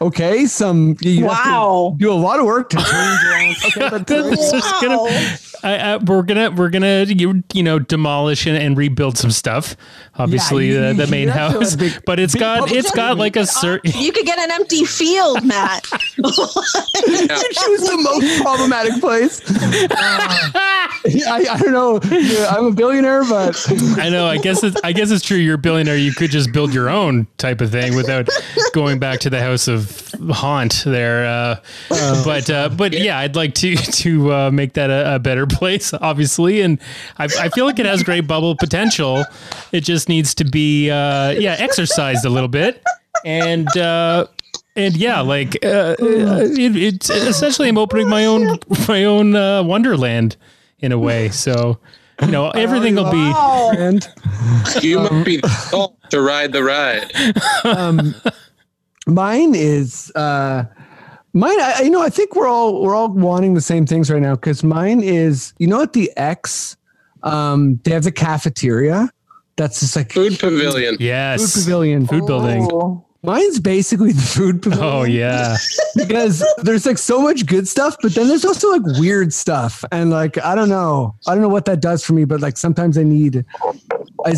Okay, 0.00 0.46
some 0.46 0.96
you 1.00 1.24
have 1.24 1.42
to 1.42 1.50
Wow. 1.50 1.96
do 1.98 2.12
a 2.12 2.14
lot 2.14 2.38
of 2.38 2.46
work 2.46 2.70
to 2.70 2.76
change 2.76 2.88
around. 2.88 3.56
Okay, 3.66 3.88
but 3.90 4.04
It's 4.08 4.80
gonna- 4.80 5.55
I, 5.62 5.76
I, 5.78 5.96
we're 5.98 6.22
gonna 6.22 6.50
we're 6.50 6.70
gonna 6.70 7.04
you, 7.04 7.42
you 7.52 7.62
know 7.62 7.78
demolish 7.78 8.46
and, 8.46 8.56
and 8.56 8.76
rebuild 8.76 9.18
some 9.18 9.30
stuff. 9.30 9.76
Obviously, 10.18 10.68
you- 10.68 10.80
the, 10.80 10.94
the 10.94 11.06
main 11.08 11.28
have 11.28 11.36
to 11.36 11.40
have 11.40 11.52
house, 11.62 11.76
big- 11.76 12.02
but 12.06 12.18
it's 12.18 12.34
big 12.34 12.40
got 12.40 12.72
it's 12.72 12.90
got 12.92 13.16
like 13.18 13.36
a 13.36 13.46
certain. 13.46 13.92
You 14.00 14.12
could 14.12 14.26
get 14.26 14.38
an 14.38 14.50
empty 14.52 14.84
field, 14.84 15.44
Matt. 15.44 15.86
you 16.16 16.24
choose 16.32 17.82
the 17.82 17.98
most 18.02 18.42
problematic 18.42 19.00
place. 19.00 19.40
I, 21.28 21.46
I 21.50 21.58
don't 21.58 21.72
know. 21.72 22.00
I'm 22.48 22.66
a 22.66 22.72
billionaire, 22.72 23.24
but 23.24 23.56
I 23.98 24.08
know. 24.08 24.26
I 24.26 24.38
guess 24.38 24.62
it's, 24.62 24.78
I 24.82 24.92
guess 24.92 25.10
it's 25.10 25.24
true. 25.24 25.36
You're 25.36 25.54
a 25.54 25.58
billionaire. 25.58 25.96
You 25.96 26.12
could 26.12 26.30
just 26.30 26.52
build 26.52 26.74
your 26.74 26.88
own 26.88 27.26
type 27.38 27.60
of 27.60 27.70
thing 27.70 27.94
without 27.94 28.28
going 28.72 28.98
back 28.98 29.20
to 29.20 29.30
the 29.30 29.40
house 29.40 29.68
of 29.68 30.10
haunt 30.30 30.82
there. 30.86 31.26
Uh, 31.26 31.60
but 32.24 32.50
uh, 32.50 32.68
but 32.70 32.92
yeah, 32.92 33.18
I'd 33.18 33.36
like 33.36 33.54
to 33.56 33.76
to 33.76 34.32
uh, 34.32 34.50
make 34.50 34.74
that 34.74 34.90
a, 34.90 35.16
a 35.16 35.18
better 35.18 35.45
place, 35.58 35.92
obviously. 35.94 36.60
And 36.60 36.78
I, 37.18 37.24
I 37.24 37.48
feel 37.50 37.66
like 37.66 37.78
it 37.78 37.86
has 37.86 38.02
great 38.02 38.26
bubble 38.26 38.56
potential. 38.56 39.24
It 39.72 39.80
just 39.80 40.08
needs 40.08 40.34
to 40.36 40.44
be 40.44 40.90
uh, 40.90 41.30
yeah 41.30 41.56
exercised 41.58 42.24
a 42.24 42.30
little 42.30 42.48
bit 42.48 42.82
and. 43.24 43.68
Uh, 43.76 44.26
and 44.76 44.94
yeah, 44.94 45.22
like 45.22 45.56
uh, 45.64 45.96
uh, 45.98 46.40
it, 46.42 46.76
it's 46.76 47.08
essentially 47.08 47.68
I'm 47.68 47.78
opening 47.78 48.10
my 48.10 48.26
own 48.26 48.58
my 48.88 49.04
own 49.04 49.34
uh, 49.34 49.62
Wonderland 49.62 50.36
in 50.80 50.92
a 50.92 50.98
way. 50.98 51.30
So 51.30 51.78
you 52.20 52.28
know 52.28 52.50
everything 52.50 52.96
will 52.96 53.10
be 53.10 53.32
and 53.78 54.06
You 54.82 55.00
might 55.00 55.24
be 55.24 55.40
salt 55.70 55.96
to 56.10 56.20
ride 56.20 56.52
the 56.52 56.62
ride. 56.62 57.10
um, 57.64 58.14
mine 59.06 59.54
is 59.54 60.12
uh, 60.14 60.64
mine. 61.36 61.60
I, 61.60 61.82
you 61.82 61.90
know, 61.90 62.02
I 62.02 62.08
think 62.10 62.34
we're 62.34 62.48
all 62.48 62.82
we're 62.82 62.94
all 62.94 63.08
wanting 63.08 63.54
the 63.54 63.60
same 63.60 63.86
things 63.86 64.10
right 64.10 64.22
now 64.22 64.34
because 64.34 64.64
mine 64.64 65.00
is 65.02 65.52
you 65.58 65.66
know 65.66 65.82
at 65.82 65.92
the 65.92 66.10
X, 66.16 66.76
um, 67.22 67.78
they 67.84 67.92
have 67.92 68.04
the 68.04 68.12
cafeteria. 68.12 69.10
That's 69.56 69.80
just 69.80 69.96
like 69.96 70.12
Food 70.12 70.38
pavilion. 70.38 70.96
yes 71.00 71.54
food 71.54 71.60
pavilion. 71.62 72.06
food 72.06 72.26
building. 72.26 73.02
Mine's 73.22 73.58
basically 73.58 74.12
the 74.12 74.20
food 74.22 74.62
pavilion. 74.62 74.84
Oh 74.94 75.02
yeah, 75.04 75.56
because 75.96 76.44
there's 76.58 76.86
like 76.86 76.98
so 76.98 77.20
much 77.20 77.46
good 77.46 77.66
stuff, 77.66 77.96
but 78.02 78.14
then 78.14 78.28
there's 78.28 78.44
also 78.44 78.68
like 78.70 78.82
weird 79.00 79.32
stuff, 79.32 79.82
and 79.90 80.10
like 80.10 80.38
I 80.44 80.54
don't 80.54 80.68
know, 80.68 81.14
I 81.26 81.32
don't 81.34 81.42
know 81.42 81.48
what 81.48 81.64
that 81.64 81.80
does 81.80 82.04
for 82.04 82.12
me, 82.12 82.24
but 82.24 82.40
like 82.40 82.56
sometimes 82.56 82.96
I 82.98 83.02
need 83.02 83.44
I 84.24 84.34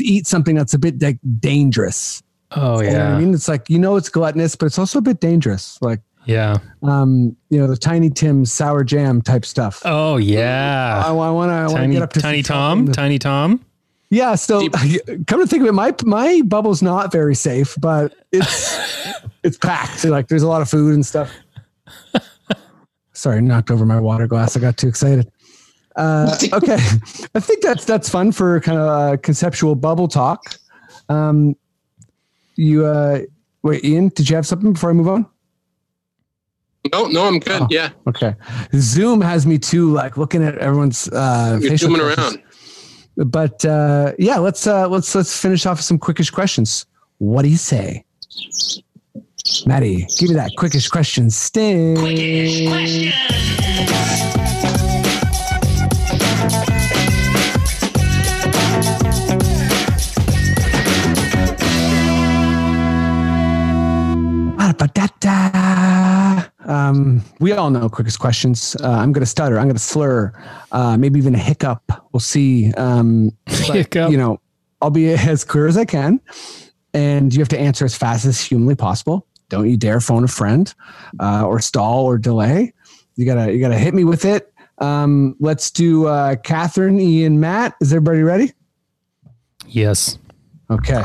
eat 0.00 0.26
something 0.26 0.54
that's 0.56 0.74
a 0.74 0.78
bit 0.78 1.00
like 1.00 1.18
dangerous. 1.38 2.22
oh 2.50 2.80
You 2.82 2.90
know 2.90 2.98
what 2.98 3.06
I 3.14 3.18
mean, 3.20 3.32
it's 3.32 3.48
like 3.48 3.70
you 3.70 3.78
know 3.78 3.96
it's 3.96 4.08
gluttonous, 4.10 4.56
but 4.56 4.66
it's 4.66 4.78
also 4.78 4.98
a 4.98 5.02
bit 5.02 5.20
dangerous. 5.20 5.80
Like 5.80 6.00
yeah. 6.24 6.58
um, 6.82 7.36
you 7.48 7.58
know, 7.58 7.66
the 7.66 7.76
Tiny 7.76 8.10
Tim's 8.10 8.52
sour 8.52 8.84
jam 8.84 9.22
type 9.22 9.44
stuff. 9.44 9.82
Oh 9.84 10.16
yeah. 10.16 11.02
I 11.04 11.10
want 11.12 11.50
to 11.50 11.54
I 11.54 11.62
want 11.62 11.70
to 11.70 11.76
Tiny 11.76 11.94
get 11.94 12.02
up 12.02 12.12
to 12.12 12.20
Tiny 12.20 12.42
Tom, 12.42 12.86
top. 12.86 12.94
Tiny 12.94 13.18
Tom. 13.18 13.64
Yeah, 14.10 14.34
so 14.34 14.68
come 15.26 15.40
to 15.40 15.46
think 15.46 15.62
of 15.62 15.68
it, 15.68 15.72
my 15.72 15.94
my 16.04 16.42
bubble's 16.44 16.82
not 16.82 17.12
very 17.12 17.34
safe, 17.34 17.76
but 17.80 18.12
it's 18.32 18.76
it's 19.44 19.56
packed. 19.56 20.04
Like 20.04 20.28
there's 20.28 20.42
a 20.42 20.48
lot 20.48 20.62
of 20.62 20.68
food 20.68 20.94
and 20.94 21.06
stuff. 21.06 21.32
Sorry, 23.12 23.40
knocked 23.40 23.70
over 23.70 23.86
my 23.86 24.00
water 24.00 24.26
glass. 24.26 24.56
I 24.56 24.60
got 24.60 24.76
too 24.76 24.88
excited. 24.88 25.30
Uh, 25.94 26.36
okay, 26.52 26.78
I 27.34 27.40
think 27.40 27.62
that's 27.62 27.84
that's 27.84 28.08
fun 28.08 28.32
for 28.32 28.60
kind 28.60 28.78
of 28.78 28.88
uh, 28.88 29.16
conceptual 29.18 29.76
bubble 29.76 30.08
talk. 30.08 30.42
Um, 31.08 31.54
you 32.56 32.84
uh, 32.84 33.20
wait, 33.62 33.84
Ian, 33.84 34.08
did 34.08 34.28
you 34.28 34.36
have 34.36 34.46
something 34.46 34.72
before 34.72 34.90
I 34.90 34.92
move 34.92 35.08
on? 35.08 35.26
No, 36.92 37.06
no, 37.06 37.26
I'm 37.26 37.38
good. 37.40 37.62
Oh. 37.62 37.66
Yeah, 37.70 37.90
Okay, 38.06 38.34
Zoom 38.74 39.20
has 39.20 39.46
me 39.46 39.58
too, 39.58 39.92
like 39.92 40.16
looking 40.16 40.42
at 40.42 40.56
everyone's 40.58 41.08
uh, 41.08 41.58
you're 41.60 41.70
facial 41.72 41.90
zooming 41.90 42.06
expressions. 42.06 42.36
around. 42.36 42.44
But 43.30 43.64
uh, 43.64 44.12
yeah, 44.18 44.38
let's 44.38 44.66
uh, 44.66 44.88
let's 44.88 45.14
let's 45.14 45.38
finish 45.40 45.66
off 45.66 45.78
with 45.78 45.84
some 45.84 45.98
quickish 45.98 46.32
questions. 46.32 46.86
What 47.18 47.42
do 47.42 47.48
you 47.48 47.58
say, 47.58 48.04
Maddie? 49.66 50.06
Give 50.18 50.30
me 50.30 50.36
that 50.36 50.52
quickish 50.56 50.90
question 50.90 51.28
sting. 51.30 51.94
Ba-da-ba-da-da. 51.96 54.09
Um, 66.90 67.22
we 67.38 67.52
all 67.52 67.70
know 67.70 67.88
quickest 67.88 68.18
questions. 68.18 68.76
Uh, 68.82 68.88
I'm 68.90 69.12
going 69.12 69.22
to 69.22 69.26
stutter. 69.26 69.58
I'm 69.58 69.66
going 69.66 69.76
to 69.76 69.82
slur. 69.82 70.32
Uh, 70.72 70.96
maybe 70.96 71.18
even 71.18 71.34
a 71.34 71.38
hiccup. 71.38 71.82
We'll 72.12 72.20
see. 72.20 72.72
Um, 72.74 73.30
but, 73.44 73.76
Hiccup. 73.76 74.10
You 74.10 74.16
know, 74.18 74.40
I'll 74.82 74.90
be 74.90 75.12
as 75.14 75.44
clear 75.44 75.66
as 75.66 75.76
I 75.76 75.84
can, 75.84 76.20
and 76.92 77.32
you 77.32 77.40
have 77.40 77.48
to 77.50 77.58
answer 77.58 77.84
as 77.84 77.96
fast 77.96 78.24
as 78.26 78.40
humanly 78.40 78.74
possible. 78.74 79.26
Don't 79.48 79.68
you 79.68 79.76
dare 79.76 80.00
phone 80.00 80.24
a 80.24 80.28
friend, 80.28 80.72
uh, 81.18 81.44
or 81.44 81.60
stall 81.60 82.04
or 82.04 82.18
delay. 82.18 82.72
You 83.16 83.26
gotta 83.26 83.52
you 83.52 83.60
gotta 83.60 83.78
hit 83.78 83.94
me 83.94 84.04
with 84.04 84.24
it. 84.24 84.52
Um, 84.78 85.36
let's 85.40 85.70
do 85.70 86.06
uh, 86.06 86.36
Catherine, 86.36 87.00
Ian, 87.00 87.40
Matt. 87.40 87.74
Is 87.80 87.92
everybody 87.92 88.22
ready? 88.22 88.52
Yes. 89.66 90.18
Okay. 90.70 91.02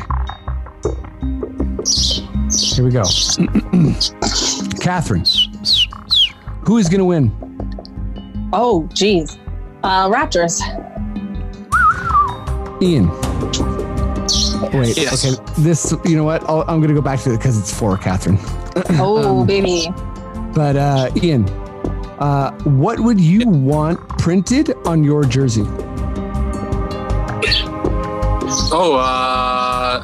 Here 2.76 2.86
we 2.86 2.92
go. 2.92 3.04
Catherine, 4.80 5.26
who 6.66 6.78
is 6.78 6.90
going 6.90 7.00
to 7.00 7.06
win? 7.06 7.32
Oh, 8.54 8.88
geez. 8.94 9.38
Uh, 9.84 10.10
Raptors. 10.10 10.60
Ian. 12.82 13.10
Wait. 14.74 14.98
Yes. 14.98 15.26
Okay. 15.26 15.36
This. 15.62 15.94
You 16.06 16.16
know 16.18 16.24
what? 16.24 16.44
I'll, 16.50 16.62
I'm 16.62 16.80
going 16.80 16.90
to 16.90 16.94
go 16.94 17.02
back 17.02 17.20
to 17.22 17.34
it 17.34 17.38
because 17.38 17.58
it's 17.60 17.74
for 17.74 17.98
Catherine. 17.98 18.40
Oh, 19.00 19.40
Um, 19.42 19.48
baby. 19.48 19.88
But 20.54 20.76
uh, 20.76 21.10
Ian, 21.24 21.48
uh, 22.20 22.52
what 22.64 23.00
would 23.00 23.20
you 23.22 23.48
want 23.48 24.00
printed 24.20 24.74
on 24.86 25.02
your 25.04 25.24
jersey? 25.24 25.64
Oh, 28.78 28.96
uh, 29.00 30.02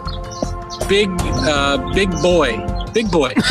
big, 0.87 1.09
uh, 1.19 1.91
big 1.93 2.09
boy, 2.21 2.65
big 2.93 3.11
boy. 3.11 3.33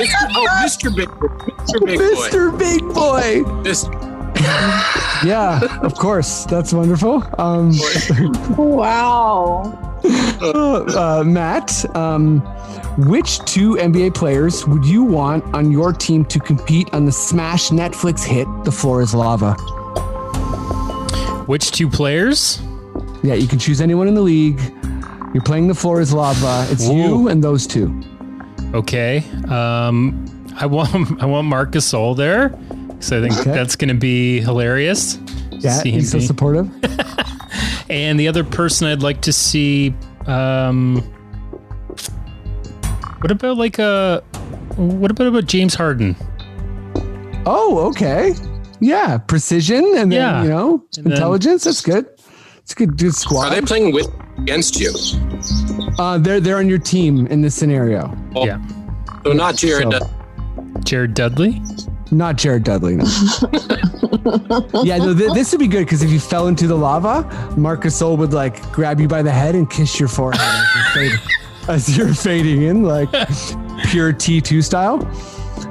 Mr. 0.00 0.30
Oh, 0.30 0.46
Mr. 0.64 0.94
Big, 0.94 1.08
Mr. 1.08 1.86
Big 1.86 1.98
Boy. 1.98 2.28
Mr. 2.28 2.58
Big 2.58 2.80
Boy. 2.94 3.42
Mr. 3.62 5.24
Yeah, 5.24 5.60
of 5.82 5.94
course. 5.94 6.44
That's 6.44 6.72
wonderful. 6.72 7.22
Um, 7.38 7.72
Wow. 8.56 9.82
uh, 10.06 11.24
Matt, 11.26 11.84
um, 11.96 12.40
which 13.08 13.38
two 13.40 13.74
NBA 13.74 14.14
players 14.14 14.66
would 14.66 14.84
you 14.84 15.02
want 15.02 15.42
on 15.54 15.72
your 15.72 15.92
team 15.92 16.24
to 16.26 16.38
compete 16.38 16.92
on 16.92 17.06
the 17.06 17.12
smash 17.12 17.70
Netflix 17.70 18.22
hit 18.24 18.46
"The 18.64 18.72
Floor 18.72 19.00
Is 19.02 19.14
Lava"? 19.14 19.54
Which 21.46 21.70
two 21.72 21.88
players? 21.88 22.60
Yeah, 23.22 23.34
you 23.34 23.46
can 23.48 23.58
choose 23.58 23.80
anyone 23.80 24.06
in 24.08 24.14
the 24.14 24.20
league. 24.22 24.60
You're 25.32 25.42
playing 25.42 25.68
the 25.68 25.74
floor 25.74 26.00
is 26.00 26.12
lava. 26.12 26.66
It's 26.70 26.86
Whoa. 26.86 26.94
you 26.94 27.28
and 27.28 27.42
those 27.42 27.66
two. 27.66 27.88
Okay. 28.76 29.24
Um, 29.48 30.26
I 30.58 30.66
want 30.66 31.20
I 31.22 31.26
want 31.26 31.46
Marc 31.48 31.72
Gasol 31.72 32.16
there 32.16 32.50
because 32.50 33.12
I 33.12 33.20
think 33.20 33.38
Okay. 33.38 33.50
that's 33.52 33.74
going 33.76 33.88
to 33.88 33.94
be 33.94 34.40
hilarious. 34.40 35.18
Yeah, 35.50 35.72
See 35.80 35.90
he's 35.92 36.10
so 36.10 36.18
be- 36.18 36.26
supportive. 36.26 36.70
And 37.88 38.18
the 38.18 38.26
other 38.26 38.42
person 38.42 38.88
I'd 38.88 39.00
like 39.02 39.20
to 39.22 39.32
see. 39.32 39.94
Um, 40.26 40.96
what 43.20 43.30
about 43.30 43.56
like 43.56 43.78
a? 43.78 44.22
What 44.76 45.10
about 45.10 45.28
about 45.28 45.46
James 45.46 45.74
Harden? 45.74 46.16
Oh, 47.46 47.86
okay. 47.90 48.34
Yeah, 48.80 49.18
precision 49.18 49.84
and 49.96 50.10
then 50.12 50.20
Yeah. 50.20 50.42
you 50.42 50.48
know 50.48 50.84
And 50.96 51.06
then- 51.06 51.12
intelligence. 51.12 51.64
That's 51.64 51.80
good. 51.80 52.06
It's 52.58 52.72
a 52.72 52.74
good, 52.74 52.98
good 52.98 53.14
Are 53.36 53.48
they 53.50 53.60
playing 53.60 53.92
with 53.92 54.08
against 54.38 54.78
you? 54.80 54.92
uh, 55.98 56.18
they're 56.18 56.40
they're 56.40 56.58
on 56.58 56.68
your 56.68 56.78
team 56.78 57.26
in 57.28 57.40
this 57.42 57.54
scenario. 57.54 58.14
Yeah, 58.34 58.60
So 59.24 59.32
not 59.32 59.56
Jared. 59.56 59.92
So- 59.92 60.10
Jared 60.84 61.14
Dudley. 61.14 61.60
Not 62.12 62.36
Jared 62.36 62.62
Dudley. 62.62 62.96
No. 62.96 63.04
yeah, 64.84 64.98
no. 64.98 65.12
Th- 65.12 65.32
this 65.32 65.50
would 65.50 65.58
be 65.58 65.66
good 65.66 65.84
because 65.84 66.02
if 66.02 66.10
you 66.10 66.20
fell 66.20 66.46
into 66.46 66.68
the 66.68 66.76
lava, 66.76 67.22
Marc 67.56 67.82
Gasol 67.82 68.16
would 68.18 68.32
like 68.32 68.62
grab 68.70 69.00
you 69.00 69.08
by 69.08 69.22
the 69.22 69.32
head 69.32 69.56
and 69.56 69.68
kiss 69.68 69.98
your 69.98 70.08
forehead 70.08 70.40
as 70.40 70.76
you're 70.76 70.84
fading, 70.94 71.20
as 71.68 71.96
you're 71.96 72.14
fading 72.14 72.62
in, 72.62 72.82
like 72.84 73.08
pure 73.88 74.12
T 74.12 74.40
two 74.40 74.62
style. 74.62 75.04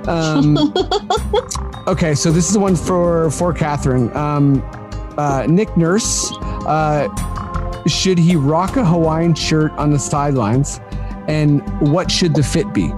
Um, 0.09 0.57
okay, 1.87 2.13
so 2.15 2.31
this 2.31 2.47
is 2.47 2.53
the 2.53 2.59
one 2.59 2.75
for 2.75 3.31
for 3.31 3.53
Catherine. 3.53 4.13
Um, 4.17 4.61
uh, 5.17 5.45
Nick 5.47 5.77
Nurse. 5.77 6.29
Uh, 6.67 7.07
should 7.87 8.17
he 8.17 8.35
rock 8.35 8.77
a 8.77 8.85
Hawaiian 8.85 9.35
shirt 9.35 9.71
on 9.73 9.91
the 9.91 9.99
sidelines? 9.99 10.79
And 11.27 11.61
what 11.91 12.11
should 12.11 12.35
the 12.35 12.43
fit 12.43 12.73
be? 12.73 12.91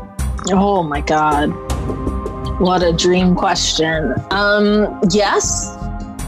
Oh 0.49 0.83
my 0.83 1.01
god. 1.01 1.47
What 2.59 2.83
a 2.83 2.93
dream 2.93 3.35
question. 3.35 4.13
Um 4.31 4.99
yes. 5.09 5.75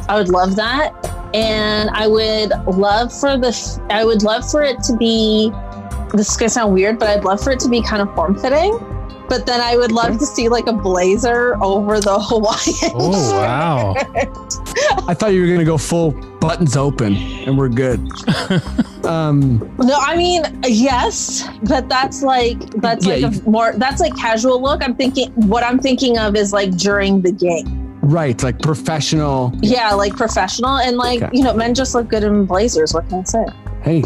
I 0.08 0.16
would 0.16 0.30
love 0.30 0.56
that. 0.56 0.94
And 1.34 1.90
I 1.92 2.08
would 2.08 2.52
love 2.68 3.14
for 3.18 3.38
the 3.38 3.82
I 3.90 4.04
would 4.04 4.24
love 4.24 4.50
for 4.50 4.64
it 4.64 4.82
to 4.84 4.96
be 4.98 5.52
this 6.14 6.32
is 6.32 6.38
gonna 6.38 6.50
sound 6.50 6.74
weird, 6.74 7.00
but 7.00 7.10
I'd 7.10 7.24
love 7.24 7.42
for 7.42 7.52
it 7.52 7.60
to 7.62 7.70
be 7.70 7.82
kind 7.82 8.02
of 8.02 8.14
form 8.16 8.38
fitting. 8.38 8.78
But 9.30 9.46
then 9.46 9.62
I 9.62 9.78
would 9.78 9.92
love 9.92 10.18
to 10.18 10.26
see 10.26 10.50
like 10.50 10.66
a 10.66 10.74
blazer 10.74 11.56
over 11.64 12.00
the 12.00 12.18
Hawaiian. 12.20 12.96
Oh 12.96 13.32
wow! 13.40 13.94
I 15.08 15.14
thought 15.14 15.34
you 15.34 15.42
were 15.42 15.48
gonna 15.48 15.64
go 15.66 15.78
full 15.78 16.12
buttons 16.40 16.76
open, 16.78 17.16
and 17.16 17.58
we're 17.58 17.70
good. 17.70 18.00
um, 19.06 19.60
No, 19.78 19.96
I 20.00 20.16
mean 20.16 20.44
yes, 20.64 21.48
but 21.64 21.90
that's 21.90 22.22
like 22.24 22.60
that's 22.82 23.06
Yeah, 23.06 23.16
like 23.28 23.36
a 23.46 23.50
more 23.50 23.74
that's 23.78 24.00
like 24.02 24.16
casual 24.16 24.62
look. 24.62 24.84
I'm 24.84 24.96
thinking 24.96 25.32
what 25.34 25.64
I'm 25.64 25.80
thinking 25.80 26.18
of 26.18 26.36
is 26.36 26.54
like 26.54 26.76
during 26.78 27.22
the 27.22 27.32
game. 27.32 27.68
right, 28.02 28.42
like 28.44 28.60
professional. 28.60 29.52
Yeah, 29.62 29.94
like 29.94 30.16
professional 30.16 30.78
and 30.78 30.98
like 30.98 31.22
Okay. 31.22 31.38
you 31.38 31.44
know, 31.44 31.54
men 31.54 31.74
just 31.76 31.94
look 31.96 32.08
good 32.08 32.24
in 32.24 32.46
blazers. 32.46 32.94
What 32.94 33.08
can 33.10 33.20
I 33.20 33.24
say? 33.24 33.46
Hey, 33.82 34.04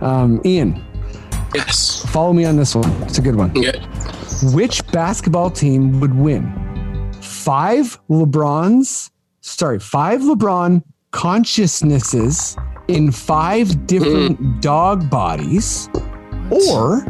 um, 0.00 0.40
Ian, 0.44 0.82
Yes. 1.54 2.04
follow 2.10 2.32
me 2.32 2.44
on 2.44 2.56
this 2.56 2.74
one. 2.74 2.90
It's 3.02 3.18
a 3.18 3.22
good 3.22 3.36
one. 3.36 3.50
Yeah. 3.54 3.72
Which 4.54 4.86
basketball 4.92 5.50
team 5.50 6.00
would 6.00 6.14
win? 6.14 6.44
Five 7.20 7.98
LeBrons, 8.08 9.10
sorry, 9.40 9.78
five 9.80 10.20
LeBron 10.20 10.82
consciousnesses 11.10 12.56
in 12.88 13.12
five 13.12 13.86
different 13.86 14.60
dog 14.60 15.08
bodies, 15.10 15.88
or 16.50 17.04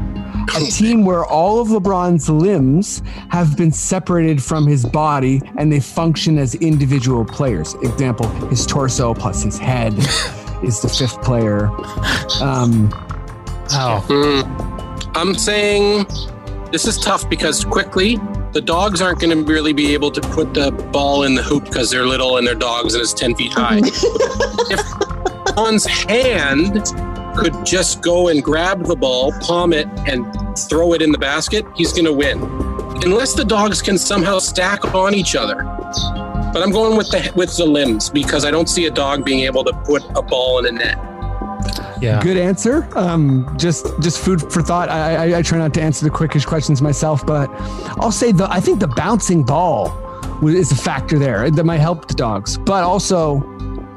a 0.56 0.60
team 0.70 1.04
where 1.04 1.24
all 1.24 1.60
of 1.60 1.68
LeBron's 1.68 2.28
limbs 2.28 3.02
have 3.30 3.56
been 3.56 3.72
separated 3.72 4.42
from 4.42 4.66
his 4.66 4.84
body 4.84 5.40
and 5.56 5.72
they 5.72 5.80
function 5.80 6.38
as 6.38 6.54
individual 6.56 7.24
players. 7.24 7.74
Example, 7.82 8.28
his 8.48 8.66
torso 8.66 9.14
plus 9.14 9.42
his 9.42 9.58
head 9.58 9.94
is 10.62 10.80
the 10.80 10.88
fifth 10.88 11.20
player. 11.22 11.68
Um, 12.42 12.90
Wow. 13.72 14.02
Hmm. 14.08 15.16
I'm 15.16 15.34
saying 15.34 16.06
this 16.72 16.86
is 16.86 16.98
tough 16.98 17.28
because 17.30 17.64
quickly 17.64 18.16
the 18.52 18.60
dogs 18.60 19.00
aren't 19.00 19.20
going 19.20 19.36
to 19.36 19.44
really 19.44 19.72
be 19.72 19.94
able 19.94 20.10
to 20.10 20.20
put 20.20 20.54
the 20.54 20.72
ball 20.92 21.22
in 21.22 21.34
the 21.34 21.42
hoop 21.42 21.64
because 21.64 21.90
they're 21.90 22.06
little 22.06 22.36
and 22.36 22.46
they're 22.46 22.54
dogs 22.54 22.94
and 22.94 23.02
it's 23.02 23.12
10 23.12 23.36
feet 23.36 23.52
high. 23.52 23.78
if 23.84 25.56
one's 25.56 25.86
hand 25.86 26.84
could 27.36 27.64
just 27.64 28.02
go 28.02 28.28
and 28.28 28.42
grab 28.42 28.84
the 28.86 28.96
ball, 28.96 29.32
palm 29.40 29.72
it, 29.72 29.86
and 30.06 30.26
throw 30.58 30.92
it 30.94 31.02
in 31.02 31.12
the 31.12 31.18
basket, 31.18 31.64
he's 31.76 31.92
going 31.92 32.04
to 32.04 32.12
win. 32.12 32.42
Unless 33.02 33.34
the 33.34 33.44
dogs 33.44 33.80
can 33.80 33.96
somehow 33.96 34.38
stack 34.38 34.94
on 34.94 35.14
each 35.14 35.36
other. 35.36 35.62
But 36.52 36.62
I'm 36.62 36.72
going 36.72 36.96
with 36.96 37.08
the 37.10 37.32
with 37.36 37.56
the 37.56 37.64
limbs 37.64 38.10
because 38.10 38.44
I 38.44 38.50
don't 38.50 38.68
see 38.68 38.86
a 38.86 38.90
dog 38.90 39.24
being 39.24 39.40
able 39.40 39.62
to 39.64 39.72
put 39.84 40.02
a 40.16 40.22
ball 40.22 40.58
in 40.58 40.66
a 40.66 40.72
net. 40.72 41.09
Yeah. 42.00 42.22
Good 42.22 42.36
answer. 42.36 42.88
Um, 42.96 43.52
just 43.58 43.86
just 44.00 44.18
food 44.24 44.40
for 44.52 44.62
thought. 44.62 44.88
I, 44.88 45.30
I 45.32 45.38
I 45.38 45.42
try 45.42 45.58
not 45.58 45.74
to 45.74 45.82
answer 45.82 46.04
the 46.04 46.10
quickish 46.10 46.46
questions 46.46 46.80
myself, 46.80 47.24
but 47.26 47.48
I'll 48.00 48.12
say 48.12 48.32
the 48.32 48.50
I 48.50 48.60
think 48.60 48.80
the 48.80 48.88
bouncing 48.88 49.42
ball 49.42 49.92
is 50.46 50.72
a 50.72 50.76
factor 50.76 51.18
there 51.18 51.50
that 51.50 51.64
might 51.64 51.80
help 51.80 52.08
the 52.08 52.14
dogs. 52.14 52.56
But 52.56 52.82
also, 52.84 53.40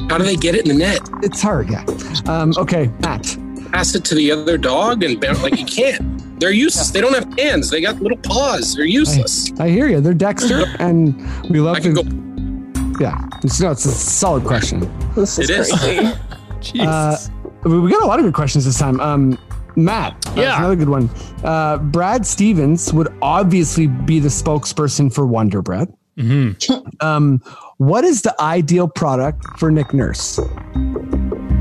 How 0.09 0.17
do 0.17 0.25
they 0.25 0.35
get 0.35 0.55
it 0.55 0.63
in 0.67 0.77
the 0.77 0.83
net? 0.85 0.99
it's 1.23 1.41
hard. 1.41 1.69
Yeah. 1.69 1.85
Um, 2.25 2.53
okay, 2.57 2.91
Matt. 2.99 3.37
pass 3.71 3.95
it 3.95 4.03
to 4.05 4.15
the 4.15 4.31
other 4.31 4.57
dog 4.57 5.03
and 5.03 5.19
bounce 5.21 5.41
like 5.41 5.57
you 5.57 5.65
can't. 5.65 6.39
They're 6.39 6.51
useless. 6.51 6.91
They 6.91 6.99
don't 6.99 7.13
have 7.13 7.39
hands. 7.39 7.69
They 7.69 7.79
got 7.79 8.01
little 8.01 8.17
paws. 8.17 8.75
They're 8.75 8.83
useless. 8.85 9.49
I 9.59 9.69
hear 9.69 9.87
you. 9.87 10.01
They're 10.01 10.13
Dexter, 10.13 10.65
and 10.79 11.15
we 11.49 11.61
love 11.61 11.77
I 11.77 11.79
can 11.79 11.95
to. 11.95 12.03
go. 12.03 12.99
Yeah, 12.99 13.17
it's 13.43 13.61
no, 13.61 13.71
it's 13.71 13.85
a 13.85 13.91
solid 13.91 14.43
question. 14.43 14.81
This 15.15 15.39
is 15.39 15.49
It 15.49 15.59
is. 15.59 15.71
crazy. 15.71 16.01
Jeez. 16.59 16.85
Uh, 16.87 17.17
we 17.65 17.91
got 17.91 18.03
a 18.03 18.07
lot 18.07 18.19
of 18.19 18.25
good 18.25 18.33
questions 18.33 18.65
this 18.65 18.77
time. 18.79 18.99
Um, 18.99 19.37
Matt, 19.75 20.21
that's 20.21 20.37
Yeah. 20.37 20.57
another 20.59 20.75
good 20.75 20.89
one. 20.89 21.09
Uh, 21.43 21.77
Brad 21.77 22.25
Stevens 22.25 22.93
would 22.93 23.07
obviously 23.21 23.87
be 23.87 24.19
the 24.19 24.29
spokesperson 24.29 25.11
for 25.11 25.25
Wonder 25.25 25.61
Bread. 25.61 25.91
Mhm. 26.17 26.55
Um, 27.03 27.41
what 27.77 28.03
is 28.03 28.21
the 28.21 28.39
ideal 28.39 28.87
product 28.87 29.43
for 29.57 29.71
Nick 29.71 29.93
Nurse? 29.93 30.39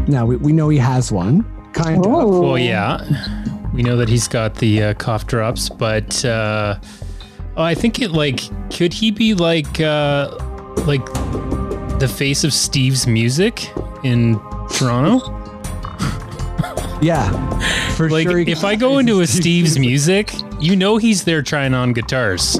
Now 0.08 0.26
we, 0.26 0.36
we 0.36 0.52
know 0.52 0.68
he 0.68 0.76
has 0.78 1.10
one, 1.10 1.44
kind 1.72 2.04
of. 2.04 2.12
Well, 2.12 2.58
yeah, 2.58 3.00
we 3.72 3.82
know 3.82 3.96
that 3.96 4.10
he's 4.10 4.28
got 4.28 4.56
the 4.56 4.82
uh, 4.82 4.94
cough 4.94 5.26
drops, 5.26 5.70
but 5.70 6.22
uh, 6.26 6.76
oh, 7.56 7.62
I 7.62 7.74
think 7.74 8.02
it 8.02 8.10
like 8.10 8.40
could 8.70 8.92
he 8.92 9.10
be 9.10 9.32
like 9.32 9.80
uh, 9.80 10.36
like 10.86 11.04
the 11.98 12.12
face 12.14 12.44
of 12.44 12.52
Steve's 12.52 13.06
music 13.06 13.70
in 14.04 14.38
Toronto? 14.74 15.20
Yeah, 17.02 17.28
for 17.96 18.08
Like 18.08 18.28
sure. 18.28 18.38
if 18.38 18.64
I 18.64 18.76
go 18.76 18.98
into 19.00 19.20
a 19.20 19.26
Steve's 19.38 19.78
music, 19.78 20.32
you 20.60 20.76
know 20.76 20.96
he's 20.96 21.24
there 21.24 21.42
trying 21.42 21.74
on 21.74 21.92
guitars. 21.92 22.58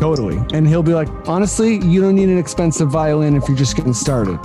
totally, 0.00 0.40
and 0.52 0.66
he'll 0.66 0.82
be 0.82 0.94
like, 0.94 1.08
honestly, 1.28 1.76
you 1.84 2.00
don't 2.00 2.14
need 2.16 2.28
an 2.28 2.38
expensive 2.38 2.88
violin 2.90 3.36
if 3.36 3.46
you're 3.48 3.56
just 3.56 3.76
getting 3.76 3.92
started. 3.94 4.38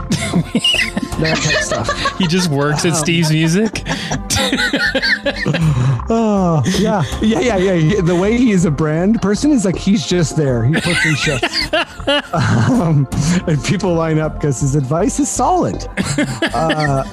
that 1.19 1.37
type 1.43 1.55
of 1.57 1.63
stuff. 1.63 2.17
He 2.17 2.27
just 2.27 2.49
works 2.51 2.85
at 2.85 2.95
Steve's 2.95 3.31
music. 3.31 3.83
Oh 6.11 6.63
yeah, 6.79 7.03
yeah, 7.21 7.39
yeah, 7.57 7.73
yeah. 7.73 8.01
The 8.01 8.15
way 8.15 8.37
he 8.37 8.51
is 8.51 8.65
a 8.65 8.71
brand 8.71 9.21
person 9.21 9.51
is 9.51 9.63
like 9.65 9.77
he's 9.77 10.05
just 10.05 10.35
there. 10.37 10.63
He 10.65 10.73
puts 10.73 11.05
in 11.05 11.15
shifts, 11.15 11.73
um, 12.33 13.07
and 13.47 13.63
people 13.63 13.93
line 13.93 14.17
up 14.17 14.35
because 14.35 14.59
his 14.61 14.75
advice 14.75 15.19
is 15.19 15.29
solid. 15.29 15.87
Uh, 16.53 17.03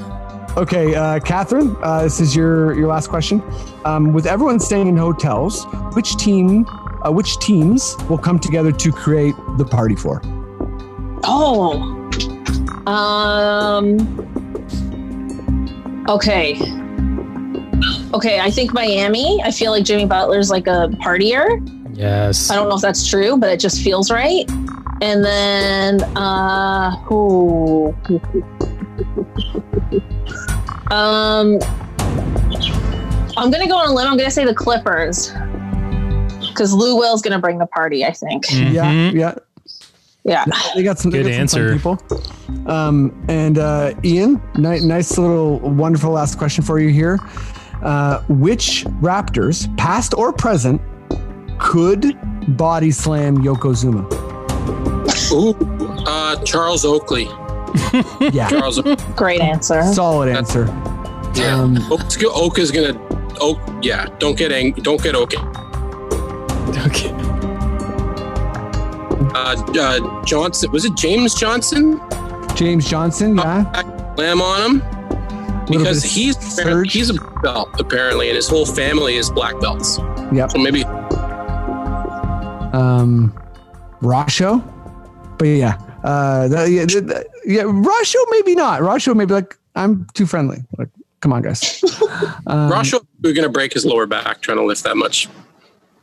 okay, 0.57 0.95
uh, 0.95 1.21
Catherine, 1.21 1.77
uh, 1.83 2.03
this 2.03 2.21
is 2.21 2.35
your 2.35 2.75
your 2.75 2.89
last 2.89 3.09
question. 3.09 3.43
Um, 3.85 4.13
with 4.13 4.27
everyone 4.27 4.59
staying 4.61 4.89
in 4.89 4.97
hotels, 4.97 5.65
which 5.95 6.17
team, 6.17 6.67
uh, 7.05 7.11
which 7.11 7.39
teams 7.39 7.97
will 8.09 8.19
come 8.19 8.39
together 8.39 8.73
to 8.73 8.93
create 8.93 9.35
the 9.59 9.65
party 9.65 9.97
for? 9.97 10.21
Oh. 11.25 11.93
Um. 12.87 13.99
Okay. 16.09 16.61
Okay, 18.15 18.41
I 18.41 18.51
think 18.51 18.73
Miami. 18.73 19.43
I 19.43 19.51
feel 19.51 19.73
like 19.73 19.85
Jimmy 19.85 20.07
Butler's 20.07 20.51
like 20.51 20.67
a 20.67 20.89
partier. 21.01 21.61
Yes. 21.97 22.51
I 22.51 22.55
don't 22.55 22.69
know 22.69 22.77
if 22.77 22.83
that's 22.83 23.09
true, 23.09 23.37
but 23.37 23.51
it 23.51 23.61
just 23.61 23.83
feels 23.83 24.11
right. 24.11 24.49
And 25.03 25.25
then, 25.25 26.03
uh, 26.17 26.97
who? 27.03 27.95
Um, 30.91 31.59
I'm 33.37 33.51
gonna 33.51 33.67
go 33.69 33.77
on 33.77 33.89
a 33.89 33.93
limb. 33.93 34.07
I'm 34.09 34.17
gonna 34.17 34.31
say 34.31 34.45
the 34.45 34.55
Clippers 34.55 35.33
because 36.49 36.73
Lou 36.73 36.97
Will's 36.97 37.23
gonna 37.23 37.39
bring 37.41 37.59
the 37.59 37.67
party. 37.67 38.05
I 38.05 38.13
think. 38.13 38.45
Yeah, 38.51 38.85
Mhm. 38.93 39.13
yeah. 39.15 39.35
Yeah. 40.25 40.45
They 40.75 40.83
got 40.83 40.99
some 40.99 41.13
Good 41.13 41.23
got 41.27 41.33
some 41.49 41.63
answer. 41.63 41.73
people. 41.75 41.99
Um, 42.67 43.13
and 43.29 43.59
uh, 43.59 43.95
Ian, 44.03 44.43
ni- 44.57 44.81
nice 44.85 45.17
little 45.19 45.61
wonderful 45.61 46.11
last 46.11 46.37
question 46.37 46.65
for 46.65 46.81
you 46.81 46.89
here. 46.89 47.21
Uh, 47.83 48.21
which 48.29 48.85
Raptors, 49.01 49.69
past 49.77 50.15
or 50.15 50.33
present, 50.33 50.81
could 51.61 52.19
body 52.57 52.91
slam 52.91 53.37
Yokozuna? 53.39 54.03
Ooh, 55.33 55.55
uh, 56.07 56.43
Charles 56.43 56.85
Oakley. 56.85 57.29
Yeah, 58.33 58.49
Charles. 58.49 58.81
Great 59.17 59.41
answer. 59.41 59.83
solid 59.93 60.29
answer. 60.35 60.67
Yeah. 61.35 61.55
Um, 61.61 61.77
Oak 61.91 62.59
is 62.59 62.71
gonna. 62.71 62.99
Oak. 63.41 63.59
Yeah. 63.83 64.07
Don't 64.19 64.37
get 64.39 64.53
ang- 64.53 64.73
Don't 64.83 65.03
get 65.03 65.15
Oak. 65.15 65.33
Okay. 66.87 67.13
Uh, 69.35 69.55
uh, 69.79 70.25
Johnson. 70.25 70.71
Was 70.73 70.85
it 70.85 70.95
James 70.97 71.35
Johnson? 71.35 72.01
James 72.55 72.89
Johnson, 72.89 73.37
yeah. 73.37 74.15
Slam 74.15 74.41
on 74.41 74.81
him 74.81 74.83
because 75.67 76.03
he's 76.03 76.39
surge. 76.39 76.93
he's 76.93 77.11
a 77.11 77.15
belt 77.43 77.69
apparently, 77.79 78.29
and 78.29 78.37
his 78.37 78.49
whole 78.49 78.65
family 78.65 79.17
is 79.17 79.31
black 79.31 79.59
belts. 79.61 79.99
Yep. 80.33 80.53
So 80.53 80.59
maybe 80.59 80.85
Um, 82.73 83.33
Rasho, 84.01 84.63
but 85.39 85.47
yeah, 85.49 85.77
uh, 86.05 86.49
the, 86.49 86.71
yeah, 86.71 86.85
the, 86.87 87.01
the- 87.03 87.27
yeah, 87.47 87.63
Rasho 87.63 88.17
maybe 88.31 88.55
not. 88.55 88.81
Rasho 88.81 89.15
maybe 89.15 89.33
like 89.33 89.57
I'm 89.75 90.07
too 90.15 90.27
friendly. 90.27 90.59
Like, 90.79 90.89
come 91.21 91.33
on, 91.33 91.43
guys. 91.43 91.83
Um, 92.47 92.71
Rasho 92.71 93.05
we're 93.23 93.35
gonna 93.35 93.49
break 93.51 93.75
his 93.75 93.85
lower 93.85 94.07
back 94.07 94.41
trying 94.41 94.57
to 94.57 94.65
lift 94.65 94.85
that 94.85 94.97
much. 94.97 95.29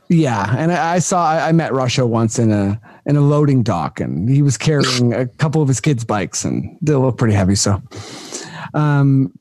Yeah, 0.10 0.53
and 0.57 0.72
I, 0.72 0.95
I 0.95 0.99
saw 0.99 1.26
I, 1.26 1.49
I 1.49 1.52
met 1.53 1.72
Rasho 1.72 2.07
once 2.07 2.38
in 2.38 2.52
a 2.52 2.80
in 3.06 3.15
a 3.15 3.22
loading 3.22 3.64
dock, 3.64 3.99
and 3.99 4.30
he 4.30 4.41
was 4.41 4.57
carrying 4.57 5.14
a 5.14 5.26
couple 5.26 5.61
of 5.61 5.68
his 5.68 5.82
kids' 5.82 6.03
bikes, 6.03 6.45
and 6.45 6.78
they 6.82 6.94
look 6.94 7.18
pretty 7.18 7.34
heavy. 7.34 7.56
So, 7.56 7.82
um, 8.74 9.34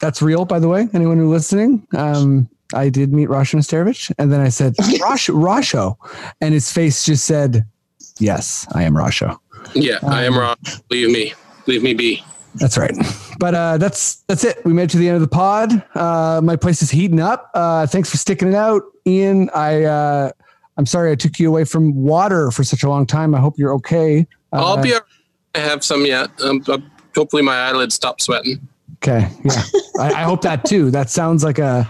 that's 0.00 0.20
real, 0.20 0.44
by 0.44 0.58
the 0.58 0.68
way. 0.68 0.88
Anyone 0.94 1.18
who's 1.18 1.30
listening, 1.30 1.86
um, 1.94 2.48
I 2.74 2.88
did 2.88 3.12
meet 3.12 3.28
Rasho 3.28 3.56
Nesterovic, 3.56 4.12
and 4.18 4.32
then 4.32 4.40
I 4.40 4.48
said 4.48 4.74
Rasho, 4.76 5.34
Rasho, 5.34 5.96
and 6.40 6.54
his 6.54 6.72
face 6.72 7.04
just 7.04 7.24
said, 7.24 7.64
"Yes, 8.18 8.66
I 8.72 8.82
am 8.82 8.94
Rasho." 8.94 9.38
Yeah, 9.74 9.98
I 10.02 10.26
Um, 10.26 10.34
am 10.34 10.38
wrong. 10.38 10.56
Leave 10.90 11.10
me. 11.10 11.34
Leave 11.66 11.82
me 11.82 11.94
be. 11.94 12.24
That's 12.56 12.76
right. 12.76 12.92
But 13.38 13.54
uh, 13.54 13.78
that's 13.78 14.16
that's 14.26 14.42
it. 14.44 14.64
We 14.64 14.72
made 14.72 14.84
it 14.84 14.90
to 14.90 14.96
the 14.98 15.06
end 15.08 15.14
of 15.16 15.22
the 15.22 15.28
pod. 15.28 15.84
Uh, 15.94 16.40
my 16.42 16.56
place 16.56 16.82
is 16.82 16.90
heating 16.90 17.20
up. 17.20 17.50
Uh, 17.54 17.86
thanks 17.86 18.10
for 18.10 18.16
sticking 18.16 18.48
it 18.48 18.54
out, 18.54 18.82
Ian. 19.06 19.48
I 19.54 19.84
uh, 19.84 20.30
I'm 20.76 20.84
sorry 20.86 21.12
I 21.12 21.14
took 21.14 21.38
you 21.38 21.48
away 21.48 21.64
from 21.64 21.94
water 21.94 22.50
for 22.50 22.64
such 22.64 22.82
a 22.82 22.88
long 22.88 23.06
time. 23.06 23.34
I 23.34 23.38
hope 23.40 23.56
you're 23.56 23.72
okay. 23.74 24.26
Uh, 24.52 24.56
I'll 24.64 24.82
be. 24.82 24.92
right. 24.92 25.00
I 25.54 25.58
have 25.58 25.84
some 25.84 26.04
yet. 26.04 26.28
Um, 26.42 26.62
hopefully 27.14 27.42
my 27.42 27.54
eyelids 27.56 27.94
stop 27.94 28.20
sweating. 28.20 28.66
okay. 28.96 29.28
Yeah, 29.44 29.62
I, 30.00 30.12
I 30.14 30.22
hope 30.24 30.42
that 30.42 30.64
too. 30.64 30.90
That 30.90 31.08
sounds 31.08 31.44
like 31.44 31.58
a 31.60 31.88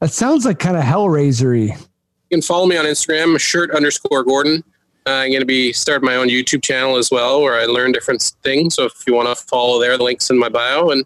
that 0.00 0.10
sounds 0.12 0.44
like 0.46 0.58
kind 0.58 0.76
of 0.78 0.84
hellraisery. 0.84 1.68
You 1.68 2.36
can 2.38 2.42
follow 2.42 2.64
me 2.66 2.78
on 2.78 2.86
Instagram, 2.86 3.38
shirt 3.38 3.70
underscore 3.72 4.24
Gordon. 4.24 4.64
Uh, 5.06 5.10
I'm 5.10 5.30
going 5.30 5.40
to 5.40 5.46
be 5.46 5.72
starting 5.72 6.06
my 6.06 6.16
own 6.16 6.28
YouTube 6.28 6.62
channel 6.62 6.96
as 6.96 7.10
well, 7.10 7.42
where 7.42 7.60
I 7.60 7.64
learn 7.64 7.90
different 7.92 8.22
things. 8.42 8.74
So 8.76 8.84
if 8.84 9.02
you 9.06 9.14
want 9.14 9.28
to 9.36 9.44
follow 9.44 9.80
there, 9.80 9.96
the 9.98 10.04
link's 10.04 10.30
in 10.30 10.38
my 10.38 10.48
bio. 10.48 10.90
And 10.90 11.04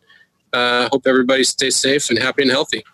uh, 0.53 0.89
hope 0.93 1.07
everybody 1.07 1.45
stays 1.45 1.77
safe 1.77 2.11
and 2.11 2.19
happy 2.19 2.43
and 2.43 2.51
healthy. 2.51 2.85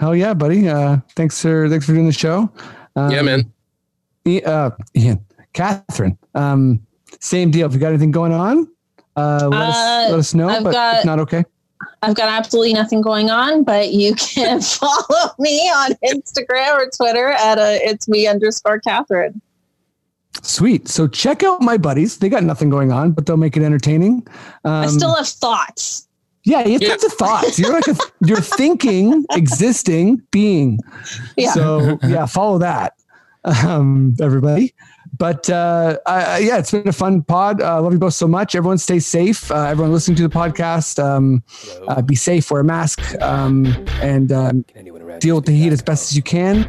Hell 0.00 0.16
yeah, 0.16 0.34
buddy. 0.34 0.68
Uh, 0.68 0.98
thanks 1.16 1.40
for 1.40 1.68
thanks 1.68 1.86
for 1.86 1.92
doing 1.92 2.06
the 2.06 2.12
show. 2.12 2.50
Um, 2.96 3.10
yeah, 3.10 3.22
man. 3.22 3.52
I- 4.26 4.42
uh, 4.44 4.70
Ian, 4.96 5.24
Catherine. 5.52 6.18
Um, 6.34 6.80
same 7.20 7.50
deal. 7.50 7.66
If 7.66 7.72
you 7.72 7.78
got 7.78 7.88
anything 7.88 8.10
going 8.10 8.32
on, 8.32 8.68
uh, 9.16 9.48
let, 9.50 9.60
us, 9.60 9.76
Uh, 9.76 10.06
let 10.10 10.18
us 10.18 10.34
know. 10.34 10.48
I've 10.48 10.64
but 10.64 10.72
got- 10.72 10.98
if 11.00 11.04
not 11.04 11.18
okay. 11.20 11.44
I've 12.02 12.14
got 12.14 12.28
absolutely 12.28 12.72
nothing 12.74 13.00
going 13.00 13.30
on, 13.30 13.64
but 13.64 13.92
you 13.92 14.14
can 14.14 14.60
follow 14.62 15.30
me 15.38 15.68
on 15.68 15.92
Instagram 16.04 16.74
or 16.76 16.90
Twitter 16.90 17.30
at 17.30 17.58
a 17.58 17.80
it's 17.88 18.08
me 18.08 18.26
underscore 18.26 18.80
Catherine. 18.80 19.40
Sweet. 20.42 20.88
So 20.88 21.06
check 21.08 21.42
out 21.42 21.60
my 21.60 21.76
buddies. 21.76 22.18
They 22.18 22.28
got 22.28 22.42
nothing 22.44 22.70
going 22.70 22.92
on, 22.92 23.12
but 23.12 23.26
they'll 23.26 23.36
make 23.36 23.56
it 23.56 23.62
entertaining. 23.62 24.26
Um, 24.64 24.72
I 24.84 24.86
still 24.86 25.14
have 25.14 25.26
thoughts. 25.28 26.06
yeah, 26.44 26.64
you 26.64 26.74
have 26.74 26.82
Yeah. 26.82 26.88
tons 26.90 27.04
of 27.04 27.12
thoughts. 27.12 27.58
You're 27.58 27.72
like 27.72 27.86
a, 27.88 27.96
you're 28.24 28.40
thinking, 28.40 29.24
existing 29.32 30.22
being. 30.30 30.78
Yeah. 31.36 31.52
So 31.52 31.98
yeah, 32.02 32.26
follow 32.26 32.58
that, 32.58 32.94
um, 33.44 34.14
everybody. 34.20 34.74
But 35.16 35.50
uh, 35.50 35.98
I, 36.06 36.24
I- 36.24 36.38
yeah, 36.38 36.58
it's 36.58 36.70
been 36.70 36.86
a 36.86 36.92
fun 36.92 37.22
pod. 37.22 37.60
I 37.60 37.76
uh, 37.78 37.82
love 37.82 37.92
you 37.92 37.98
both 37.98 38.14
so 38.14 38.28
much. 38.28 38.54
Everyone 38.54 38.78
stay 38.78 39.00
safe. 39.00 39.50
Uh, 39.50 39.64
everyone 39.64 39.92
listening 39.92 40.16
to 40.18 40.22
the 40.28 40.34
podcast, 40.34 41.02
um, 41.02 41.42
uh, 41.88 42.00
be 42.02 42.14
safe. 42.14 42.50
Wear 42.50 42.60
a 42.60 42.64
mask 42.64 43.00
um, 43.20 43.66
and 44.00 44.30
um, 44.32 44.62
Can 44.64 44.76
anyone 44.76 45.02
around 45.02 45.20
deal 45.20 45.36
with 45.36 45.46
the 45.46 45.52
heat 45.52 45.72
as 45.72 45.82
best 45.82 46.10
as 46.12 46.16
you 46.16 46.22
can. 46.22 46.68